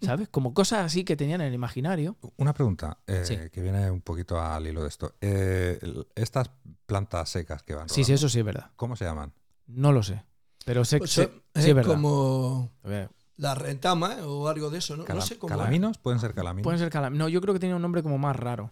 ¿Sabes? 0.00 0.28
Como 0.28 0.54
cosas 0.54 0.84
así 0.84 1.04
que 1.04 1.16
tenían 1.16 1.40
en 1.40 1.48
el 1.48 1.54
imaginario. 1.54 2.16
Una 2.36 2.54
pregunta 2.54 2.98
eh, 3.08 3.22
Sí. 3.24 3.36
que 3.50 3.60
viene 3.60 3.90
un 3.90 4.00
poquito 4.00 4.40
al 4.40 4.64
hilo 4.66 4.82
de 4.82 4.88
esto. 4.88 5.14
Eh, 5.20 5.80
estas 6.14 6.50
plantas 6.86 7.28
secas 7.30 7.64
que 7.64 7.74
van 7.74 7.88
Sí, 7.88 7.96
sí, 7.96 8.02
rodando, 8.02 8.14
eso 8.14 8.28
sí 8.28 8.38
es 8.38 8.44
verdad. 8.44 8.70
¿Cómo 8.76 8.94
se 8.94 9.04
llaman? 9.04 9.32
No 9.66 9.90
lo 9.90 10.04
sé. 10.04 10.22
Pero 10.64 10.84
sé 10.84 10.96
que 10.96 11.00
Pues 11.00 11.10
sé- 11.10 11.22
eso 11.22 11.32
sí 11.64 11.68
es 11.70 11.74
verdad. 11.74 11.92
como 11.94 12.70
A 12.84 12.88
ver, 12.88 13.10
la 13.38 13.56
retama 13.56 14.14
¿eh? 14.18 14.22
o 14.22 14.46
algo 14.46 14.70
de 14.70 14.78
eso, 14.78 14.96
¿no? 14.96 15.04
Cala- 15.04 15.18
no 15.18 15.26
sé 15.26 15.36
cómo. 15.36 15.48
¿Calaminos? 15.56 15.98
¿Pueden 15.98 16.20
ser 16.20 16.32
calaminos? 16.32 16.62
Pueden 16.62 16.78
ser 16.78 16.90
calam- 16.92 17.14
No, 17.16 17.28
yo 17.28 17.40
creo 17.40 17.52
que 17.52 17.58
tenía 17.58 17.74
un 17.74 17.82
nombre 17.82 18.04
como 18.04 18.18
más 18.18 18.36
raro. 18.36 18.70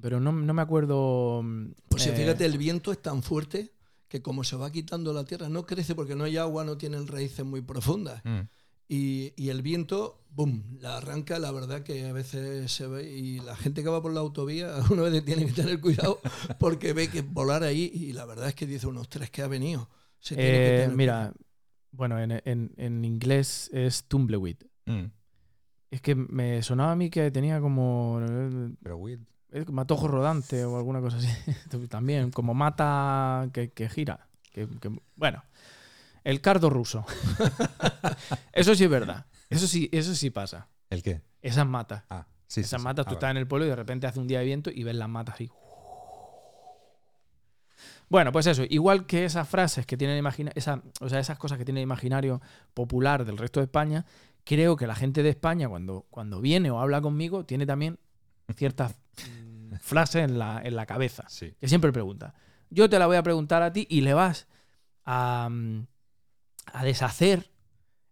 Pero 0.00 0.18
no, 0.20 0.32
no 0.32 0.54
me 0.54 0.62
acuerdo. 0.62 1.42
mm, 1.42 1.72
Pues 1.90 2.02
sí, 2.04 2.08
eh, 2.08 2.12
fíjate, 2.16 2.46
el 2.46 2.56
viento 2.56 2.90
es 2.90 3.02
tan 3.02 3.22
fuerte 3.22 3.74
que 4.08 4.22
como 4.22 4.44
se 4.44 4.56
va 4.56 4.70
quitando 4.72 5.12
la 5.12 5.24
tierra, 5.24 5.48
no 5.48 5.66
crece 5.66 5.94
porque 5.94 6.14
no 6.14 6.24
hay 6.24 6.36
agua, 6.36 6.64
no 6.64 6.76
tienen 6.78 7.06
raíces 7.06 7.44
muy 7.44 7.60
profundas. 7.60 8.22
Mm. 8.24 8.40
Y, 8.88 9.32
y 9.36 9.48
el 9.48 9.62
viento, 9.62 10.22
¡boom!, 10.30 10.78
la 10.80 10.98
arranca, 10.98 11.40
la 11.40 11.50
verdad 11.50 11.82
que 11.82 12.06
a 12.06 12.12
veces 12.12 12.70
se 12.70 12.86
ve, 12.86 13.10
y 13.10 13.40
la 13.40 13.56
gente 13.56 13.82
que 13.82 13.88
va 13.88 14.00
por 14.00 14.12
la 14.12 14.20
autovía, 14.20 14.76
uno 14.90 15.02
a 15.02 15.06
veces 15.10 15.24
tiene 15.24 15.44
que 15.46 15.52
tener 15.52 15.80
cuidado 15.80 16.20
porque 16.60 16.92
ve 16.92 17.08
que 17.08 17.22
volar 17.22 17.64
ahí, 17.64 17.90
y 17.92 18.12
la 18.12 18.24
verdad 18.26 18.48
es 18.48 18.54
que 18.54 18.66
dice 18.66 18.86
unos 18.86 19.08
tres 19.08 19.28
que 19.30 19.42
ha 19.42 19.48
venido. 19.48 19.88
Se 20.20 20.36
tiene 20.36 20.50
que 20.52 20.74
eh, 20.76 20.78
tener 20.82 20.96
mira, 20.96 21.32
bueno, 21.90 22.20
en, 22.20 22.30
en- 22.44 22.72
en 22.76 23.04
inglés 23.04 23.68
es 23.72 24.04
tumbleweed. 24.04 24.58
Mm. 24.86 25.06
Es 25.90 26.00
que 26.00 26.14
me 26.14 26.62
sonaba 26.62 26.92
a 26.92 26.96
mí 26.96 27.10
que 27.10 27.30
tenía 27.30 27.60
como. 27.60 28.20
Pero 28.82 28.96
weed. 28.98 29.20
Matojo 29.70 30.08
rodante 30.08 30.64
o 30.64 30.76
alguna 30.76 31.00
cosa 31.00 31.16
así. 31.18 31.28
También, 31.88 32.30
como 32.30 32.54
mata 32.54 33.48
que, 33.52 33.70
que 33.70 33.88
gira. 33.88 34.26
Que- 34.52 34.68
que- 34.80 35.00
bueno, 35.16 35.42
el 36.24 36.40
cardo 36.40 36.70
ruso. 36.70 37.04
eso 38.52 38.74
sí 38.74 38.84
es 38.84 38.90
verdad. 38.90 39.26
Eso 39.50 39.66
sí, 39.66 39.88
eso 39.92 40.14
sí 40.14 40.30
pasa. 40.30 40.68
¿El 40.90 41.02
qué? 41.02 41.20
Esas 41.42 41.66
matas. 41.66 42.02
Ah. 42.10 42.26
Sí, 42.48 42.60
Esas 42.60 42.80
sí. 42.80 42.84
matas, 42.84 43.04
Ah, 43.06 43.08
tú 43.08 43.14
vale. 43.14 43.16
estás 43.16 43.30
en 43.32 43.36
el 43.38 43.46
pueblo 43.48 43.66
y 43.66 43.68
de 43.70 43.76
repente 43.76 44.06
hace 44.06 44.20
un 44.20 44.26
día 44.28 44.38
de 44.40 44.44
viento 44.44 44.70
y 44.72 44.82
ves 44.84 44.94
las 44.94 45.08
matas 45.08 45.34
así. 45.36 45.50
Bueno, 48.08 48.30
pues 48.30 48.46
eso, 48.46 48.62
igual 48.68 49.04
que 49.06 49.24
esas 49.24 49.48
frases 49.48 49.84
que 49.84 49.96
tienen 49.96 50.16
imagina 50.16 50.52
esa, 50.54 50.80
o 51.00 51.08
sea, 51.08 51.18
esas 51.18 51.38
cosas 51.38 51.58
que 51.58 51.64
tiene 51.64 51.80
el 51.80 51.84
imaginario 51.84 52.40
popular 52.72 53.24
del 53.24 53.36
resto 53.36 53.58
de 53.60 53.64
España, 53.64 54.06
creo 54.44 54.76
que 54.76 54.86
la 54.86 54.94
gente 54.94 55.24
de 55.24 55.30
España 55.30 55.68
cuando, 55.68 56.06
cuando 56.08 56.40
viene 56.40 56.70
o 56.70 56.78
habla 56.78 57.00
conmigo 57.00 57.44
tiene 57.44 57.66
también 57.66 57.98
ciertas 58.54 58.94
mm, 59.24 59.74
frases 59.80 60.24
en 60.24 60.38
la, 60.38 60.60
en 60.64 60.76
la 60.76 60.86
cabeza 60.86 61.24
Sí. 61.28 61.54
que 61.60 61.68
siempre 61.68 61.92
pregunta. 61.92 62.34
Yo 62.70 62.88
te 62.90 62.98
la 62.98 63.06
voy 63.06 63.16
a 63.16 63.22
preguntar 63.22 63.62
a 63.62 63.72
ti 63.72 63.86
y 63.88 64.00
le 64.00 64.14
vas 64.14 64.48
a, 65.04 65.48
mm, 65.50 65.86
a 66.72 66.84
deshacer 66.84 67.50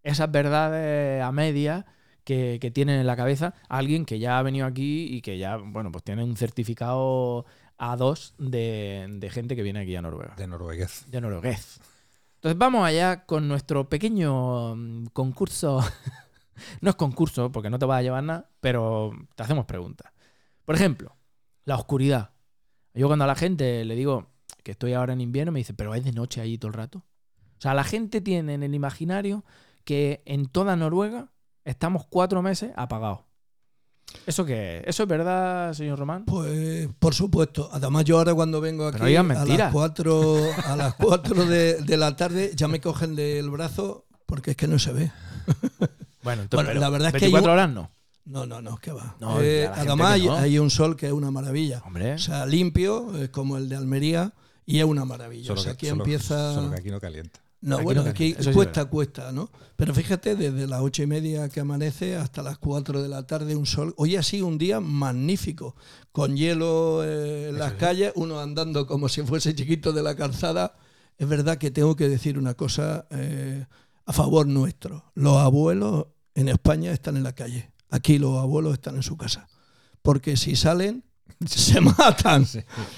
esas 0.03 0.31
verdades 0.31 1.23
a 1.23 1.33
media 1.33 1.87
que, 2.25 2.59
que 2.61 2.71
tienen 2.71 3.01
en 3.01 3.07
la 3.07 3.17
cabeza 3.17 3.55
a 3.69 3.79
alguien 3.79 4.05
que 4.05 4.19
ya 4.19 4.39
ha 4.39 4.43
venido 4.43 4.67
aquí 4.67 5.07
y 5.15 5.21
que 5.23 5.39
ya, 5.39 5.57
bueno, 5.57 5.91
pues 5.93 6.05
tiene 6.05 6.25
un 6.25 6.37
certificado 6.37 7.45
A2 7.79 8.35
de, 8.39 9.07
de 9.11 9.31
gente 9.31 9.57
que 9.57 9.63
viene 9.63 9.81
aquí 9.81 9.97
a 9.97 10.03
Noruega, 10.03 10.35
De 10.37 10.47
noruegués. 10.47 11.05
de. 11.11 11.19
Entonces 12.37 12.59
vamos 12.59 12.87
allá 12.87 13.25
con 13.27 13.49
nuestro 13.49 13.89
pequeño 13.89 14.77
mm, 14.77 15.07
concurso. 15.13 15.81
no 16.81 16.91
es 16.91 16.97
concurso 16.97 17.51
porque 17.51 17.71
no 17.71 17.79
te 17.79 17.87
vas 17.87 17.99
a 17.99 18.03
llevar 18.03 18.23
nada, 18.23 18.49
pero 18.61 19.13
te 19.35 19.43
hacemos 19.43 19.65
preguntas. 19.67 20.13
Por 20.65 20.75
ejemplo, 20.75 21.17
la 21.65 21.77
oscuridad. 21.77 22.31
Yo 22.95 23.07
cuando 23.07 23.25
a 23.25 23.29
la 23.29 23.35
gente 23.35 23.85
le 23.85 23.95
digo 23.95 24.29
que 24.63 24.71
estoy 24.73 24.93
ahora 24.95 25.13
en 25.13 25.21
invierno, 25.21 25.53
me 25.53 25.59
dice, 25.61 25.75
pero 25.75 25.95
es 25.95 26.05
de 26.05 26.13
noche 26.13 26.41
ahí 26.41 26.59
todo 26.59 26.69
el 26.69 26.75
rato. 26.75 26.99
O 26.99 27.61
sea, 27.61 27.75
la 27.75 27.85
gente 27.85 28.21
tiene 28.21 28.55
en 28.55 28.63
el 28.63 28.75
imaginario 28.75 29.45
que 29.85 30.23
en 30.27 30.47
toda 30.47 30.77
Noruega 30.77 31.33
estamos 31.65 32.07
cuatro 32.09 32.41
meses 32.43 32.73
apagados. 32.77 33.21
¿Eso 34.27 34.45
qué 34.45 34.79
es? 34.79 34.83
¿Eso 34.87 35.03
es 35.05 35.09
verdad, 35.09 35.73
señor 35.73 35.99
Román? 35.99 36.25
Pues 36.25 36.89
por 36.99 37.15
supuesto. 37.15 37.69
Además 37.73 38.05
yo 38.05 38.19
ahora 38.19 38.33
cuando 38.35 38.61
vengo 38.61 38.87
aquí 38.87 39.17
a 39.17 39.23
las 39.23 39.73
4, 39.73 40.37
a 40.67 40.77
las 40.77 40.95
4 40.99 41.47
de, 41.47 41.83
de 41.83 41.97
la 41.97 42.15
tarde 42.17 42.53
ya 42.55 42.69
me 42.69 42.81
cogen 42.81 43.17
del 43.17 43.51
brazo 43.51 44.07
porque 44.27 44.53
es 44.53 44.57
que 44.57 44.69
no 44.69 44.79
se 44.79 44.93
ve. 44.93 45.11
Bueno, 46.23 46.45
Bueno, 46.51 46.69
pero 46.71 46.75
la 46.81 46.91
verdad 46.91 47.09
es 47.09 47.21
que 47.21 47.25
hay 47.27 47.33
24 47.33 47.53
un- 47.53 47.59
horas 47.59 47.71
no. 47.71 47.91
No, 48.27 48.47
no, 48.47 48.63
no, 48.63 48.79
que 48.79 48.91
va. 48.93 49.17
No, 49.21 49.41
Eh, 49.43 49.67
además 49.67 50.09
que 50.09 50.13
hay, 50.23 50.27
no. 50.27 50.35
hay 50.35 50.59
un 50.59 50.71
sol 50.71 50.97
que 50.97 51.07
es 51.07 51.13
una 51.13 51.31
maravilla. 51.31 51.83
Hombre. 51.85 52.15
O 52.15 52.19
sea, 52.19 52.47
limpio, 52.47 53.15
es 53.23 53.29
como 53.29 53.57
el 53.59 53.69
de 53.69 53.77
Almería, 53.77 54.33
y 54.65 54.79
es 54.79 54.85
una 54.85 55.05
maravilla. 55.05 55.47
Solo 55.49 55.61
o 55.61 55.63
sea, 55.65 55.73
que- 55.73 55.87
aquí 55.87 55.89
solo- 55.89 56.05
empieza... 56.05 56.55
Solo 56.55 56.71
que 56.71 56.77
aquí 56.81 56.91
no 56.91 57.01
calienta. 57.01 57.41
No, 57.61 57.77
Aquí 57.77 57.85
bueno, 57.85 58.03
no 58.05 58.11
aquí 58.11 58.35
sí 58.39 58.51
cuesta, 58.53 58.85
cuesta, 58.87 59.33
¿no? 59.33 59.51
Pero 59.77 59.95
fíjate, 59.95 60.37
desde 60.37 60.67
las 60.67 60.83
ocho 60.83 61.03
y 61.03 61.07
media 61.07 61.49
que 61.49 61.61
amanece 61.61 62.15
hasta 62.15 62.43
las 62.43 62.59
cuatro 62.59 63.03
de 63.03 63.09
la 63.09 63.27
tarde 63.27 63.57
un 63.57 63.65
sol. 63.65 63.95
Hoy 63.97 64.17
ha 64.17 64.23
sido 64.23 64.47
un 64.47 64.59
día 64.59 64.81
magnífico, 64.81 65.75
con 66.13 66.37
hielo 66.37 67.03
eh, 67.05 67.49
en 67.49 67.59
las 67.59 67.73
calles, 67.75 68.13
uno 68.17 68.39
andando 68.41 68.87
como 68.87 69.09
si 69.09 69.23
fuese 69.23 69.55
chiquito 69.55 69.93
de 69.95 70.03
la 70.03 70.15
calzada. 70.15 70.75
Es 71.17 71.27
verdad 71.27 71.57
que 71.57 71.71
tengo 71.71 71.97
que 71.97 72.07
decir 72.09 72.39
una 72.39 72.53
cosa 72.53 73.07
eh, 73.11 73.65
a 74.05 74.13
favor 74.13 74.47
nuestro. 74.47 75.11
Los 75.15 75.39
abuelos 75.39 76.09
en 76.35 76.49
España 76.49 76.93
están 76.93 77.17
en 77.17 77.23
la 77.23 77.33
calle. 77.35 77.71
Aquí 77.95 78.19
los 78.19 78.39
abuelos 78.39 78.73
están 78.73 78.97
en 78.97 79.03
su 79.03 79.17
casa. 79.17 79.49
Porque 80.03 80.37
si 80.37 80.57
salen, 80.57 81.05
se 81.47 81.81
matan. 81.81 82.43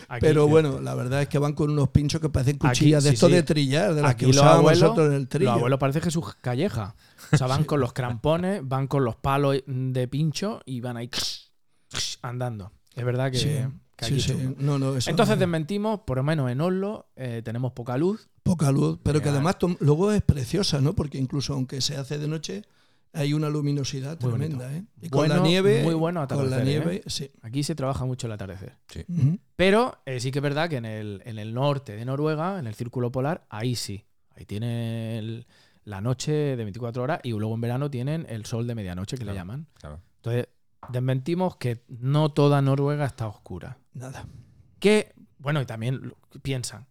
Aquí- 0.09 0.21
Pero 0.21 0.49
bueno, 0.49 0.81
la 0.81 0.95
verdad 0.95 1.23
es 1.23 1.29
que 1.29 1.39
van 1.39 1.53
con 1.53 1.71
unos 1.71 1.91
pinchos 1.91 2.21
que 2.21 2.29
parecen 2.31 2.57
cuchillas 2.59 3.05
de 3.05 3.11
estos 3.11 3.29
sí. 3.29 3.35
de 3.37 3.43
trillar, 3.43 3.95
de 3.95 4.03
las 4.03 4.13
Aquí 4.13 4.21
que 4.21 4.27
los 4.29 4.37
usábamos 4.37 4.59
abuelos, 4.61 4.81
nosotros 4.83 5.07
en 5.09 5.13
el 5.15 5.29
trillo. 5.29 5.51
los 5.51 5.57
abuelos 5.59 5.79
parece 5.79 6.01
Jesús 6.01 6.35
Calleja. 6.41 6.95
O 7.33 7.37
sea, 7.37 7.47
van 7.47 7.65
con 7.65 7.81
los 7.81 7.93
crampones, 7.93 8.61
van 8.67 8.87
con 8.87 9.05
los 9.05 9.17
palos 9.17 9.57
de 9.67 10.09
pincho 10.09 10.61
y 10.65 10.81
van 10.81 10.97
ahí 10.97 11.11
andando. 12.23 12.73
Es 12.95 13.05
verdad 13.05 13.31
que, 13.31 13.39
Sí, 13.39 13.49
que 13.97 14.07
aquí. 14.07 14.55
No, 14.59 14.79
no, 14.79 14.97
eso 14.97 15.11
Entonces 15.11 15.37
no. 15.37 15.41
desmentimos, 15.41 16.01
por 16.07 16.17
lo 16.19 16.23
menos 16.23 16.51
en 16.51 16.61
Oslo 16.61 17.07
eh, 17.17 17.43
tenemos 17.45 17.73
poca 17.73 17.97
luz. 17.97 18.29
poca 18.43 18.71
luz, 18.73 18.99
pero 19.03 19.21
que 19.21 19.27
Real. 19.31 19.37
además 19.37 19.57
luego 19.81 20.13
es 20.13 20.23
preciosa, 20.23 20.81
¿no? 20.81 20.95
Porque 20.95 21.19
incluso 21.19 21.53
aunque 21.55 21.81
se 21.81 21.97
hace 21.97 22.19
de 22.19 22.29
noche, 22.29 22.63
hay 23.17 23.33
una 23.33 23.49
luminosidad 23.49 24.21
Muy 24.21 24.31
tremenda, 24.31 24.67
bonito. 24.69 24.87
¿eh? 24.87 25.07
Y 25.07 25.09
con 25.09 25.29
la 25.29 25.41
nieve, 25.41 25.83
muy 25.83 25.95
bueno 25.95 26.27
con 26.29 26.39
la 26.51 26.57
atardecer, 26.57 26.65
nieve, 26.65 26.97
¿eh? 26.97 27.03
sí. 27.07 27.31
Aquí 27.43 27.63
se 27.63 27.75
trabaja 27.75 28.05
mucho 28.05 28.27
el 28.27 28.33
atardecer. 28.35 28.77
Ujú. 29.09 29.39
Pero 29.57 29.99
eh, 30.07 30.21
sí 30.21 30.31
que 30.31 30.39
es 30.39 30.43
verdad 30.43 30.69
que 30.69 30.77
en 30.77 30.85
el, 30.85 31.23
en 31.25 31.39
el 31.39 31.53
norte 31.55 31.97
de 31.97 32.05
Noruega, 32.05 32.59
en 32.59 32.67
el 32.67 32.75
círculo 32.75 33.11
polar, 33.11 33.45
ahí 33.49 33.75
sí. 33.75 34.05
Ahí 34.35 34.45
tiene 34.45 35.19
el- 35.19 35.47
la 35.85 36.01
noche 36.01 36.33
de 36.33 36.57
24 36.57 37.03
horas 37.03 37.21
y 37.23 37.31
luego 37.31 37.55
en 37.55 37.61
verano 37.61 37.89
tienen 37.91 38.27
el 38.29 38.45
sol 38.45 38.67
de 38.67 38.75
medianoche, 38.75 39.17
que 39.17 39.25
le 39.25 39.31
Claro. 39.33 39.39
llaman. 39.39 39.67
Claro. 39.75 40.01
Entonces, 40.17 40.49
desmentimos 40.91 41.57
que 41.57 41.85
no 41.89 42.31
toda 42.33 42.61
Noruega 42.61 43.07
está 43.07 43.29
oscura. 43.29 43.79
Nada. 43.95 44.27
Que, 44.81 45.15
bueno, 45.39 45.61
y 45.61 45.67
también 45.67 46.13
piensan, 46.43 46.87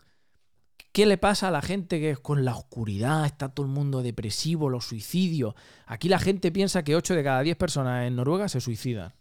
¿qué 0.95 1.05
le 1.05 1.17
pasa 1.17 1.49
a 1.49 1.51
la 1.51 1.61
gente 1.61 1.99
que 1.99 2.15
con 2.15 2.45
la 2.45 2.55
oscuridad 2.55 3.25
está 3.25 3.49
todo 3.49 3.65
el 3.65 3.71
mundo 3.73 4.01
depresivo, 4.01 4.69
los 4.69 4.85
suicidios? 4.85 5.53
Aquí 5.87 6.07
la 6.07 6.19
gente 6.19 6.53
piensa 6.53 6.85
que 6.85 6.95
8 6.95 7.15
de 7.15 7.21
cada 7.21 7.41
10 7.41 7.57
personas 7.57 8.07
en 8.07 8.15
Noruega 8.15 8.47
se 8.47 8.61
suicidan. 8.61 9.13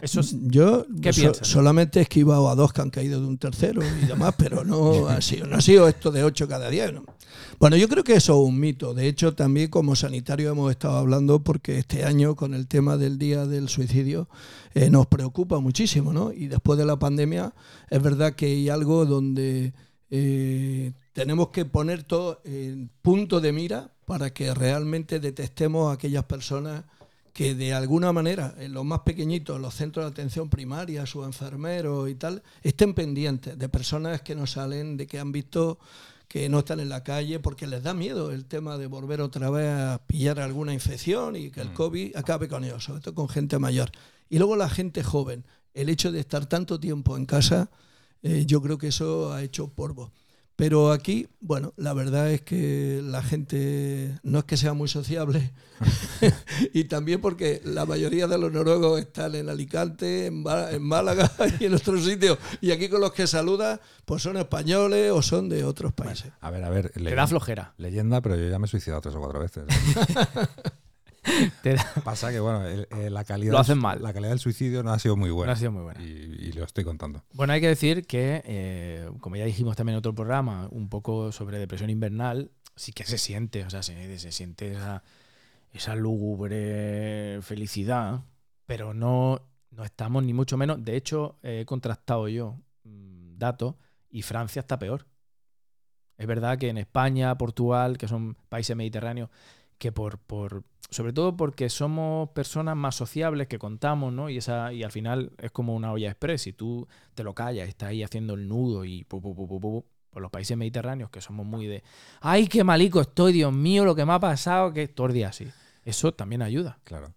Eso 0.00 0.20
es, 0.20 0.36
Yo 0.42 0.86
¿Qué 1.02 1.12
so- 1.12 1.34
solamente 1.42 1.98
he 1.98 2.02
esquivado 2.02 2.48
a 2.48 2.54
dos 2.54 2.72
que 2.72 2.80
han 2.80 2.90
caído 2.90 3.20
de 3.20 3.26
un 3.26 3.38
tercero 3.38 3.82
y 3.82 4.06
demás, 4.06 4.34
pero 4.38 4.64
no 4.64 5.08
ha 5.08 5.20
sido, 5.20 5.48
no 5.48 5.56
ha 5.56 5.60
sido 5.60 5.88
esto 5.88 6.12
de 6.12 6.22
ocho 6.22 6.46
cada 6.46 6.70
día. 6.70 6.92
¿no? 6.92 7.02
Bueno, 7.58 7.76
yo 7.76 7.88
creo 7.88 8.04
que 8.04 8.14
eso 8.14 8.40
es 8.40 8.48
un 8.48 8.60
mito. 8.60 8.94
De 8.94 9.08
hecho, 9.08 9.34
también 9.34 9.70
como 9.70 9.96
sanitario 9.96 10.48
hemos 10.52 10.70
estado 10.70 10.96
hablando 10.96 11.42
porque 11.42 11.76
este 11.78 12.04
año 12.04 12.36
con 12.36 12.54
el 12.54 12.68
tema 12.68 12.96
del 12.96 13.18
Día 13.18 13.46
del 13.46 13.68
Suicidio 13.68 14.28
eh, 14.74 14.90
nos 14.90 15.08
preocupa 15.08 15.58
muchísimo, 15.58 16.12
¿no? 16.12 16.32
Y 16.32 16.46
después 16.46 16.78
de 16.78 16.86
la 16.86 17.00
pandemia 17.00 17.52
es 17.90 18.00
verdad 18.00 18.34
que 18.36 18.46
hay 18.46 18.68
algo 18.68 19.06
donde 19.06 19.74
eh, 20.10 20.92
tenemos 21.12 21.48
que 21.48 21.64
poner 21.64 22.02
todo 22.04 22.40
en 22.44 22.90
punto 23.02 23.40
de 23.40 23.52
mira 23.52 23.92
para 24.04 24.32
que 24.32 24.54
realmente 24.54 25.20
detectemos 25.20 25.90
a 25.90 25.94
aquellas 25.94 26.24
personas 26.24 26.84
que 27.32 27.54
de 27.54 27.72
alguna 27.72 28.12
manera 28.12 28.54
en 28.58 28.72
los 28.72 28.84
más 28.84 29.00
pequeñitos, 29.00 29.60
los 29.60 29.74
centros 29.74 30.04
de 30.04 30.10
atención 30.10 30.48
primaria, 30.48 31.06
sus 31.06 31.24
enfermeros 31.24 32.08
y 32.10 32.14
tal, 32.16 32.42
estén 32.62 32.94
pendientes 32.94 33.56
de 33.56 33.68
personas 33.68 34.22
que 34.22 34.34
no 34.34 34.46
salen, 34.46 34.96
de 34.96 35.06
que 35.06 35.20
han 35.20 35.30
visto 35.30 35.78
que 36.26 36.48
no 36.48 36.58
están 36.58 36.80
en 36.80 36.88
la 36.90 37.04
calle, 37.04 37.38
porque 37.38 37.66
les 37.66 37.82
da 37.82 37.94
miedo 37.94 38.32
el 38.32 38.44
tema 38.44 38.76
de 38.76 38.86
volver 38.86 39.20
otra 39.20 39.50
vez 39.50 39.68
a 39.68 40.02
pillar 40.06 40.40
alguna 40.40 40.74
infección 40.74 41.36
y 41.36 41.50
que 41.50 41.62
el 41.62 41.72
COVID 41.72 42.16
acabe 42.16 42.48
con 42.48 42.64
ellos, 42.64 42.84
sobre 42.84 43.00
todo 43.00 43.14
con 43.14 43.28
gente 43.28 43.58
mayor. 43.58 43.90
Y 44.28 44.38
luego 44.38 44.54
la 44.56 44.68
gente 44.68 45.02
joven, 45.02 45.44
el 45.72 45.88
hecho 45.88 46.12
de 46.12 46.20
estar 46.20 46.46
tanto 46.46 46.78
tiempo 46.78 47.16
en 47.16 47.24
casa, 47.24 47.70
eh, 48.22 48.44
yo 48.46 48.60
creo 48.62 48.78
que 48.78 48.88
eso 48.88 49.32
ha 49.32 49.42
hecho 49.42 49.68
polvo. 49.68 50.12
Pero 50.56 50.90
aquí, 50.90 51.28
bueno, 51.40 51.72
la 51.76 51.92
verdad 51.94 52.32
es 52.32 52.40
que 52.42 53.00
la 53.04 53.22
gente 53.22 54.18
no 54.24 54.40
es 54.40 54.44
que 54.44 54.56
sea 54.56 54.72
muy 54.72 54.88
sociable 54.88 55.52
y 56.74 56.82
también 56.84 57.20
porque 57.20 57.60
la 57.64 57.86
mayoría 57.86 58.26
de 58.26 58.38
los 58.38 58.50
noruegos 58.50 58.98
están 58.98 59.36
en 59.36 59.48
Alicante, 59.48 60.26
en, 60.26 60.42
Má- 60.42 60.72
en 60.72 60.82
Málaga 60.82 61.30
y 61.60 61.66
en 61.66 61.74
otros 61.74 62.04
sitios. 62.04 62.38
Y 62.60 62.72
aquí 62.72 62.88
con 62.88 63.00
los 63.00 63.12
que 63.12 63.28
saludas, 63.28 63.78
pues 64.04 64.20
son 64.22 64.36
españoles 64.36 65.12
o 65.12 65.22
son 65.22 65.48
de 65.48 65.62
otros 65.62 65.92
países. 65.92 66.32
A 66.40 66.50
ver, 66.50 66.64
a 66.64 66.70
ver. 66.70 66.90
te 66.90 66.98
le- 66.98 67.14
da 67.14 67.28
flojera. 67.28 67.74
leyenda, 67.78 68.20
pero 68.20 68.34
yo 68.34 68.48
ya 68.50 68.58
me 68.58 68.66
he 68.66 68.68
suicidado 68.68 69.00
tres 69.00 69.14
o 69.14 69.20
cuatro 69.20 69.38
veces. 69.38 69.62
Pasa 72.04 72.30
que, 72.30 72.40
bueno, 72.40 72.66
el- 72.66 72.86
el- 72.90 73.14
la 73.14 73.24
calidad. 73.24 73.52
Lo 73.52 73.58
hacen 73.58 73.78
mal. 73.78 74.02
La 74.02 74.12
calidad 74.12 74.30
del 74.30 74.38
suicidio 74.38 74.82
no 74.82 74.92
ha 74.92 74.98
sido 74.98 75.16
muy 75.16 75.28
no 75.28 75.34
buena. 75.36 75.52
ha 75.52 75.56
sido 75.56 75.72
muy 75.72 75.82
buena. 75.82 76.02
Y, 76.02 76.06
y 76.06 76.52
lo 76.52 76.64
estoy 76.64 76.84
contando. 76.84 77.22
Bueno, 77.32 77.52
hay 77.52 77.60
que 77.60 77.68
decir 77.68 78.06
que, 78.06 78.42
eh, 78.44 79.10
como 79.20 79.36
ya 79.36 79.44
dijimos 79.44 79.76
también 79.76 79.94
en 79.94 79.98
otro 79.98 80.14
programa, 80.14 80.68
un 80.70 80.88
poco 80.88 81.32
sobre 81.32 81.58
depresión 81.58 81.90
invernal, 81.90 82.50
sí 82.76 82.92
que 82.92 83.04
se 83.04 83.18
siente, 83.18 83.64
o 83.64 83.70
sea, 83.70 83.82
se, 83.82 84.18
se 84.18 84.32
siente 84.32 84.72
esa, 84.72 85.02
esa 85.72 85.94
lúgubre 85.96 87.40
felicidad, 87.42 88.22
pero 88.66 88.94
no, 88.94 89.40
no 89.70 89.84
estamos 89.84 90.22
ni 90.24 90.32
mucho 90.32 90.56
menos. 90.56 90.82
De 90.84 90.96
hecho, 90.96 91.38
he 91.42 91.64
contrastado 91.66 92.28
yo 92.28 92.56
mm, 92.84 93.36
datos 93.38 93.74
y 94.10 94.22
Francia 94.22 94.60
está 94.60 94.78
peor. 94.78 95.06
Es 96.16 96.26
verdad 96.26 96.58
que 96.58 96.68
en 96.68 96.78
España, 96.78 97.36
Portugal, 97.38 97.96
que 97.96 98.08
son 98.08 98.34
países 98.48 98.76
mediterráneos, 98.76 99.30
que 99.78 99.92
por, 99.92 100.18
por 100.18 100.64
sobre 100.90 101.12
todo 101.12 101.36
porque 101.36 101.68
somos 101.68 102.30
personas 102.30 102.76
más 102.76 102.94
sociables 102.94 103.46
que 103.46 103.58
contamos, 103.58 104.12
¿no? 104.12 104.30
Y 104.30 104.38
esa 104.38 104.72
y 104.72 104.82
al 104.82 104.92
final 104.92 105.32
es 105.38 105.50
como 105.50 105.74
una 105.74 105.92
olla 105.92 106.08
express. 106.08 106.42
Si 106.42 106.52
tú 106.52 106.88
te 107.14 107.22
lo 107.22 107.34
callas, 107.34 107.68
estás 107.68 107.90
ahí 107.90 108.02
haciendo 108.02 108.34
el 108.34 108.48
nudo 108.48 108.84
y 108.84 109.04
pu, 109.04 109.20
pu, 109.20 109.34
pu, 109.34 109.46
pu, 109.46 109.60
pu, 109.60 109.84
por 110.10 110.22
los 110.22 110.30
países 110.30 110.56
mediterráneos 110.56 111.10
que 111.10 111.20
somos 111.20 111.44
muy 111.44 111.66
de 111.66 111.82
ay 112.20 112.48
qué 112.48 112.64
malico 112.64 113.00
estoy, 113.00 113.32
Dios 113.32 113.52
mío, 113.52 113.84
lo 113.84 113.94
que 113.94 114.04
me 114.06 114.14
ha 114.14 114.20
pasado, 114.20 114.72
que 114.72 114.88
todo 114.88 115.08
el 115.08 115.12
día 115.12 115.28
así. 115.28 115.46
Eso 115.84 116.12
también 116.12 116.42
ayuda. 116.42 116.78
Claro. 116.84 117.14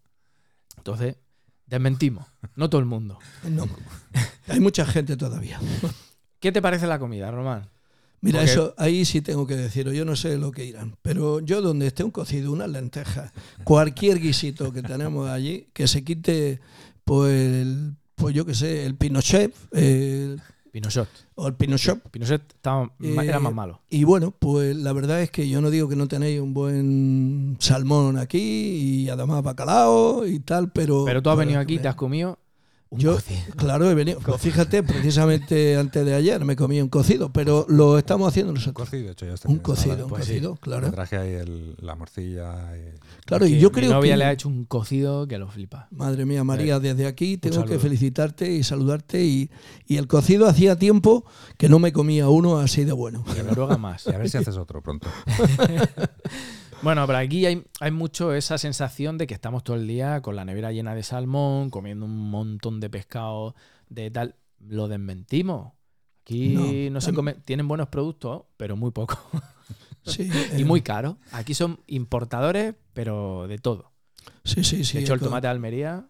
Entonces, 0.78 1.18
desmentimos. 1.66 2.26
No 2.55 2.70
todo 2.70 2.80
el 2.80 2.88
mundo. 2.88 3.20
No. 3.43 3.66
Hay 4.47 4.59
mucha 4.59 4.86
gente 4.86 5.18
todavía. 5.18 5.59
¿Qué 6.39 6.51
te 6.51 6.62
parece 6.62 6.88
la 6.88 6.99
comida, 6.99 7.32
Román? 7.32 7.70
Mira, 8.22 8.40
Porque- 8.40 8.52
eso 8.52 8.74
ahí 8.78 9.04
sí 9.04 9.22
tengo 9.22 9.48
que 9.48 9.56
decirlo. 9.56 9.94
Yo 9.94 10.06
no 10.06 10.16
sé 10.16 10.38
lo 10.38 10.52
que 10.52 10.64
irán, 10.66 10.96
pero 11.02 11.40
yo 11.40 11.62
donde 11.62 11.88
esté 11.88 12.04
un 12.04 12.12
cocido, 12.12 12.52
unas 12.52 12.70
lentejas, 12.70 13.32
cualquier 13.64 14.20
guisito 14.20 14.72
que 14.72 14.84
tenemos 14.84 15.28
allí, 15.30 15.68
que 15.74 15.88
se 15.88 16.04
quite 16.04 16.60
pues, 17.04 17.34
el- 17.34 17.96
pues 18.16 18.36
yo 18.36 18.46
qué 18.46 18.54
sé, 18.54 18.86
el 18.86 18.96
Pinochet, 18.96 19.54
el- 19.72 20.40
Pinochet. 20.72 21.08
o 21.36 21.48
el 21.48 21.56
Pinochet. 21.56 22.00
Pinochet 22.12 22.44
estaba- 22.54 22.92
Eh, 23.02 23.16
era 23.24 23.40
más 23.40 23.54
malo. 23.54 23.82
Y 23.90 24.04
bueno, 24.06 24.32
pues 24.32 24.76
la 24.78 24.94
verdad 24.94 25.22
es 25.22 25.32
que 25.32 25.50
yo 25.50 25.60
no 25.60 25.70
digo 25.72 25.90
que 25.90 25.96
no 25.98 26.08
tenéis 26.08 26.40
un 26.40 26.54
buen 26.54 27.58
salmón 27.60 28.18
aquí 28.20 28.38
y 29.04 29.10
además 29.10 29.44
bacalao 29.44 30.26
y 30.28 30.40
tal, 30.40 30.72
pero... 30.72 31.04
Pero 31.06 31.22
tú 31.22 31.30
has 31.32 31.34
pero- 31.36 31.40
venido 31.40 31.60
aquí 31.60 31.80
te 31.80 31.88
has 31.88 31.96
comido 31.96 32.38
un 32.92 33.00
Yo, 33.00 33.14
cocido. 33.16 33.39
claro, 33.56 33.89
he 33.89 33.96
venido. 33.96 34.20
Pues 34.20 34.42
fíjate, 34.42 34.84
precisamente 34.84 35.78
antes 35.78 36.06
de 36.06 36.14
ayer 36.14 36.44
me 36.46 36.56
comí 36.58 36.82
un 36.82 36.89
cocido, 36.89 37.32
pero 37.32 37.66
lo 37.70 37.98
estamos 37.98 38.28
haciendo 38.28 38.52
Un 38.52 38.56
nosotros. 38.56 38.89
cocido 38.89 39.10
he 39.10 39.12
hecho 39.14 39.26
yo 39.26 39.34
este 39.34 39.48
Un 39.48 39.60
cocido, 39.60 40.04
un 40.06 40.10
Pues 40.10 40.26
sí. 40.26 40.34
cocido, 40.34 40.52
Me 40.54 40.60
claro. 40.60 40.92
traje 40.92 41.18
ahí 41.18 41.32
el- 41.34 41.76
la 41.80 41.96
morcilla. 41.96 42.76
y- 42.78 43.00
Claro, 43.26 43.46
y 43.48 43.60
yo 43.60 43.70
mi 43.70 43.76
creo 43.76 43.92
novia 43.94 44.14
que. 44.14 44.18
le 44.18 44.26
ha 44.26 44.32
hecho 44.34 44.50
un 44.50 44.66
cocido 44.66 45.26
que 45.28 45.38
lo 45.38 45.48
flipa. 45.50 45.88
Madre 45.92 46.26
mía, 46.26 46.44
María, 46.44 46.80
desde 46.80 47.08
aquí 47.08 47.38
tengo 47.38 47.64
que 47.66 47.80
felicitarte 47.80 48.52
y 48.52 48.62
saludarte. 48.64 49.24
Y, 49.24 49.50
y 49.88 49.96
el 49.98 50.08
cocido 50.08 50.48
hacía 50.48 50.76
tiempo 50.78 51.24
que 51.58 51.70
no 51.70 51.80
me 51.80 51.94
comía 51.94 52.28
uno 52.28 52.58
así 52.60 52.84
de 52.84 52.92
bueno. 52.92 53.24
Y 53.36 53.39
en 53.39 53.48
Noruega 53.48 53.78
más. 53.78 54.06
Y 54.08 54.12
a 54.14 54.18
ver 54.18 54.30
si 54.30 54.38
haces 54.38 54.58
otro 54.58 54.82
pronto. 54.82 55.08
Bueno, 56.82 57.06
pero 57.06 57.20
aquí 57.20 57.46
hay, 57.46 57.64
hay 57.80 57.92
mucho 57.92 58.34
esa 58.34 58.58
sensación 58.58 59.18
de 59.18 59.28
que 59.28 59.36
estamos 59.36 59.64
todo 59.64 59.76
el 59.76 59.88
día 59.88 60.22
con 60.22 60.36
la 60.36 60.46
nevera 60.46 60.72
llena 60.72 60.96
de 60.96 61.04
salmón, 61.04 61.70
comiendo 61.70 62.06
un 62.06 62.30
montón 62.32 62.80
de 62.80 62.90
pescado, 62.90 63.56
de 63.90 64.10
tal. 64.10 64.36
Lo 64.60 64.88
desmentimos. 64.88 65.74
Aquí 66.22 66.50
no, 66.50 66.92
No, 66.92 67.02
se 67.02 67.14
come. 67.14 67.34
Tienen 67.34 67.68
buenos 67.68 67.90
productos, 67.90 68.44
pero 68.58 68.76
muy 68.76 68.92
poco. 68.92 69.18
Sí, 70.04 70.28
y 70.58 70.62
eh, 70.64 70.66
muy 70.66 70.82
caros. 70.82 71.18
Aquí 71.32 71.54
son 71.54 71.80
importadores, 71.86 72.74
pero 72.94 73.48
de 73.48 73.60
todo. 73.60 73.92
Sí, 74.44 74.64
sí, 74.64 74.84
sí. 74.84 74.98
de 74.98 75.04
hecho, 75.04 75.14
el 75.14 75.20
tomate 75.20 75.46
de 75.46 75.52
Almería. 75.52 76.08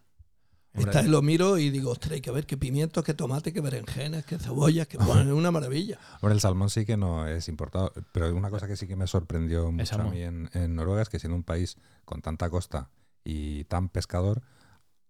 Está, 0.74 1.04
lo 1.04 1.22
miro 1.22 1.58
y 1.58 1.70
digo, 1.70 1.92
ostras, 1.92 2.14
hay 2.14 2.22
que 2.22 2.32
ver 2.32 2.46
qué 2.46 2.56
pimientos, 2.56 3.04
qué 3.04 3.14
tomates, 3.14 3.54
qué 3.54 3.60
berenjenas, 3.60 4.26
qué 4.26 4.40
cebollas, 4.40 4.88
que 4.88 4.98
bueno, 4.98 5.22
es 5.22 5.38
una 5.38 5.52
maravilla. 5.52 6.00
Bueno, 6.22 6.34
el 6.34 6.40
salmón 6.40 6.70
sí 6.70 6.86
que 6.86 6.96
no 6.96 7.28
es 7.28 7.50
importado, 7.50 7.92
pero 8.14 8.34
una 8.34 8.50
cosa 8.50 8.68
que 8.68 8.78
sí 8.78 8.88
que 8.88 8.96
me 8.96 9.08
sorprendió 9.08 9.70
mucho 9.72 10.02
a 10.02 10.06
mí 10.06 10.22
en, 10.22 10.50
en 10.54 10.76
Noruega 10.76 11.02
es 11.02 11.10
que 11.10 11.20
siendo 11.20 11.36
un 11.36 11.44
país 11.44 11.78
con 12.06 12.22
tanta 12.22 12.50
costa 12.50 12.90
y 13.24 13.66
tan 13.66 13.90
pescador, 13.90 14.42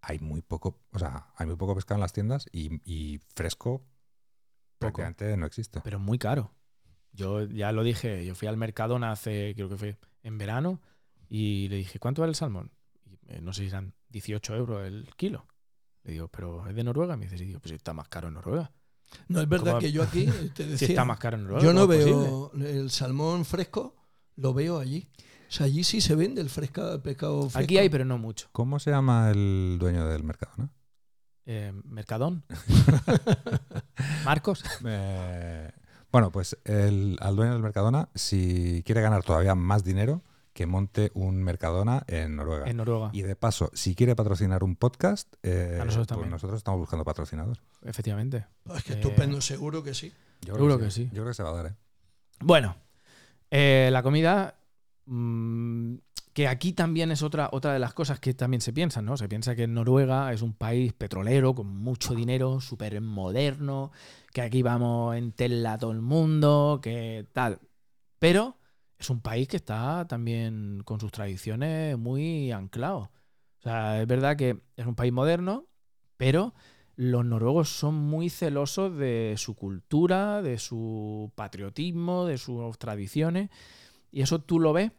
hay 0.02 0.20
muy 0.20 0.42
poco, 0.42 0.80
o 0.92 1.00
sea, 1.00 1.28
hay 1.36 1.46
muy 1.46 1.56
poco 1.56 1.76
pescado 1.76 1.98
en 1.98 2.02
las 2.02 2.14
tiendas 2.14 2.48
y, 2.52 2.82
y 2.84 3.20
fresco 3.36 3.86
prácticamente 4.80 5.38
no 5.38 5.46
existe. 5.46 5.82
pero 5.84 6.00
muy 6.00 6.18
caro. 6.18 6.54
Yo 7.14 7.44
ya 7.44 7.72
lo 7.72 7.84
dije, 7.84 8.26
yo 8.26 8.36
fui 8.36 8.48
al 8.48 8.58
Mercadona 8.58 9.12
hace, 9.12 9.54
creo 9.54 9.70
que 9.70 9.78
fue 9.78 9.98
en 10.24 10.38
verano, 10.38 10.82
y 11.30 11.68
le 11.70 11.78
dije, 11.78 12.00
¿cuánto 12.00 12.22
vale 12.22 12.32
el 12.32 12.36
salmón? 12.36 12.72
Y, 13.06 13.20
eh, 13.28 13.42
no 13.42 13.54
sé 13.54 13.64
si 13.64 13.68
eran 13.68 13.94
18 14.10 14.56
euros 14.56 14.88
el 14.88 15.10
kilo. 15.16 15.46
Le 16.04 16.14
digo, 16.14 16.28
¿pero 16.28 16.68
es 16.68 16.76
de 16.76 16.84
Noruega? 16.84 17.16
Me 17.16 17.26
dice, 17.26 17.38
sí, 17.38 17.46
digo, 17.46 17.60
pues 17.60 17.74
está 17.74 17.94
más 17.94 18.08
caro 18.08 18.28
en 18.30 18.36
Noruega. 18.36 18.72
No 19.28 19.42
es 19.42 19.50
verdad 19.50 19.74
¿Cómo? 19.74 19.80
que 19.80 19.92
yo 19.92 20.04
aquí 20.04 20.26
te 20.56 20.64
Si 20.64 20.70
decía, 20.70 20.88
está 20.90 21.06
más 21.06 21.20
caro 21.20 21.38
en 21.38 21.44
Noruega. 21.44 21.64
yo 21.64 21.74
no 21.74 21.88
veo 21.88 22.52
el 22.54 22.90
salmón 22.92 23.46
fresco, 23.46 23.96
lo 24.36 24.54
veo 24.54 24.80
allí. 24.80 25.08
O 25.50 25.54
sea, 25.54 25.66
allí 25.66 25.84
sí 25.84 26.00
se 26.00 26.16
vende 26.16 26.42
el, 26.42 26.50
fresca, 26.50 26.94
el 26.94 27.02
pescado 27.02 27.42
fresco. 27.50 27.60
Aquí 27.60 27.78
hay, 27.78 27.90
pero 27.90 28.06
no 28.06 28.18
mucho. 28.18 28.48
¿Cómo 28.54 28.80
se 28.80 28.90
llama 28.90 29.30
el 29.32 29.78
dueño 29.80 30.08
del 30.08 30.24
Mercadona? 30.24 30.70
Eh, 31.46 31.74
Mercadón. 31.84 32.46
Marcos. 34.24 34.64
Eh, 34.86 35.70
bueno, 36.12 36.32
pues 36.32 36.58
el, 36.64 37.18
al 37.20 37.36
dueño 37.36 37.52
del 37.54 37.62
Mercadona, 37.62 38.08
si 38.16 38.82
quiere 38.86 39.02
ganar 39.02 39.24
todavía 39.24 39.54
más 39.56 39.84
dinero, 39.84 40.24
que 40.54 40.66
monte 40.66 41.12
un 41.14 41.42
Mercadona 41.44 42.04
en 42.08 42.36
Noruega. 42.36 42.70
En 42.70 42.78
Noruega. 42.78 43.10
Y 43.14 43.22
de 43.22 43.36
paso, 43.36 43.70
si 43.74 43.96
quiere 43.96 44.16
patrocinar 44.16 44.64
un 44.64 44.76
podcast, 44.76 45.34
eh, 45.44 45.80
A 45.82 45.86
nosotros 45.86 46.20
pues 46.20 46.30
nosotros 46.30 46.58
estamos 46.58 46.80
buscando 46.80 47.06
patrocinador. 47.06 47.58
Efectivamente. 47.84 48.46
Es 48.76 48.84
que 48.84 48.94
Eh, 48.94 48.96
estupendo, 48.98 49.40
seguro 49.42 49.84
que 49.84 49.94
sí. 49.94 50.14
Yo 50.42 50.56
Seguro 50.56 50.78
que 50.80 50.92
sí. 50.92 51.06
Yo 51.06 51.22
creo 51.22 51.28
que 51.28 51.34
se 51.34 51.44
va 51.44 51.50
a 51.50 51.54
dar, 51.54 51.66
¿eh? 51.68 51.76
Bueno, 52.40 52.76
eh, 53.50 53.90
la 53.92 54.04
comida, 54.04 54.56
mm, 55.06 55.96
que 56.34 56.48
aquí 56.48 56.74
también 56.74 57.12
es 57.12 57.22
otra, 57.24 57.50
otra 57.52 57.74
de 57.74 57.80
las 57.80 57.94
cosas 57.94 58.20
que 58.20 58.34
también 58.34 58.62
se 58.62 58.74
piensan, 58.74 59.06
¿no? 59.06 59.18
Se 59.18 59.28
piensa 59.30 59.56
que 59.56 59.68
Noruega 59.68 60.32
es 60.34 60.42
un 60.42 60.54
país 60.54 60.94
petrolero 60.94 61.54
con 61.54 61.68
mucho 61.68 62.16
dinero, 62.16 62.60
súper 62.62 63.00
moderno, 63.02 63.92
que 64.34 64.42
aquí 64.42 64.62
vamos 64.62 65.16
en 65.16 65.34
tela 65.34 65.78
todo 65.78 65.92
el 65.92 66.02
mundo, 66.02 66.80
que 66.82 67.28
tal. 67.34 67.60
Pero 68.20 68.58
es 69.02 69.10
un 69.10 69.22
país 69.22 69.48
que 69.48 69.58
está 69.58 70.08
también 70.08 70.82
con 70.86 71.00
sus 71.00 71.12
tradiciones 71.12 71.98
muy 71.98 72.52
anclados. 72.52 73.10
O 73.60 73.64
sea, 73.64 74.02
es 74.02 74.08
verdad 74.08 74.38
que 74.38 74.62
es 74.78 74.86
un 74.86 74.96
país 74.96 75.12
moderno, 75.12 75.68
pero 76.18 76.54
los 76.96 77.26
noruegos 77.26 77.70
son 77.70 77.96
muy 77.96 78.30
celosos 78.30 78.96
de 78.96 79.34
su 79.38 79.56
cultura, 79.56 80.42
de 80.44 80.60
su 80.60 81.32
patriotismo, 81.36 82.26
de 82.26 82.38
sus 82.38 82.78
tradiciones. 82.78 83.50
Y 84.12 84.22
eso 84.22 84.40
tú 84.40 84.60
lo 84.60 84.72
ves. 84.72 84.92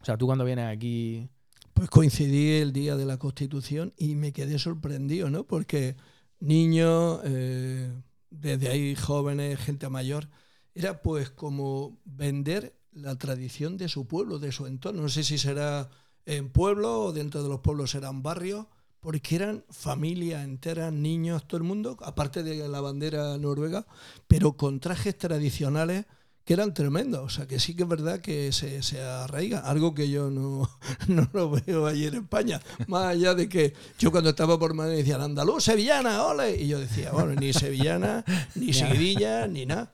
O 0.00 0.04
sea, 0.04 0.18
tú 0.18 0.26
cuando 0.26 0.44
vienes 0.44 0.66
aquí. 0.66 1.28
Pues 1.72 1.90
coincidí 1.90 2.52
el 2.60 2.72
día 2.72 2.96
de 2.96 3.04
la 3.04 3.18
Constitución 3.18 3.92
y 3.96 4.14
me 4.14 4.32
quedé 4.32 4.58
sorprendido, 4.58 5.28
¿no? 5.30 5.44
Porque 5.44 5.96
niños, 6.38 7.20
eh, 7.24 7.92
desde 8.30 8.68
ahí 8.68 8.94
jóvenes, 8.94 9.58
gente 9.58 9.88
mayor, 9.88 10.28
era 10.74 11.02
pues 11.02 11.30
como 11.30 11.98
vender 12.04 12.74
la 12.94 13.16
tradición 13.16 13.76
de 13.76 13.88
su 13.88 14.06
pueblo, 14.06 14.38
de 14.38 14.52
su 14.52 14.66
entorno. 14.66 15.02
No 15.02 15.08
sé 15.08 15.24
si 15.24 15.38
será 15.38 15.90
en 16.26 16.48
pueblo 16.50 17.00
o 17.00 17.12
dentro 17.12 17.42
de 17.42 17.48
los 17.48 17.60
pueblos 17.60 17.90
serán 17.90 18.22
barrios, 18.22 18.66
porque 19.00 19.36
eran 19.36 19.64
familias 19.68 20.44
enteras, 20.44 20.92
niños, 20.92 21.46
todo 21.46 21.58
el 21.58 21.64
mundo, 21.64 21.98
aparte 22.00 22.42
de 22.42 22.66
la 22.66 22.80
bandera 22.80 23.36
noruega, 23.36 23.86
pero 24.26 24.56
con 24.56 24.80
trajes 24.80 25.18
tradicionales 25.18 26.06
que 26.44 26.52
eran 26.52 26.74
tremendos. 26.74 27.22
O 27.22 27.28
sea, 27.28 27.46
que 27.46 27.58
sí 27.58 27.74
que 27.74 27.84
es 27.84 27.88
verdad 27.88 28.20
que 28.20 28.52
se, 28.52 28.82
se 28.82 29.02
arraiga, 29.02 29.60
algo 29.60 29.94
que 29.94 30.10
yo 30.10 30.30
no, 30.30 30.68
no 31.08 31.28
lo 31.32 31.50
veo 31.50 31.86
allí 31.86 32.06
en 32.06 32.14
España. 32.14 32.60
Más 32.86 33.06
allá 33.06 33.34
de 33.34 33.48
que 33.48 33.74
yo 33.98 34.10
cuando 34.10 34.30
estaba 34.30 34.58
por 34.58 34.74
Madrid 34.74 34.98
decían 34.98 35.20
andaluz, 35.20 35.64
sevillana, 35.64 36.24
ole. 36.24 36.56
Y 36.56 36.68
yo 36.68 36.78
decía, 36.78 37.12
bueno, 37.12 37.34
ni 37.34 37.52
sevillana, 37.52 38.24
ni 38.54 38.72
seguidilla, 38.72 39.46
ni 39.46 39.66
nada. 39.66 39.90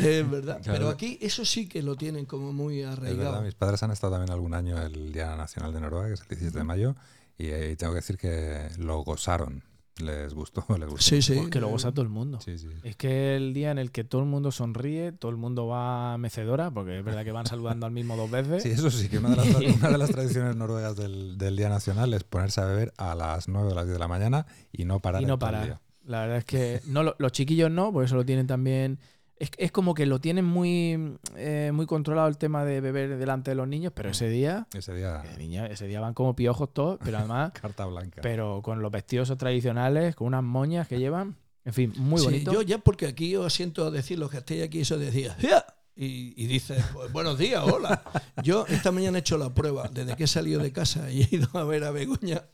Es 0.00 0.28
verdad. 0.28 0.60
Pero 0.64 0.88
aquí 0.88 1.18
eso 1.20 1.44
sí 1.44 1.68
que 1.68 1.82
lo 1.82 1.96
tienen 1.96 2.26
como 2.26 2.52
muy 2.52 2.78
verdad, 2.78 2.92
arraigado. 2.92 3.42
mis 3.42 3.54
padres 3.54 3.82
han 3.82 3.92
estado 3.92 4.14
también 4.14 4.32
algún 4.32 4.54
año 4.54 4.80
el 4.82 5.12
Día 5.12 5.36
Nacional 5.36 5.72
de 5.72 5.80
Noruega, 5.80 6.08
que 6.08 6.14
es 6.14 6.20
el 6.20 6.28
17 6.28 6.58
de 6.58 6.64
mayo, 6.64 6.96
y, 7.38 7.76
tengo 7.76 7.92
que 7.92 8.00
decir 8.00 8.18
que 8.18 8.70
lo 8.78 9.02
gozaron. 9.02 9.62
Les 10.00 10.32
gustó, 10.34 10.64
les 10.78 10.88
gustó. 10.88 11.02
Sí, 11.02 11.20
sí. 11.22 11.34
Pues 11.34 11.50
que 11.50 11.60
lo 11.60 11.68
goza 11.68 11.92
todo 11.92 12.02
el 12.02 12.08
mundo. 12.08 12.40
Sí, 12.40 12.56
sí. 12.58 12.68
Es 12.82 12.96
que 12.96 13.36
el 13.36 13.52
día 13.52 13.70
en 13.70 13.78
el 13.78 13.90
que 13.90 14.04
todo 14.04 14.22
el 14.22 14.26
mundo 14.28 14.50
sonríe, 14.50 15.12
todo 15.12 15.30
el 15.30 15.36
mundo 15.36 15.66
va 15.66 16.14
a 16.14 16.18
mecedora, 16.18 16.70
porque 16.70 16.98
es 16.98 17.04
verdad 17.04 17.24
que 17.24 17.32
van 17.32 17.46
saludando 17.46 17.84
al 17.86 17.92
mismo 17.92 18.16
dos 18.16 18.30
veces. 18.30 18.62
Sí, 18.62 18.70
eso 18.70 18.90
sí, 18.90 19.08
que 19.08 19.18
una 19.18 19.30
de 19.30 19.36
las, 19.36 19.46
una 19.76 19.90
de 19.90 19.98
las 19.98 20.10
tradiciones 20.10 20.56
noruegas 20.56 20.96
del, 20.96 21.36
del 21.38 21.56
Día 21.56 21.68
Nacional 21.68 22.14
es 22.14 22.24
ponerse 22.24 22.60
a 22.62 22.64
beber 22.64 22.92
a 22.96 23.14
las 23.14 23.48
9 23.48 23.72
o 23.72 23.74
las 23.74 23.84
10 23.84 23.94
de 23.94 23.98
la 23.98 24.08
mañana 24.08 24.46
y 24.72 24.84
no 24.86 25.00
parar 25.00 25.22
y 25.22 25.26
no 25.26 25.38
parar. 25.38 25.80
La 26.04 26.20
verdad 26.22 26.38
es 26.38 26.44
que 26.44 26.80
no, 26.86 27.02
lo- 27.04 27.14
los 27.18 27.30
chiquillos 27.32 27.70
no, 27.70 27.92
por 27.92 28.04
eso 28.04 28.16
lo 28.16 28.24
tienen 28.24 28.46
también. 28.46 28.98
Es, 29.36 29.50
es 29.58 29.72
como 29.72 29.94
que 29.94 30.06
lo 30.06 30.20
tienen 30.20 30.44
muy, 30.44 31.16
eh, 31.36 31.70
muy 31.74 31.86
controlado 31.86 32.28
el 32.28 32.36
tema 32.38 32.64
de 32.64 32.80
beber 32.80 33.16
delante 33.18 33.50
de 33.50 33.54
los 33.56 33.66
niños, 33.66 33.92
pero 33.94 34.10
ese 34.10 34.28
día, 34.28 34.66
Ese 34.72 34.94
día, 34.94 35.22
eh, 35.24 35.36
niña, 35.38 35.66
ese 35.66 35.86
día 35.88 36.00
van 36.00 36.14
como 36.14 36.36
piojos 36.36 36.72
todos, 36.72 36.98
pero 37.04 37.18
además, 37.18 37.50
carta 37.60 37.86
blanca. 37.86 38.20
pero 38.22 38.60
con 38.62 38.82
los 38.82 38.92
vestidos 38.92 39.36
tradicionales, 39.36 40.14
con 40.14 40.28
unas 40.28 40.42
moñas 40.44 40.86
que 40.86 40.98
llevan. 40.98 41.36
En 41.64 41.72
fin, 41.72 41.92
muy 41.96 42.18
Sí, 42.20 42.24
bonito. 42.26 42.52
yo 42.52 42.62
ya 42.62 42.78
porque 42.78 43.06
aquí 43.06 43.34
os 43.36 43.52
siento 43.52 43.90
decir 43.90 44.18
los 44.18 44.30
que 44.30 44.38
estéis 44.38 44.64
aquí, 44.64 44.80
eso 44.80 44.98
decía, 44.98 45.36
"Ya", 45.40 45.64
y, 45.96 46.34
y 46.42 46.46
dices, 46.46 46.82
pues, 46.92 47.12
buenos 47.12 47.38
días, 47.38 47.62
hola. 47.64 48.02
Yo 48.42 48.66
esta 48.68 48.90
mañana 48.92 49.18
he 49.18 49.20
hecho 49.20 49.38
la 49.38 49.52
prueba, 49.54 49.88
desde 49.92 50.16
que 50.16 50.24
he 50.24 50.28
salido 50.28 50.60
de 50.62 50.72
casa 50.72 51.10
y 51.10 51.22
he 51.22 51.28
ido 51.36 51.48
a 51.54 51.64
ver 51.64 51.84
a 51.84 51.90
Begoña, 51.90 52.44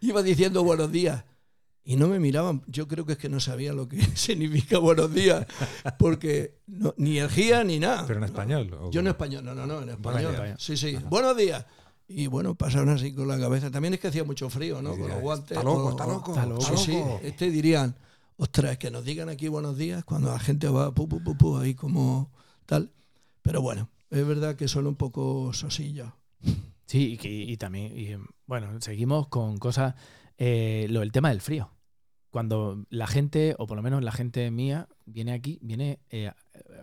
iba 0.00 0.22
diciendo 0.22 0.64
buenos 0.64 0.90
días. 0.92 1.24
Y 1.90 1.96
no 1.96 2.06
me 2.06 2.18
miraban, 2.20 2.62
yo 2.66 2.86
creo 2.86 3.06
que 3.06 3.12
es 3.12 3.18
que 3.18 3.30
no 3.30 3.40
sabía 3.40 3.72
lo 3.72 3.88
que 3.88 3.98
significa 4.14 4.76
buenos 4.78 5.10
días, 5.14 5.46
porque 5.98 6.58
no- 6.66 6.92
ni 6.98 7.16
el 7.18 7.30
GIA 7.30 7.64
ni 7.64 7.78
nada. 7.78 8.04
Pero 8.06 8.18
en 8.18 8.24
español. 8.24 8.70
¿o 8.78 8.90
Yo 8.90 9.00
en 9.00 9.06
español, 9.06 9.42
no, 9.42 9.54
no, 9.54 9.66
no, 9.66 9.80
en 9.80 9.88
español. 9.88 10.32
días. 10.36 10.62
Sí, 10.62 10.76
sí. 10.76 10.96
Buenos 11.08 11.34
días. 11.34 11.64
Y 12.06 12.26
bueno, 12.26 12.54
pasaron 12.54 12.90
así 12.90 13.14
con 13.14 13.26
la 13.26 13.38
cabeza. 13.40 13.70
También 13.70 13.94
es 13.94 14.00
que 14.00 14.08
hacía 14.08 14.22
mucho 14.24 14.50
frío, 14.50 14.82
¿no? 14.82 14.90
Con 14.98 15.08
los 15.08 15.20
guantes. 15.22 15.52
Está 15.56 15.62
loco, 15.64 15.90
está 15.90 16.06
loco. 16.06 16.30
está 16.32 16.44
loco. 16.46 16.60
Sí, 16.76 16.92
sí. 16.92 17.02
Este 17.22 17.50
dirían, 17.50 17.96
ostras, 18.36 18.76
que 18.76 18.90
nos 18.90 19.02
digan 19.04 19.30
aquí 19.30 19.48
buenos 19.48 19.78
días 19.78 20.04
cuando 20.04 20.30
la 20.30 20.38
gente 20.38 20.68
va 20.68 20.92
pu, 20.92 21.08
pu, 21.08 21.22
pu, 21.24 21.38
pu, 21.38 21.56
ahí 21.56 21.74
como 21.74 22.30
tal. 22.66 22.92
Pero 23.40 23.62
bueno, 23.62 23.88
es 24.10 24.26
verdad 24.26 24.56
que 24.56 24.68
son 24.68 24.86
un 24.86 24.94
poco 24.96 25.54
sosillos. 25.54 26.10
Sí, 26.84 27.12
y, 27.14 27.16
que- 27.16 27.30
y 27.32 27.56
también, 27.56 27.98
y, 27.98 28.10
bueno, 28.46 28.78
seguimos 28.82 29.28
con 29.28 29.56
cosas, 29.56 29.94
eh, 30.36 30.86
lo 30.90 31.00
del 31.00 31.12
tema 31.12 31.30
del 31.30 31.40
frío. 31.40 31.70
Cuando 32.30 32.84
la 32.90 33.06
gente, 33.06 33.54
o 33.58 33.66
por 33.66 33.76
lo 33.76 33.82
menos 33.82 34.02
la 34.02 34.12
gente 34.12 34.50
mía, 34.50 34.86
viene 35.06 35.32
aquí, 35.32 35.58
viene, 35.62 35.98
eh, 36.10 36.30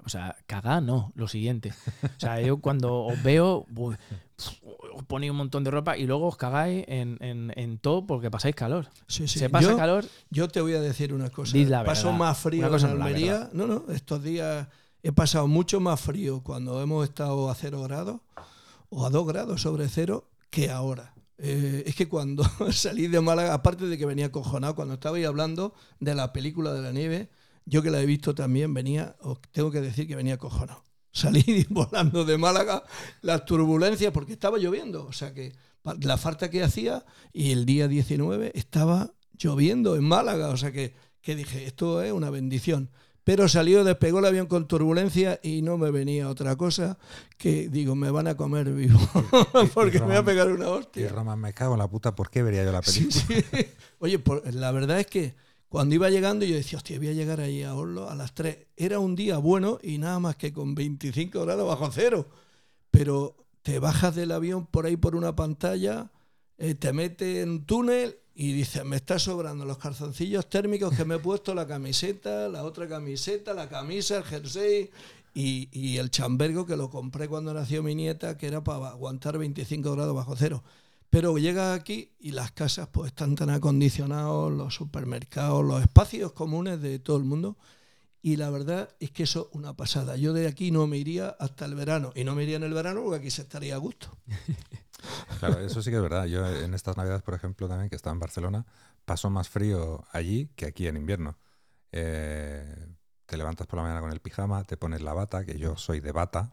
o 0.03 0.09
sea, 0.09 0.35
cagada 0.47 0.81
no, 0.81 1.11
lo 1.15 1.27
siguiente. 1.27 1.71
O 2.03 2.19
sea, 2.19 2.41
yo 2.41 2.57
cuando 2.57 3.03
os 3.05 3.21
veo, 3.21 3.65
os 4.93 5.03
ponéis 5.07 5.31
un 5.31 5.37
montón 5.37 5.63
de 5.63 5.71
ropa 5.71 5.97
y 5.97 6.05
luego 6.07 6.27
os 6.27 6.37
cagáis 6.37 6.83
en, 6.87 7.17
en- 7.21 7.53
en 7.55 7.77
todo 7.77 8.05
porque 8.07 8.31
pasáis 8.31 8.55
calor. 8.55 8.87
Sí, 9.07 9.27
sí. 9.27 9.39
Se 9.39 9.49
pasa 9.49 9.69
Yo- 9.71 9.77
calor, 9.77 10.05
Yo 10.29 10.47
te 10.47 10.61
voy 10.61 10.73
a 10.73 10.81
decir 10.81 11.13
una 11.13 11.29
cosa. 11.29 11.55
La 11.57 11.83
Paso 11.83 12.11
más 12.11 12.37
frío 12.37 12.65
en 12.65 12.85
Almería. 12.85 13.49
No, 13.53 13.67
no, 13.67 13.85
estos 13.89 14.23
días 14.23 14.67
he 15.03 15.11
pasado 15.11 15.47
mucho 15.47 15.79
más 15.79 16.01
frío 16.01 16.41
cuando 16.41 16.81
hemos 16.81 17.03
estado 17.07 17.49
a 17.49 17.55
cero 17.55 17.81
grados 17.83 18.21
o 18.89 19.05
a 19.05 19.09
dos 19.09 19.27
grados 19.27 19.61
sobre 19.61 19.87
cero 19.89 20.27
que 20.49 20.69
ahora. 20.71 21.13
Eh, 21.37 21.83
es 21.85 21.95
que 21.95 22.07
cuando 22.07 22.43
salí 22.71 23.07
de 23.07 23.21
Málaga, 23.21 23.53
aparte 23.53 23.85
de 23.85 23.97
que 23.97 24.05
venía 24.05 24.31
cojonado, 24.31 24.75
cuando 24.75 24.93
estabais 24.95 25.25
hablando 25.25 25.73
de 25.99 26.15
la 26.15 26.31
película 26.33 26.73
de 26.73 26.81
la 26.81 26.91
nieve, 26.91 27.29
yo 27.65 27.81
que 27.81 27.91
la 27.91 28.01
he 28.01 28.05
visto 28.05 28.35
también 28.35 28.73
venía, 28.73 29.15
os 29.21 29.39
tengo 29.51 29.71
que 29.71 29.81
decir 29.81 30.07
que 30.07 30.15
venía 30.15 30.37
cojonado. 30.37 30.83
Salí 31.11 31.65
volando 31.69 32.25
de 32.25 32.37
Málaga, 32.37 32.83
las 33.21 33.45
turbulencias, 33.45 34.11
porque 34.11 34.33
estaba 34.33 34.57
lloviendo, 34.57 35.05
o 35.05 35.13
sea 35.13 35.33
que 35.33 35.53
la 36.01 36.17
falta 36.17 36.49
que 36.49 36.63
hacía 36.63 37.05
y 37.31 37.51
el 37.51 37.65
día 37.65 37.87
19 37.87 38.51
estaba 38.55 39.13
lloviendo 39.37 39.95
en 39.95 40.03
Málaga, 40.03 40.49
o 40.49 40.57
sea 40.57 40.71
que, 40.71 40.95
que 41.21 41.35
dije, 41.35 41.65
esto 41.65 42.01
es 42.01 42.11
una 42.11 42.29
bendición. 42.29 42.89
Pero 43.25 43.49
salió, 43.49 43.83
despegó 43.83 44.19
el 44.19 44.25
avión 44.25 44.45
con 44.47 44.67
turbulencia 44.67 45.39
y 45.43 45.61
no 45.63 45.77
me 45.77 45.91
venía 45.91 46.29
otra 46.29 46.55
cosa 46.55 46.97
que 47.37 47.67
digo, 47.67 47.95
me 47.95 48.09
van 48.11 48.27
a 48.27 48.37
comer 48.37 48.71
vivo, 48.71 48.99
porque 49.73 49.99
me 49.99 50.05
voy 50.05 50.15
a 50.15 50.23
pegar 50.23 50.49
una 50.51 50.65
Y 50.65 50.69
hostia. 50.69 51.09
Roma, 51.09 51.35
me 51.35 51.51
cago 51.51 51.73
en 51.73 51.79
la 51.79 51.89
puta, 51.89 52.15
¿por 52.15 52.29
qué 52.29 52.43
vería 52.43 52.63
yo 52.63 52.71
la 52.71 52.81
Sí, 52.83 53.09
película? 53.09 53.43
sí. 53.51 53.67
Oye, 53.99 54.19
por- 54.19 54.53
la 54.53 54.71
verdad 54.71 54.99
es 54.99 55.07
que 55.07 55.33
cuando 55.69 55.95
iba 55.95 56.09
llegando 56.09 56.45
yo 56.45 56.55
decía, 56.55 56.77
hostia, 56.77 56.97
voy 56.99 57.09
a 57.09 57.13
llegar 57.13 57.41
ahí 57.41 57.63
a 57.63 57.75
Oslo 57.75 58.09
a 58.09 58.15
las 58.15 58.33
3. 58.35 58.57
Era 58.77 58.99
un 58.99 59.15
día 59.15 59.39
bueno 59.39 59.79
y 59.81 59.97
nada 59.97 60.19
más 60.19 60.35
que 60.37 60.53
con 60.53 60.73
25 60.75 61.41
grados 61.41 61.67
bajo 61.67 61.91
cero. 61.91 62.29
Pero 62.91 63.35
te 63.63 63.79
bajas 63.79 64.15
del 64.15 64.31
avión 64.31 64.67
por 64.67 64.85
ahí 64.85 64.95
por 64.97 65.15
una 65.15 65.35
pantalla, 65.35 66.11
eh, 66.59 66.75
te 66.75 66.93
metes 66.93 67.43
en 67.43 67.49
un 67.49 67.65
túnel 67.65 68.19
y 68.35 68.51
dices, 68.51 68.83
me 68.83 68.97
está 68.97 69.17
sobrando 69.17 69.63
los 69.63 69.77
calzoncillos 69.77 70.49
térmicos 70.49 70.93
que 70.93 71.05
me 71.05 71.15
he 71.15 71.19
puesto, 71.19 71.55
la 71.55 71.65
camiseta, 71.65 72.49
la 72.49 72.63
otra 72.63 72.85
camiseta, 72.87 73.53
la 73.53 73.69
camisa, 73.69 74.17
el 74.17 74.23
jersey 74.25 74.91
y, 75.33 75.69
y 75.71 75.97
el 75.97 76.11
chambergo 76.11 76.65
que 76.65 76.75
lo 76.75 76.89
compré 76.89 77.29
cuando 77.29 77.53
nació 77.53 77.81
mi 77.81 77.95
nieta, 77.95 78.37
que 78.37 78.47
era 78.47 78.61
para 78.61 78.89
aguantar 78.89 79.37
25 79.37 79.89
grados 79.93 80.13
bajo 80.13 80.35
cero. 80.35 80.63
Pero 81.09 81.37
llegas 81.37 81.79
aquí 81.79 82.11
y 82.19 82.31
las 82.31 82.51
casas 82.51 82.89
pues 82.91 83.07
están 83.07 83.35
tan 83.35 83.49
acondicionados, 83.49 84.51
los 84.51 84.75
supermercados, 84.75 85.63
los 85.63 85.81
espacios 85.81 86.33
comunes 86.33 86.81
de 86.81 86.99
todo 86.99 87.15
el 87.15 87.23
mundo. 87.23 87.55
Y 88.21 88.35
la 88.35 88.49
verdad 88.49 88.89
es 88.99 89.11
que 89.11 89.23
eso 89.23 89.47
es 89.49 89.55
una 89.55 89.77
pasada. 89.77 90.17
Yo 90.17 90.33
de 90.33 90.47
aquí 90.47 90.71
no 90.71 90.87
me 90.87 90.97
iría 90.97 91.29
hasta 91.39 91.63
el 91.63 91.75
verano. 91.75 92.11
Y 92.15 92.25
no 92.25 92.35
me 92.35 92.43
iría 92.43 92.57
en 92.57 92.63
el 92.63 92.73
verano 92.73 93.01
porque 93.01 93.19
aquí 93.19 93.31
se 93.31 93.43
estaría 93.43 93.75
a 93.75 93.77
gusto. 93.77 94.17
Claro, 95.39 95.59
eso 95.59 95.81
sí 95.81 95.89
que 95.89 95.97
es 95.97 96.01
verdad. 96.01 96.25
Yo 96.25 96.45
en 96.47 96.73
estas 96.73 96.97
navidades, 96.97 97.21
por 97.21 97.33
ejemplo, 97.33 97.67
también 97.67 97.89
que 97.89 97.95
estaba 97.95 98.13
en 98.13 98.19
Barcelona, 98.19 98.65
paso 99.05 99.29
más 99.29 99.49
frío 99.49 100.03
allí 100.11 100.49
que 100.55 100.65
aquí 100.65 100.87
en 100.87 100.97
invierno. 100.97 101.37
Eh, 101.91 102.87
te 103.25 103.37
levantas 103.37 103.67
por 103.67 103.77
la 103.77 103.83
mañana 103.83 104.01
con 104.01 104.11
el 104.11 104.19
pijama, 104.19 104.63
te 104.63 104.77
pones 104.77 105.01
la 105.01 105.13
bata, 105.13 105.45
que 105.45 105.57
yo 105.57 105.77
soy 105.77 105.99
de 105.99 106.11
bata, 106.11 106.51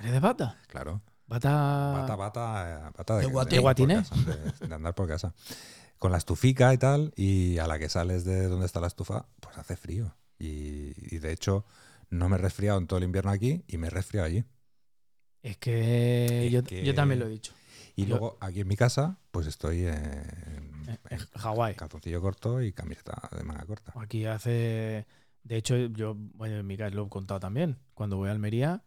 ¿eres 0.00 0.12
de 0.12 0.20
bata? 0.20 0.58
claro. 0.68 1.02
Bata... 1.26 1.92
Bata, 1.92 2.16
bata, 2.16 2.88
eh, 2.88 2.92
bata 2.96 3.14
de, 3.16 3.26
¿De 3.46 3.58
guatín? 3.58 3.88
de- 3.88 4.74
andar 4.74 4.94
por 4.94 5.08
casa. 5.08 5.32
Con 5.98 6.12
la 6.12 6.18
estufica 6.18 6.74
y 6.74 6.78
tal, 6.78 7.12
y 7.16 7.58
a 7.58 7.66
la 7.66 7.78
que 7.78 7.88
sales 7.88 8.24
de 8.24 8.48
donde 8.48 8.66
está 8.66 8.80
la 8.80 8.88
estufa, 8.88 9.26
pues 9.40 9.56
hace 9.56 9.76
frío. 9.76 10.14
Y, 10.38 10.92
y 11.14 11.18
de 11.18 11.32
hecho, 11.32 11.64
no 12.10 12.28
me 12.28 12.36
he 12.36 12.38
resfriado 12.38 12.78
en 12.78 12.86
todo 12.86 12.98
el 12.98 13.04
invierno 13.04 13.30
aquí 13.30 13.64
y 13.68 13.78
me 13.78 13.86
he 13.86 13.90
resfriado 13.90 14.26
allí. 14.26 14.44
Es 15.42 15.56
que, 15.56 16.46
Es 16.46 16.52
yo, 16.52 16.62
que- 16.64 16.84
yo 16.84 16.94
también 16.94 17.20
lo 17.20 17.26
he 17.26 17.30
dicho. 17.30 17.54
Y 17.96 18.06
luego 18.06 18.38
aquí 18.40 18.60
en 18.60 18.68
mi 18.68 18.76
casa, 18.76 19.18
pues 19.30 19.46
estoy 19.46 19.84
en, 19.84 19.92
en 21.10 21.18
Hawái. 21.36 21.74
calzoncillo 21.74 22.20
corto 22.20 22.62
y 22.62 22.72
camiseta 22.72 23.28
de 23.36 23.44
manga 23.44 23.64
corta. 23.66 23.92
Aquí 24.00 24.24
hace. 24.26 25.06
De 25.44 25.56
hecho, 25.56 25.76
yo, 25.76 26.14
bueno, 26.16 26.56
en 26.56 26.66
mi 26.66 26.76
caso 26.76 26.94
lo 26.94 27.06
he 27.06 27.08
contado 27.08 27.40
también. 27.40 27.78
Cuando 27.94 28.16
voy 28.16 28.28
a 28.28 28.32
Almería, 28.32 28.82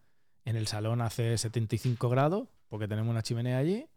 en 0.45 0.55
el 0.55 0.67
salón 0.67 1.01
hace 1.01 1.37
75 1.37 2.09
grados, 2.09 2.47
porque 2.69 2.87
tenemos 2.87 3.11
una 3.11 3.21
chimenea 3.21 3.57
allí, 3.57 3.87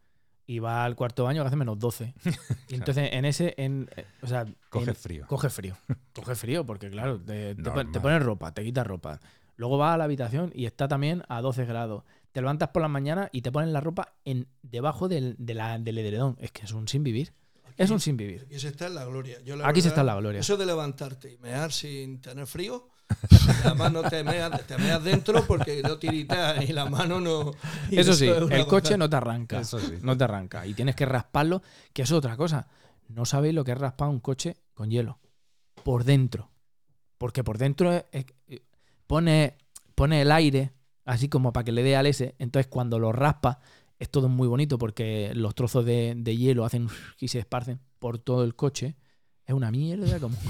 y 0.46 0.58
va 0.60 0.84
al 0.84 0.96
cuarto 0.96 1.24
baño 1.24 1.42
que 1.42 1.48
hace 1.48 1.56
menos 1.56 1.78
12. 1.78 2.14
Y 2.68 2.74
entonces, 2.74 3.10
en 3.12 3.24
ese. 3.24 3.54
En, 3.56 3.88
eh, 3.96 4.04
o 4.22 4.26
sea, 4.26 4.44
Coge 4.70 4.90
en- 4.90 4.96
frío. 4.96 5.26
coge 5.26 5.48
frío. 5.50 5.76
Coge 6.14 6.34
frío, 6.34 6.66
porque 6.66 6.90
claro, 6.90 7.18
te, 7.20 7.54
te 7.54 8.00
pones 8.00 8.22
ropa, 8.22 8.52
te 8.52 8.62
quitas 8.64 8.86
ropa. 8.86 9.20
Luego 9.56 9.76
vas 9.78 9.94
a 9.94 9.96
la 9.98 10.04
habitación 10.04 10.52
y 10.54 10.66
está 10.66 10.86
también 10.86 11.22
a 11.28 11.40
12 11.40 11.64
grados. 11.64 12.04
Te 12.38 12.42
levantas 12.42 12.68
por 12.68 12.82
la 12.82 12.86
mañana 12.86 13.28
y 13.32 13.42
te 13.42 13.50
ponen 13.50 13.72
la 13.72 13.80
ropa 13.80 14.14
en, 14.24 14.46
debajo 14.62 15.08
del, 15.08 15.34
de 15.40 15.54
la- 15.54 15.76
del 15.80 15.98
edredón. 15.98 16.36
Es 16.38 16.52
que 16.52 16.64
es 16.66 16.70
un 16.70 16.86
sin 16.86 17.02
vivir. 17.02 17.32
Es 17.76 17.90
un 17.90 17.98
sin 17.98 18.16
vivir. 18.16 18.42
Aquí 18.46 18.60
se 18.60 18.68
está 18.68 18.86
en 18.86 18.94
la 18.94 19.04
gloria. 19.06 19.42
Yo, 19.42 19.56
la 19.56 19.66
Aquí 19.66 19.82
se 19.82 19.88
está 19.88 20.02
en 20.02 20.06
la 20.06 20.14
gloria. 20.14 20.38
Eso 20.38 20.56
de 20.56 20.64
levantarte 20.64 21.32
y 21.32 21.38
mear 21.38 21.72
sin 21.72 22.20
tener 22.20 22.46
frío. 22.46 22.90
Además 23.64 23.90
no 23.92 24.04
te 24.04 24.22
meas, 24.22 24.64
te 24.68 24.78
meas 24.78 25.02
dentro 25.02 25.44
porque 25.48 25.82
no 25.82 25.98
tiritas 25.98 26.62
y 26.62 26.72
la 26.72 26.84
mano 26.84 27.18
no... 27.20 27.50
Eso 27.90 28.12
sí, 28.12 28.28
es 28.28 28.36
el 28.36 28.66
coche 28.68 28.90
cosa- 28.90 28.96
no 28.98 29.10
te 29.10 29.16
arranca. 29.16 29.60
Eso 29.60 29.80
sí. 29.80 29.94
No 30.00 30.16
te 30.16 30.22
arranca. 30.22 30.64
Y 30.64 30.74
tienes 30.74 30.94
que 30.94 31.06
rasparlo, 31.06 31.60
que 31.92 32.02
es 32.02 32.12
otra 32.12 32.36
cosa. 32.36 32.68
No 33.08 33.24
sabéis 33.24 33.52
lo 33.56 33.64
que 33.64 33.72
es 33.72 33.78
raspar 33.78 34.10
un 34.10 34.20
coche 34.20 34.58
con 34.74 34.92
hielo. 34.92 35.18
Por 35.82 36.04
dentro. 36.04 36.52
Porque 37.18 37.42
por 37.42 37.58
dentro 37.58 37.92
es- 37.92 38.04
es- 38.46 38.60
pone, 39.08 39.56
pone 39.96 40.22
el 40.22 40.30
aire, 40.30 40.70
así 41.08 41.28
como 41.28 41.52
para 41.52 41.64
que 41.64 41.72
le 41.72 41.82
dé 41.82 41.96
al 41.96 42.06
S. 42.06 42.34
Entonces 42.38 42.66
cuando 42.68 42.98
lo 42.98 43.12
raspa, 43.12 43.60
es 43.98 44.08
todo 44.10 44.28
muy 44.28 44.46
bonito 44.46 44.78
porque 44.78 45.32
los 45.34 45.54
trozos 45.54 45.84
de, 45.84 46.14
de 46.16 46.36
hielo 46.36 46.64
hacen 46.64 46.88
y 47.18 47.28
se 47.28 47.38
esparcen 47.40 47.80
por 47.98 48.18
todo 48.18 48.44
el 48.44 48.54
coche. 48.54 48.94
Es 49.44 49.54
una 49.54 49.70
mierda 49.70 50.20
como. 50.20 50.36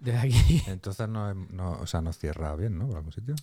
Desde 0.00 0.18
aquí. 0.18 0.62
Entonces 0.66 1.08
no, 1.08 1.34
no, 1.34 1.72
o 1.80 1.86
sea, 1.86 2.00
no 2.00 2.12
cierra 2.12 2.54
bien, 2.56 2.78
¿no? 2.78 2.86
Por 2.88 2.96
algún 2.96 3.12
sitio. 3.12 3.34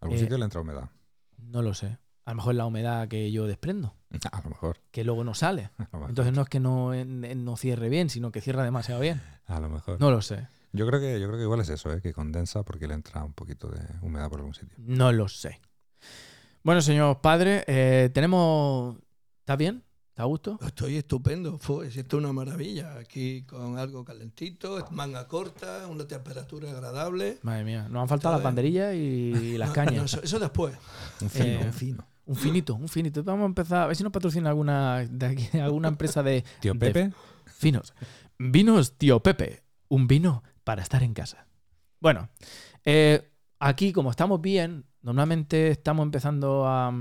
algún 0.00 0.16
Eh, 0.16 0.20
sitio 0.20 0.38
le 0.38 0.44
entra 0.44 0.60
humedad. 0.60 0.90
No 1.38 1.62
lo 1.62 1.74
sé. 1.74 1.98
A 2.24 2.30
lo 2.30 2.36
mejor 2.36 2.52
es 2.52 2.58
la 2.58 2.66
humedad 2.66 3.08
que 3.08 3.32
yo 3.32 3.46
desprendo, 3.48 3.94
A 4.32 4.42
lo 4.42 4.50
mejor. 4.50 4.78
que 4.92 5.02
luego 5.02 5.24
no 5.24 5.34
sale. 5.34 5.70
Entonces 6.08 6.32
no 6.34 6.42
es 6.42 6.48
que 6.48 6.60
no, 6.60 6.94
en- 6.94 7.44
no 7.44 7.56
cierre 7.56 7.88
bien, 7.88 8.10
sino 8.10 8.30
que 8.30 8.40
cierra 8.40 8.62
demasiado 8.62 9.00
bien. 9.00 9.20
a 9.46 9.58
lo 9.58 9.68
mejor. 9.68 9.98
No 10.00 10.10
lo 10.10 10.22
sé. 10.22 10.46
Yo 10.72 10.86
creo 10.86 11.00
que 11.00 11.20
yo 11.20 11.26
creo 11.26 11.38
que 11.38 11.44
igual 11.44 11.60
es 11.60 11.68
eso, 11.68 11.92
¿eh? 11.92 12.00
que 12.00 12.12
condensa 12.12 12.62
porque 12.62 12.86
le 12.88 12.94
entra 12.94 13.22
un 13.24 13.32
poquito 13.34 13.68
de 13.68 13.80
humedad 14.00 14.28
por 14.30 14.38
algún 14.40 14.54
sitio. 14.54 14.76
No 14.78 15.12
lo 15.12 15.28
sé. 15.28 15.60
Bueno, 16.62 16.80
señor 16.80 17.20
padre, 17.20 17.64
eh, 17.66 18.10
tenemos... 18.14 18.96
¿Está 19.40 19.56
bien? 19.56 19.82
¿Está 20.10 20.22
a 20.22 20.26
gusto? 20.26 20.58
Estoy 20.64 20.96
estupendo. 20.96 21.58
Fue, 21.58 21.86
esto 21.88 22.00
es 22.00 22.22
una 22.22 22.32
maravilla. 22.32 22.96
Aquí 22.98 23.42
con 23.44 23.78
algo 23.78 24.04
calentito, 24.04 24.86
manga 24.90 25.26
corta, 25.26 25.86
una 25.88 26.06
temperatura 26.06 26.70
agradable. 26.70 27.38
Madre 27.42 27.64
mía, 27.64 27.88
nos 27.90 28.02
han 28.02 28.08
faltado 28.08 28.34
las 28.34 28.44
banderillas 28.44 28.94
y 28.94 29.56
las 29.58 29.68
No, 29.70 29.74
cañas. 29.74 29.94
no, 29.96 30.04
eso, 30.04 30.22
eso 30.22 30.38
después. 30.38 30.74
Un 31.20 31.30
fino, 31.30 31.44
Eh, 31.46 31.62
un 31.66 31.72
fino. 31.72 32.06
Un 32.24 32.36
finito, 32.36 32.74
un 32.76 32.88
finito. 32.88 33.24
Vamos 33.24 33.42
a 33.42 33.46
empezar, 33.46 33.82
a 33.82 33.86
ver 33.88 33.96
si 33.96 34.04
nos 34.04 34.12
patrocina 34.12 34.48
alguna, 34.50 34.98
de 35.10 35.26
aquí, 35.26 35.58
alguna 35.58 35.88
empresa 35.88 36.22
de 36.22 36.44
Tío 36.60 36.72
de 36.74 36.78
Pepe, 36.78 37.12
finos. 37.46 37.92
Vinos 38.38 38.92
Tío 38.96 39.20
Pepe, 39.20 39.62
un 39.88 40.06
vino 40.06 40.42
para 40.64 40.82
estar 40.82 41.02
en 41.02 41.14
casa. 41.14 41.46
Bueno, 42.00 42.28
eh, 42.84 43.30
aquí 43.58 43.92
como 43.92 44.10
estamos 44.10 44.40
bien, 44.40 44.84
normalmente 45.02 45.68
estamos 45.70 46.04
empezando 46.04 46.66
a, 46.66 46.92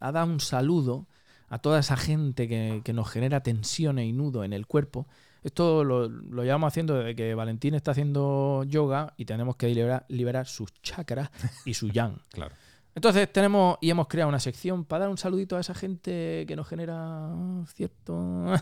a 0.00 0.12
dar 0.12 0.28
un 0.28 0.40
saludo 0.40 1.06
a 1.48 1.58
toda 1.58 1.78
esa 1.80 1.96
gente 1.96 2.48
que, 2.48 2.82
que 2.84 2.92
nos 2.92 3.08
genera 3.10 3.42
tensiones 3.42 4.06
y 4.06 4.12
nudo 4.12 4.44
en 4.44 4.52
el 4.52 4.66
cuerpo. 4.66 5.06
Esto 5.42 5.84
lo, 5.84 6.08
lo 6.08 6.42
llevamos 6.42 6.68
haciendo 6.68 6.94
desde 6.94 7.14
que 7.14 7.34
Valentín 7.34 7.74
está 7.74 7.92
haciendo 7.92 8.64
yoga 8.64 9.14
y 9.16 9.26
tenemos 9.26 9.54
que 9.56 9.68
liberar, 9.68 10.04
liberar 10.08 10.46
sus 10.46 10.72
chakras 10.82 11.30
y 11.64 11.74
su 11.74 11.88
yang. 11.92 12.18
claro. 12.30 12.54
Entonces 12.96 13.30
tenemos 13.30 13.76
y 13.82 13.90
hemos 13.90 14.08
creado 14.08 14.30
una 14.30 14.40
sección 14.40 14.86
para 14.86 15.00
dar 15.00 15.10
un 15.10 15.18
saludito 15.18 15.54
a 15.56 15.60
esa 15.60 15.74
gente 15.74 16.46
que 16.48 16.56
nos 16.56 16.66
genera 16.66 17.28
cierto 17.74 18.54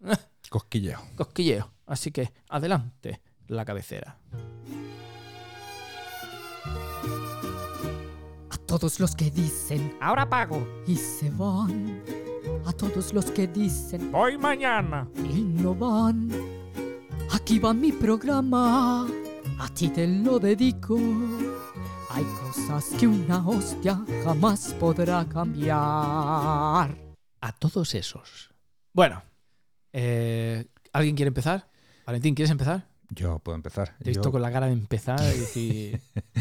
Cosquilleo. 0.48 0.98
cosquilleo. 1.16 1.70
Así 1.86 2.10
que 2.10 2.32
adelante 2.48 3.20
la 3.48 3.64
cabecera. 3.64 4.16
A 8.50 8.56
todos 8.66 9.00
los 9.00 9.14
que 9.16 9.30
dicen 9.30 9.96
Ahora 10.00 10.28
pago. 10.28 10.66
y 10.86 10.96
se 10.96 11.30
van. 11.30 12.02
A 12.66 12.72
todos 12.72 13.12
los 13.12 13.26
que 13.30 13.46
dicen 13.46 14.10
Voy 14.12 14.36
mañana. 14.38 15.08
y 15.16 15.42
no 15.42 15.74
van. 15.74 16.30
Aquí 17.32 17.58
va 17.58 17.72
mi 17.74 17.92
programa. 17.92 19.06
A 19.58 19.68
ti 19.74 19.88
te 19.88 20.06
lo 20.06 20.38
dedico. 20.38 20.96
Hay 22.10 22.24
cosas 22.42 22.86
que 22.98 23.06
una 23.06 23.46
hostia 23.46 24.02
jamás 24.24 24.74
podrá 24.74 25.24
cambiar. 25.28 25.76
A 27.40 27.52
todos 27.58 27.94
esos. 27.94 28.50
Bueno, 28.92 29.22
eh, 29.92 30.66
¿alguien 30.92 31.14
quiere 31.16 31.28
empezar? 31.28 31.68
Valentín, 32.06 32.34
¿quieres 32.34 32.50
empezar? 32.50 32.86
Yo 33.10 33.38
puedo 33.38 33.56
empezar. 33.56 33.96
Te 33.98 34.04
he 34.04 34.08
visto 34.08 34.24
Yo, 34.24 34.32
con 34.32 34.42
la 34.42 34.52
cara 34.52 34.66
de 34.66 34.72
empezar 34.72 35.20
y 35.54 35.92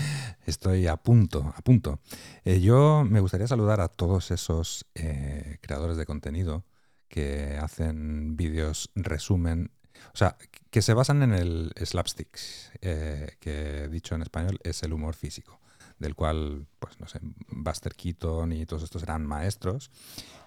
Estoy 0.45 0.87
a 0.87 0.97
punto, 0.97 1.53
a 1.55 1.61
punto. 1.61 1.99
Eh, 2.45 2.61
yo 2.61 3.05
me 3.07 3.19
gustaría 3.19 3.47
saludar 3.47 3.81
a 3.81 3.87
todos 3.87 4.31
esos 4.31 4.85
eh, 4.95 5.57
creadores 5.61 5.97
de 5.97 6.05
contenido 6.05 6.65
que 7.09 7.57
hacen 7.61 8.35
vídeos 8.35 8.89
resumen, 8.95 9.71
o 10.13 10.17
sea, 10.17 10.37
que 10.69 10.81
se 10.81 10.93
basan 10.93 11.23
en 11.23 11.33
el 11.33 11.73
slapstick, 11.83 12.37
eh, 12.81 13.35
que 13.39 13.87
dicho 13.87 14.15
en 14.15 14.21
español 14.21 14.59
es 14.63 14.83
el 14.83 14.93
humor 14.93 15.15
físico, 15.15 15.59
del 15.99 16.15
cual, 16.15 16.67
pues 16.79 16.99
no 16.99 17.07
sé, 17.07 17.19
Buster 17.49 17.93
Keaton 17.93 18.51
y 18.51 18.65
todos 18.65 18.83
estos 18.83 19.03
eran 19.03 19.25
maestros, 19.25 19.91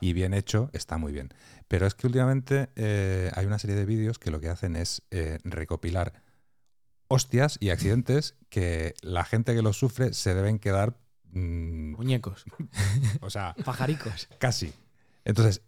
y 0.01 0.13
bien 0.13 0.35
hecho, 0.35 0.71
está 0.73 0.99
muy 0.99 1.13
bien. 1.13 1.33
Pero 1.69 1.87
es 1.87 1.95
que 1.95 2.07
últimamente 2.07 2.71
eh, 2.77 3.31
hay 3.35 3.47
una 3.47 3.59
serie 3.59 3.77
de 3.77 3.85
vídeos 3.85 4.19
que 4.19 4.31
lo 4.31 4.41
que 4.41 4.49
hacen 4.49 4.77
es 4.77 5.03
eh, 5.11 5.39
recopilar 5.45 6.23
hostias 7.09 7.59
y 7.61 7.71
accidentes 7.71 8.37
que 8.49 8.95
la 9.03 9.25
gente 9.25 9.55
que 9.55 9.63
los 9.63 9.79
sufre 9.79 10.13
se 10.15 10.35
deben 10.35 10.59
quedar, 10.59 10.97
mm, 11.33 11.97
Muñecos, 11.97 12.45
o 13.21 13.31
sea, 13.31 13.55
pajaricos. 13.65 14.29
Casi. 14.39 14.73
Entonces, 15.25 15.63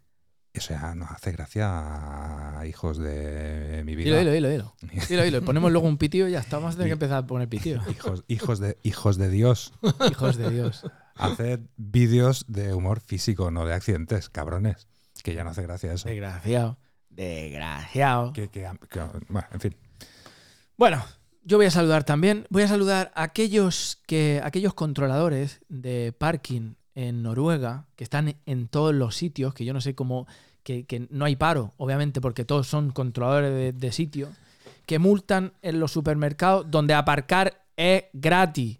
eso 0.54 0.74
ya 0.74 0.94
nos 0.94 1.10
hace 1.10 1.32
gracia 1.32 2.58
a 2.58 2.66
hijos 2.66 2.98
de 2.98 3.82
mi 3.84 3.94
vida. 3.94 4.18
Dilo, 4.18 4.30
dilo, 4.32 4.48
dilo, 4.48 4.74
dilo. 4.82 5.02
Dilo, 5.08 5.22
dilo. 5.22 5.42
Ponemos 5.42 5.72
luego 5.72 5.86
un 5.88 5.96
pitío 5.98 6.28
y 6.28 6.32
ya 6.32 6.40
está. 6.40 6.56
Vamos 6.58 6.74
a 6.74 6.76
tener 6.76 6.88
que 6.90 6.92
empezar 6.94 7.18
a 7.18 7.26
poner 7.26 7.48
pitío. 7.48 7.80
Hijos, 7.90 8.24
hijos, 8.28 8.58
de, 8.60 8.78
hijos 8.82 9.16
de 9.16 9.28
Dios. 9.30 9.72
Hijos 10.10 10.36
de 10.36 10.50
Dios. 10.50 10.84
Haced 11.16 11.60
vídeos 11.76 12.44
de 12.48 12.74
humor 12.74 13.00
físico, 13.00 13.50
no 13.50 13.64
de 13.66 13.74
accidentes, 13.74 14.28
cabrones. 14.28 14.86
Que 15.22 15.34
ya 15.34 15.44
no 15.44 15.50
hace 15.50 15.62
gracia 15.62 15.92
eso. 15.92 16.08
Desgraciado. 16.08 16.78
Desgraciado. 17.10 18.32
Que- 18.32 18.48
que- 18.48 18.68
que- 18.90 19.00
bueno, 19.28 19.46
en 19.52 19.60
fin. 19.60 19.76
Bueno, 20.76 21.04
yo 21.44 21.56
voy 21.58 21.66
a 21.66 21.70
saludar 21.70 22.04
también. 22.04 22.46
Voy 22.50 22.62
a 22.62 22.68
saludar 22.68 23.12
a 23.14 23.22
aquellos, 23.24 24.00
que, 24.06 24.40
aquellos 24.42 24.74
controladores 24.74 25.60
de 25.68 26.14
parking 26.16 26.74
en 26.94 27.22
Noruega 27.22 27.86
que 27.96 28.04
están 28.04 28.36
en 28.46 28.68
todos 28.68 28.94
los 28.94 29.16
sitios, 29.16 29.54
que 29.54 29.64
yo 29.64 29.72
no 29.72 29.80
sé 29.80 29.94
cómo, 29.94 30.26
que, 30.62 30.84
que 30.84 31.06
no 31.10 31.24
hay 31.24 31.36
paro, 31.36 31.72
obviamente, 31.76 32.20
porque 32.20 32.44
todos 32.44 32.66
son 32.66 32.90
controladores 32.90 33.52
de, 33.52 33.72
de 33.72 33.92
sitio, 33.92 34.28
que 34.86 34.98
multan 34.98 35.52
en 35.62 35.80
los 35.80 35.92
supermercados 35.92 36.70
donde 36.70 36.94
aparcar 36.94 37.64
es 37.76 38.04
gratis. 38.12 38.78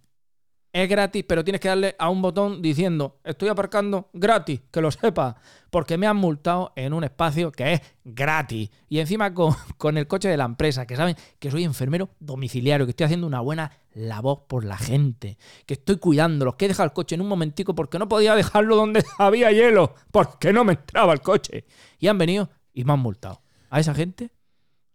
Es 0.74 0.88
gratis, 0.88 1.22
pero 1.28 1.44
tienes 1.44 1.60
que 1.60 1.68
darle 1.68 1.94
a 1.98 2.08
un 2.08 2.22
botón 2.22 2.62
diciendo, 2.62 3.20
estoy 3.24 3.50
aparcando 3.50 4.08
gratis, 4.14 4.62
que 4.70 4.80
lo 4.80 4.90
sepa, 4.90 5.36
porque 5.68 5.98
me 5.98 6.06
han 6.06 6.16
multado 6.16 6.72
en 6.76 6.94
un 6.94 7.04
espacio 7.04 7.52
que 7.52 7.74
es 7.74 7.82
gratis. 8.04 8.70
Y 8.88 8.98
encima 8.98 9.34
con, 9.34 9.54
con 9.76 9.98
el 9.98 10.06
coche 10.06 10.28
de 10.28 10.36
la 10.38 10.44
empresa, 10.44 10.86
que 10.86 10.96
saben 10.96 11.14
que 11.38 11.50
soy 11.50 11.64
enfermero 11.64 12.08
domiciliario, 12.20 12.86
que 12.86 12.90
estoy 12.90 13.04
haciendo 13.04 13.26
una 13.26 13.40
buena 13.40 13.70
labor 13.95 14.47
por 14.47 14.64
la 14.64 14.76
gente, 14.76 15.38
que 15.66 15.74
estoy 15.74 15.97
cuidándolos, 15.97 16.57
que 16.57 16.64
he 16.64 16.68
dejado 16.68 16.86
el 16.86 16.93
coche 16.93 17.14
en 17.14 17.20
un 17.20 17.28
momentico 17.28 17.74
porque 17.74 17.99
no 17.99 18.09
podía 18.09 18.34
dejarlo 18.34 18.76
donde 18.76 19.05
había 19.18 19.51
hielo, 19.53 19.95
porque 20.11 20.53
no 20.53 20.64
me 20.64 20.72
entraba 20.74 21.12
el 21.12 21.20
coche. 21.20 21.64
Y 21.99 22.09
han 22.09 22.18
venido 22.18 22.51
y 22.72 22.84
me 22.84 22.93
han 22.93 23.01
multado. 23.01 23.43
A 23.70 23.80
esa 23.80 23.95
gente, 23.95 24.30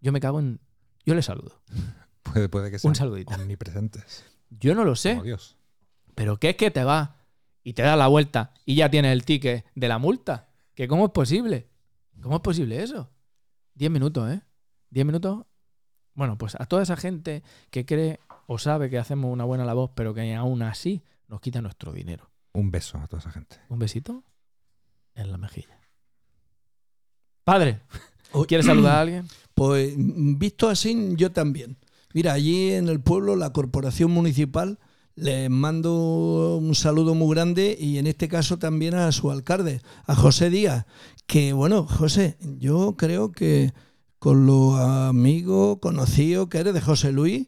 yo 0.02 0.12
me 0.12 0.20
cago 0.20 0.40
en... 0.40 0.60
Yo 1.06 1.16
les 1.16 1.26
saludo. 1.26 1.62
Puede, 2.24 2.50
puede 2.50 2.70
que 2.70 2.78
sean 2.78 2.94
saludito. 2.94 3.34
omnipresentes. 3.34 4.26
Yo 4.50 4.76
no 4.76 4.84
lo 4.84 4.98
sé. 4.98 5.12
Como 5.12 5.24
Dios. 5.24 5.56
Pero 6.14 6.38
¿qué 6.38 6.50
es 6.50 6.56
que 6.58 6.72
te 6.72 6.84
vas 6.84 7.12
y 7.64 7.72
te 7.72 7.84
das 7.84 7.98
la 7.98 8.08
vuelta 8.08 8.54
y 8.66 8.76
ya 8.76 8.90
tienes 8.90 9.14
el 9.14 9.24
ticket 9.24 9.66
de 9.76 9.88
la 9.88 9.98
multa? 9.98 10.50
¿Que 10.74 10.90
cómo 10.90 11.06
es 11.06 11.12
posible? 11.12 11.70
¿Cómo 12.22 12.36
es 12.36 12.42
posible 12.42 12.84
eso? 12.84 13.10
Diez 13.76 13.90
minutos, 13.90 14.30
¿eh? 14.30 14.42
Diez 14.90 15.06
minutos. 15.06 15.46
Bueno, 16.16 16.38
pues 16.38 16.56
a 16.60 16.66
toda 16.66 16.84
esa 16.84 16.98
gente 16.98 17.44
que 17.70 17.86
cree 17.86 18.20
o 18.48 18.58
sabe 18.58 18.90
que 18.90 18.98
hacemos 18.98 19.32
una 19.32 19.44
buena 19.44 19.66
labor, 19.66 19.92
pero 19.94 20.14
que 20.14 20.34
aún 20.34 20.64
así 20.64 21.04
nos 21.28 21.42
quita 21.42 21.62
nuestro 21.62 21.92
dinero. 21.92 22.32
Un 22.54 22.72
beso 22.72 22.98
a 22.98 23.06
toda 23.08 23.20
esa 23.20 23.32
gente. 23.32 23.58
Un 23.70 23.78
besito 23.78 24.24
en 25.14 25.32
la 25.32 25.38
mejilla. 25.38 25.80
Padre. 27.44 27.82
¿quieres 28.48 28.66
saludar 28.66 28.96
a 28.96 29.02
alguien? 29.02 29.28
Pues 29.54 29.94
mm, 29.98 30.38
visto 30.38 30.70
así, 30.70 31.14
yo 31.16 31.32
también. 31.32 31.78
Mira, 32.14 32.34
allí 32.34 32.72
en 32.72 32.88
el 32.88 33.02
pueblo, 33.02 33.36
la 33.36 33.52
corporación 33.52 34.12
municipal, 34.12 34.80
les 35.16 35.50
mando 35.50 36.58
un 36.58 36.76
saludo 36.76 37.16
muy 37.16 37.34
grande 37.34 37.76
y 37.80 37.98
en 37.98 38.08
este 38.08 38.28
caso 38.28 38.58
también 38.60 38.96
a 38.96 39.12
su 39.12 39.32
alcalde, 39.32 39.82
a 40.06 40.16
José 40.16 40.50
Díaz. 40.50 40.86
Que 41.26 41.54
bueno, 41.54 41.86
José, 41.86 42.38
yo 42.60 42.96
creo 42.98 43.32
que 43.32 43.74
con 44.20 44.46
lo 44.46 44.76
amigo, 44.78 45.80
conocido 45.80 46.50
que 46.50 46.60
eres 46.60 46.74
de 46.74 46.82
José 46.82 47.12
Luis, 47.12 47.48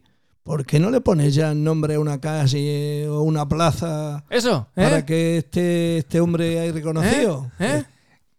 ¿por 0.50 0.66
qué 0.66 0.80
no 0.80 0.89
le 0.89 1.00
pones 1.00 1.36
ya 1.36 1.52
el 1.52 1.64
nombre 1.64 1.93
a 1.93 2.00
una 2.00 2.20
calle 2.20 3.08
o 3.08 3.22
una 3.22 3.47
plaza 3.47 4.26
Eso, 4.32 4.68
¿eh? 4.76 4.82
para 4.82 5.06
que 5.06 5.38
esté 5.38 6.00
este 6.00 6.20
hombre 6.20 6.60
ahí 6.60 6.72
reconocido? 6.72 7.52
¿Eh? 7.60 7.84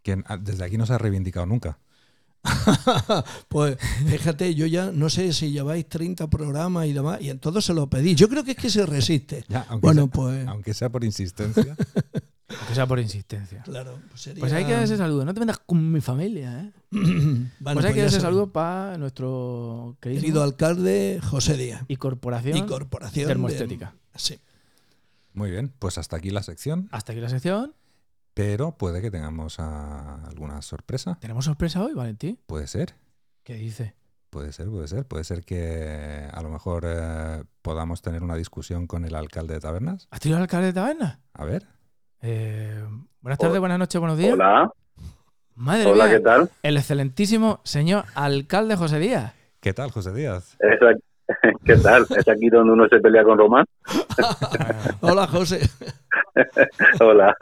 Que 0.02 0.20
ah, 0.26 0.36
desde 0.36 0.64
aquí 0.64 0.76
no 0.76 0.86
se 0.86 0.94
ha 0.94 0.98
reivindicado 0.98 1.46
nunca. 1.46 1.78
Pues 3.48 3.76
fíjate, 4.08 4.56
yo 4.56 4.66
ya 4.66 4.90
no 4.90 5.08
sé 5.08 5.32
si 5.32 5.52
lleváis 5.52 5.88
30 5.88 6.28
programas 6.28 6.86
y 6.86 6.92
demás, 6.92 7.18
y 7.20 7.30
en 7.30 7.38
todos 7.38 7.64
se 7.64 7.74
lo 7.74 7.88
pedí. 7.88 8.16
Yo 8.16 8.28
creo 8.28 8.42
que 8.42 8.52
es 8.52 8.56
que 8.56 8.70
se 8.70 8.84
resiste. 8.86 9.44
Ya, 9.48 9.66
aunque, 9.68 9.86
Bueno, 9.86 10.02
sea, 10.02 10.10
pues. 10.10 10.48
aunque 10.48 10.74
sea 10.74 10.88
por 10.88 11.04
insistencia. 11.04 11.76
Aunque 12.70 12.74
sea 12.76 12.86
por 12.86 13.00
insistencia. 13.00 13.62
Claro, 13.64 13.98
pues 14.08 14.20
sería. 14.22 14.40
Pues 14.40 14.52
hay 14.52 14.64
que 14.64 14.72
dar 14.72 14.84
ese 14.84 14.96
saludo. 14.96 15.24
No 15.24 15.34
te 15.34 15.40
metas 15.40 15.58
con 15.58 15.90
mi 15.90 16.00
familia, 16.00 16.60
¿eh? 16.62 16.72
Pues 16.90 17.04
hay 17.04 17.74
pues 17.74 17.86
que 17.94 18.00
dar 18.00 18.08
ese 18.08 18.20
saludo 18.20 18.52
para 18.52 18.96
nuestro 18.96 19.96
querido 20.00 20.20
Querido 20.20 20.42
alcalde 20.44 21.20
José 21.22 21.56
Díaz. 21.56 21.82
y 21.88 21.96
corporación 21.96 22.56
Y 22.56 22.62
corporación. 22.66 23.24
de- 23.24 23.28
termoestética. 23.28 23.94
Sí. 24.14 24.38
Muy 25.32 25.50
bien, 25.50 25.72
pues 25.78 25.98
hasta 25.98 26.16
aquí 26.16 26.30
la 26.30 26.42
sección. 26.42 26.88
Hasta 26.92 27.12
aquí 27.12 27.20
la 27.20 27.28
sección. 27.28 27.74
Pero 28.34 28.76
puede 28.78 29.02
que 29.02 29.10
tengamos 29.10 29.58
alguna 29.58 30.62
sorpresa. 30.62 31.18
¿Tenemos 31.20 31.44
sorpresa 31.46 31.82
hoy, 31.82 31.94
Valentín? 31.94 32.38
Puede 32.46 32.66
ser. 32.68 32.94
¿Qué 33.42 33.54
dice? 33.54 33.96
Puede 34.30 34.52
ser, 34.52 34.68
puede 34.68 34.86
ser. 34.86 35.06
Puede 35.06 35.24
ser 35.24 35.44
que 35.44 36.28
a 36.32 36.40
lo 36.42 36.50
mejor 36.50 36.84
eh, 36.86 37.42
podamos 37.62 38.00
tener 38.00 38.22
una 38.22 38.36
discusión 38.36 38.86
con 38.86 39.04
el 39.04 39.16
alcalde 39.16 39.54
de 39.54 39.60
tabernas. 39.60 40.06
¿Has 40.12 40.20
tenido 40.20 40.36
al 40.36 40.42
alcalde 40.42 40.68
de 40.68 40.72
taberna? 40.72 41.20
A 41.34 41.44
ver. 41.44 41.66
Eh, 42.22 42.84
buenas 43.20 43.38
tardes, 43.38 43.60
buenas 43.60 43.78
noches, 43.78 43.98
buenos 44.00 44.18
días. 44.18 44.34
Hola, 44.34 44.70
Madre 45.54 45.86
hola, 45.86 46.04
mía, 46.06 46.16
¿qué 46.16 46.20
tal? 46.20 46.50
el 46.62 46.76
excelentísimo 46.76 47.60
señor 47.64 48.04
alcalde 48.14 48.76
José 48.76 48.98
Díaz. 48.98 49.34
¿Qué 49.60 49.72
tal, 49.74 49.90
José 49.90 50.12
Díaz? 50.12 50.56
¿Es 50.58 50.82
aquí- 50.82 51.02
¿Qué 51.64 51.76
tal? 51.76 52.06
¿Es 52.16 52.26
aquí 52.28 52.48
donde 52.48 52.72
uno 52.72 52.88
se 52.88 52.98
pelea 52.98 53.22
con 53.24 53.38
Román? 53.38 53.64
Hola, 55.00 55.26
José. 55.26 55.60
Hola. 57.00 57.36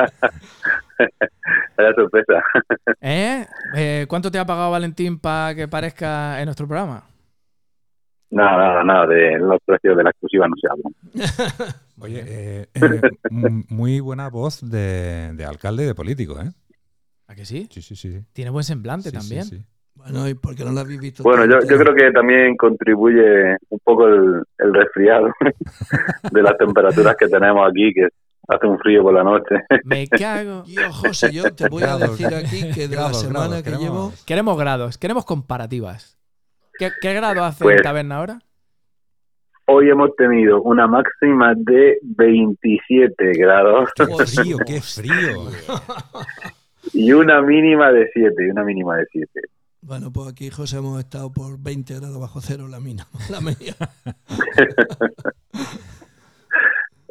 Vaya 1.76 1.94
sorpresa. 1.94 2.42
¿Eh? 3.00 3.46
Eh, 3.76 4.06
¿Cuánto 4.08 4.30
te 4.30 4.38
ha 4.38 4.44
pagado 4.44 4.72
Valentín 4.72 5.18
para 5.18 5.54
que 5.54 5.68
parezca 5.68 6.38
en 6.40 6.46
nuestro 6.46 6.66
programa? 6.66 7.04
Nada, 8.30 8.56
nada, 8.58 8.84
nada, 8.84 9.06
de 9.06 9.38
los 9.38 9.58
precios 9.64 9.96
de 9.96 10.02
la 10.04 10.10
exclusiva 10.10 10.46
no 10.48 10.54
se 10.60 10.68
habla. 10.70 11.74
Oye, 12.00 12.22
eh, 12.26 12.66
eh, 12.74 13.00
muy 13.30 14.00
buena 14.00 14.28
voz 14.28 14.60
de, 14.68 15.32
de 15.34 15.44
alcalde 15.44 15.84
y 15.84 15.86
de 15.86 15.94
político, 15.94 16.38
¿eh? 16.40 16.50
¿A 17.26 17.34
que 17.34 17.44
sí? 17.44 17.68
Sí, 17.70 17.82
sí, 17.82 17.96
sí. 17.96 18.20
Tiene 18.32 18.50
buen 18.50 18.64
semblante 18.64 19.10
Sí, 19.10 19.16
también. 19.16 19.44
sí. 19.44 19.64
Bueno, 19.94 20.28
¿y 20.28 20.34
por 20.34 20.54
qué 20.54 20.64
no 20.64 20.72
lo 20.72 20.80
habéis 20.80 21.00
visto? 21.00 21.22
Bueno, 21.24 21.44
yo, 21.44 21.58
creo 21.66 21.94
que 21.94 22.12
también 22.12 22.56
contribuye 22.56 23.56
un 23.70 23.78
poco 23.82 24.06
el, 24.06 24.44
el 24.58 24.74
resfriado 24.74 25.28
de 26.32 26.42
las 26.42 26.56
temperaturas 26.56 27.16
que 27.18 27.26
tenemos 27.28 27.68
aquí, 27.68 27.92
que 27.92 28.06
hace 28.46 28.66
un 28.66 28.78
frío 28.78 29.02
por 29.02 29.12
la 29.14 29.24
noche. 29.24 29.56
Me 29.84 30.06
cago. 30.06 30.64
Yo, 30.66 30.92
José, 30.92 31.32
yo 31.32 31.52
te 31.52 31.68
voy 31.68 31.82
a 31.82 31.96
decir 31.98 32.28
aquí 32.28 32.70
que 32.72 32.86
de 32.88 32.96
la 32.96 33.12
semana 33.12 33.46
grados, 33.48 33.56
que 33.56 33.70
queremos- 33.70 33.80
llevo. 33.82 34.12
Queremos 34.24 34.58
grados, 34.58 34.98
queremos 34.98 35.24
comparativas. 35.24 36.17
¿Qué, 36.78 36.90
qué 37.00 37.14
grado 37.14 37.44
hace 37.44 37.64
Pues- 37.64 37.76
en 37.78 37.82
taberna 37.82 38.16
ahora? 38.16 38.38
Hoy 39.70 39.90
hemos 39.90 40.16
tenido 40.16 40.62
una 40.62 40.86
máxima 40.86 41.52
de 41.54 41.98
27 42.02 43.32
grados 43.34 43.90
¡Qué 43.94 44.06
frío, 44.26 44.56
qué 44.66 44.80
frío! 44.80 45.50
y 46.94 47.12
una 47.12 47.42
mínima 47.42 47.92
de 47.92 48.08
7, 48.14 48.46
y 48.46 48.50
una 48.50 48.64
mínima 48.64 48.96
de 48.96 49.04
7. 49.12 49.28
Bueno, 49.82 50.10
pues 50.10 50.28
aquí, 50.32 50.48
José, 50.50 50.78
hemos 50.78 50.98
estado 50.98 51.30
por 51.30 51.58
20 51.60 51.96
grados 51.96 52.18
bajo 52.18 52.40
cero 52.40 52.66
la 52.66 52.80
mina, 52.80 53.06
la 53.30 53.40
media. 53.42 53.74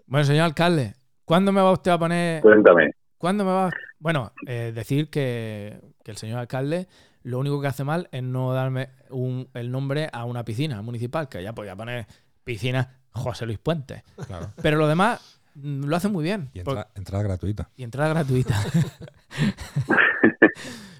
Bueno, 0.08 0.26
señor 0.26 0.46
alcalde, 0.46 0.96
¿cuándo 1.26 1.52
me 1.52 1.62
va 1.62 1.72
usted 1.72 1.92
a 1.92 2.00
poner 2.00 2.42
Cuéntame. 2.42 2.92
¿Cuándo 3.20 3.46
me 3.46 3.52
va? 3.52 3.70
Bueno, 4.00 4.32
eh, 4.48 4.72
decir 4.74 5.10
que, 5.10 5.80
que 6.04 6.12
el 6.12 6.18
señor 6.18 6.40
alcalde 6.40 6.88
lo 7.28 7.40
único 7.40 7.60
que 7.62 7.68
hace 7.68 7.84
mal 7.84 8.08
es 8.12 8.24
no 8.24 8.54
darme 8.54 8.90
un- 9.10 9.50
el 9.54 9.70
nombre 9.72 10.10
a 10.12 10.24
una 10.26 10.44
piscina 10.46 10.82
municipal, 10.82 11.28
que 11.28 11.44
ya 11.44 11.54
podía 11.54 11.76
poner 11.76 12.06
piscina 12.44 13.00
José 13.12 13.46
Luis 13.46 13.58
Puente. 13.60 14.04
Claro. 14.28 14.48
Pero 14.62 14.78
lo 14.78 14.88
demás 14.88 15.40
mm, 15.56 15.84
lo 15.86 15.96
hace 15.96 16.08
muy 16.08 16.24
bien. 16.24 16.50
Y 16.54 16.62
por- 16.62 16.78
entra- 16.78 16.88
entrada 16.96 17.24
gratuita. 17.24 17.70
y 17.76 17.84
entrada 17.84 18.10
gratuita. 18.14 18.56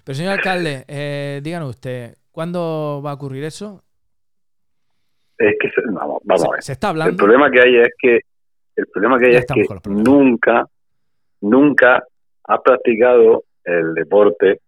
Pero 0.04 0.16
señor 0.16 0.34
alcalde, 0.34 0.86
eh, 0.88 1.42
díganos 1.44 1.70
usted, 1.72 2.16
¿cuándo 2.32 3.02
va 3.06 3.12
a 3.12 3.14
ocurrir 3.16 3.44
eso? 3.44 3.84
Es 5.38 5.56
que, 5.60 5.70
se- 5.70 5.82
vamos, 5.92 6.22
a 6.28 6.52
ver. 6.52 6.64
se 6.64 6.72
está 6.74 6.88
El 6.88 6.92
hablando. 6.92 7.18
problema 7.18 7.52
que 7.52 7.62
hay 7.62 7.76
es 7.78 7.90
que 8.00 8.20
el 8.76 8.88
problema 8.88 9.18
que 9.20 9.26
hay 9.28 9.36
es 9.36 9.46
que 9.46 9.66
nunca, 9.90 10.66
nunca 11.42 12.04
has 12.46 12.62
practicado 12.62 13.44
el 13.64 13.94
deporte 13.96 14.62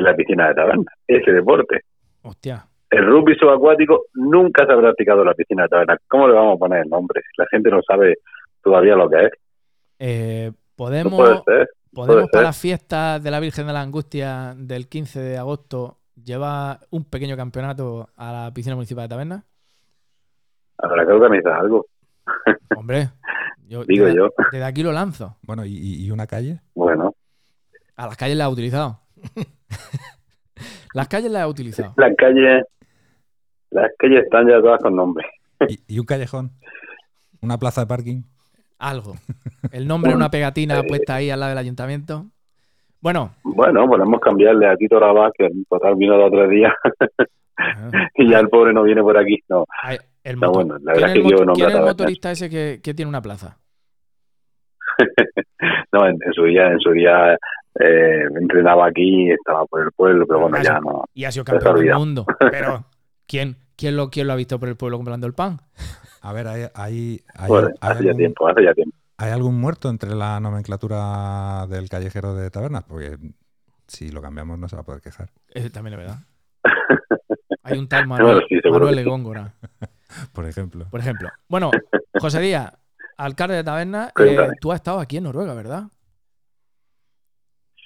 en 0.00 0.04
la 0.04 0.16
piscina 0.16 0.48
de 0.48 0.54
taberna. 0.54 0.92
Ese 1.06 1.30
deporte. 1.32 1.80
Hostia. 2.22 2.66
El 2.90 3.06
rugby 3.06 3.34
subacuático 3.36 4.06
nunca 4.14 4.66
se 4.66 4.72
ha 4.72 4.76
practicado 4.76 5.20
en 5.20 5.26
la 5.28 5.34
piscina 5.34 5.62
de 5.64 5.68
taberna. 5.68 5.96
¿Cómo 6.08 6.26
le 6.28 6.34
vamos 6.34 6.56
a 6.56 6.58
poner 6.58 6.82
el 6.84 6.88
nombre? 6.90 7.22
La 7.36 7.46
gente 7.50 7.70
no 7.70 7.80
sabe 7.86 8.16
todavía 8.62 8.96
lo 8.96 9.08
que 9.08 9.26
es. 9.26 9.32
Eh, 10.00 10.50
No 10.52 10.56
podemos 10.76 11.14
puede 11.14 11.42
ser. 11.44 11.68
podemos 11.92 12.22
ser. 12.22 12.30
para 12.32 12.44
la 12.44 12.52
fiesta 12.52 13.18
de 13.20 13.30
la 13.30 13.38
Virgen 13.40 13.66
de 13.66 13.72
la 13.72 13.82
Angustia 13.82 14.54
del 14.56 14.88
15 14.88 15.20
de 15.20 15.38
agosto 15.38 15.98
llevar 16.22 16.80
un 16.90 17.04
pequeño 17.04 17.36
campeonato 17.36 18.08
a 18.16 18.32
la 18.32 18.50
piscina 18.54 18.74
municipal 18.74 19.04
de 19.04 19.08
Taberna. 19.08 19.44
Habrá 20.78 21.06
que 21.06 21.12
organizar 21.12 21.52
algo, 21.52 21.86
Hombre, 22.76 23.08
yo, 23.68 23.84
digo 23.84 24.06
desde, 24.06 24.18
yo. 24.18 24.28
desde 24.52 24.64
aquí 24.64 24.82
lo 24.82 24.92
lanzo. 24.92 25.36
Bueno, 25.42 25.64
¿y, 25.64 26.04
y- 26.06 26.10
una 26.10 26.26
calle? 26.26 26.60
Bueno, 26.74 27.14
A 27.96 28.06
las 28.06 28.16
calles 28.16 28.36
las 28.36 28.48
he 28.48 28.52
utilizado. 28.52 29.00
las 30.94 31.08
calles 31.08 31.30
las 31.30 31.42
he 31.42 31.46
utilizado. 31.46 31.94
las 31.96 32.12
calles, 32.16 32.64
las 33.70 33.90
calles 33.98 34.24
están 34.24 34.48
ya 34.48 34.60
todas 34.60 34.80
con 34.82 34.94
nombre. 34.96 35.26
¿Y, 35.68 35.94
y 35.94 35.98
un 35.98 36.06
callejón? 36.06 36.50
¿Una 37.40 37.58
plaza 37.58 37.82
de 37.82 37.86
parking? 37.86 38.22
Algo. 38.78 39.14
El 39.72 39.86
nombre 39.86 40.10
de 40.10 40.16
una 40.16 40.30
pegatina 40.30 40.82
puesta 40.82 41.16
ahí 41.16 41.30
al 41.30 41.40
lado 41.40 41.50
del 41.50 41.58
ayuntamiento. 41.58 42.26
Bueno, 43.02 43.34
Bueno, 43.44 43.86
podemos 43.88 44.20
cambiarle 44.20 44.66
a 44.68 44.76
Tito 44.76 44.98
Rabás, 45.00 45.32
que 45.36 45.48
total 45.68 45.96
vino 45.96 46.16
dos 46.16 46.28
o 46.28 46.30
tres 46.30 46.50
días, 46.50 46.72
y 48.14 48.30
ya 48.30 48.40
el 48.40 48.48
pobre 48.48 48.72
no 48.74 48.82
viene 48.82 49.02
por 49.02 49.16
aquí. 49.16 49.38
No, 49.48 49.64
hay- 49.82 49.98
el, 50.22 50.36
motor- 50.36 50.52
bueno, 50.66 50.74
la 50.82 50.92
¿quién 50.92 51.02
verdad 51.02 51.16
es 51.16 51.22
que 51.22 51.30
yo 51.30 51.44
no 51.46 51.52
quién 51.54 51.68
es 51.70 51.74
el 51.76 51.80
motorista 51.82 52.30
ese 52.30 52.50
que, 52.50 52.80
que 52.82 52.92
tiene 52.92 53.08
una 53.08 53.22
plaza? 53.22 53.58
no 55.92 56.06
en, 56.06 56.18
en 56.24 56.32
su 56.34 56.44
día, 56.44 56.68
en 56.68 56.80
su 56.80 56.90
día 56.92 57.38
eh, 57.78 58.24
entrenaba 58.40 58.86
aquí, 58.86 59.30
estaba 59.30 59.64
por 59.66 59.82
el 59.82 59.92
pueblo, 59.92 60.26
pero 60.26 60.40
bueno, 60.40 60.60
ya 60.62 60.80
no. 60.80 61.04
Y 61.14 61.24
ha 61.24 61.32
sido 61.32 61.44
campeón 61.44 61.76
del 61.80 61.94
mundo. 61.94 62.26
Pero, 62.50 62.84
¿quién, 63.26 63.56
quién, 63.76 63.96
lo, 63.96 64.10
¿quién 64.10 64.26
lo 64.26 64.32
ha 64.32 64.36
visto 64.36 64.58
por 64.58 64.68
el 64.68 64.76
pueblo 64.76 64.96
comprando 64.98 65.26
el 65.26 65.34
pan? 65.34 65.60
A 66.22 66.32
ver, 66.32 66.48
¿hay, 66.48 66.62
hay, 66.74 67.20
hay- 67.34 67.48
Bueno, 67.48 67.68
hay 67.80 67.90
hace 67.92 68.04
ya 68.04 68.12
tiempo, 68.14 68.48
hace 68.48 68.64
ya 68.64 68.74
tiempo. 68.74 68.96
hay 69.18 69.30
algún 69.30 69.60
muerto 69.60 69.88
entre 69.88 70.14
la 70.14 70.40
nomenclatura 70.40 71.66
del 71.68 71.88
callejero 71.88 72.34
de 72.34 72.50
tabernas? 72.50 72.82
Porque 72.84 73.16
si 73.86 74.10
lo 74.10 74.20
cambiamos 74.20 74.58
no 74.58 74.68
se 74.68 74.76
va 74.76 74.82
a 74.82 74.84
poder 74.84 75.00
quejar. 75.00 75.30
Ese 75.48 75.70
también 75.70 75.94
es 75.94 76.06
verdad. 76.06 76.18
Hay 77.62 77.78
un 77.78 77.88
tal 77.88 78.06
Bueno, 78.06 78.24
Manuel, 78.26 78.44
sí, 78.48 78.56
sí. 78.62 79.04
Góngora, 79.04 79.54
Por 80.32 80.44
ejemplo. 80.46 80.86
por 80.90 81.00
ejemplo. 81.00 81.28
Bueno, 81.48 81.70
José 82.20 82.40
Díaz, 82.40 82.72
alcalde 83.16 83.54
de 83.56 83.64
Taberna, 83.64 84.10
eh, 84.18 84.48
tú 84.60 84.72
has 84.72 84.76
estado 84.76 84.98
aquí 84.98 85.18
en 85.18 85.24
Noruega, 85.24 85.54
¿verdad? 85.54 85.84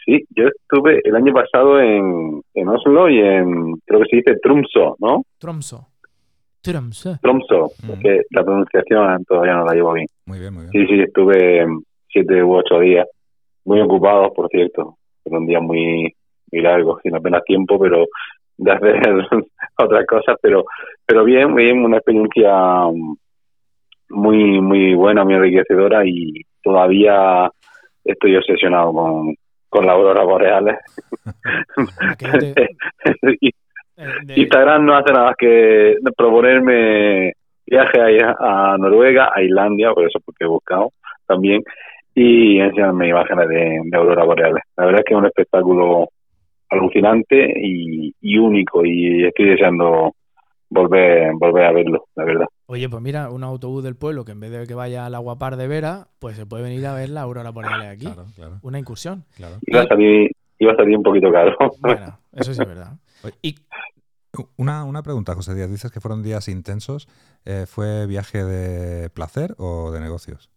Sí, 0.05 0.25
yo 0.37 0.49
estuve 0.49 1.01
el 1.05 1.17
año 1.17 1.33
pasado 1.33 1.81
en, 1.81 2.43
en 2.55 2.69
Oslo 2.69 3.09
y 3.09 3.21
en, 3.21 3.75
creo 3.87 4.01
que 4.01 4.07
se 4.11 4.17
dice 4.17 4.37
Tromsø, 4.43 4.95
¿no? 4.99 5.23
Tromso. 5.39 5.89
Tromso. 6.63 7.19
Tromsø, 7.23 7.67
Mm. 7.83 8.01
que 8.01 8.23
la 8.31 8.45
pronunciación 8.45 9.25
todavía 9.25 9.55
no 9.55 9.65
la 9.65 9.75
llevo 9.75 9.93
bien. 9.93 10.07
Muy 10.27 10.39
bien, 10.39 10.53
muy 10.55 10.67
bien. 10.67 10.73
Sí, 10.73 10.95
sí, 10.95 11.01
estuve 11.03 11.67
siete 12.09 12.43
u 12.43 12.55
ocho 12.55 12.81
días, 12.81 13.07
muy 13.65 13.81
ocupados, 13.81 14.33
por 14.35 14.49
cierto, 14.49 14.97
pero 15.23 15.39
un 15.39 15.47
día 15.47 15.61
muy, 15.61 16.15
muy 16.53 16.63
largo, 16.63 16.99
sin 17.03 17.15
apenas 17.17 17.43
tiempo, 17.45 17.79
pero 17.79 18.07
de 18.57 18.73
hacer 18.73 19.01
otras 19.79 20.07
cosas, 20.07 20.37
pero, 20.41 20.65
pero 21.07 21.25
bien, 21.25 21.55
bien, 21.55 21.85
una 21.85 21.97
experiencia 21.99 22.53
mm, 22.93 23.17
muy, 24.11 24.61
muy 24.61 24.95
buena, 24.95 25.25
muy 25.25 25.35
enriquecedora 25.35 26.03
y 26.07 26.43
todavía 26.63 27.51
estoy 28.05 28.37
obsesionado 28.37 28.93
con, 28.93 29.35
con 29.75 29.87
las 29.87 29.97
auroras 29.97 30.25
boreales. 30.25 30.77
Eh, 33.97 34.35
Instagram 34.35 34.85
no 34.85 34.97
hace 34.97 35.13
nada 35.13 35.27
más 35.27 35.37
que 35.39 35.95
proponerme 36.17 37.33
viaje 37.65 38.01
a, 38.01 38.73
a 38.73 38.77
Noruega, 38.77 39.31
a 39.33 39.41
Islandia, 39.41 39.93
por 39.93 40.05
eso 40.05 40.19
porque 40.25 40.43
he 40.43 40.49
buscado 40.49 40.91
también, 41.29 41.63
y 42.13 42.59
enseñarme 42.59 43.11
imágenes 43.11 43.49
de, 43.49 43.81
de 43.85 43.97
auroras 43.97 44.27
boreales. 44.27 44.65
La 44.77 44.87
verdad 44.87 44.99
es 44.99 45.05
que 45.07 45.15
es 45.15 45.19
un 45.21 45.27
espectáculo 45.27 46.09
alucinante 46.71 47.53
y, 47.57 48.13
y 48.21 48.37
único, 48.37 48.85
y 48.85 49.27
estoy 49.27 49.51
deseando 49.51 50.13
volver 50.75 51.33
volver 51.39 51.65
a 51.65 51.73
verlo, 51.73 52.07
la 52.15 52.25
verdad. 52.25 52.47
Oye, 52.67 52.89
pues 52.89 53.03
mira, 53.03 53.31
un 53.31 53.45
autobús 53.45 53.83
del 53.85 53.95
pueblo 53.97 54.25
que 54.25 54.33
en 54.33 54.41
vez 54.41 54.51
de 54.51 54.67
que 54.67 54.75
vaya 54.75 55.07
al 55.07 55.15
Aguapar 55.15 55.57
de 55.57 55.69
Vera, 55.69 56.09
pues 56.19 56.37
se 56.37 56.47
puede 56.47 56.63
venir 56.65 56.87
a 56.87 56.95
ver 56.95 57.09
la 57.11 57.23
aurora 57.23 57.51
boreal 57.51 57.83
aquí. 57.83 58.07
Claro, 58.07 58.27
claro, 58.35 58.59
Una 58.63 58.79
incursión. 58.79 59.25
claro. 59.37 59.57
Iba 59.63 59.83
a 59.83 59.87
salir, 59.87 60.31
iba 60.59 60.73
a 60.73 60.77
salir 60.77 60.97
un 60.97 61.03
poquito 61.03 61.31
caro. 61.33 61.57
Bueno, 61.81 62.19
eso 62.33 62.53
sí 62.55 62.61
es 62.63 62.69
verdad. 62.69 62.97
Oye. 63.25 63.35
Y 63.43 63.55
Una, 64.57 64.85
una 64.85 65.03
pregunta, 65.03 65.35
José 65.35 65.55
Díaz. 65.55 65.71
Dices 65.71 65.93
que 65.93 66.01
fueron 66.01 66.23
días 66.23 66.49
intensos. 66.49 67.07
Eh, 67.45 67.67
¿Fue 67.67 68.07
viaje 68.07 68.43
de 68.45 69.09
placer 69.11 69.55
o 69.59 69.93
de 69.93 70.01
negocios? 70.01 70.51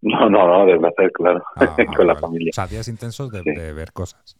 No, 0.00 0.28
no, 0.30 0.48
no, 0.48 0.64
de 0.66 0.78
placer, 0.78 1.12
claro, 1.12 1.42
Ah, 1.56 1.76
con 1.96 2.06
la 2.06 2.14
vale. 2.14 2.20
familia. 2.20 2.50
O 2.50 2.54
sea, 2.54 2.66
días 2.66 2.88
intensos 2.88 3.30
de, 3.30 3.42
Sí. 3.42 3.50
de 3.50 3.72
ver 3.72 3.92
cosas. 3.92 4.36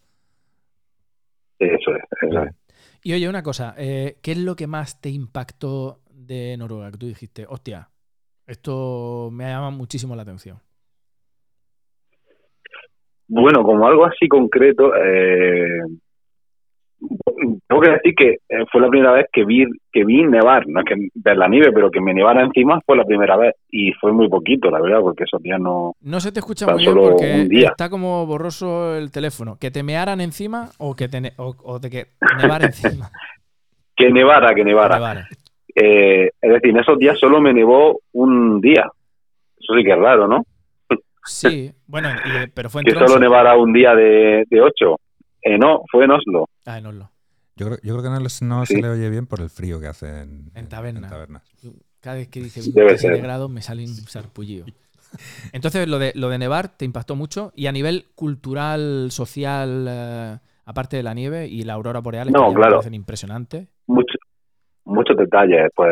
Eso 1.58 1.90
es, 1.94 2.02
eso 2.22 2.42
es. 2.42 2.54
Y 3.04 3.12
oye, 3.14 3.28
una 3.28 3.42
cosa, 3.42 3.74
eh, 3.76 4.18
¿qué 4.22 4.32
es 4.32 4.38
lo 4.38 4.54
que 4.54 4.68
más 4.68 5.00
te 5.00 5.08
impactó 5.08 6.00
de 6.08 6.56
Noruega? 6.56 6.92
Que 6.92 6.98
tú 6.98 7.06
dijiste, 7.06 7.46
hostia, 7.48 7.90
esto 8.46 9.28
me 9.32 9.44
llama 9.44 9.70
muchísimo 9.70 10.14
la 10.14 10.22
atención. 10.22 10.58
Bueno, 13.26 13.64
como 13.64 13.86
algo 13.86 14.04
así 14.04 14.28
concreto, 14.28 14.94
eh, 14.94 15.80
tengo 17.68 17.80
que 17.82 17.90
decir 17.90 18.14
que 18.14 18.28
eh, 18.48 18.64
fue 18.70 18.80
la 18.80 18.88
primera 18.88 19.12
vez 19.12 19.26
que 19.32 19.44
vi 19.44 19.64
que 19.92 20.04
vi 20.04 20.22
nevar, 20.24 20.66
no 20.68 20.80
es 20.80 20.86
que 20.86 20.94
ver 21.14 21.36
la 21.36 21.48
nieve, 21.48 21.72
pero 21.72 21.90
que 21.90 22.00
me 22.00 22.14
nevara 22.14 22.42
encima 22.42 22.80
fue 22.86 22.96
la 22.96 23.04
primera 23.04 23.36
vez 23.36 23.54
y 23.70 23.92
fue 23.94 24.12
muy 24.12 24.28
poquito, 24.28 24.70
la 24.70 24.80
verdad, 24.80 25.00
porque 25.00 25.24
esos 25.24 25.42
días 25.42 25.60
no. 25.60 25.94
No 26.00 26.20
se 26.20 26.32
te 26.32 26.38
escucha 26.40 26.66
muy 26.66 26.78
bien 26.84 26.94
porque 26.94 27.64
está 27.64 27.88
como 27.90 28.26
borroso 28.26 28.96
el 28.96 29.10
teléfono. 29.10 29.56
¿Que 29.60 29.70
te 29.70 29.82
mearan 29.82 30.20
encima 30.20 30.70
o 30.78 30.94
que 30.94 31.08
te 31.08 31.32
o, 31.36 31.54
o 31.64 31.78
de 31.78 31.90
que 31.90 32.06
nevar 32.40 32.62
encima? 32.64 33.10
Que 33.94 34.10
nevara, 34.10 34.54
que 34.54 34.64
nevara. 34.64 34.94
Nevara. 34.96 35.28
Eh, 35.74 36.30
es 36.40 36.50
decir, 36.50 36.70
en 36.70 36.78
esos 36.78 36.98
días 36.98 37.18
solo 37.20 37.42
me 37.42 37.52
nevó 37.52 38.00
un 38.12 38.58
día. 38.60 38.86
Eso 39.60 39.74
sí 39.76 39.84
que 39.84 39.92
es 39.92 39.98
raro, 39.98 40.26
¿no? 40.26 40.44
Sí, 41.24 41.70
bueno, 41.86 42.08
y- 42.10 42.48
pero 42.54 42.70
fue 42.70 42.80
en 42.80 42.86
Que 42.86 42.92
solo 42.94 43.18
nevara 43.18 43.54
un 43.56 43.72
día 43.72 43.94
de, 43.94 44.44
de 44.48 44.60
ocho. 44.62 44.96
Eh, 45.42 45.58
no, 45.58 45.82
fue 45.90 46.04
en 46.04 46.10
Oslo. 46.12 46.48
Ah, 46.66 46.78
en 46.78 46.86
Oslo. 46.86 47.10
Yo 47.56 47.66
creo, 47.66 47.78
yo 47.82 47.94
creo 47.94 48.02
que 48.02 48.08
no, 48.10 48.20
les- 48.20 48.42
no 48.42 48.64
Sí. 48.66 48.74
se 48.76 48.82
le 48.82 48.88
oye 48.88 49.10
bien 49.10 49.26
por 49.26 49.40
el 49.40 49.50
frío 49.50 49.78
que 49.80 49.86
hace 49.88 50.22
en, 50.22 50.50
En 50.54 50.68
taberna. 50.68 51.08
tabernas. 51.08 51.42
Cada 52.00 52.16
vez 52.16 52.28
que 52.28 52.40
dice 52.40 52.60
Debe 52.72 52.86
27 52.86 53.14
ser. 53.16 53.22
grados 53.22 53.50
me 53.50 53.62
sale 53.62 53.82
un 53.82 53.88
sarpullido. 53.94 54.66
Entonces, 55.52 55.86
lo 55.88 55.98
de, 55.98 56.12
lo 56.14 56.28
de 56.30 56.38
nevar 56.38 56.68
te 56.68 56.84
impactó 56.84 57.14
mucho 57.16 57.52
y 57.54 57.66
a 57.66 57.72
nivel 57.72 58.06
cultural, 58.14 59.08
social, 59.10 59.86
eh, 59.88 60.38
aparte 60.64 60.96
de 60.96 61.02
la 61.02 61.12
nieve 61.14 61.46
y 61.46 61.62
la 61.64 61.74
aurora 61.74 62.00
boreal, 62.00 62.30
No, 62.32 62.44
que 62.44 62.48
me 62.48 62.54
claro. 62.56 62.76
parecen 62.76 62.94
impresionantes. 62.94 63.68
Mucho- 63.86 64.18
muchos 64.84 65.16
detalles, 65.16 65.68
pues 65.74 65.90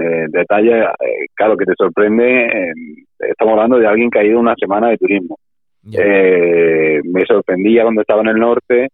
eh, 0.00 0.26
detalles, 0.28 0.84
eh, 1.00 1.26
claro, 1.34 1.56
que 1.56 1.64
te 1.64 1.72
sorprende. 1.76 2.46
eh, 2.46 2.72
estamos 3.30 3.52
hablando 3.54 3.78
de 3.78 3.86
alguien 3.88 4.10
que 4.10 4.20
ha 4.20 4.24
ido 4.24 4.38
una 4.38 4.54
semana 4.54 4.88
de 4.90 4.98
turismo. 4.98 5.38
Eh, 5.92 7.00
me 7.04 7.24
sorprendía 7.24 7.82
cuando 7.82 8.02
estaba 8.02 8.22
en 8.22 8.28
el 8.28 8.36
norte 8.36 8.88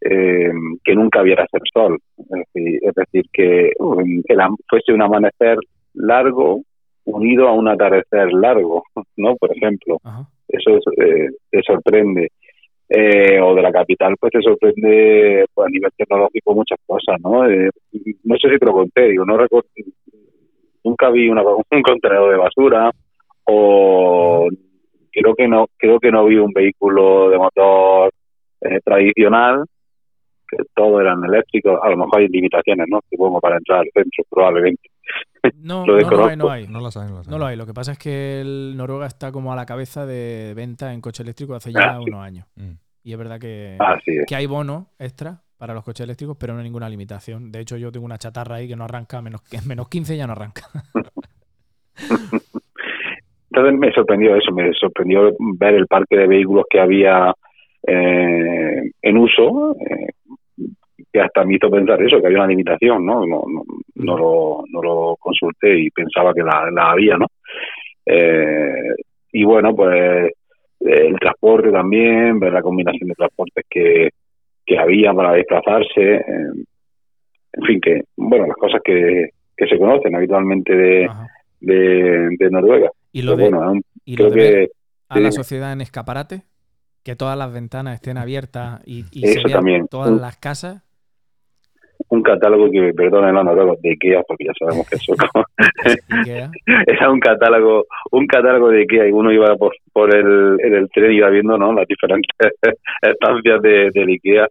eh, 0.00 0.50
que 0.84 0.94
nunca 0.94 1.22
viera 1.22 1.44
hacer 1.44 1.62
sol. 1.72 1.98
Es 2.18 2.28
decir, 2.28 2.80
es 2.82 2.94
decir, 2.94 3.24
que 3.32 3.72
um, 3.78 4.22
el 4.26 4.40
am- 4.40 4.56
fuese 4.68 4.92
un 4.92 5.02
amanecer 5.02 5.58
largo 5.94 6.62
unido 7.04 7.48
a 7.48 7.52
un 7.52 7.68
atardecer 7.68 8.32
largo, 8.32 8.84
¿no? 9.16 9.36
Por 9.36 9.56
ejemplo, 9.56 9.98
eso 10.48 10.76
es, 10.76 10.84
eh, 10.98 11.28
te 11.50 11.62
sorprende. 11.62 12.30
Eh, 12.90 13.38
o 13.38 13.54
de 13.54 13.60
la 13.60 13.70
capital, 13.70 14.14
pues 14.18 14.32
te 14.32 14.40
sorprende 14.40 15.44
pues, 15.52 15.66
a 15.66 15.70
nivel 15.70 15.90
tecnológico 15.94 16.54
muchas 16.54 16.78
cosas, 16.86 17.20
¿no? 17.22 17.46
Eh, 17.46 17.68
no 18.24 18.36
sé 18.38 18.48
si 18.48 18.58
te 18.58 18.64
lo 18.64 18.72
conté, 18.72 19.08
digo, 19.08 19.26
no 19.26 19.36
recuerdo, 19.36 19.68
nunca 20.84 21.10
vi 21.10 21.28
una, 21.28 21.42
un 21.70 21.82
contenedor 21.82 22.30
de 22.30 22.38
basura 22.38 22.90
o 23.44 24.48
creo 25.12 25.34
que 25.34 25.48
no 25.48 25.66
creo 25.76 25.98
que 26.00 26.10
no 26.10 26.24
vi 26.24 26.36
un 26.36 26.52
vehículo 26.52 27.30
de 27.30 27.38
motor 27.38 28.12
eh, 28.62 28.80
tradicional 28.84 29.64
que 30.50 30.56
todo 30.74 31.00
eran 31.00 31.22
eléctricos 31.24 31.78
a 31.82 31.90
lo 31.90 31.96
mejor 31.98 32.20
hay 32.20 32.28
limitaciones 32.28 32.86
no 32.88 33.00
supongo 33.10 33.40
para 33.40 33.56
entrar 33.56 33.80
al 33.80 33.90
centro 33.94 34.24
probablemente 34.30 34.88
No, 35.62 35.86
Lo 35.86 35.98
no, 35.98 36.10
no 36.10 36.26
hay, 36.26 36.36
no 36.36 36.50
hay. 36.50 36.66
No 36.66 36.80
lo 36.80 36.90
saben, 36.90 37.10
no 37.10 37.16
lo 37.18 37.22
saben. 37.24 37.30
No 37.30 37.38
lo 37.38 37.46
hay. 37.46 37.56
Lo 37.56 37.64
que 37.66 37.72
pasa 37.74 37.92
es 37.92 37.98
que 37.98 38.40
el 38.40 38.76
Noruega 38.76 39.06
está 39.06 39.30
como 39.30 39.52
a 39.52 39.56
la 39.56 39.64
cabeza 39.66 40.04
de 40.06 40.52
venta 40.56 40.92
en 40.92 41.00
coche 41.00 41.22
eléctrico 41.22 41.54
hace 41.54 41.72
ya 41.72 41.80
Ah, 41.96 41.98
sí. 41.98 42.10
unos 42.10 42.20
años. 42.22 42.46
Mm. 42.56 42.72
Y 43.04 43.12
es 43.12 43.18
verdad 43.18 43.38
que, 43.38 43.76
así 43.78 44.16
es 44.18 44.26
que 44.26 44.34
hay 44.34 44.46
bonos 44.46 44.86
extra 44.98 45.42
para 45.56 45.74
los 45.74 45.84
coches 45.84 46.04
eléctricos, 46.04 46.36
pero 46.38 46.52
no 46.52 46.58
hay 46.60 46.64
ninguna 46.64 46.88
limitación. 46.88 47.50
De 47.52 47.60
hecho, 47.60 47.76
yo 47.76 47.90
tengo 47.92 48.04
una 48.04 48.18
chatarra 48.18 48.56
ahí 48.56 48.68
que 48.68 48.76
no 48.76 48.84
arranca, 48.84 49.22
menos, 49.22 49.42
que 49.42 49.58
menos 49.66 49.88
15 49.88 50.16
ya 50.16 50.26
no 50.26 50.32
arranca. 50.32 50.62
entonces 53.58 53.80
me 53.80 53.92
sorprendió 53.92 54.36
eso, 54.36 54.52
me 54.52 54.72
sorprendió 54.72 55.34
ver 55.58 55.74
el 55.74 55.86
parque 55.86 56.16
de 56.16 56.26
vehículos 56.26 56.64
que 56.70 56.80
había 56.80 57.34
eh, 57.86 58.90
en 59.02 59.18
uso, 59.18 59.74
eh, 59.80 60.08
que 61.12 61.20
hasta 61.20 61.44
me 61.44 61.56
hizo 61.56 61.70
pensar 61.70 62.00
eso, 62.02 62.20
que 62.20 62.26
había 62.26 62.38
una 62.38 62.48
limitación, 62.48 63.04
¿no? 63.04 63.26
No, 63.26 63.44
no, 63.48 63.62
no 63.96 64.18
lo, 64.18 64.64
no 64.70 64.82
lo 64.82 65.16
consulté 65.18 65.78
y 65.78 65.90
pensaba 65.90 66.32
que 66.32 66.42
la, 66.42 66.70
la 66.70 66.92
había, 66.92 67.16
¿no? 67.16 67.26
Eh, 68.06 68.94
y 69.32 69.44
bueno, 69.44 69.74
pues 69.74 70.32
el 70.80 71.18
transporte 71.18 71.72
también, 71.72 72.38
ver 72.38 72.52
la 72.52 72.62
combinación 72.62 73.08
de 73.08 73.14
transportes 73.14 73.64
que, 73.68 74.10
que 74.64 74.78
había 74.78 75.12
para 75.12 75.32
desplazarse, 75.32 76.14
eh, 76.14 76.52
en 77.54 77.64
fin, 77.64 77.80
que, 77.80 78.02
bueno, 78.16 78.46
las 78.46 78.56
cosas 78.56 78.80
que, 78.84 79.30
que 79.56 79.66
se 79.66 79.78
conocen 79.78 80.14
habitualmente 80.14 80.76
de, 80.76 81.08
de 81.60 82.50
Noruega. 82.50 82.90
Y 83.12 83.22
lo 83.22 83.36
Pero 83.36 83.48
de, 83.50 83.56
bueno, 83.56 83.80
y 84.04 84.16
lo 84.16 84.30
ver 84.30 84.70
a 85.08 85.20
la 85.20 85.32
sociedad 85.32 85.72
en 85.72 85.80
escaparate, 85.80 86.42
que 87.02 87.16
todas 87.16 87.38
las 87.38 87.52
ventanas 87.52 87.94
estén 87.94 88.18
abiertas 88.18 88.82
y, 88.86 89.04
y 89.10 89.26
se 89.26 89.38
Eso 89.38 89.48
vean 89.48 89.58
también. 89.58 89.88
todas 89.88 90.10
las 90.20 90.36
casas. 90.36 90.82
un 92.10 92.22
catálogo 92.22 92.70
que, 92.70 92.92
perdonen 92.94 93.34
los 93.34 93.44
noruegos, 93.44 93.80
de 93.82 93.90
IKEA, 93.90 94.22
porque 94.26 94.44
ya 94.44 94.52
sabemos 94.58 94.88
que 94.88 94.96
eso 94.96 95.14
era 96.86 97.10
un 97.10 97.20
catálogo, 97.20 97.86
un 98.12 98.26
catálogo 98.26 98.68
de 98.70 98.82
IKEA 98.82 99.08
y 99.08 99.12
uno 99.12 99.32
iba 99.32 99.56
por, 99.56 99.74
por 99.92 100.14
el, 100.14 100.58
en 100.60 100.74
el 100.74 100.88
tren 100.90 101.12
y 101.12 101.16
iba 101.16 101.30
viendo 101.30 101.56
¿no? 101.56 101.72
las 101.72 101.86
diferentes 101.86 102.30
estancias 103.02 103.62
de, 103.62 103.90
del 103.92 104.08
IKEA. 104.08 104.48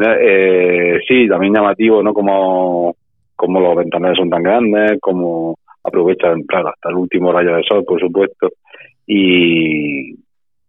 Eh, 0.00 0.98
sí, 1.06 1.28
también 1.28 1.54
llamativo, 1.54 2.02
¿no? 2.02 2.14
Como, 2.14 2.96
como 3.36 3.60
los 3.60 3.76
ventanales 3.76 4.16
son 4.16 4.30
tan 4.30 4.42
grandes, 4.42 4.98
como 5.00 5.58
aprovechan, 5.84 6.42
claro, 6.42 6.68
hasta 6.68 6.88
el 6.90 6.96
último 6.96 7.32
rayo 7.32 7.54
de 7.56 7.62
sol, 7.68 7.84
por 7.84 8.00
supuesto, 8.00 8.48
y, 9.06 10.12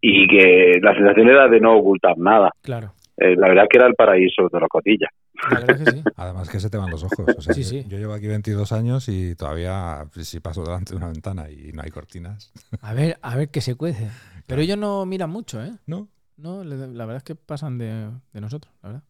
y 0.00 0.26
que 0.28 0.78
la 0.82 0.94
sensación 0.94 1.28
era 1.28 1.48
de 1.48 1.60
no 1.60 1.76
ocultar 1.76 2.16
nada. 2.18 2.50
Claro, 2.62 2.92
Eh, 3.16 3.36
la 3.36 3.48
verdad 3.48 3.64
que 3.70 3.78
era 3.78 3.86
el 3.86 3.94
paraíso 3.94 4.48
de 4.52 4.58
los 4.60 4.68
cotillas. 4.68 5.10
la 5.48 5.60
verdad 5.60 5.78
que 5.78 5.86
sí. 5.86 6.02
Además 6.16 6.48
que 6.50 6.58
se 6.60 6.68
te 6.68 6.76
van 6.76 6.90
los 6.90 7.04
ojos. 7.04 7.32
O 7.38 7.40
sea, 7.40 7.54
Sí, 7.54 7.62
yo- 7.62 7.68
sí. 7.68 7.84
Yo 7.88 7.96
llevo 7.98 8.12
aquí 8.12 8.26
22 8.26 8.72
años 8.72 9.08
y 9.08 9.36
todavía, 9.36 10.04
si 10.20 10.40
paso 10.40 10.64
delante 10.64 10.92
de 10.92 10.96
una 10.96 11.08
ventana 11.08 11.48
y 11.50 11.72
no 11.72 11.82
hay 11.82 11.90
cortinas, 11.90 12.52
A 12.82 12.92
ver, 12.92 13.16
a 13.22 13.36
ver 13.36 13.48
qué 13.50 13.60
se 13.60 13.76
cuece. 13.76 14.08
Pero 14.46 14.60
ellos 14.62 14.76
no 14.78 15.06
miran 15.06 15.30
mucho, 15.30 15.62
¿eh? 15.62 15.70
¿no? 15.86 16.08
No, 16.36 16.64
la 16.64 17.06
verdad 17.06 17.18
es 17.18 17.22
que 17.22 17.36
pasan 17.36 17.78
de, 17.78 18.10
de 18.32 18.40
nosotros, 18.40 18.72
la 18.82 18.88
verdad. 18.88 19.04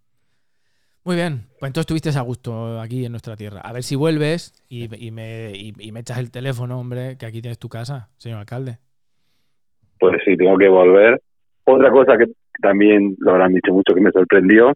Muy 1.04 1.16
bien, 1.16 1.42
pues 1.60 1.68
entonces 1.68 1.82
estuviste 1.82 2.18
a 2.18 2.22
gusto 2.22 2.80
aquí 2.80 3.04
en 3.04 3.12
nuestra 3.12 3.36
tierra. 3.36 3.60
A 3.60 3.72
ver 3.72 3.82
si 3.82 3.94
vuelves 3.94 4.54
y, 4.70 4.88
y 5.06 5.10
me, 5.10 5.50
y- 5.54 5.74
y 5.78 5.92
me 5.92 6.00
echas 6.00 6.18
el 6.18 6.30
teléfono, 6.30 6.78
hombre, 6.80 7.16
que 7.18 7.26
aquí 7.26 7.42
tienes 7.42 7.58
tu 7.58 7.68
casa, 7.68 8.08
señor 8.16 8.38
alcalde. 8.38 8.78
pues 10.00 10.16
sí, 10.24 10.36
tengo 10.36 10.56
que 10.58 10.68
volver. 10.68 11.20
Otra 11.64 11.90
cosa 11.90 12.16
que 12.18 12.26
también 12.60 13.16
lo 13.18 13.32
habrán 13.32 13.52
dicho 13.54 13.72
mucho 13.72 13.94
que 13.94 14.00
me 14.00 14.10
sorprendió 14.12 14.72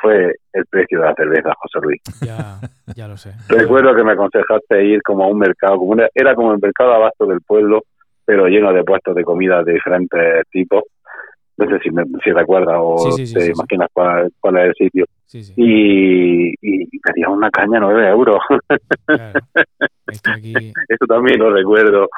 fue 0.00 0.34
el 0.52 0.66
precio 0.66 1.00
de 1.00 1.06
la 1.06 1.14
cerveza, 1.14 1.52
José 1.60 1.78
Luis. 1.82 2.02
Ya, 2.20 2.60
ya 2.94 3.08
lo 3.08 3.16
sé. 3.16 3.32
Recuerdo 3.48 3.94
que 3.94 4.04
me 4.04 4.12
aconsejaste 4.12 4.84
ir 4.84 5.02
como 5.02 5.24
a 5.24 5.28
un 5.28 5.38
mercado, 5.38 5.76
como 5.78 5.92
una- 5.92 6.08
era 6.14 6.34
como 6.34 6.52
el 6.52 6.58
mercado 6.60 6.92
abasto 6.92 7.26
del 7.26 7.40
pueblo, 7.40 7.84
pero 8.24 8.46
lleno 8.48 8.72
de 8.72 8.84
puestos 8.84 9.14
de 9.14 9.24
comida 9.24 9.62
de 9.62 9.74
diferentes 9.74 10.42
tipos. 10.50 10.82
No 11.58 11.66
sé 11.70 11.78
si, 11.82 11.90
me, 11.90 12.04
si 12.22 12.30
recuerdas 12.32 12.76
o 12.78 12.98
Sí, 13.12 13.12
sí, 13.18 13.26
sí, 13.28 13.34
te 13.34 13.40
sí, 13.40 13.46
sí. 13.46 13.52
imaginas 13.56 13.88
cuál, 13.92 14.32
cuál 14.40 14.56
es 14.58 14.64
el 14.68 14.74
sitio. 14.74 15.04
Sí, 15.24 15.42
sí. 15.42 15.54
Y, 15.56 16.50
y 16.60 16.98
pedía 17.00 17.28
una 17.30 17.50
caña 17.50 17.80
9 17.80 18.08
euros. 18.10 18.36
claro. 19.06 19.40
Es 20.06 20.20
que 20.22 20.30
aquí, 20.30 20.52
Eso 20.88 21.06
también 21.08 21.38
lo 21.40 21.50
recuerdo. 21.52 22.08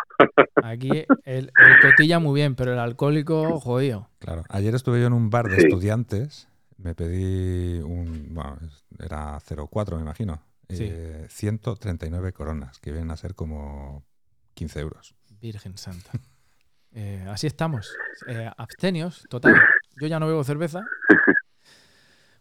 aquí 0.63 0.91
el, 1.25 1.51
el 1.57 1.81
cotilla 1.91 2.19
muy 2.19 2.35
bien, 2.41 2.55
pero 2.55 2.73
el 2.73 2.79
alcohólico 2.79 3.61
jodido. 3.61 4.09
Claro. 4.19 4.43
Ayer 4.51 4.75
estuve 4.75 5.01
yo 5.01 5.07
en 5.07 5.13
un 5.13 5.31
bar 5.31 5.47
de 5.47 5.57
Sí. 5.61 5.67
estudiantes. 5.69 6.49
Me 6.77 6.95
pedí 6.95 7.81
un. 7.81 8.35
Bueno, 8.35 8.59
era 9.01 9.39
0,4, 9.41 9.97
me 9.97 10.03
imagino. 10.03 10.41
Sí. 10.69 10.87
Eh, 10.91 11.27
139 11.29 12.33
coronas, 12.33 12.79
que 12.79 12.93
vienen 12.93 13.11
a 13.11 13.17
ser 13.17 13.35
como 13.35 14.05
15 14.55 14.81
euros. 14.81 15.15
Virgen 15.41 15.77
Santa. 15.79 16.11
Eh, 16.95 17.25
así 17.29 17.47
estamos. 17.47 17.97
Eh, 18.27 18.49
abstenios, 18.57 19.25
total. 19.29 19.55
Yo 20.01 20.07
ya 20.07 20.19
no 20.19 20.27
bebo 20.27 20.43
cerveza. 20.45 20.85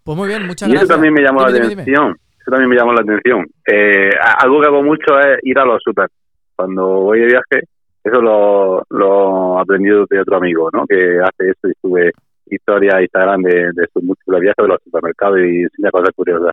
Pues 0.04 0.18
muy 0.18 0.28
bien, 0.30 0.46
muchas 0.48 0.70
Y 0.70 0.72
eso 0.72 0.80
gracias. 0.82 0.90
también 0.96 1.14
me 1.14 1.22
llamó 1.22 1.40
Dime, 1.46 1.52
la 1.52 1.54
dime, 1.58 1.70
dime. 1.70 1.82
atención. 1.84 2.18
Eso 2.40 2.52
también 2.52 2.70
me 2.70 2.76
llamó 2.78 2.94
la 2.94 3.02
atención. 3.02 3.46
Eh, 3.68 4.10
algo 4.40 4.62
que 4.62 4.68
hago 4.68 4.84
mucho 4.84 5.20
es 5.20 5.40
ir 5.44 5.60
a 5.60 5.66
los 5.66 5.82
super. 5.84 6.08
Cuando 6.56 6.86
voy 7.02 7.20
de 7.20 7.26
viaje, 7.26 7.68
eso 8.04 8.22
lo, 8.22 8.84
lo 8.90 9.58
he 9.58 9.62
aprendido 9.62 10.06
de 10.10 10.22
otro 10.22 10.38
amigo, 10.38 10.70
¿no? 10.72 10.86
Que 10.88 11.20
hace 11.20 11.50
eso 11.50 11.68
y 11.70 11.74
sube 11.82 12.12
historias 12.46 12.96
a 12.96 13.02
Instagram 13.02 13.42
de, 13.42 13.72
de 13.74 13.88
sus 13.94 14.02
múltiples 14.02 14.40
viajes 14.40 14.64
de 14.64 14.68
los 14.70 14.82
supermercados 14.82 15.40
y 15.40 15.64
enseña 15.64 15.92
cosas 15.92 16.12
curiosas. 16.16 16.52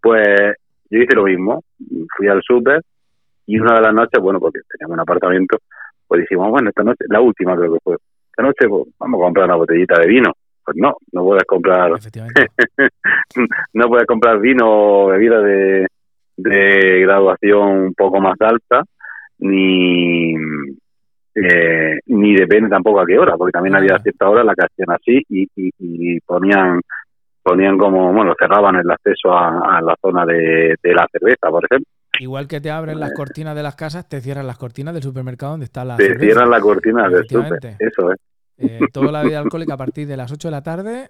Pues 0.00 0.28
yo 0.90 0.98
hice 0.98 1.14
lo 1.16 1.24
mismo. 1.24 1.64
Fui 2.16 2.28
al 2.28 2.40
super 2.42 2.80
y 3.46 3.58
una 3.58 3.74
de 3.74 3.80
las 3.80 3.92
noches, 3.94 4.22
bueno, 4.22 4.38
porque 4.38 4.60
teníamos 4.70 4.94
un 4.94 5.00
apartamento, 5.00 5.58
pues 6.12 6.28
dijimos, 6.28 6.50
bueno, 6.50 6.68
esta 6.68 6.82
noche, 6.82 7.06
la 7.08 7.22
última 7.22 7.56
creo 7.56 7.72
que 7.72 7.78
fue, 7.82 7.96
esta 8.26 8.42
noche 8.42 8.68
pues, 8.68 8.82
vamos 8.98 9.18
a 9.18 9.24
comprar 9.24 9.46
una 9.46 9.56
botellita 9.56 9.98
de 9.98 10.06
vino. 10.06 10.30
Pues 10.62 10.76
no, 10.76 10.94
no 11.10 11.24
puedes 11.24 11.44
comprar 11.44 11.90
no 13.72 13.88
puedes 13.88 14.06
comprar 14.06 14.38
vino 14.38 14.66
o 14.66 15.06
bebida 15.06 15.40
de, 15.40 15.86
de 16.36 17.00
graduación 17.00 17.68
un 17.86 17.94
poco 17.94 18.20
más 18.20 18.38
alta, 18.42 18.84
ni 19.38 20.34
eh, 21.34 21.98
ni 22.04 22.36
depende 22.36 22.68
tampoco 22.68 23.00
a 23.00 23.06
qué 23.06 23.18
hora, 23.18 23.38
porque 23.38 23.52
también 23.52 23.76
había 23.76 23.98
cierta 23.98 24.28
hora 24.28 24.44
la 24.44 24.54
que 24.54 24.66
hacían 24.66 24.90
así 24.90 25.24
y, 25.30 25.44
y, 25.56 25.70
y 25.78 26.20
ponían 26.20 26.78
ponían 27.42 27.78
como, 27.78 28.12
bueno, 28.12 28.34
cerraban 28.38 28.76
el 28.76 28.90
acceso 28.90 29.32
a, 29.32 29.78
a 29.78 29.80
la 29.80 29.96
zona 29.98 30.26
de, 30.26 30.76
de 30.82 30.94
la 30.94 31.08
cerveza, 31.10 31.48
por 31.48 31.64
ejemplo. 31.64 31.90
Igual 32.20 32.46
que 32.46 32.60
te 32.60 32.70
abren 32.70 33.00
las 33.00 33.12
cortinas 33.12 33.56
de 33.56 33.62
las 33.62 33.74
casas, 33.74 34.08
te 34.08 34.20
cierran 34.20 34.46
las 34.46 34.58
cortinas 34.58 34.92
del 34.94 35.02
supermercado 35.02 35.52
donde 35.52 35.64
está 35.64 35.84
la 35.84 35.96
Te 35.96 36.04
cerveza. 36.04 36.24
cierran 36.24 36.50
la 36.50 36.60
cortina 36.60 37.08
del 37.08 37.24
eso 37.78 38.12
es. 38.12 38.18
Eh, 38.58 38.80
toda 38.92 39.10
la 39.10 39.22
vida 39.22 39.38
alcohólica 39.38 39.74
a 39.74 39.76
partir 39.78 40.06
de 40.06 40.16
las 40.16 40.30
8 40.30 40.48
de 40.48 40.52
la 40.52 40.62
tarde 40.62 41.08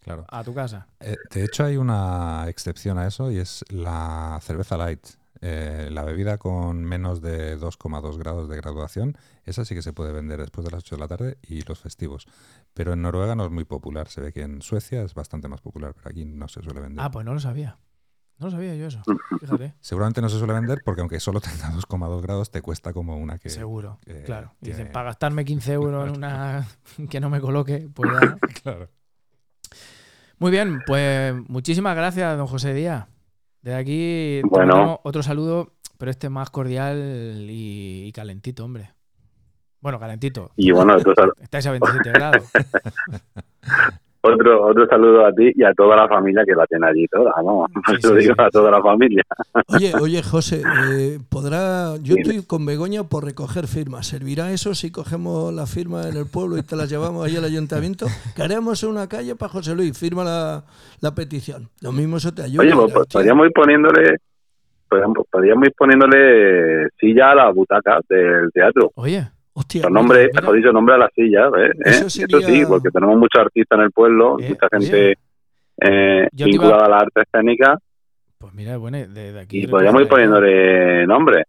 Claro. 0.00 0.24
a 0.28 0.44
tu 0.44 0.54
casa. 0.54 0.86
Eh, 1.00 1.16
de 1.34 1.44
hecho, 1.44 1.64
hay 1.64 1.76
una 1.76 2.44
excepción 2.48 2.98
a 2.98 3.06
eso 3.06 3.30
y 3.30 3.38
es 3.38 3.64
la 3.70 4.38
cerveza 4.42 4.76
light. 4.76 5.00
Eh, 5.40 5.88
la 5.90 6.04
bebida 6.04 6.38
con 6.38 6.84
menos 6.84 7.20
de 7.20 7.56
2,2 7.58 8.16
grados 8.16 8.48
de 8.48 8.56
graduación, 8.56 9.16
esa 9.44 9.64
sí 9.64 9.74
que 9.74 9.82
se 9.82 9.92
puede 9.92 10.12
vender 10.12 10.38
después 10.38 10.64
de 10.64 10.70
las 10.70 10.84
8 10.84 10.94
de 10.94 11.00
la 11.00 11.08
tarde 11.08 11.38
y 11.42 11.62
los 11.62 11.80
festivos. 11.80 12.26
Pero 12.74 12.92
en 12.92 13.02
Noruega 13.02 13.34
no 13.34 13.44
es 13.46 13.50
muy 13.50 13.64
popular. 13.64 14.06
Se 14.08 14.20
ve 14.20 14.32
que 14.32 14.42
en 14.42 14.62
Suecia 14.62 15.02
es 15.02 15.14
bastante 15.14 15.48
más 15.48 15.60
popular, 15.60 15.94
pero 15.96 16.10
aquí 16.10 16.24
no 16.24 16.46
se 16.46 16.62
suele 16.62 16.80
vender. 16.80 17.04
Ah, 17.04 17.10
pues 17.10 17.24
no 17.24 17.34
lo 17.34 17.40
sabía. 17.40 17.78
No 18.38 18.46
lo 18.46 18.50
sabía 18.50 18.74
yo 18.74 18.86
eso. 18.86 19.00
Fíjate. 19.40 19.74
Seguramente 19.80 20.20
no 20.20 20.28
se 20.28 20.38
suele 20.38 20.52
vender 20.52 20.80
porque 20.84 21.00
aunque 21.00 21.20
solo 21.20 21.40
tenga 21.40 21.70
2,2 21.70 22.20
grados 22.22 22.50
te 22.50 22.60
cuesta 22.60 22.92
como 22.92 23.16
una 23.16 23.38
que... 23.38 23.50
Seguro. 23.50 23.98
que 24.04 24.22
claro. 24.24 24.52
Tiene- 24.60 24.78
Dicen, 24.78 24.92
para 24.92 25.06
gastarme 25.06 25.44
15 25.44 25.72
euros 25.74 26.08
en 26.08 26.16
una 26.16 26.66
que 27.10 27.20
no 27.20 27.30
me 27.30 27.40
coloque, 27.40 27.88
pues 27.94 28.10
ya. 28.12 28.36
Claro. 28.62 28.88
Muy 30.38 30.50
bien, 30.50 30.80
pues 30.86 31.34
muchísimas 31.48 31.94
gracias, 31.94 32.36
don 32.36 32.48
José 32.48 32.74
Díaz. 32.74 33.06
De 33.60 33.76
aquí 33.76 34.40
Bueno. 34.50 34.98
otro 35.04 35.22
saludo, 35.22 35.74
pero 35.98 36.10
este 36.10 36.28
más 36.28 36.50
cordial 36.50 37.46
y, 37.48 38.06
y 38.06 38.12
calentito, 38.12 38.64
hombre. 38.64 38.90
Bueno, 39.80 40.00
calentito. 40.00 40.50
Y 40.56 40.72
bueno, 40.72 40.96
Estáis 41.40 41.66
a 41.66 41.70
27 41.72 42.10
grados. 42.10 42.50
otro, 44.22 44.66
otro 44.66 44.86
saludo 44.86 45.26
a 45.26 45.32
ti 45.32 45.50
y 45.54 45.64
a 45.64 45.72
toda 45.74 45.96
la 45.96 46.08
familia 46.08 46.44
que 46.46 46.54
la 46.54 46.66
tiene 46.66 46.86
allí 46.86 47.06
toda, 47.08 47.32
vamos, 47.36 47.70
Sí, 47.88 47.96
sí, 48.00 48.08
digo 48.08 48.34
sí, 48.36 48.42
a 48.42 48.44
sí. 48.44 48.50
toda 48.52 48.70
la 48.70 48.82
familia. 48.82 49.22
Oye, 49.68 49.92
oye, 50.00 50.22
José, 50.22 50.62
eh, 50.92 51.18
podrá. 51.28 51.96
Yo 52.02 52.14
estoy 52.16 52.44
con 52.46 52.64
Begoña 52.64 53.04
por 53.04 53.24
recoger 53.24 53.66
firmas. 53.66 54.06
¿Servirá 54.06 54.52
eso 54.52 54.74
si 54.74 54.90
cogemos 54.92 55.52
las 55.52 55.72
firmas 55.72 56.06
en 56.06 56.16
el 56.16 56.26
pueblo 56.26 56.56
y 56.56 56.62
te 56.62 56.76
las 56.76 56.88
llevamos 56.88 57.26
ahí 57.26 57.36
al 57.36 57.44
ayuntamiento? 57.44 58.06
Que 58.36 58.42
haremos 58.42 58.82
una 58.84 59.08
calle 59.08 59.34
para 59.34 59.52
José 59.52 59.74
Luis, 59.74 59.98
firma 59.98 60.24
la, 60.24 60.64
la 61.00 61.14
petición. 61.14 61.68
Lo 61.80 61.92
mismo 61.92 62.16
eso 62.18 62.32
te 62.32 62.42
ayuda. 62.42 62.62
Oye, 62.62 62.72
pues, 62.74 62.92
pues, 62.92 63.06
podríamos 63.08 63.46
ir 63.46 63.52
poniéndole, 63.52 64.16
podríamos, 64.88 65.26
podríamos 65.30 65.66
ir 65.66 65.74
poniéndole 65.76 66.88
silla 67.00 67.32
a 67.32 67.34
la 67.34 67.50
butaca 67.50 68.00
del 68.08 68.50
teatro. 68.52 68.92
Oye, 68.94 69.28
Hostia, 69.54 69.82
Los 69.82 69.92
nombres, 69.92 70.28
mira. 70.30 70.40
mejor 70.40 70.56
dicho, 70.56 70.72
nombre 70.72 70.94
a 70.94 70.98
la 70.98 71.10
silla, 71.14 71.50
¿ves? 71.50 71.70
¿Eh? 71.72 71.80
Eso 71.84 72.06
Eso, 72.06 72.10
sería- 72.10 72.46
sí, 72.46 72.64
porque 72.66 72.90
tenemos 72.90 73.16
muchos 73.18 73.40
artistas 73.42 73.78
en 73.78 73.84
el 73.84 73.90
pueblo, 73.92 74.36
Eh, 74.40 74.48
mucha 74.48 74.66
gente 74.72 75.12
eh, 75.80 76.28
iba- 76.32 76.46
vinculada 76.46 76.86
a 76.86 76.88
la 76.88 76.96
arte 76.98 77.22
escénica 77.22 77.78
pues 78.38 78.54
mira, 78.54 78.76
bueno, 78.76 78.98
de, 78.98 79.32
de 79.32 79.40
aquí. 79.40 79.62
y 79.62 79.66
podríamos 79.68 80.02
ir 80.02 80.08
poniéndole 80.08 81.06
nombre. 81.06 81.44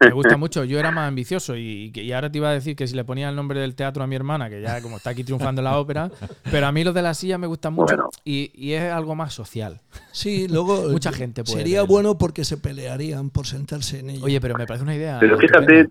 Me 0.00 0.10
gusta 0.10 0.36
mucho. 0.36 0.64
Yo 0.64 0.76
era 0.78 0.90
más 0.90 1.06
ambicioso 1.06 1.56
y, 1.56 1.92
y 1.94 2.10
ahora 2.12 2.30
te 2.32 2.38
iba 2.38 2.48
a 2.50 2.52
decir 2.52 2.74
que 2.74 2.88
si 2.88 2.96
le 2.96 3.04
ponía 3.04 3.28
el 3.28 3.36
nombre 3.36 3.60
del 3.60 3.76
teatro 3.76 4.02
a 4.02 4.08
mi 4.08 4.16
hermana, 4.16 4.50
que 4.50 4.60
ya 4.60 4.82
como 4.82 4.96
está 4.96 5.10
aquí 5.10 5.22
triunfando 5.22 5.60
en 5.60 5.66
la 5.66 5.78
ópera, 5.78 6.10
pero 6.50 6.66
a 6.66 6.72
mí 6.72 6.82
los 6.82 6.94
de 6.94 7.02
la 7.02 7.14
silla 7.14 7.38
me 7.38 7.46
gustan 7.46 7.74
mucho 7.74 7.94
Bueno. 7.94 8.10
y, 8.24 8.50
y 8.54 8.72
es 8.72 8.90
algo 8.92 9.14
más 9.14 9.34
social. 9.34 9.80
Sí, 10.10 10.48
luego. 10.48 10.88
Mucha 10.90 11.12
gente 11.12 11.44
puede 11.44 11.58
Sería 11.58 11.84
bueno 11.84 12.18
porque 12.18 12.44
se 12.44 12.56
pelearían 12.56 13.30
por 13.30 13.46
sentarse 13.46 14.00
en 14.00 14.10
ella. 14.10 14.24
Oye, 14.24 14.40
pero 14.40 14.56
me 14.58 14.66
parece 14.66 14.82
una 14.82 14.96
idea. 14.96 15.18
Pero 15.20 15.38
fíjate, 15.38 15.86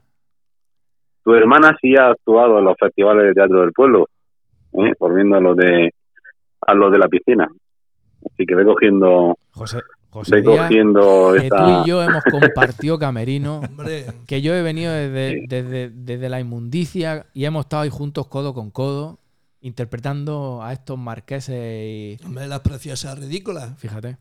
tu 1.25 1.33
hermana 1.33 1.75
sí 1.81 1.93
ha 1.97 2.09
actuado 2.11 2.59
en 2.59 2.65
los 2.65 2.77
festivales 2.79 3.25
de 3.25 3.33
teatro 3.33 3.59
del 3.61 3.73
pueblo, 3.73 4.07
¿eh? 4.73 4.93
volviendo 4.99 5.35
a 5.35 5.41
lo 5.41 5.55
de 5.55 5.91
a 6.61 6.73
lo 6.73 6.89
de 6.89 6.97
la 6.99 7.07
piscina. 7.09 7.49
Así 8.31 8.45
que 8.45 8.55
ve 8.55 8.63
cogiendo, 8.63 9.37
José, 9.51 9.79
José 10.09 10.35
ve 10.37 10.41
Díaz, 10.43 10.57
cogiendo 10.67 11.33
que 11.33 11.39
tú 11.49 11.55
esta. 11.55 11.83
y 11.83 11.89
yo 11.89 12.01
hemos 12.01 12.23
compartido 12.23 12.97
camerino, 12.99 13.59
Hombre, 13.59 14.05
que 14.27 14.41
yo 14.41 14.53
he 14.55 14.61
venido 14.61 14.91
desde, 14.93 15.31
Sí. 15.41 15.45
desde, 15.47 15.89
desde 15.89 16.29
la 16.29 16.39
inmundicia 16.39 17.25
y 17.33 17.45
hemos 17.45 17.65
estado 17.65 17.83
ahí 17.83 17.89
juntos 17.89 18.27
codo 18.27 18.53
con 18.53 18.71
codo 18.71 19.19
interpretando 19.61 20.61
a 20.63 20.73
estos 20.73 20.97
marqueses 20.97 21.55
y... 21.57 22.17
hombre, 22.25 22.47
las 22.47 22.59
preciosas 22.59 23.19
ridículas. 23.19 23.77
Fíjate. 23.79 24.17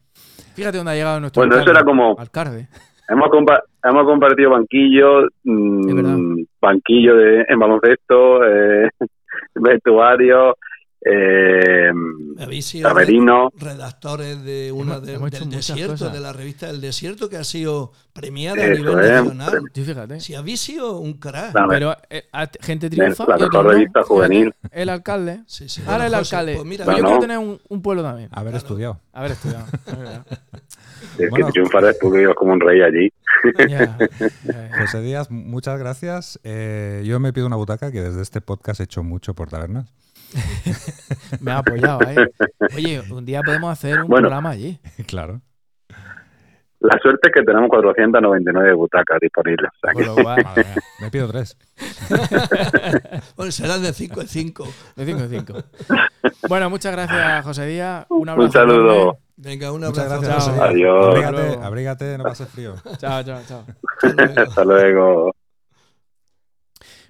Fíjate 0.54 0.78
dónde 0.78 0.92
ha 0.92 0.94
llegado 0.94 1.20
nuestro 1.20 1.40
Bueno, 1.42 1.60
eso 1.60 1.70
era 1.70 1.84
como- 1.84 2.16
Alcalde. 2.18 2.68
Hemos, 3.08 3.28
compa- 3.28 3.62
hemos 3.82 4.04
compartido 4.04 4.50
banquillo, 4.50 5.28
mm, 5.44 5.88
Es 5.88 5.94
verdad. 5.94 6.18
banquillo 6.60 7.16
de, 7.16 7.44
en 7.48 7.58
baloncesto, 7.58 8.44
eh, 8.44 8.88
vestuario, 9.54 10.56
eh, 11.04 11.90
Habéis 12.38 12.66
sido 12.66 12.88
redactores 13.56 14.42
de 14.44 14.72
una 14.72 15.00
de- 15.00 15.14
hemos 15.14 15.30
del 15.30 15.50
desierto, 15.50 15.92
cosas. 15.92 16.12
de 16.12 16.20
la 16.20 16.32
revista 16.32 16.66
del 16.66 16.80
desierto, 16.80 17.28
que 17.28 17.36
ha 17.36 17.44
sido 17.44 17.92
premiada 18.12 18.62
a 18.62 18.66
Eso 18.66 18.82
nivel 18.82 19.04
es, 19.04 19.10
nacional. 19.10 19.62
fíjate. 19.74 20.20
Si 20.20 20.34
habéis 20.34 20.60
sido 20.60 20.98
un 20.98 21.14
crack. 21.14 21.54
Pero 21.68 21.96
eh, 22.10 22.24
a- 22.32 22.48
gente 22.60 22.88
triunfa. 22.90 23.26
la 23.26 23.36
mejor 23.36 23.64
no. 23.64 23.70
revista 23.70 24.00
Fíjate, 24.00 24.08
juvenil. 24.08 24.54
El 24.72 24.88
alcalde. 24.88 25.40
Sí, 25.46 25.68
sí. 25.68 25.82
Ahora 25.86 26.06
el 26.06 26.14
José, 26.14 26.36
alcalde. 26.36 26.54
pues 26.56 26.66
mira, 26.66 26.84
Pues 26.84 26.96
yo 26.96 27.02
No, 27.02 27.08
quiero 27.08 27.20
no. 27.20 27.26
tener 27.26 27.38
un, 27.38 27.60
un 27.68 27.82
pueblo 27.82 28.02
también. 28.02 28.28
Haber 28.32 28.54
estudiado. 28.54 28.98
Haber 29.12 29.32
estudiado. 29.32 29.66
es 31.18 31.30
Bueno. 31.30 31.46
que 31.46 31.52
triunfar 31.52 31.84
es 31.84 31.98
porque 32.00 32.22
ibas 32.22 32.34
como 32.34 32.52
un 32.52 32.60
rey 32.60 32.80
allí. 32.82 33.12
Ya, 33.68 33.98
ya. 34.44 34.78
José 34.80 35.02
Díaz, 35.02 35.30
muchas 35.30 35.78
gracias. 35.78 36.40
Eh, 36.44 37.02
yo 37.04 37.20
me 37.20 37.32
pido 37.32 37.46
una 37.46 37.56
butaca 37.56 37.92
que 37.92 38.00
desde 38.00 38.22
este 38.22 38.40
podcast 38.40 38.80
he 38.80 38.84
hecho 38.84 39.02
mucho 39.02 39.34
por 39.34 39.50
tabernas. 39.50 39.92
Me 41.40 41.50
ha 41.52 41.58
apoyado, 41.58 42.00
¿eh? 42.02 42.16
Oye, 42.76 43.02
un 43.10 43.24
día 43.24 43.42
podemos 43.42 43.70
hacer 43.72 44.00
un 44.00 44.08
Bueno. 44.08 44.22
programa 44.28 44.50
allí. 44.50 44.78
claro. 45.06 45.40
La 46.80 46.98
suerte 47.00 47.28
es 47.30 47.34
que 47.34 47.42
tenemos 47.42 47.70
499 47.70 48.74
butacas 48.74 49.18
disponibles. 49.18 49.70
o 49.74 49.78
sea 49.80 49.92
Con 49.94 50.02
que- 50.02 50.06
lo 50.08 50.14
cual, 50.16 50.44
Madre 50.44 50.64
mía, 50.64 50.74
me 51.00 51.10
pido 51.10 51.28
tres. 51.28 51.56
Bueno, 53.36 53.52
serán 53.52 53.82
de 53.82 53.92
5 53.94 54.20
en 54.20 54.28
5. 54.28 54.68
de 54.96 55.06
5 55.06 55.20
en 55.20 55.30
5. 55.30 55.54
Bueno, 56.48 56.68
muchas 56.68 56.92
gracias, 56.92 57.42
José 57.44 57.66
Díaz. 57.66 58.04
Un 58.10 58.28
abrazo. 58.28 58.46
un 58.46 58.52
saludo. 58.52 58.92
enorme. 58.92 59.18
Venga, 59.36 59.72
un 59.72 59.80
Muchas 59.80 59.98
abrazo. 59.98 60.20
gracias. 60.22 60.44
Chao. 60.44 60.54
José 60.60 60.74
Díaz. 60.74 60.92
Adiós. 60.92 61.06
Abrígate, 61.24 61.64
abrígate, 61.64 62.18
no 62.18 62.24
pases 62.24 62.48
frío. 62.50 62.74
Chao, 62.98 63.22
chao, 63.22 63.40
chao. 63.48 63.64
Hasta 64.02 64.12
luego. 64.12 64.40
Hasta 64.42 64.64
luego. 64.64 65.34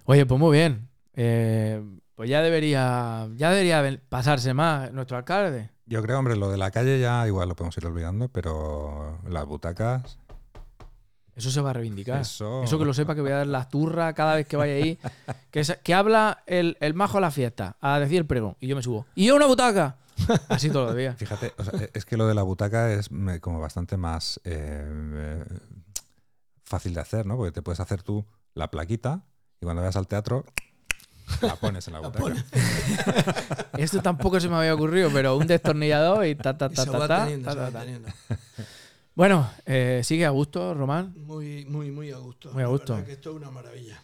Oye, 0.05 0.25
pues 0.27 0.39
muy 0.41 0.57
bien. 0.57 0.89
Eh, 1.17 1.83
pues 2.15 2.29
ya 2.31 2.41
debería, 2.43 3.29
ya 3.37 3.51
debería 3.51 4.01
pasarse 4.09 4.55
más 4.55 4.93
nuestro 4.93 5.17
alcalde. 5.17 5.71
Yo 5.87 6.03
creo, 6.03 6.19
hombre, 6.19 6.37
lo 6.37 6.51
de 6.51 6.57
la 6.57 6.71
calle 6.71 6.99
ya 7.01 7.27
igual 7.27 7.49
lo 7.49 7.57
podemos 7.57 7.77
ir 7.77 7.87
olvidando, 7.87 8.29
pero 8.29 9.19
las 9.29 9.45
butacas, 9.45 10.19
Eso 11.37 11.51
se 11.51 11.61
va 11.61 11.71
a 11.71 11.73
reivindicar. 11.73 12.21
Eso. 12.21 12.63
Eso 12.63 12.79
que 12.79 12.85
lo 12.85 12.95
sepa 12.95 13.15
que 13.15 13.21
voy 13.21 13.33
a 13.33 13.39
dar 13.39 13.47
las 13.49 13.69
turras 13.69 14.15
cada 14.15 14.37
vez 14.37 14.47
que 14.47 14.57
vaya 14.57 14.75
ahí. 14.75 14.99
Que, 15.51 15.61
es- 15.61 15.79
que 15.85 15.93
habla 15.95 16.43
el, 16.47 16.77
el 16.81 16.95
majo 16.95 17.19
a 17.19 17.21
la 17.21 17.31
fiesta, 17.31 17.77
a 17.81 17.99
decir 18.01 18.19
el 18.19 18.27
pregón. 18.27 18.57
Y 18.61 18.67
yo 18.69 18.75
me 18.77 18.83
subo. 18.83 19.07
¡Y 19.15 19.27
yo 19.27 19.37
una 19.37 19.47
butaca! 19.47 19.97
Así 20.49 20.71
todos 20.71 20.87
los 20.89 20.97
días. 20.97 21.17
fíjate, 21.17 21.53
o 21.59 21.65
sea, 21.65 21.73
es 21.93 22.05
que 22.05 22.17
lo 22.17 22.27
de 22.29 22.35
la 22.35 22.43
butaca 22.43 22.93
es 22.93 23.11
me- 23.11 23.41
como 23.41 23.59
bastante 23.61 23.97
más 23.97 24.41
eh, 24.45 24.85
eh, 24.85 25.45
fácil 26.65 26.95
de 26.95 27.01
hacer, 27.01 27.27
¿no? 27.27 27.37
Porque 27.37 27.53
te 27.53 27.63
puedes 27.63 27.81
hacer 27.81 28.03
tú 28.03 28.25
la 28.55 28.71
plaquita 28.71 29.23
y 29.61 29.65
cuando 29.65 29.83
vayas 29.83 29.97
al 29.97 30.07
teatro 30.09 30.45
la 31.43 31.57
pones 31.57 31.87
en 31.89 31.95
la 31.95 32.01
butaca. 32.01 32.35
Esto 33.79 34.01
tampoco 34.03 34.41
se 34.41 34.49
me 34.49 34.57
había 34.57 34.75
ocurrido, 34.75 35.11
pero 35.13 35.37
un 35.37 35.47
destornillador 35.47 36.27
y 36.27 36.35
ta, 36.35 36.57
ta, 36.57 36.67
Y 36.71 36.75
ta, 36.75 36.85
se 36.85 36.91
ta, 36.91 36.99
va 36.99 37.09
ta, 37.09 37.25
teniendo, 37.25 37.49
ta, 37.49 37.55
ta, 37.57 37.63
va 37.63 37.71
ta. 37.71 37.81
teniendo. 37.81 38.09
Bueno, 39.15 39.49
eh, 39.65 40.01
sigue 40.03 40.27
a 40.27 40.31
gusto, 40.31 40.75
Román. 40.75 41.15
Muy, 41.17 41.65
muy, 41.67 41.91
muy 41.91 42.11
a 42.11 42.19
gusto. 42.19 42.51
Muy 42.53 42.63
a 42.63 42.67
gusto. 42.67 43.03
que 43.05 43.13
esto 43.13 43.31
es 43.31 43.37
una 43.37 43.51
maravilla. 43.51 44.01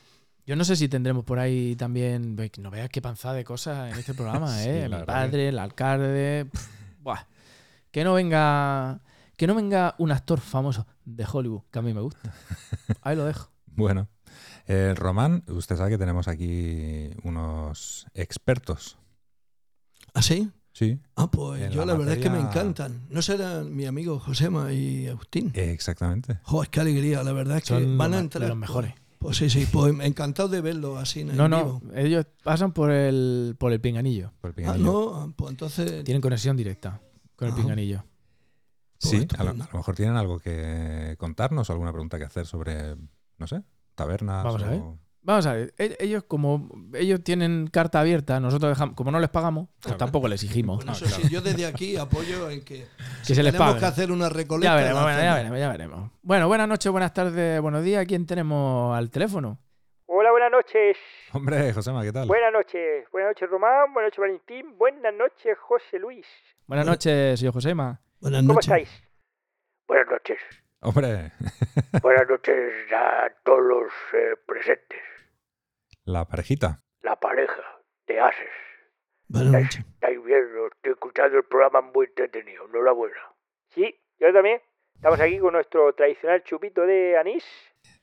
Yo 0.47 0.57
no 0.57 0.65
sé 0.65 0.77
si 0.77 0.89
tendremos 0.89 1.25
por 1.25 1.39
ahí 1.39 1.77
también. 1.77 2.37
No 2.59 2.71
veas 2.71 2.89
qué 2.89 3.03
panzada 3.03 3.35
de 3.35 3.45
cosas 3.45 3.93
en 3.93 3.99
este 3.99 4.15
programa, 4.15 4.63
¿eh? 4.65 4.89
Mi 4.89 5.05
padre, 5.05 5.49
el 5.49 5.59
alcalde. 5.59 6.47
pf, 6.51 6.69
buah. 7.01 7.27
Que 7.91 8.05
no 8.05 8.15
venga. 8.15 9.01
Que 9.37 9.47
no 9.47 9.55
venga 9.55 9.95
un 9.99 10.13
actor 10.13 10.39
famoso 10.41 10.87
de 11.05 11.27
Hollywood, 11.31 11.63
que 11.71 11.79
a 11.79 11.83
mí 11.83 11.95
me 11.95 12.01
gusta. 12.01 12.33
Ahí 13.03 13.17
lo 13.17 13.25
dejo. 13.25 13.51
Bueno, 13.67 14.09
eh, 14.73 14.95
Román, 14.95 15.43
usted 15.49 15.77
sabe 15.77 15.91
que 15.91 15.99
tenemos 15.99 16.29
aquí 16.29 17.11
unos 17.25 18.07
expertos. 18.15 18.99
¿Ah, 20.15 20.23
sí? 20.23 20.51
Sí, 20.73 20.99
Ah, 21.17 21.29
pues 21.31 21.61
En 21.63 21.73
yo 21.73 21.81
la 21.81 21.93
la 21.93 21.99
verdad 21.99 22.15
es 22.15 22.23
que 22.23 22.31
me 22.31 22.39
encantan. 22.39 23.05
¿No 23.11 23.21
serán 23.23 23.75
mi 23.75 23.87
amigo 23.87 24.21
Josema 24.21 24.73
y 24.73 25.09
Agustín? 25.09 25.51
eh, 25.55 25.73
exactamente. 25.73 26.39
Joder, 26.45 26.71
qué 26.71 26.81
alegría. 26.81 27.23
La 27.25 27.33
verdad 27.33 27.57
es 27.59 27.65
que 27.65 27.69
Son 27.75 27.99
van 27.99 28.13
a 28.15 28.17
ma- 28.17 28.21
entrar. 28.23 28.49
los 28.49 28.57
mejores. 28.57 28.95
Pues 29.19 29.37
sí, 29.37 29.51
sí. 29.51 29.67
Pues 29.71 29.93
encantado 30.01 30.49
de 30.49 30.61
verlo 30.61 30.97
así 30.97 31.21
en 31.21 31.37
No, 31.37 31.49
no. 31.49 31.81
vivo. 31.81 31.95
Ellos 31.95 32.25
pasan 32.45 32.73
por 32.73 32.91
el, 32.93 33.57
por 33.59 33.73
el 33.73 33.81
pinganillo. 33.81 34.33
Por 34.41 34.51
el 34.51 34.53
Ah, 34.53 34.57
pinganillo. 34.57 34.85
no. 34.93 35.15
ah, 35.17 35.29
Pues 35.37 35.51
entonces. 35.51 36.05
Tienen 36.05 36.23
conexión 36.23 36.57
directa 36.57 37.01
con 37.37 37.49
el 37.49 37.55
Ah. 37.55 37.57
pinganillo. 37.57 38.05
Sí, 38.99 39.27
Pues 39.27 39.41
a 39.41 39.45
lo, 39.45 39.51
a 39.51 39.55
lo 39.55 39.79
mejor 39.79 39.97
tienen 39.97 40.17
algo 40.17 40.39
que 40.39 41.17
contarnos 41.19 41.69
o 41.69 41.73
alguna 41.73 41.91
pregunta 41.93 42.17
que 42.19 42.25
hacer 42.25 42.47
sobre, 42.47 42.95
no 43.39 43.47
sé, 43.49 43.63
tabernas. 44.05 44.45
Vamos 44.45 44.63
a 44.63 44.69
ver. 44.71 44.81
Vamos 45.23 45.45
a 45.47 45.53
ver, 45.53 45.75
e- 45.77 45.97
ellos 46.01 46.25
como 46.25 46.71
ellos 46.95 47.23
tienen 47.23 47.67
carta 47.67 48.01
abierta, 48.01 48.41
nosotros 48.41 48.71
dejamos, 48.71 48.95
como 48.97 49.11
no 49.11 49.21
les 49.21 49.29
pagamos, 49.29 49.69
pues 49.69 49.83
Claro. 49.83 49.99
tampoco 49.99 50.29
les 50.29 50.43
exigimos. 50.43 50.77
Bueno, 50.79 50.93
eso 50.93 51.05
sí, 51.07 51.29
yo 51.31 51.43
desde 51.43 51.67
aquí 51.67 51.97
apoyo 51.99 52.49
en 52.49 52.65
que, 52.65 52.87
Que 53.27 53.35
se 53.35 53.43
les 53.43 53.53
tenemos 53.53 53.69
pague. 53.75 53.81
que 53.81 53.85
hacer 53.87 54.11
una 54.13 54.31
recolecta. 54.31 54.71
Ya 54.75 54.77
veremos, 54.81 55.03
bueno, 55.03 55.23
ya 55.23 55.35
veremos, 55.35 55.59
ya 55.59 55.69
veremos. 55.69 56.11
Bueno, 56.23 56.49
buenas 56.49 56.67
noches, 56.69 56.91
buenas 56.91 57.13
tardes, 57.13 57.61
buenos 57.61 57.85
días. 57.85 58.07
¿Quién 58.07 58.25
tenemos 58.27 58.97
al 58.97 59.11
teléfono? 59.11 59.59
Hola, 60.07 60.31
buenas 60.31 60.51
noches. 60.53 60.97
Hombre, 61.33 61.71
Josema, 61.75 62.03
¿qué 62.03 62.13
tal? 62.13 62.27
Buenas 62.27 62.53
noches. 62.55 63.05
Buenas 63.13 63.31
noches, 63.33 63.51
Román. 63.51 63.93
Buenas 63.93 64.09
noches, 64.09 64.19
Valentín. 64.21 64.79
Buenas 64.79 65.15
noches, 65.15 65.57
José 65.61 65.99
Luis. 65.99 66.27
Buenas 66.67 66.87
noches, 66.87 67.39
señor 67.39 67.53
Josema. 67.53 68.01
Buenas 68.21 68.41
¿Cómo 68.41 68.55
noches. 68.55 68.67
estáis? 68.69 68.89
Buenas 69.87 70.07
noches. 70.11 70.39
Hombre, 70.83 71.33
Buenas 72.03 72.29
noches 72.29 72.73
a 72.93 73.29
todos 73.45 73.63
los 73.63 73.93
eh, 74.15 74.35
presentes. 74.47 75.01
la 76.05 76.25
parejita. 76.25 76.81
La 77.03 77.17
pareja 77.17 77.63
de 78.07 78.19
Ases. 78.21 78.49
Buenas 79.29 79.49
¿Estáis, 79.49 79.65
noches. 79.67 79.95
estáis 79.95 80.25
bien? 80.25 80.49
Estoy 80.75 80.93
escuchando 80.93 81.37
el 81.37 81.45
programa 81.45 81.83
muy 81.83 82.07
entretenido. 82.07 82.65
Enhorabuena. 82.67 83.21
Sí, 83.69 83.95
yo 84.19 84.33
también. 84.33 84.61
Estamos 84.95 85.21
aquí 85.21 85.39
con 85.39 85.53
nuestro 85.53 85.93
tradicional 85.95 86.43
chupito 86.45 86.83
de 86.87 87.17
anís. 87.19 87.45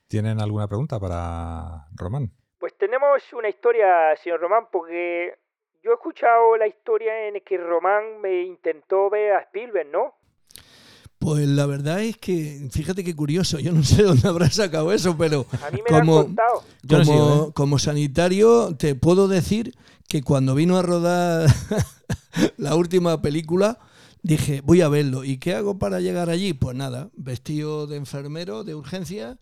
¿Tienen 0.07 0.39
alguna 0.39 0.67
pregunta 0.67 0.99
para 0.99 1.85
Román? 1.95 2.31
Pues 2.59 2.75
tenemos 2.77 3.33
una 3.33 3.49
historia, 3.49 4.15
señor 4.15 4.39
Román, 4.39 4.67
porque 4.71 5.37
yo 5.83 5.91
he 5.91 5.93
escuchado 5.95 6.57
la 6.57 6.65
historia 6.67 7.27
en 7.27 7.35
la 7.35 7.39
que 7.41 7.57
Román 7.57 8.21
me 8.21 8.41
intentó 8.43 9.09
ver 9.09 9.33
a 9.33 9.39
Spielberg, 9.41 9.89
¿no? 9.89 10.15
Pues 11.19 11.47
la 11.47 11.65
verdad 11.65 12.01
es 12.03 12.17
que, 12.17 12.67
fíjate 12.71 13.03
qué 13.03 13.15
curioso, 13.15 13.59
yo 13.59 13.71
no 13.71 13.83
sé 13.83 14.03
dónde 14.03 14.27
habrá 14.27 14.49
sacado 14.51 14.91
eso, 14.93 15.17
pero 15.17 15.45
A 15.65 15.71
mí 15.71 15.79
me 15.83 15.91
lo 15.91 15.99
Como- 15.99 16.19
han 16.19 16.35
¿eh? 17.09 17.51
como 17.53 17.79
sanitario 17.79 18.75
te 18.77 18.95
puedo 18.95 19.27
decir 19.27 19.73
que 20.07 20.21
cuando 20.21 20.55
vino 20.55 20.77
a 20.77 20.81
rodar 20.83 21.49
la 22.57 22.75
última 22.75 23.21
película 23.21 23.79
dije, 24.21 24.61
voy 24.61 24.81
a 24.81 24.89
verlo. 24.89 25.23
¿Y 25.23 25.37
qué 25.37 25.55
hago 25.55 25.79
para 25.79 25.99
llegar 26.01 26.29
allí? 26.29 26.53
Pues 26.53 26.75
nada, 26.77 27.09
vestido 27.15 27.87
de 27.87 27.97
enfermero 27.97 28.63
de 28.63 28.75
urgencia, 28.75 29.37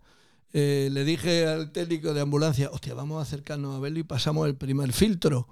eh, 0.52 0.88
le 0.92 1.04
dije 1.04 1.46
al 1.46 1.72
técnico 1.72 2.14
de 2.14 2.20
ambulancia, 2.22 2.70
hostia, 2.72 2.94
vamos 2.94 3.18
a 3.18 3.22
acercarnos 3.22 3.76
a 3.76 3.80
verlo 3.80 3.98
y 3.98 4.04
pasamos 4.04 4.46
el 4.46 4.56
primer 4.56 4.92
filtro. 4.92 5.46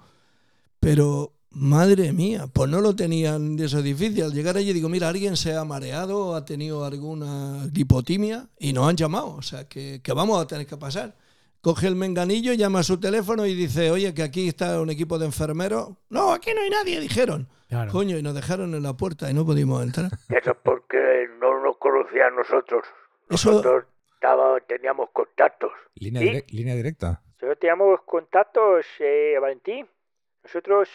Pero, 0.80 1.32
madre 1.54 2.12
mía, 2.12 2.46
pues 2.52 2.68
no 2.70 2.80
lo 2.80 2.94
tenían 2.96 3.56
de 3.56 3.66
eso 3.66 3.82
difícil. 3.82 4.24
Al 4.24 4.32
llegar 4.32 4.56
allí 4.56 4.72
digo, 4.72 4.88
mira, 4.88 5.08
alguien 5.08 5.36
se 5.36 5.54
ha 5.54 5.64
mareado, 5.64 6.34
ha 6.34 6.44
tenido 6.44 6.84
alguna 6.84 7.66
lipotimia 7.72 8.48
y 8.58 8.72
nos 8.72 8.88
han 8.88 8.96
llamado. 8.96 9.34
O 9.36 9.42
sea, 9.42 9.68
que, 9.68 10.00
que 10.02 10.12
vamos 10.12 10.42
a 10.42 10.46
tener 10.46 10.66
que 10.66 10.76
pasar. 10.76 11.14
Coge 11.60 11.86
el 11.86 11.96
menganillo, 11.96 12.52
llama 12.52 12.80
a 12.80 12.82
su 12.82 13.00
teléfono 13.00 13.46
y 13.46 13.54
dice, 13.54 13.90
oye, 13.90 14.12
que 14.12 14.22
aquí 14.22 14.48
está 14.48 14.80
un 14.80 14.90
equipo 14.90 15.18
de 15.18 15.26
enfermeros. 15.26 15.90
No, 16.10 16.32
aquí 16.32 16.50
no 16.54 16.60
hay 16.60 16.70
nadie, 16.70 17.00
dijeron. 17.00 17.48
Claro. 17.68 17.90
Coño, 17.90 18.18
y 18.18 18.22
nos 18.22 18.34
dejaron 18.34 18.74
en 18.74 18.82
la 18.82 18.92
puerta 18.94 19.30
y 19.30 19.34
no 19.34 19.46
pudimos 19.46 19.82
entrar. 19.82 20.10
Eso 20.28 20.50
es 20.50 20.56
porque 20.62 21.26
no 21.40 21.62
nos 21.64 21.78
conocían 21.78 22.34
a 22.34 22.36
nosotros. 22.36 22.84
Eso- 23.30 23.50
Nosotros 23.52 23.84
estaba- 24.14 24.60
teníamos 24.60 25.08
contactos. 25.12 25.70
Línea, 25.94 26.20
¿Sí? 26.22 26.28
direc- 26.28 26.50
línea 26.52 26.74
directa. 26.74 27.22
Nosotros 27.40 27.58
teníamos 27.58 28.00
contactos, 28.04 28.84
eh, 29.00 29.36
Valentín. 29.40 29.86
Nosotros 30.44 30.88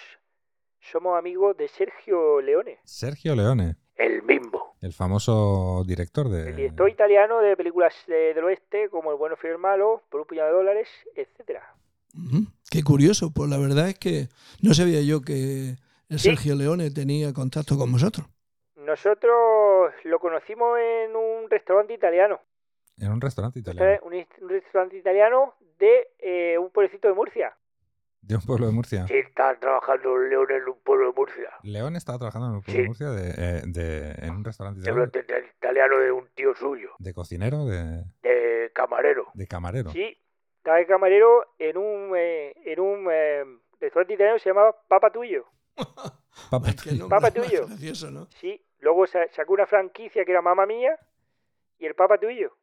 somos 0.79 1.17
amigos 1.17 1.55
de 1.57 1.67
Sergio 1.67 2.41
Leone, 2.41 2.79
Sergio 2.83 3.35
Leone, 3.35 3.75
el 3.95 4.23
mismo. 4.23 4.75
el 4.81 4.93
famoso 4.93 5.83
director 5.85 6.29
de... 6.29 6.49
El 6.49 6.55
director 6.55 6.89
italiano 6.89 7.39
de 7.39 7.55
películas 7.57 7.93
de- 8.07 8.33
del 8.33 8.43
oeste 8.45 8.89
como 8.89 9.11
El 9.11 9.17
bueno, 9.17 9.35
fiel 9.35 9.51
y 9.51 9.55
el 9.55 9.61
malo, 9.61 10.01
Por 10.09 10.21
un 10.21 10.27
puñado 10.27 10.49
de 10.49 10.55
dólares, 10.55 10.87
etcétera. 11.15 11.61
Ujú. 12.15 12.45
Qué 12.71 12.81
curioso, 12.83 13.31
pues 13.33 13.49
la 13.49 13.57
verdad 13.57 13.89
es 13.89 13.99
que 13.99 14.27
no 14.63 14.73
sabía 14.73 15.01
yo 15.01 15.21
que 15.21 15.75
el 16.09 16.17
Sí. 16.19 16.29
Sergio 16.29 16.55
Leone 16.55 16.89
tenía 16.91 17.33
contacto 17.33 17.77
con 17.77 17.91
vosotros. 17.91 18.25
Nosotros 18.77 19.91
lo 20.05 20.19
conocimos 20.19 20.79
en 20.79 21.15
un 21.15 21.49
restaurante 21.49 21.93
italiano. 21.93 22.39
En 22.97 23.11
un 23.11 23.21
restaurante 23.21 23.59
italiano. 23.59 23.99
Un, 24.03 24.13
un 24.13 24.49
restaurante 24.49 24.97
italiano 24.97 25.53
de 25.77 26.07
eh, 26.17 26.57
un 26.57 26.71
pueblecito 26.71 27.07
de 27.07 27.13
Murcia. 27.13 27.55
De 28.21 28.35
un 28.35 28.41
pueblo 28.41 28.67
de 28.67 28.73
Murcia. 28.73 29.07
Sí, 29.07 29.13
está 29.15 29.57
trabajando 29.59 30.17
León 30.17 30.47
en 30.51 30.67
un 30.69 30.79
pueblo 30.83 31.07
de 31.07 31.13
Murcia. 31.13 31.49
León 31.63 31.95
estaba 31.95 32.17
trabajando 32.19 32.47
en 32.49 32.53
un 32.55 32.61
pueblo 32.61 32.73
Sí. 32.77 32.81
de 32.81 32.87
Murcia 32.87 33.09
de, 33.09 33.29
eh, 33.29 33.61
de- 33.65 34.25
en 34.27 34.31
un 34.35 34.43
restaurante 34.43 34.81
italiano. 34.81 35.07
de- 35.11 35.23
de 35.23 35.47
italiano 35.57 35.97
de 35.97 36.11
un 36.11 36.27
tío 36.35 36.53
suyo, 36.55 36.91
De 36.99 37.13
cocinero, 37.13 37.65
de, 37.65 38.03
de 38.21 38.71
camarero. 38.73 39.27
de 39.33 39.47
camarero. 39.47 39.89
Sí, 39.91 40.17
estaba 40.57 40.77
de 40.77 40.85
camarero 40.85 41.55
en 41.57 41.77
un, 41.77 42.13
eh, 42.15 42.53
en 42.65 42.79
un 42.79 43.07
eh, 43.11 43.45
restaurante 43.79 44.13
italiano 44.13 44.35
que 44.37 44.43
se 44.43 44.49
llamaba 44.49 44.75
Papa 44.87 45.11
Tuyo. 45.11 45.45
Papa 46.51 46.71
tuyo. 46.73 47.07
Papa 47.09 47.31
tuyo. 47.31 47.67
gracioso, 47.67 48.11
¿no? 48.11 48.27
Sí, 48.39 48.61
luego 48.79 49.07
sa- 49.07 49.27
sacó 49.31 49.53
una 49.53 49.65
franquicia 49.65 50.23
que 50.25 50.31
era 50.31 50.41
Mamma 50.41 50.65
Mía 50.65 50.97
y 51.79 51.85
el 51.85 51.95
Papa 51.95 52.17
Tuyo. 52.17 52.55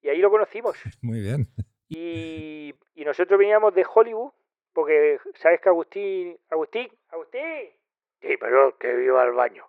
Y 0.00 0.08
ahí 0.08 0.18
lo 0.18 0.30
conocimos. 0.30 0.76
Muy 1.02 1.20
bien. 1.20 1.48
Y, 1.88 2.74
y 2.94 3.04
nosotros 3.04 3.38
veníamos 3.38 3.74
de 3.74 3.84
Hollywood, 3.92 4.32
porque 4.76 5.18
sabes 5.36 5.60
que 5.60 5.68
Agustín, 5.70 6.38
Agustín, 6.50 6.88
Agustín, 7.08 7.72
Sí, 8.20 8.36
pero 8.38 8.76
que 8.78 8.92
viva 8.94 9.22
al 9.22 9.32
baño. 9.32 9.66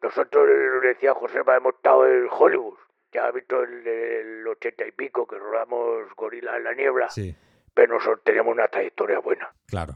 Nosotros, 0.00 0.46
le 0.48 0.88
decía 0.88 1.12
Josema, 1.14 1.56
hemos 1.56 1.74
estado 1.74 2.06
en 2.06 2.28
Hollywood. 2.30 2.78
Ya 3.12 3.26
ha 3.26 3.30
visto 3.32 3.62
el, 3.62 3.86
el 3.86 4.46
ochenta 4.46 4.86
y 4.86 4.92
pico 4.92 5.26
que 5.26 5.38
rodamos 5.38 6.14
Gorila 6.14 6.56
en 6.56 6.64
la 6.64 6.74
Niebla, 6.74 7.08
Sí, 7.10 7.34
pero 7.74 7.94
nosotros 7.94 8.22
teníamos 8.24 8.52
una 8.52 8.68
trayectoria 8.68 9.18
buena. 9.18 9.52
claro. 9.66 9.94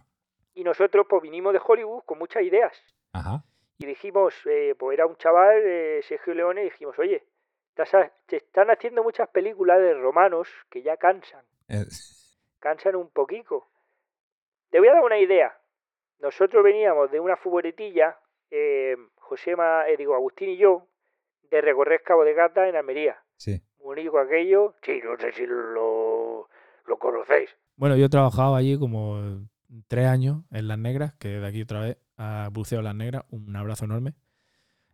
y 0.55 0.65
nosotros 0.65 1.07
pues 1.09 1.23
vinimos 1.23 1.53
de 1.53 1.61
Hollywood 1.65 2.03
con 2.05 2.19
muchas 2.19 2.43
ideas. 2.43 2.73
Ajá. 3.13 3.45
Y 3.79 3.87
dijimos, 3.87 4.35
eh, 4.47 4.75
pues 4.79 4.95
era 4.95 5.07
un 5.07 5.17
chaval, 5.17 5.61
eh, 5.65 6.01
Sergio 6.03 6.35
Leone, 6.35 6.63
y 6.63 6.65
dijimos, 6.65 6.99
oye, 6.99 7.25
te 8.27 8.37
están 8.37 8.71
haciendo 8.71 9.03
muchas 9.03 9.29
películas 9.31 9.79
de 9.81 9.95
romanos 9.95 10.49
que 10.71 10.83
ya 10.83 10.97
cansan, 10.99 11.45
Eh, 11.69 11.85
cansan 12.61 12.97
un 12.97 13.11
poquito. 13.11 13.67
Te 14.73 14.79
voy 14.79 14.89
a 14.89 14.95
dar 14.95 15.05
una 15.05 15.19
idea. 15.19 15.55
Nosotros 16.19 16.65
veníamos 16.65 17.11
de 17.11 17.21
una 17.21 17.37
futboletilla, 17.37 18.17
eh, 18.51 18.97
Josema, 19.17 19.87
eh, 19.87 19.99
digo, 19.99 20.15
Agustín 20.15 20.49
y 20.49 20.57
yo, 20.57 20.89
de 21.51 21.61
recorrer 21.61 22.03
Cabo 22.03 22.25
de 22.25 22.33
Gata 22.33 22.67
en 22.67 22.77
Almería. 22.77 23.23
sí. 23.37 23.63
Bonito 23.77 24.17
aquello. 24.17 24.77
Sí, 24.83 25.01
no 25.05 25.17
sé 25.19 25.33
si 25.33 25.45
lo, 25.45 26.49
lo 26.87 26.99
conocéis. 26.99 27.51
Bueno, 27.75 27.97
yo 27.97 28.07
he 28.07 28.09
trabajado 28.09 28.55
allí 28.55 28.79
como 28.79 29.41
tres 29.89 30.07
años 30.07 30.45
en 30.53 30.69
Las 30.69 30.79
Negras, 30.79 31.15
que 31.19 31.29
de 31.29 31.47
aquí 31.47 31.63
otra 31.63 31.81
vez 31.81 31.99
a 32.17 32.49
Buceo 32.53 32.81
Las 32.81 32.95
Negras, 32.95 33.25
un 33.31 33.55
abrazo 33.57 33.85
enorme. 33.85 34.15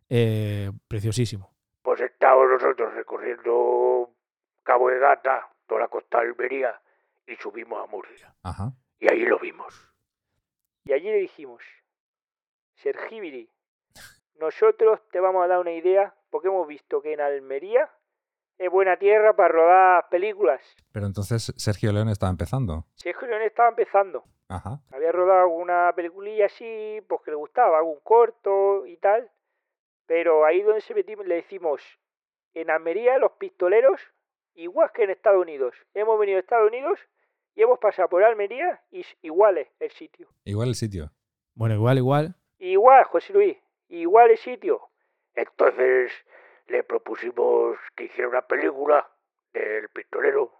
Eh, 0.09 0.71
preciosísimo. 0.87 1.53
Pues 1.83 2.01
estábamos 2.01 2.49
nosotros 2.49 2.91
recorriendo 2.95 4.09
Cabo 4.63 4.89
de 4.89 4.97
Gata, 4.97 5.47
toda 5.67 5.81
la 5.81 5.87
costa 5.87 6.19
de 6.21 6.29
Almería, 6.29 6.81
y 7.27 7.35
subimos 7.35 7.81
a 7.81 7.89
Murcia. 7.89 8.33
Ajá. 8.41 8.73
Y 8.99 9.09
ahí 9.09 9.25
lo 9.25 9.39
vimos. 9.39 9.89
Y 10.83 10.93
allí 10.93 11.05
le 11.05 11.17
dijimos, 11.17 11.63
Sergibiri, 12.75 13.49
nosotros 14.39 14.99
te 15.11 15.19
vamos 15.19 15.43
a 15.43 15.47
dar 15.47 15.59
una 15.59 15.71
idea 15.71 16.13
porque 16.29 16.47
hemos 16.47 16.67
visto 16.67 17.01
que 17.01 17.13
en 17.13 17.21
Almería 17.21 17.89
es 18.57 18.69
buena 18.69 18.97
tierra 18.97 19.35
para 19.35 19.49
rodar 19.49 20.09
películas. 20.09 20.61
Pero 20.91 21.05
entonces 21.05 21.53
Sergio 21.57 21.93
León 21.93 22.09
estaba 22.09 22.29
empezando. 22.29 22.85
Sergio 22.95 23.27
Leone 23.27 23.45
estaba 23.45 23.69
empezando. 23.69 24.25
Ajá. 24.49 24.81
Había 24.91 25.11
rodado 25.11 25.41
alguna 25.41 25.93
peliculilla 25.95 26.47
así, 26.47 27.01
pues 27.07 27.21
que 27.21 27.31
le 27.31 27.37
gustaba, 27.37 27.77
algún 27.77 27.99
corto 28.01 28.85
y 28.85 28.97
tal. 28.97 29.31
Pero 30.07 30.45
ahí 30.45 30.61
donde 30.61 30.81
se 30.81 30.93
metimos 30.93 31.25
le 31.25 31.35
decimos, 31.35 31.81
en 32.53 32.69
Almería 32.69 33.17
los 33.17 33.31
pistoleros, 33.33 34.01
igual 34.55 34.91
que 34.91 35.03
en 35.03 35.11
Estados 35.11 35.41
Unidos. 35.41 35.75
Hemos 35.93 36.19
venido 36.19 36.37
a 36.37 36.41
Estados 36.41 36.67
Unidos 36.67 36.99
y 37.55 37.61
hemos 37.61 37.79
pasado 37.79 38.07
por 38.09 38.23
Almería 38.23 38.81
y 38.91 39.01
es 39.01 39.17
igual 39.21 39.57
es 39.57 39.67
el 39.79 39.91
sitio. 39.91 40.27
Igual 40.45 40.69
el 40.69 40.75
sitio. 40.75 41.11
Bueno, 41.55 41.75
igual, 41.75 41.97
igual. 41.97 42.35
Igual, 42.59 43.03
José 43.05 43.33
Luis, 43.33 43.57
igual 43.89 44.31
el 44.31 44.37
sitio. 44.37 44.89
Entonces 45.35 46.11
le 46.67 46.83
propusimos 46.83 47.77
que 47.95 48.05
hiciera 48.05 48.29
una 48.29 48.41
película 48.41 49.09
del 49.53 49.89
pistolero. 49.89 50.53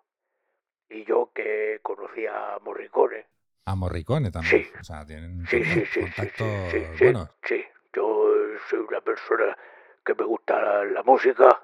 Y 0.89 1.03
yo 1.05 1.31
que 1.33 1.79
conocía 1.83 2.55
a 2.55 2.59
Morricone. 2.59 3.27
A 3.65 3.75
Morricone 3.75 4.31
también. 4.31 4.63
Sí. 4.63 4.71
O 4.79 4.83
sea, 4.83 5.05
tienen 5.05 5.45
Sí, 5.47 5.63
sí, 5.63 5.85
sí, 5.85 5.85
sí, 5.85 6.01
contacto 6.01 6.43
sí, 6.71 6.79
sí, 6.79 6.85
sí, 6.97 7.03
bueno. 7.05 7.29
sí. 7.43 7.63
Yo 7.93 8.31
soy 8.69 8.79
una 8.79 9.01
persona 9.01 9.57
que 10.05 10.15
me 10.15 10.23
gusta 10.25 10.59
la, 10.61 10.85
la 10.85 11.03
música. 11.03 11.63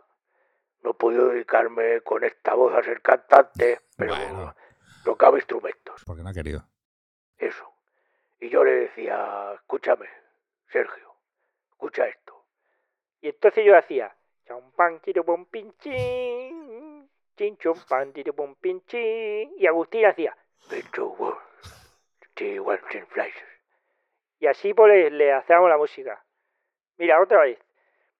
No 0.83 0.91
he 0.91 0.93
podido 0.93 1.29
dedicarme 1.29 2.01
con 2.01 2.23
esta 2.23 2.53
voz 2.53 2.73
a 2.75 2.83
ser 2.83 3.01
cantante, 3.01 3.79
pero 3.97 4.15
Bueno. 4.15 4.55
Tocaba 5.05 5.37
instrumentos. 5.37 6.03
Porque 6.05 6.23
no 6.23 6.29
ha 6.29 6.33
querido. 6.33 6.67
Eso. 7.37 7.71
Y 8.41 8.49
yo 8.49 8.65
le 8.65 8.71
decía, 8.71 9.53
escúchame, 9.53 10.09
Sergio, 10.67 11.15
escucha 11.71 12.07
esto. 12.07 12.43
Y 13.21 13.29
entonces 13.29 13.63
yo 13.65 13.77
hacía, 13.77 14.13
champán, 14.45 14.99
tiro, 14.99 15.23
bom, 15.23 15.45
pin, 15.45 15.73
chin, 15.79 17.09
chompan, 17.57 18.11
tiro, 18.11 18.33
bom, 18.33 18.55
pin, 18.55 18.83
chin. 18.87 19.53
Y 19.57 19.67
Agustín 19.67 20.05
hacía, 20.05 20.35
y 24.39 24.47
así 24.47 24.73
pues 24.73 24.91
le, 24.91 25.11
le 25.11 25.33
hacíamos 25.33 25.69
la 25.69 25.77
música. 25.77 26.23
Mira, 26.97 27.21
otra 27.21 27.41
vez. 27.41 27.59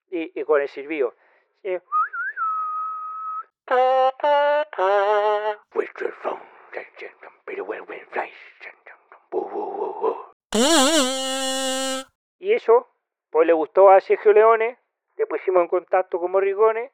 Y, 0.10 0.40
y 0.40 0.44
con 0.44 0.62
el 0.62 0.70
silbido. 0.70 1.16
Sí. 1.62 1.78
Y 12.40 12.54
eso, 12.54 12.88
pues 13.30 13.48
le 13.48 13.54
gustó 13.54 13.90
a 13.90 14.00
Sergio 14.00 14.34
Leone, 14.34 14.78
le 15.18 15.26
pusimos 15.28 15.62
en 15.64 15.68
contacto 15.68 16.20
con 16.20 16.32
Morricone 16.32 16.92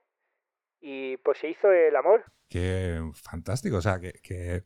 y 0.79 1.17
pues 1.17 1.39
se 1.39 1.49
hizo 1.49 1.71
el 1.71 1.95
amor. 1.95 2.23
Qué 2.49 2.99
fantástico. 3.13 3.77
O 3.77 3.81
sea, 3.81 3.99
que, 3.99 4.13
que 4.23 4.63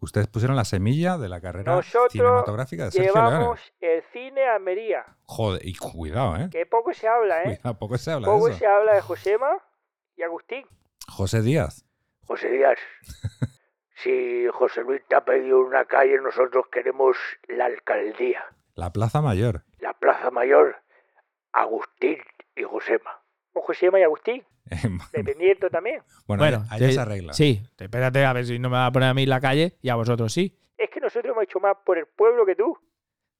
ustedes 0.00 0.26
pusieron 0.28 0.56
la 0.56 0.64
semilla 0.64 1.18
de 1.18 1.28
la 1.28 1.40
carrera 1.40 1.74
Nosotros 1.76 2.12
cinematográfica 2.12 2.84
de 2.86 2.90
Sergio 2.90 3.12
Leone. 3.14 3.30
Llevamos 3.30 3.72
el 3.80 4.02
cine 4.12 4.44
a 4.46 4.54
Almería, 4.56 5.04
Joder, 5.24 5.60
y 5.64 5.74
cuidado, 5.76 6.36
¿eh? 6.36 6.48
que 6.50 6.66
poco 6.66 6.92
se 6.92 7.08
habla, 7.08 7.42
¿eh? 7.42 7.58
Cuidado, 7.58 7.78
poco 7.78 7.98
se 7.98 8.10
habla 8.10 8.26
Poco 8.26 8.46
de 8.46 8.52
eso. 8.52 8.58
se 8.60 8.66
habla 8.66 8.94
de 8.94 9.00
Josema 9.02 9.50
y 10.16 10.22
Agustín. 10.22 10.66
José 11.06 11.42
Díaz. 11.42 11.84
José 12.26 12.50
Díaz, 12.50 12.78
si 14.02 14.46
José 14.52 14.82
Luis 14.82 15.02
te 15.08 15.14
ha 15.16 15.24
pedido 15.24 15.60
una 15.60 15.84
calle, 15.84 16.20
nosotros 16.20 16.66
queremos 16.72 17.16
la 17.48 17.66
alcaldía, 17.66 18.44
La 18.74 18.92
Plaza 18.92 19.20
Mayor. 19.22 19.64
la 19.80 19.92
Plaza 19.94 20.30
Mayor, 20.30 20.76
Agustín 21.52 22.18
y 22.56 22.62
Josema. 22.62 23.22
O 23.54 23.60
Josema 23.62 23.98
y 23.98 24.02
Agustín, 24.04 24.44
dependiendo 25.12 25.68
también. 25.70 26.02
bueno, 26.26 26.42
Bueno, 26.42 26.64
allá 26.70 26.86
te- 26.86 26.92
se 26.92 27.00
arregla. 27.00 27.32
Sí, 27.32 27.60
espérate 27.78 28.24
a 28.24 28.32
ver 28.32 28.46
si 28.46 28.58
no 28.58 28.68
me 28.70 28.76
va 28.76 28.86
a 28.86 28.92
poner 28.92 29.08
a 29.08 29.14
mí 29.14 29.26
la 29.26 29.40
calle 29.40 29.76
y 29.82 29.88
a 29.88 29.94
vosotros 29.96 30.32
sí. 30.32 30.56
Es 30.76 30.90
que 30.90 31.00
nosotros 31.00 31.32
hemos 31.32 31.44
hecho 31.44 31.58
más 31.58 31.76
por 31.84 31.98
el 31.98 32.06
pueblo 32.06 32.46
que 32.46 32.54
tú. 32.54 32.76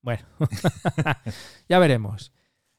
Bueno, 0.02 0.22
ya 1.68 1.78
veremos. 1.78 2.32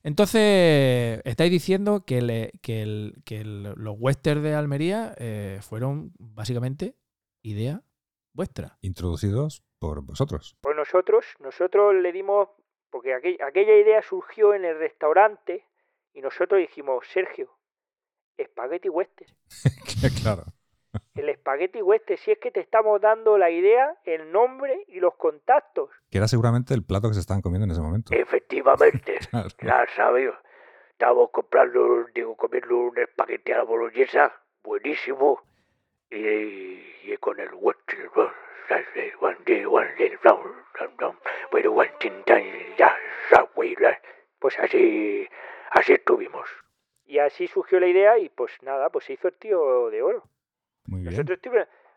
Entonces, 0.03 1.22
estáis 1.26 1.51
diciendo 1.51 2.03
que, 2.06 2.22
le- 2.22 2.51
que, 2.61 2.81
el- 2.81 3.15
que 3.26 3.41
el- 3.41 3.73
los 3.76 3.95
westerns 3.99 4.43
de 4.43 4.56
Almería 4.56 5.14
eh, 5.18 5.60
fueron 5.61 6.11
básicamente 6.19 6.95
idea 7.41 7.81
vuestra. 8.33 8.77
Introducidos 8.81 9.63
por 9.79 10.01
vosotros. 10.03 10.55
Pues 10.61 10.75
nosotros, 10.75 11.25
nosotros 11.39 11.95
le 11.95 12.11
dimos, 12.11 12.49
porque 12.89 13.13
aquel- 13.15 13.41
aquella 13.41 13.75
idea 13.75 14.01
surgió 14.01 14.53
en 14.53 14.65
el 14.65 14.77
restaurante 14.77 15.65
y 16.13 16.21
nosotros 16.21 16.59
dijimos, 16.59 17.05
Sergio, 17.07 17.49
espagueti 18.37 18.89
western. 18.89 19.31
claro. 20.23 20.43
El 21.13 21.29
espagueti 21.29 21.81
western, 21.81 22.17
si 22.17 22.31
es 22.31 22.39
que 22.39 22.49
te 22.51 22.61
estamos 22.61 22.99
dando 22.99 23.37
la 23.37 23.51
idea, 23.51 23.95
el 24.05 24.31
nombre 24.31 24.85
y 24.87 24.99
los 24.99 25.15
contactos. 25.15 25.89
Que 26.09 26.17
era 26.17 26.27
seguramente 26.27 26.73
el 26.73 26.83
plato 26.83 27.09
que 27.09 27.13
se 27.13 27.19
estaban 27.19 27.41
comiendo 27.41 27.65
en 27.65 27.71
ese 27.71 27.81
momento. 27.81 28.11
Efectivamente, 28.13 29.19
Claro. 29.57 29.85
sabes. 29.95 30.31
Estábamos 30.91 31.29
comprando, 31.31 32.05
digo, 32.13 32.35
comiendo 32.35 32.75
un 32.77 32.97
espagueti 32.97 33.51
a 33.51 33.57
la 33.57 33.63
boloñesa, 33.63 34.33
buenísimo. 34.63 35.41
Y, 36.11 37.15
con 37.19 37.40
el 37.40 37.49
western, 37.53 38.10
one 39.19 39.38
day, 39.45 39.65
one 39.65 39.88
day, 39.98 40.18
pero 41.52 41.73
Pues 44.40 44.57
así, 44.60 45.27
así 45.72 45.94
estuvimos. 45.94 46.48
Y 47.06 47.19
así 47.19 47.48
surgió 47.48 47.80
la 47.80 47.88
idea 47.88 48.18
y 48.18 48.30
pues 48.30 48.52
nada, 48.61 48.90
pues 48.90 49.06
se 49.06 49.14
hizo 49.14 49.27
el 49.27 49.34
tío 49.36 49.90
de 49.90 50.02
oro. 50.02 50.23
Muy 50.86 51.02
bien. 51.02 51.11
Nosotros 51.11 51.40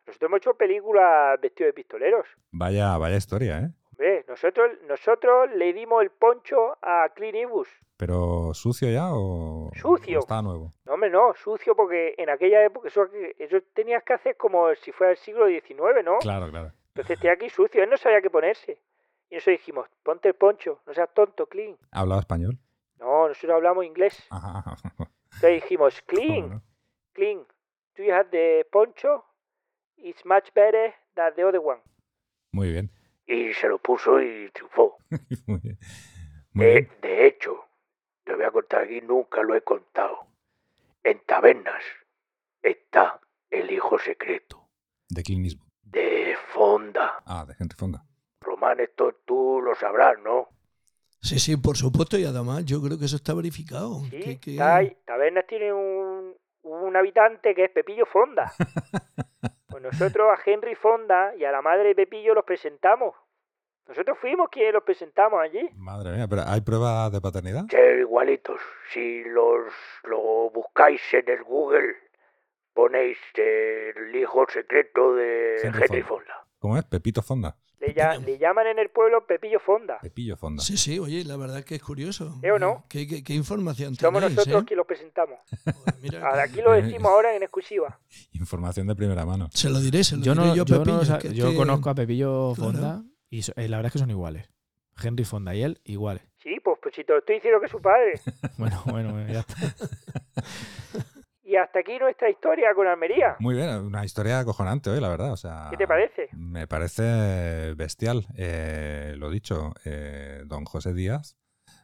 Nosotros 0.06 0.28
hemos 0.28 0.38
hecho 0.38 0.54
películas 0.54 1.40
vestidos 1.40 1.68
de 1.68 1.72
pistoleros. 1.74 2.26
Vaya, 2.50 2.96
vaya 2.98 3.16
historia, 3.16 3.58
¿eh? 3.58 3.70
Hombre, 3.92 4.24
nosotros, 4.26 4.70
nosotros 4.88 5.50
le 5.54 5.72
dimos 5.72 6.02
el 6.02 6.10
poncho 6.10 6.76
a 6.82 7.08
Clint 7.14 7.34
Eastwood. 7.36 7.66
¿Pero 7.96 8.52
sucio 8.54 8.90
ya 8.90 9.10
o, 9.12 9.70
Sucio. 9.74 10.18
o 10.18 10.20
está 10.20 10.42
nuevo? 10.42 10.72
No, 10.84 10.94
hombre, 10.94 11.10
no, 11.10 11.34
sucio, 11.34 11.76
porque 11.76 12.14
en 12.18 12.30
aquella 12.30 12.64
época 12.64 12.88
eso, 12.88 13.06
eso 13.38 13.58
tenías 13.74 14.02
que 14.02 14.14
hacer 14.14 14.36
como 14.36 14.74
si 14.74 14.90
fuera 14.92 15.12
el 15.12 15.18
siglo 15.18 15.46
XIX, 15.46 16.04
¿no? 16.04 16.18
Claro, 16.18 16.50
claro. 16.50 16.72
Entonces 16.88 17.18
tenía 17.20 17.34
aquí 17.34 17.48
sucio, 17.48 17.82
él 17.82 17.90
no 17.90 17.96
sabía 17.96 18.20
qué 18.20 18.28
ponerse. 18.30 18.80
Y 19.30 19.36
nosotros 19.36 19.58
dijimos, 19.58 19.88
ponte 20.02 20.28
el 20.28 20.34
poncho, 20.34 20.80
no 20.86 20.92
seas 20.94 21.12
tonto, 21.14 21.46
Clint. 21.46 21.78
¿Hablaba 21.92 22.20
español? 22.20 22.58
No, 22.98 23.28
nosotros 23.28 23.52
hablamos 23.56 23.84
inglés. 23.84 24.26
Ajá. 24.30 24.76
Entonces 24.98 25.62
dijimos, 25.62 26.02
¿Cómo 26.02 26.20
Clint, 26.20 26.52
no? 26.52 26.62
Clint, 27.12 27.48
do 27.96 28.02
you 28.02 28.12
have 28.12 28.30
the 28.30 28.66
poncho? 28.70 29.24
It's 29.96 30.24
much 30.24 30.52
better 30.54 30.92
than 31.14 31.34
the 31.36 31.44
other 31.44 31.60
one. 31.60 31.80
Muy 32.50 32.72
bien. 32.72 32.90
Y 33.34 33.54
se 33.54 33.68
lo 33.68 33.78
puso 33.78 34.20
y 34.20 34.50
triunfó. 34.50 34.96
Muy 35.46 35.58
bien. 35.60 35.78
Muy 36.52 36.64
De, 36.66 36.72
bien. 36.72 36.90
de 37.00 37.26
hecho, 37.26 37.64
te 38.24 38.34
voy 38.34 38.44
a 38.44 38.50
contar 38.50 38.82
aquí, 38.82 39.00
nunca 39.00 39.42
lo 39.42 39.54
he 39.54 39.62
contado. 39.62 40.26
En 41.02 41.20
tabernas 41.26 41.82
está 42.62 43.20
el 43.50 43.70
hijo 43.70 43.98
secreto 43.98 44.68
De 45.08 45.22
Clint 45.22 45.46
Eastwood. 45.46 45.68
de 45.82 46.36
Fonda. 46.52 47.22
Ah, 47.26 47.44
de 47.46 47.54
Henry 47.58 47.76
Fonda. 47.76 48.04
Román, 48.40 48.80
esto 48.80 49.20
tú 49.24 49.60
lo 49.62 49.74
sabrás, 49.74 50.14
¿no? 50.22 50.48
Sí, 51.20 51.38
sí, 51.38 51.56
por 51.56 51.76
supuesto, 51.76 52.18
y 52.18 52.24
además 52.24 52.64
yo 52.64 52.82
creo 52.82 52.98
que 52.98 53.04
eso 53.06 53.16
está 53.16 53.32
verificado. 53.34 54.00
Sí, 54.10 54.20
que- 54.20 54.40
que-. 54.40 54.96
Tabernas 55.06 55.46
tiene 55.46 55.72
un, 55.72 56.34
un 56.62 56.96
habitante 56.96 57.54
que 57.54 57.64
es 57.64 57.70
Pepillo 57.70 58.04
Fonda. 58.06 58.52
Pues 59.72 59.82
nosotros 59.82 60.28
a 60.30 60.38
Henry 60.44 60.74
Fonda 60.74 61.34
y 61.36 61.44
a 61.44 61.50
la 61.50 61.62
madre 61.62 61.88
de 61.88 61.94
Pepillo 61.94 62.34
los 62.34 62.44
presentamos. 62.44 63.14
Nosotros 63.88 64.16
fuimos 64.20 64.48
quienes 64.48 64.74
los 64.74 64.84
presentamos 64.84 65.40
allí. 65.40 65.68
Madre 65.74 66.12
mía, 66.12 66.28
pero 66.28 66.42
¿hay 66.46 66.60
pruebas 66.60 67.10
de 67.10 67.20
paternidad? 67.20 67.64
Ser 67.68 67.98
igualitos. 67.98 68.60
Si 68.90 69.24
los 69.24 69.72
lo 70.04 70.50
buscáis 70.50 71.02
en 71.14 71.28
el 71.28 71.42
Google, 71.42 71.96
ponéis 72.72 73.18
el 73.34 74.14
hijo 74.14 74.46
secreto 74.48 75.14
de 75.14 75.56
Henry 75.62 75.82
Henry 75.82 76.02
Fonda. 76.02 76.34
Fonda. 76.34 76.46
¿Cómo 76.58 76.78
es? 76.78 76.84
Pepito 76.84 77.22
Fonda. 77.22 77.56
Le, 77.84 77.92
ya- 77.94 78.16
le 78.16 78.38
llaman 78.38 78.68
en 78.68 78.78
el 78.78 78.90
pueblo 78.90 79.26
Pepillo 79.26 79.58
Fonda. 79.58 79.98
Pepillo 80.00 80.36
Fonda. 80.36 80.62
Sí, 80.62 80.76
sí, 80.76 80.98
oye, 81.00 81.24
la 81.24 81.36
verdad 81.36 81.58
es 81.58 81.64
que 81.64 81.74
es 81.74 81.82
curioso. 81.82 82.38
¿Eh 82.42 82.52
o 82.52 82.58
no? 82.58 82.84
¿Qué, 82.88 83.08
qué- 83.08 83.24
qué 83.24 83.34
información 83.34 83.96
Somos 83.96 84.20
tenéis, 84.22 84.36
nosotros 84.36 84.62
eh? 84.62 84.66
quienes 84.66 84.78
los 84.78 84.86
presentamos. 84.86 85.40
Mira, 86.02 86.26
Ahora, 86.28 86.44
Aquí 86.44 86.60
lo 86.62 86.70
decimos 86.72 87.10
ahora 87.10 87.34
en 87.34 87.42
exclusiva. 87.42 87.98
Información 88.32 88.86
de 88.86 88.94
primera 88.94 89.26
mano. 89.26 89.48
se 89.52 89.68
lo 89.68 89.80
diré, 89.80 90.04
se 90.04 90.16
lo 90.16 90.22
Yo, 90.22 90.32
diré 90.34 90.46
no, 90.46 90.54
yo, 90.54 90.64
yo, 90.64 90.76
no 90.78 90.84
Pepillo, 90.84 91.12
lo 91.12 91.18
que 91.18 91.34
yo 91.34 91.50
que- 91.50 91.56
conozco 91.56 91.90
a 91.90 91.94
Pepillo 91.96 92.52
Claro. 92.54 92.72
Fonda 92.72 93.02
y 93.30 93.42
so- 93.42 93.52
eh, 93.56 93.68
la 93.68 93.78
verdad 93.78 93.88
es 93.88 93.92
que 93.94 93.98
son 93.98 94.10
iguales. 94.10 94.48
Henry 95.02 95.24
Fonda 95.24 95.52
y 95.54 95.62
él 95.62 95.80
iguales. 95.84 96.22
Sí, 96.42 96.56
pues, 96.62 96.78
pues 96.82 96.94
si 96.94 97.02
te 97.02 97.12
lo 97.12 97.18
estoy 97.18 97.36
diciendo 97.36 97.58
que 97.60 97.66
es 97.66 97.72
su 97.72 97.80
padre. 97.80 98.20
Bueno, 98.58 98.82
bueno, 98.86 99.26
ya 99.26 99.40
está. 99.40 99.56
Y 101.52 101.56
hasta 101.56 101.80
aquí 101.80 101.98
nuestra 101.98 102.30
historia 102.30 102.72
con 102.74 102.86
Almería. 102.86 103.36
Muy 103.38 103.54
bien, 103.54 103.68
una 103.68 104.06
historia 104.06 104.38
acojonante 104.38 104.88
hoy, 104.88 105.00
la 105.02 105.10
verdad. 105.10 105.32
O 105.32 105.36
sea, 105.36 105.66
¿Qué 105.70 105.76
te 105.76 105.86
parece? 105.86 106.30
Me 106.32 106.66
parece 106.66 107.74
bestial. 107.76 108.24
Eh, 108.38 109.12
lo 109.18 109.28
dicho, 109.28 109.74
eh, 109.84 110.44
don 110.46 110.64
José 110.64 110.94
Díaz, 110.94 111.36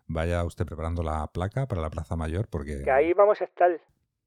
vaya 0.06 0.42
usted 0.44 0.64
preparando 0.64 1.02
la 1.02 1.26
placa 1.26 1.66
para 1.66 1.82
la 1.82 1.90
Plaza 1.90 2.16
Mayor 2.16 2.48
porque, 2.48 2.82
Que 2.82 2.90
ahí 2.90 3.12
vamos 3.12 3.42
a 3.42 3.44
estar. 3.44 3.70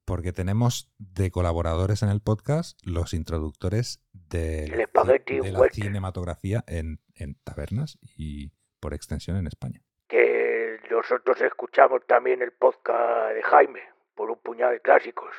porque 0.04 0.32
tenemos 0.32 0.92
de 0.98 1.32
colaboradores 1.32 2.04
en 2.04 2.10
el 2.10 2.20
podcast 2.20 2.78
los 2.86 3.12
introductores 3.12 4.00
de, 4.12 4.66
El 4.66 5.42
de 5.42 5.50
la 5.50 5.68
cinematografía 5.72 6.62
en, 6.68 7.00
en 7.16 7.34
tabernas 7.42 7.98
y 8.16 8.52
por 8.78 8.94
extensión 8.94 9.36
en 9.38 9.48
España. 9.48 9.80
Que 10.06 10.78
nosotros 10.88 11.40
escuchamos 11.40 12.06
también 12.06 12.42
el 12.42 12.52
podcast 12.52 13.34
de 13.34 13.42
Jaime, 13.42 13.80
por 14.14 14.30
un 14.30 14.38
puñado 14.38 14.72
de 14.72 14.80
clásicos. 14.80 15.34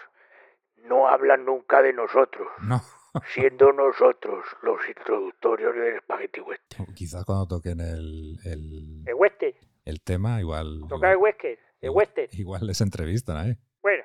No 0.78 1.08
hablan 1.08 1.46
nunca 1.46 1.82
de 1.82 1.94
nosotros, 1.94 2.48
No, 2.62 2.82
siendo 3.34 3.72
nosotros 3.72 4.46
los 4.62 4.80
introductorios 4.88 5.74
del 5.76 6.00
Spaghetti 6.02 6.42
Western. 6.42 6.94
quizás 6.94 7.24
cuando 7.26 7.48
toquen 7.48 7.80
el, 7.80 8.38
el, 8.46 9.04
El 9.08 9.14
Western. 9.16 9.56
el 9.86 10.02
tema, 10.04 10.40
igual, 10.42 10.82
Tocar 10.90 11.12
el 11.12 11.18
Wesker. 11.18 11.58
El 11.80 11.90
igual- 11.90 11.96
Western. 12.08 12.30
igual 12.34 12.68
les 12.68 12.82
entrevistan 12.82 13.38
ahí. 13.38 13.58
Bueno, 13.82 14.04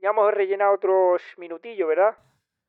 ya 0.00 0.10
hemos 0.10 0.32
rellenado 0.32 0.74
otros 0.74 1.22
minutillos, 1.36 1.88
¿verdad? 1.88 2.16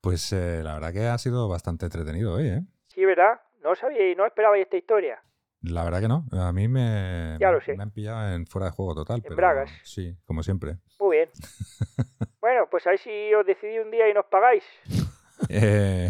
Pues 0.02 0.32
eh, 0.34 0.62
la 0.64 0.76
verdad 0.76 0.94
que 0.94 1.06
ha 1.08 1.18
sido 1.18 1.48
bastante 1.50 1.86
entretenido 1.86 2.34
hoy, 2.36 2.48
¿eh? 2.48 2.62
Sí, 2.88 3.06
¿verdad? 3.06 3.42
No 3.62 3.76
sabíais, 3.76 4.16
no 4.18 4.26
esperabais 4.26 4.64
esta 4.64 4.78
historia. 4.78 5.22
La 5.62 5.84
verdad 5.84 6.00
que 6.02 6.08
no. 6.08 6.26
A 6.32 6.52
mí 6.54 6.68
me, 6.68 7.38
Ya 7.40 7.52
lo 7.52 7.60
sé. 7.62 7.76
me 7.76 7.84
han 7.84 7.92
pillado 7.92 8.34
en 8.34 8.46
fuera 8.46 8.68
de 8.68 8.72
juego 8.72 8.96
total. 8.96 9.22
pero 9.22 9.36
bragas. 9.36 9.70
Sí, 9.84 10.16
como 10.26 10.42
siempre. 10.44 10.78
Muy 11.00 11.18
bien. 11.18 11.30
bueno, 12.42 12.68
pues 12.72 12.86
a 12.88 12.92
ver 12.92 13.00
si 13.00 13.34
os 13.34 13.46
decidís 13.46 13.82
un 13.84 13.92
día 13.92 14.10
y 14.10 14.14
nos 14.14 14.26
pagáis. 14.26 14.64
Eh, 15.48 16.10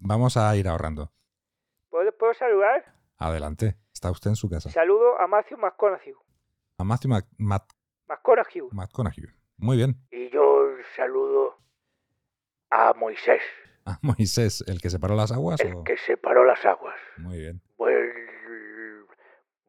vamos 0.00 0.36
a 0.36 0.54
ir 0.56 0.68
ahorrando. 0.68 1.12
¿Puedo, 1.90 2.16
puedo 2.16 2.32
saludar? 2.34 2.84
Adelante. 3.18 3.76
Está 3.92 4.12
usted 4.12 4.30
en 4.30 4.36
su 4.36 4.48
casa. 4.48 4.70
Saludo 4.70 5.20
a 5.20 5.26
Matthew 5.26 5.58
McConaughey. 5.58 6.14
A 6.78 6.84
Matthew 6.84 7.10
Mac- 7.10 7.26
Mac- 7.36 7.74
McConaughey. 8.08 8.62
McConaughey. 8.70 9.24
Muy 9.56 9.76
bien. 9.76 9.96
Y 10.12 10.30
yo 10.30 10.68
saludo 10.96 11.58
a 12.70 12.94
Moisés, 12.94 13.42
A 13.86 13.98
Moisés, 14.02 14.62
el 14.68 14.80
que 14.80 14.88
separó 14.88 15.16
las 15.16 15.32
aguas. 15.32 15.60
el 15.60 15.74
o- 15.74 15.82
que 15.84 15.96
separó 15.98 16.44
las 16.44 16.64
aguas. 16.64 16.96
Muy 17.18 17.38
bien. 17.38 17.60
Buen, 17.76 18.12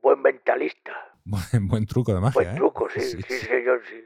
buen 0.05 0.21
mentalista. 0.21 0.91
Buen, 1.25 1.67
buen 1.67 1.85
truco 1.87 2.13
de 2.13 2.21
magia. 2.21 2.39
Buen 2.39 2.49
¿eh? 2.49 2.55
truco, 2.55 2.87
sí, 2.93 3.01
sí, 3.01 3.23
señor, 3.23 3.81
sí. 3.89 4.05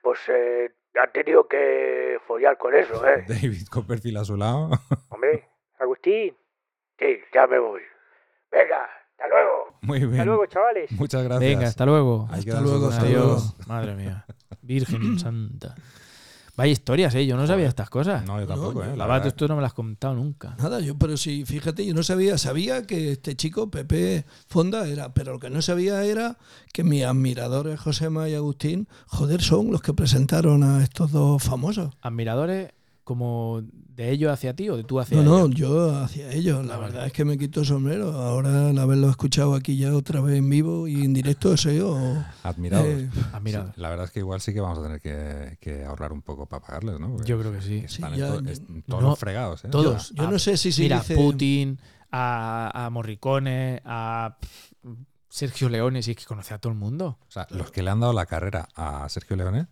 Pues 0.00 0.20
eh, 0.28 0.70
ha 0.94 1.10
tenido 1.10 1.48
que 1.48 2.20
follar 2.24 2.56
con 2.56 2.72
eso, 2.72 3.04
¿eh? 3.04 3.24
David 3.28 3.66
Copperfield 3.68 4.18
a 4.18 4.24
su 4.24 4.36
lado. 4.36 4.70
Hombre, 5.08 5.48
Agustín. 5.80 6.36
Sí, 6.96 7.18
ya 7.34 7.48
me 7.48 7.58
voy. 7.58 7.80
Venga, 8.52 8.88
hasta 9.10 9.26
luego. 9.26 9.78
Muy 9.80 9.98
bien. 9.98 10.12
Hasta 10.12 10.24
luego, 10.24 10.46
chavales. 10.46 10.92
Muchas 10.92 11.24
gracias. 11.24 11.50
Venga, 11.50 11.66
hasta 11.66 11.86
luego. 11.86 12.28
Hasta 12.30 12.60
luego, 12.60 12.92
saludos. 12.92 13.56
Madre 13.66 13.96
mía. 13.96 14.24
Virgen 14.60 15.18
Santa. 15.18 15.74
Vaya 16.54 16.72
historias, 16.72 17.14
¿eh? 17.14 17.24
Yo 17.26 17.36
no 17.36 17.46
sabía 17.46 17.66
estas 17.66 17.88
cosas. 17.88 18.26
No, 18.26 18.38
yo 18.38 18.46
tampoco, 18.46 18.84
No, 18.84 18.92
¿eh? 18.92 18.96
La 18.96 19.06
verdad. 19.06 19.26
esto 19.28 19.48
no 19.48 19.56
me 19.56 19.62
las 19.62 19.70
has 19.70 19.74
contado 19.74 20.14
nunca. 20.14 20.54
Nada, 20.58 20.80
yo, 20.80 20.98
pero 20.98 21.16
sí, 21.16 21.44
fíjate, 21.46 21.86
yo 21.86 21.94
no 21.94 22.02
sabía, 22.02 22.36
sabía 22.36 22.86
que 22.86 23.12
este 23.12 23.36
chico, 23.36 23.70
Pepe 23.70 24.26
Fonda, 24.48 24.86
era, 24.86 25.14
pero 25.14 25.32
lo 25.32 25.38
que 25.38 25.48
no 25.48 25.62
sabía 25.62 26.04
era 26.04 26.36
que 26.74 26.84
mis 26.84 27.04
admiradores, 27.04 27.80
Josema 27.80 28.28
y 28.28 28.34
Agustín, 28.34 28.86
joder, 29.06 29.40
son 29.40 29.70
los 29.72 29.80
que 29.80 29.94
presentaron 29.94 30.62
a 30.62 30.82
estos 30.82 31.10
dos 31.10 31.42
famosos. 31.42 31.94
¿Admiradores 32.02 32.70
como 33.04 33.62
de 33.72 34.10
ellos 34.10 34.30
hacia 34.32 34.54
ti 34.54 34.68
o 34.68 34.76
de 34.76 34.84
tú 34.84 35.00
hacia 35.00 35.16
No, 35.16 35.22
no, 35.24 35.38
ellos? 35.46 35.54
yo 35.54 35.96
hacia 35.96 36.32
ellos. 36.32 36.64
La 36.64 36.74
Ah, 36.74 36.78
vale. 36.78 36.92
verdad 36.92 37.06
es 37.08 37.12
que 37.12 37.24
me 37.24 37.36
quito 37.36 37.60
el 37.60 37.66
sombrero. 37.66 38.12
Ahora, 38.12 38.68
al 38.68 38.78
haberlo 38.78 39.10
escuchado 39.10 39.54
aquí 39.54 39.76
ya 39.76 39.92
otra 39.94 40.20
vez 40.20 40.38
en 40.38 40.48
vivo 40.48 40.86
y 40.88 41.02
en 41.04 41.12
directo, 41.12 41.52
eso 41.52 41.70
yo. 41.70 41.98
Eh. 41.98 42.24
Sí, 43.44 43.56
la 43.76 43.88
verdad 43.90 44.04
es 44.04 44.10
que 44.12 44.20
igual 44.20 44.40
sí 44.40 44.54
que 44.54 44.60
vamos 44.60 44.78
a 44.78 44.82
tener 44.82 45.00
que, 45.00 45.58
que 45.60 45.84
ahorrar 45.84 46.12
un 46.12 46.22
poco 46.22 46.46
para 46.46 46.64
pagarles, 46.64 47.00
¿no? 47.00 47.10
Porque 47.12 47.28
Yo 47.28 47.38
creo 47.40 47.52
que 47.52 47.60
sí. 47.60 47.78
Están 47.78 48.14
Sí, 48.14 48.20
en 48.20 48.26
to- 48.28 48.82
todos 48.86 49.02
No, 49.02 49.08
los 49.10 49.18
fregados, 49.18 49.64
¿eh? 49.64 49.68
Todos. 49.68 50.12
yo 50.14 50.24
A- 50.24 50.30
no 50.30 50.38
sé 50.38 50.56
si 50.56 50.70
se 50.72 50.82
Mira, 50.82 50.98
dice- 51.00 51.14
Putin, 51.16 51.78
a, 52.10 52.86
a 52.86 52.90
Morricone, 52.90 53.82
a 53.84 54.36
Sergio 55.28 55.68
Leone, 55.68 56.02
sí 56.02 56.14
que 56.14 56.24
conoce 56.24 56.54
a 56.54 56.58
todo 56.58 56.72
el 56.72 56.78
mundo. 56.78 57.18
O 57.26 57.30
sea, 57.30 57.46
los 57.50 57.70
que 57.70 57.82
le 57.82 57.90
han 57.90 58.00
dado 58.00 58.12
la 58.12 58.26
carrera 58.26 58.68
a 58.74 59.08
Sergio 59.08 59.34
Leone 59.36 59.66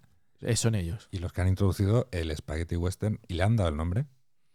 son 0.56 0.74
ellos. 0.74 1.08
y 1.10 1.18
los 1.18 1.32
que 1.32 1.40
han 1.40 1.48
introducido 1.48 2.08
el 2.12 2.34
Spaghetti 2.36 2.76
Western 2.76 3.20
y 3.28 3.34
le 3.34 3.42
han 3.42 3.56
dado 3.56 3.68
el 3.70 3.76
nombre 3.76 4.06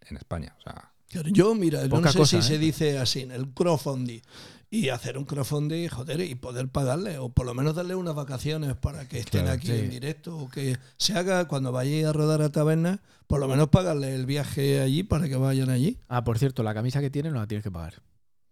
en 0.02 0.18
España. 0.18 0.56
O 0.60 0.62
sea, 0.62 0.92
Yo, 1.32 1.56
mira, 1.56 1.82
Poca 1.90 2.02
no 2.08 2.12
sé 2.12 2.18
cosa, 2.20 2.30
si 2.30 2.38
¿eh? 2.38 2.42
se 2.56 2.58
dice 2.60 2.98
así, 3.00 3.22
el 3.22 3.54
crowdfunding. 3.54 4.22
Y 4.72 4.90
hacer 4.90 5.18
un 5.18 5.26
crowdfunding, 5.26 5.88
joder, 5.88 6.20
y 6.22 6.36
poder 6.36 6.68
pagarle, 6.68 7.18
o 7.20 7.30
por 7.30 7.46
lo 7.46 7.54
menos 7.54 7.76
darle 7.76 7.96
unas 7.96 8.16
vacaciones 8.16 8.76
para 8.76 9.08
que 9.08 9.20
estén 9.20 9.44
Claro, 9.44 9.58
aquí 9.58 9.68
sí. 9.68 9.74
en 9.74 9.90
directo, 9.90 10.36
o 10.38 10.50
que 10.50 10.78
se 10.98 11.14
haga 11.14 11.48
cuando 11.48 11.72
vayáis 11.72 12.06
a 12.06 12.12
rodar 12.14 12.42
a 12.42 12.50
taberna, 12.52 13.02
por 13.28 13.40
lo 13.40 13.48
menos 13.48 13.70
pagarle 13.70 14.14
el 14.16 14.26
viaje 14.26 14.82
allí 14.82 15.04
para 15.04 15.30
que 15.30 15.36
vayan 15.38 15.70
allí. 15.70 16.00
Ah, 16.10 16.24
por 16.24 16.40
cierto, 16.40 16.64
la 16.64 16.74
camisa 16.74 17.00
que 17.00 17.10
tienen 17.12 17.34
no 17.34 17.40
la 17.40 17.48
tienes 17.48 17.64
que 17.64 17.72
pagar. 17.72 18.02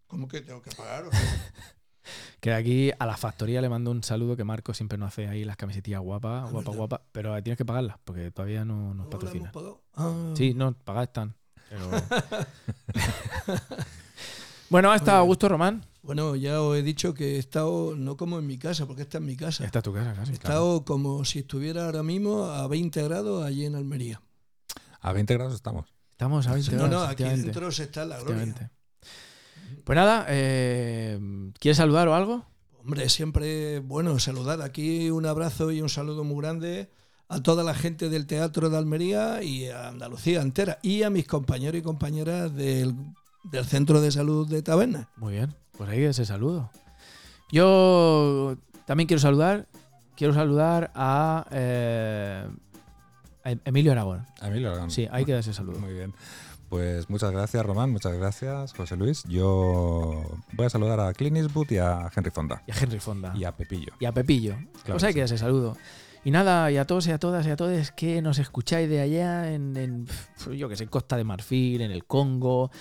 ¿Cómo 0.06 0.28
que 0.28 0.40
tengo 0.40 0.62
que 0.62 0.70
pagar? 0.70 1.04
Que 2.40 2.52
aquí 2.52 2.90
a 2.98 3.06
la 3.06 3.16
factoría 3.16 3.60
le 3.60 3.68
mando 3.68 3.90
un 3.90 4.02
saludo 4.02 4.36
que 4.36 4.44
Marco 4.44 4.74
siempre 4.74 4.98
nos 4.98 5.08
hace 5.08 5.28
ahí 5.28 5.44
las 5.44 5.56
camisetillas 5.56 6.00
guapas, 6.00 6.50
guapa, 6.50 6.58
verdad. 6.70 6.76
guapa. 6.76 7.02
Pero 7.12 7.42
tienes 7.42 7.56
que 7.58 7.64
pagarlas 7.64 7.96
porque 8.04 8.30
todavía 8.30 8.64
no 8.64 8.94
nos 8.94 8.96
¿No 8.96 9.04
la 9.04 9.10
patrocinan. 9.10 9.50
hemos 9.50 9.52
pagado? 9.52 9.82
Ah. 9.94 10.34
Sí, 10.36 10.54
no, 10.54 10.72
pagadas 10.72 11.08
están. 11.08 11.34
Pero... 11.70 11.90
bueno, 14.70 14.90
ha 14.92 14.96
estado 14.96 15.18
Augusto 15.18 15.48
Román. 15.48 15.84
Bueno, 16.02 16.36
ya 16.36 16.60
os 16.60 16.76
he 16.76 16.82
dicho 16.82 17.14
que 17.14 17.36
he 17.36 17.38
estado, 17.38 17.94
no 17.96 18.16
como 18.16 18.38
en 18.38 18.46
mi 18.46 18.58
casa, 18.58 18.86
porque 18.86 19.02
esta 19.02 19.18
es 19.18 19.24
mi 19.24 19.36
casa. 19.36 19.64
Esta 19.64 19.78
es 19.78 19.82
tu 19.82 19.92
casa 19.94 20.12
casi. 20.14 20.32
He 20.32 20.34
estado 20.34 20.84
como 20.84 21.24
si 21.24 21.38
estuviera 21.38 21.86
ahora 21.86 22.02
mismo 22.02 22.44
a 22.44 22.66
20 22.68 23.02
grados 23.04 23.44
allí 23.44 23.64
en 23.64 23.74
Almería. 23.74 24.20
a 25.00 25.12
20 25.12 25.34
grados 25.34 25.54
estamos. 25.54 25.86
Estamos 26.10 26.46
a 26.46 26.52
20 26.52 26.76
No, 26.76 26.88
no, 26.88 27.02
aquí 27.02 27.24
dentro 27.24 27.72
se 27.72 27.84
está 27.84 28.04
la 28.04 28.20
gloria. 28.20 28.70
Pues 29.84 29.96
nada, 29.96 30.26
eh, 30.28 31.18
¿quieres 31.58 31.76
saludar 31.76 32.08
o 32.08 32.14
algo? 32.14 32.44
Hombre, 32.80 33.08
siempre 33.08 33.80
bueno 33.80 34.18
saludar. 34.18 34.60
Aquí 34.62 35.10
un 35.10 35.26
abrazo 35.26 35.72
y 35.72 35.80
un 35.80 35.88
saludo 35.88 36.22
muy 36.24 36.42
grande 36.42 36.90
a 37.28 37.42
toda 37.42 37.64
la 37.64 37.74
gente 37.74 38.08
del 38.10 38.26
Teatro 38.26 38.68
de 38.68 38.76
Almería 38.76 39.42
y 39.42 39.68
a 39.68 39.88
Andalucía 39.88 40.42
entera 40.42 40.78
y 40.82 41.02
a 41.02 41.10
mis 41.10 41.26
compañeros 41.26 41.78
y 41.78 41.82
compañeras 41.82 42.54
del, 42.54 42.94
del 43.44 43.64
Centro 43.64 44.00
de 44.00 44.12
Salud 44.12 44.48
de 44.48 44.62
Taberna. 44.62 45.08
Muy 45.16 45.32
bien, 45.32 45.54
pues 45.76 45.88
ahí 45.88 46.02
ese 46.02 46.26
saludo. 46.26 46.70
Yo 47.50 48.56
también 48.84 49.06
quiero 49.06 49.20
saludar, 49.20 49.66
quiero 50.16 50.34
saludar 50.34 50.90
a, 50.94 51.46
eh, 51.50 52.46
a 53.44 53.50
Emilio 53.64 53.92
Aragón. 53.92 54.26
A 54.40 54.48
mí 54.50 54.60
lo 54.60 54.90
Sí, 54.90 55.08
ahí 55.10 55.24
queda 55.24 55.38
ese 55.38 55.54
saludo. 55.54 55.78
Muy 55.78 55.94
bien. 55.94 56.12
Pues 56.74 57.08
muchas 57.08 57.30
gracias, 57.30 57.64
Román. 57.64 57.92
Muchas 57.92 58.14
gracias, 58.14 58.72
José 58.72 58.96
Luis. 58.96 59.22
Yo 59.28 60.24
voy 60.54 60.66
a 60.66 60.68
saludar 60.68 60.98
a 60.98 61.12
Clint 61.12 61.36
Eastwood 61.36 61.70
y 61.70 61.76
a 61.76 62.10
Henry 62.12 62.32
Fonda. 62.32 62.64
Y 62.66 62.72
a 62.72 62.74
Henry 62.74 62.98
Fonda. 62.98 63.32
Y 63.36 63.44
a 63.44 63.52
Pepillo. 63.52 63.92
y 64.00 64.06
a 64.06 64.10
Pepillo. 64.10 64.56
Claro 64.82 64.98
pues 64.98 65.04
que 65.04 65.08
sí. 65.10 65.14
queda 65.14 65.24
ese 65.26 65.38
saludo. 65.38 65.76
Y 66.24 66.32
nada, 66.32 66.72
y 66.72 66.76
a 66.76 66.84
todos 66.84 67.06
y 67.06 67.12
a 67.12 67.18
todas 67.20 67.46
y 67.46 67.50
a 67.50 67.56
todos 67.56 67.92
que 67.92 68.20
nos 68.22 68.40
escucháis 68.40 68.88
de 68.88 69.00
allá 69.00 69.52
en, 69.52 70.08
yo 70.52 70.68
que 70.68 70.74
sé, 70.74 70.88
Costa 70.88 71.16
de 71.16 71.22
Marfil, 71.22 71.80
en 71.80 71.92
el 71.92 72.06
Congo. 72.06 72.72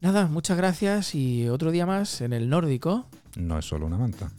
Nada, 0.00 0.26
muchas 0.28 0.56
gracias 0.56 1.14
y 1.14 1.50
otro 1.50 1.70
día 1.70 1.84
más 1.84 2.22
en 2.22 2.32
el 2.32 2.48
nórdico. 2.48 3.08
No 3.36 3.58
es 3.58 3.66
solo 3.66 3.84
una 3.84 3.98
manta. 3.98 4.30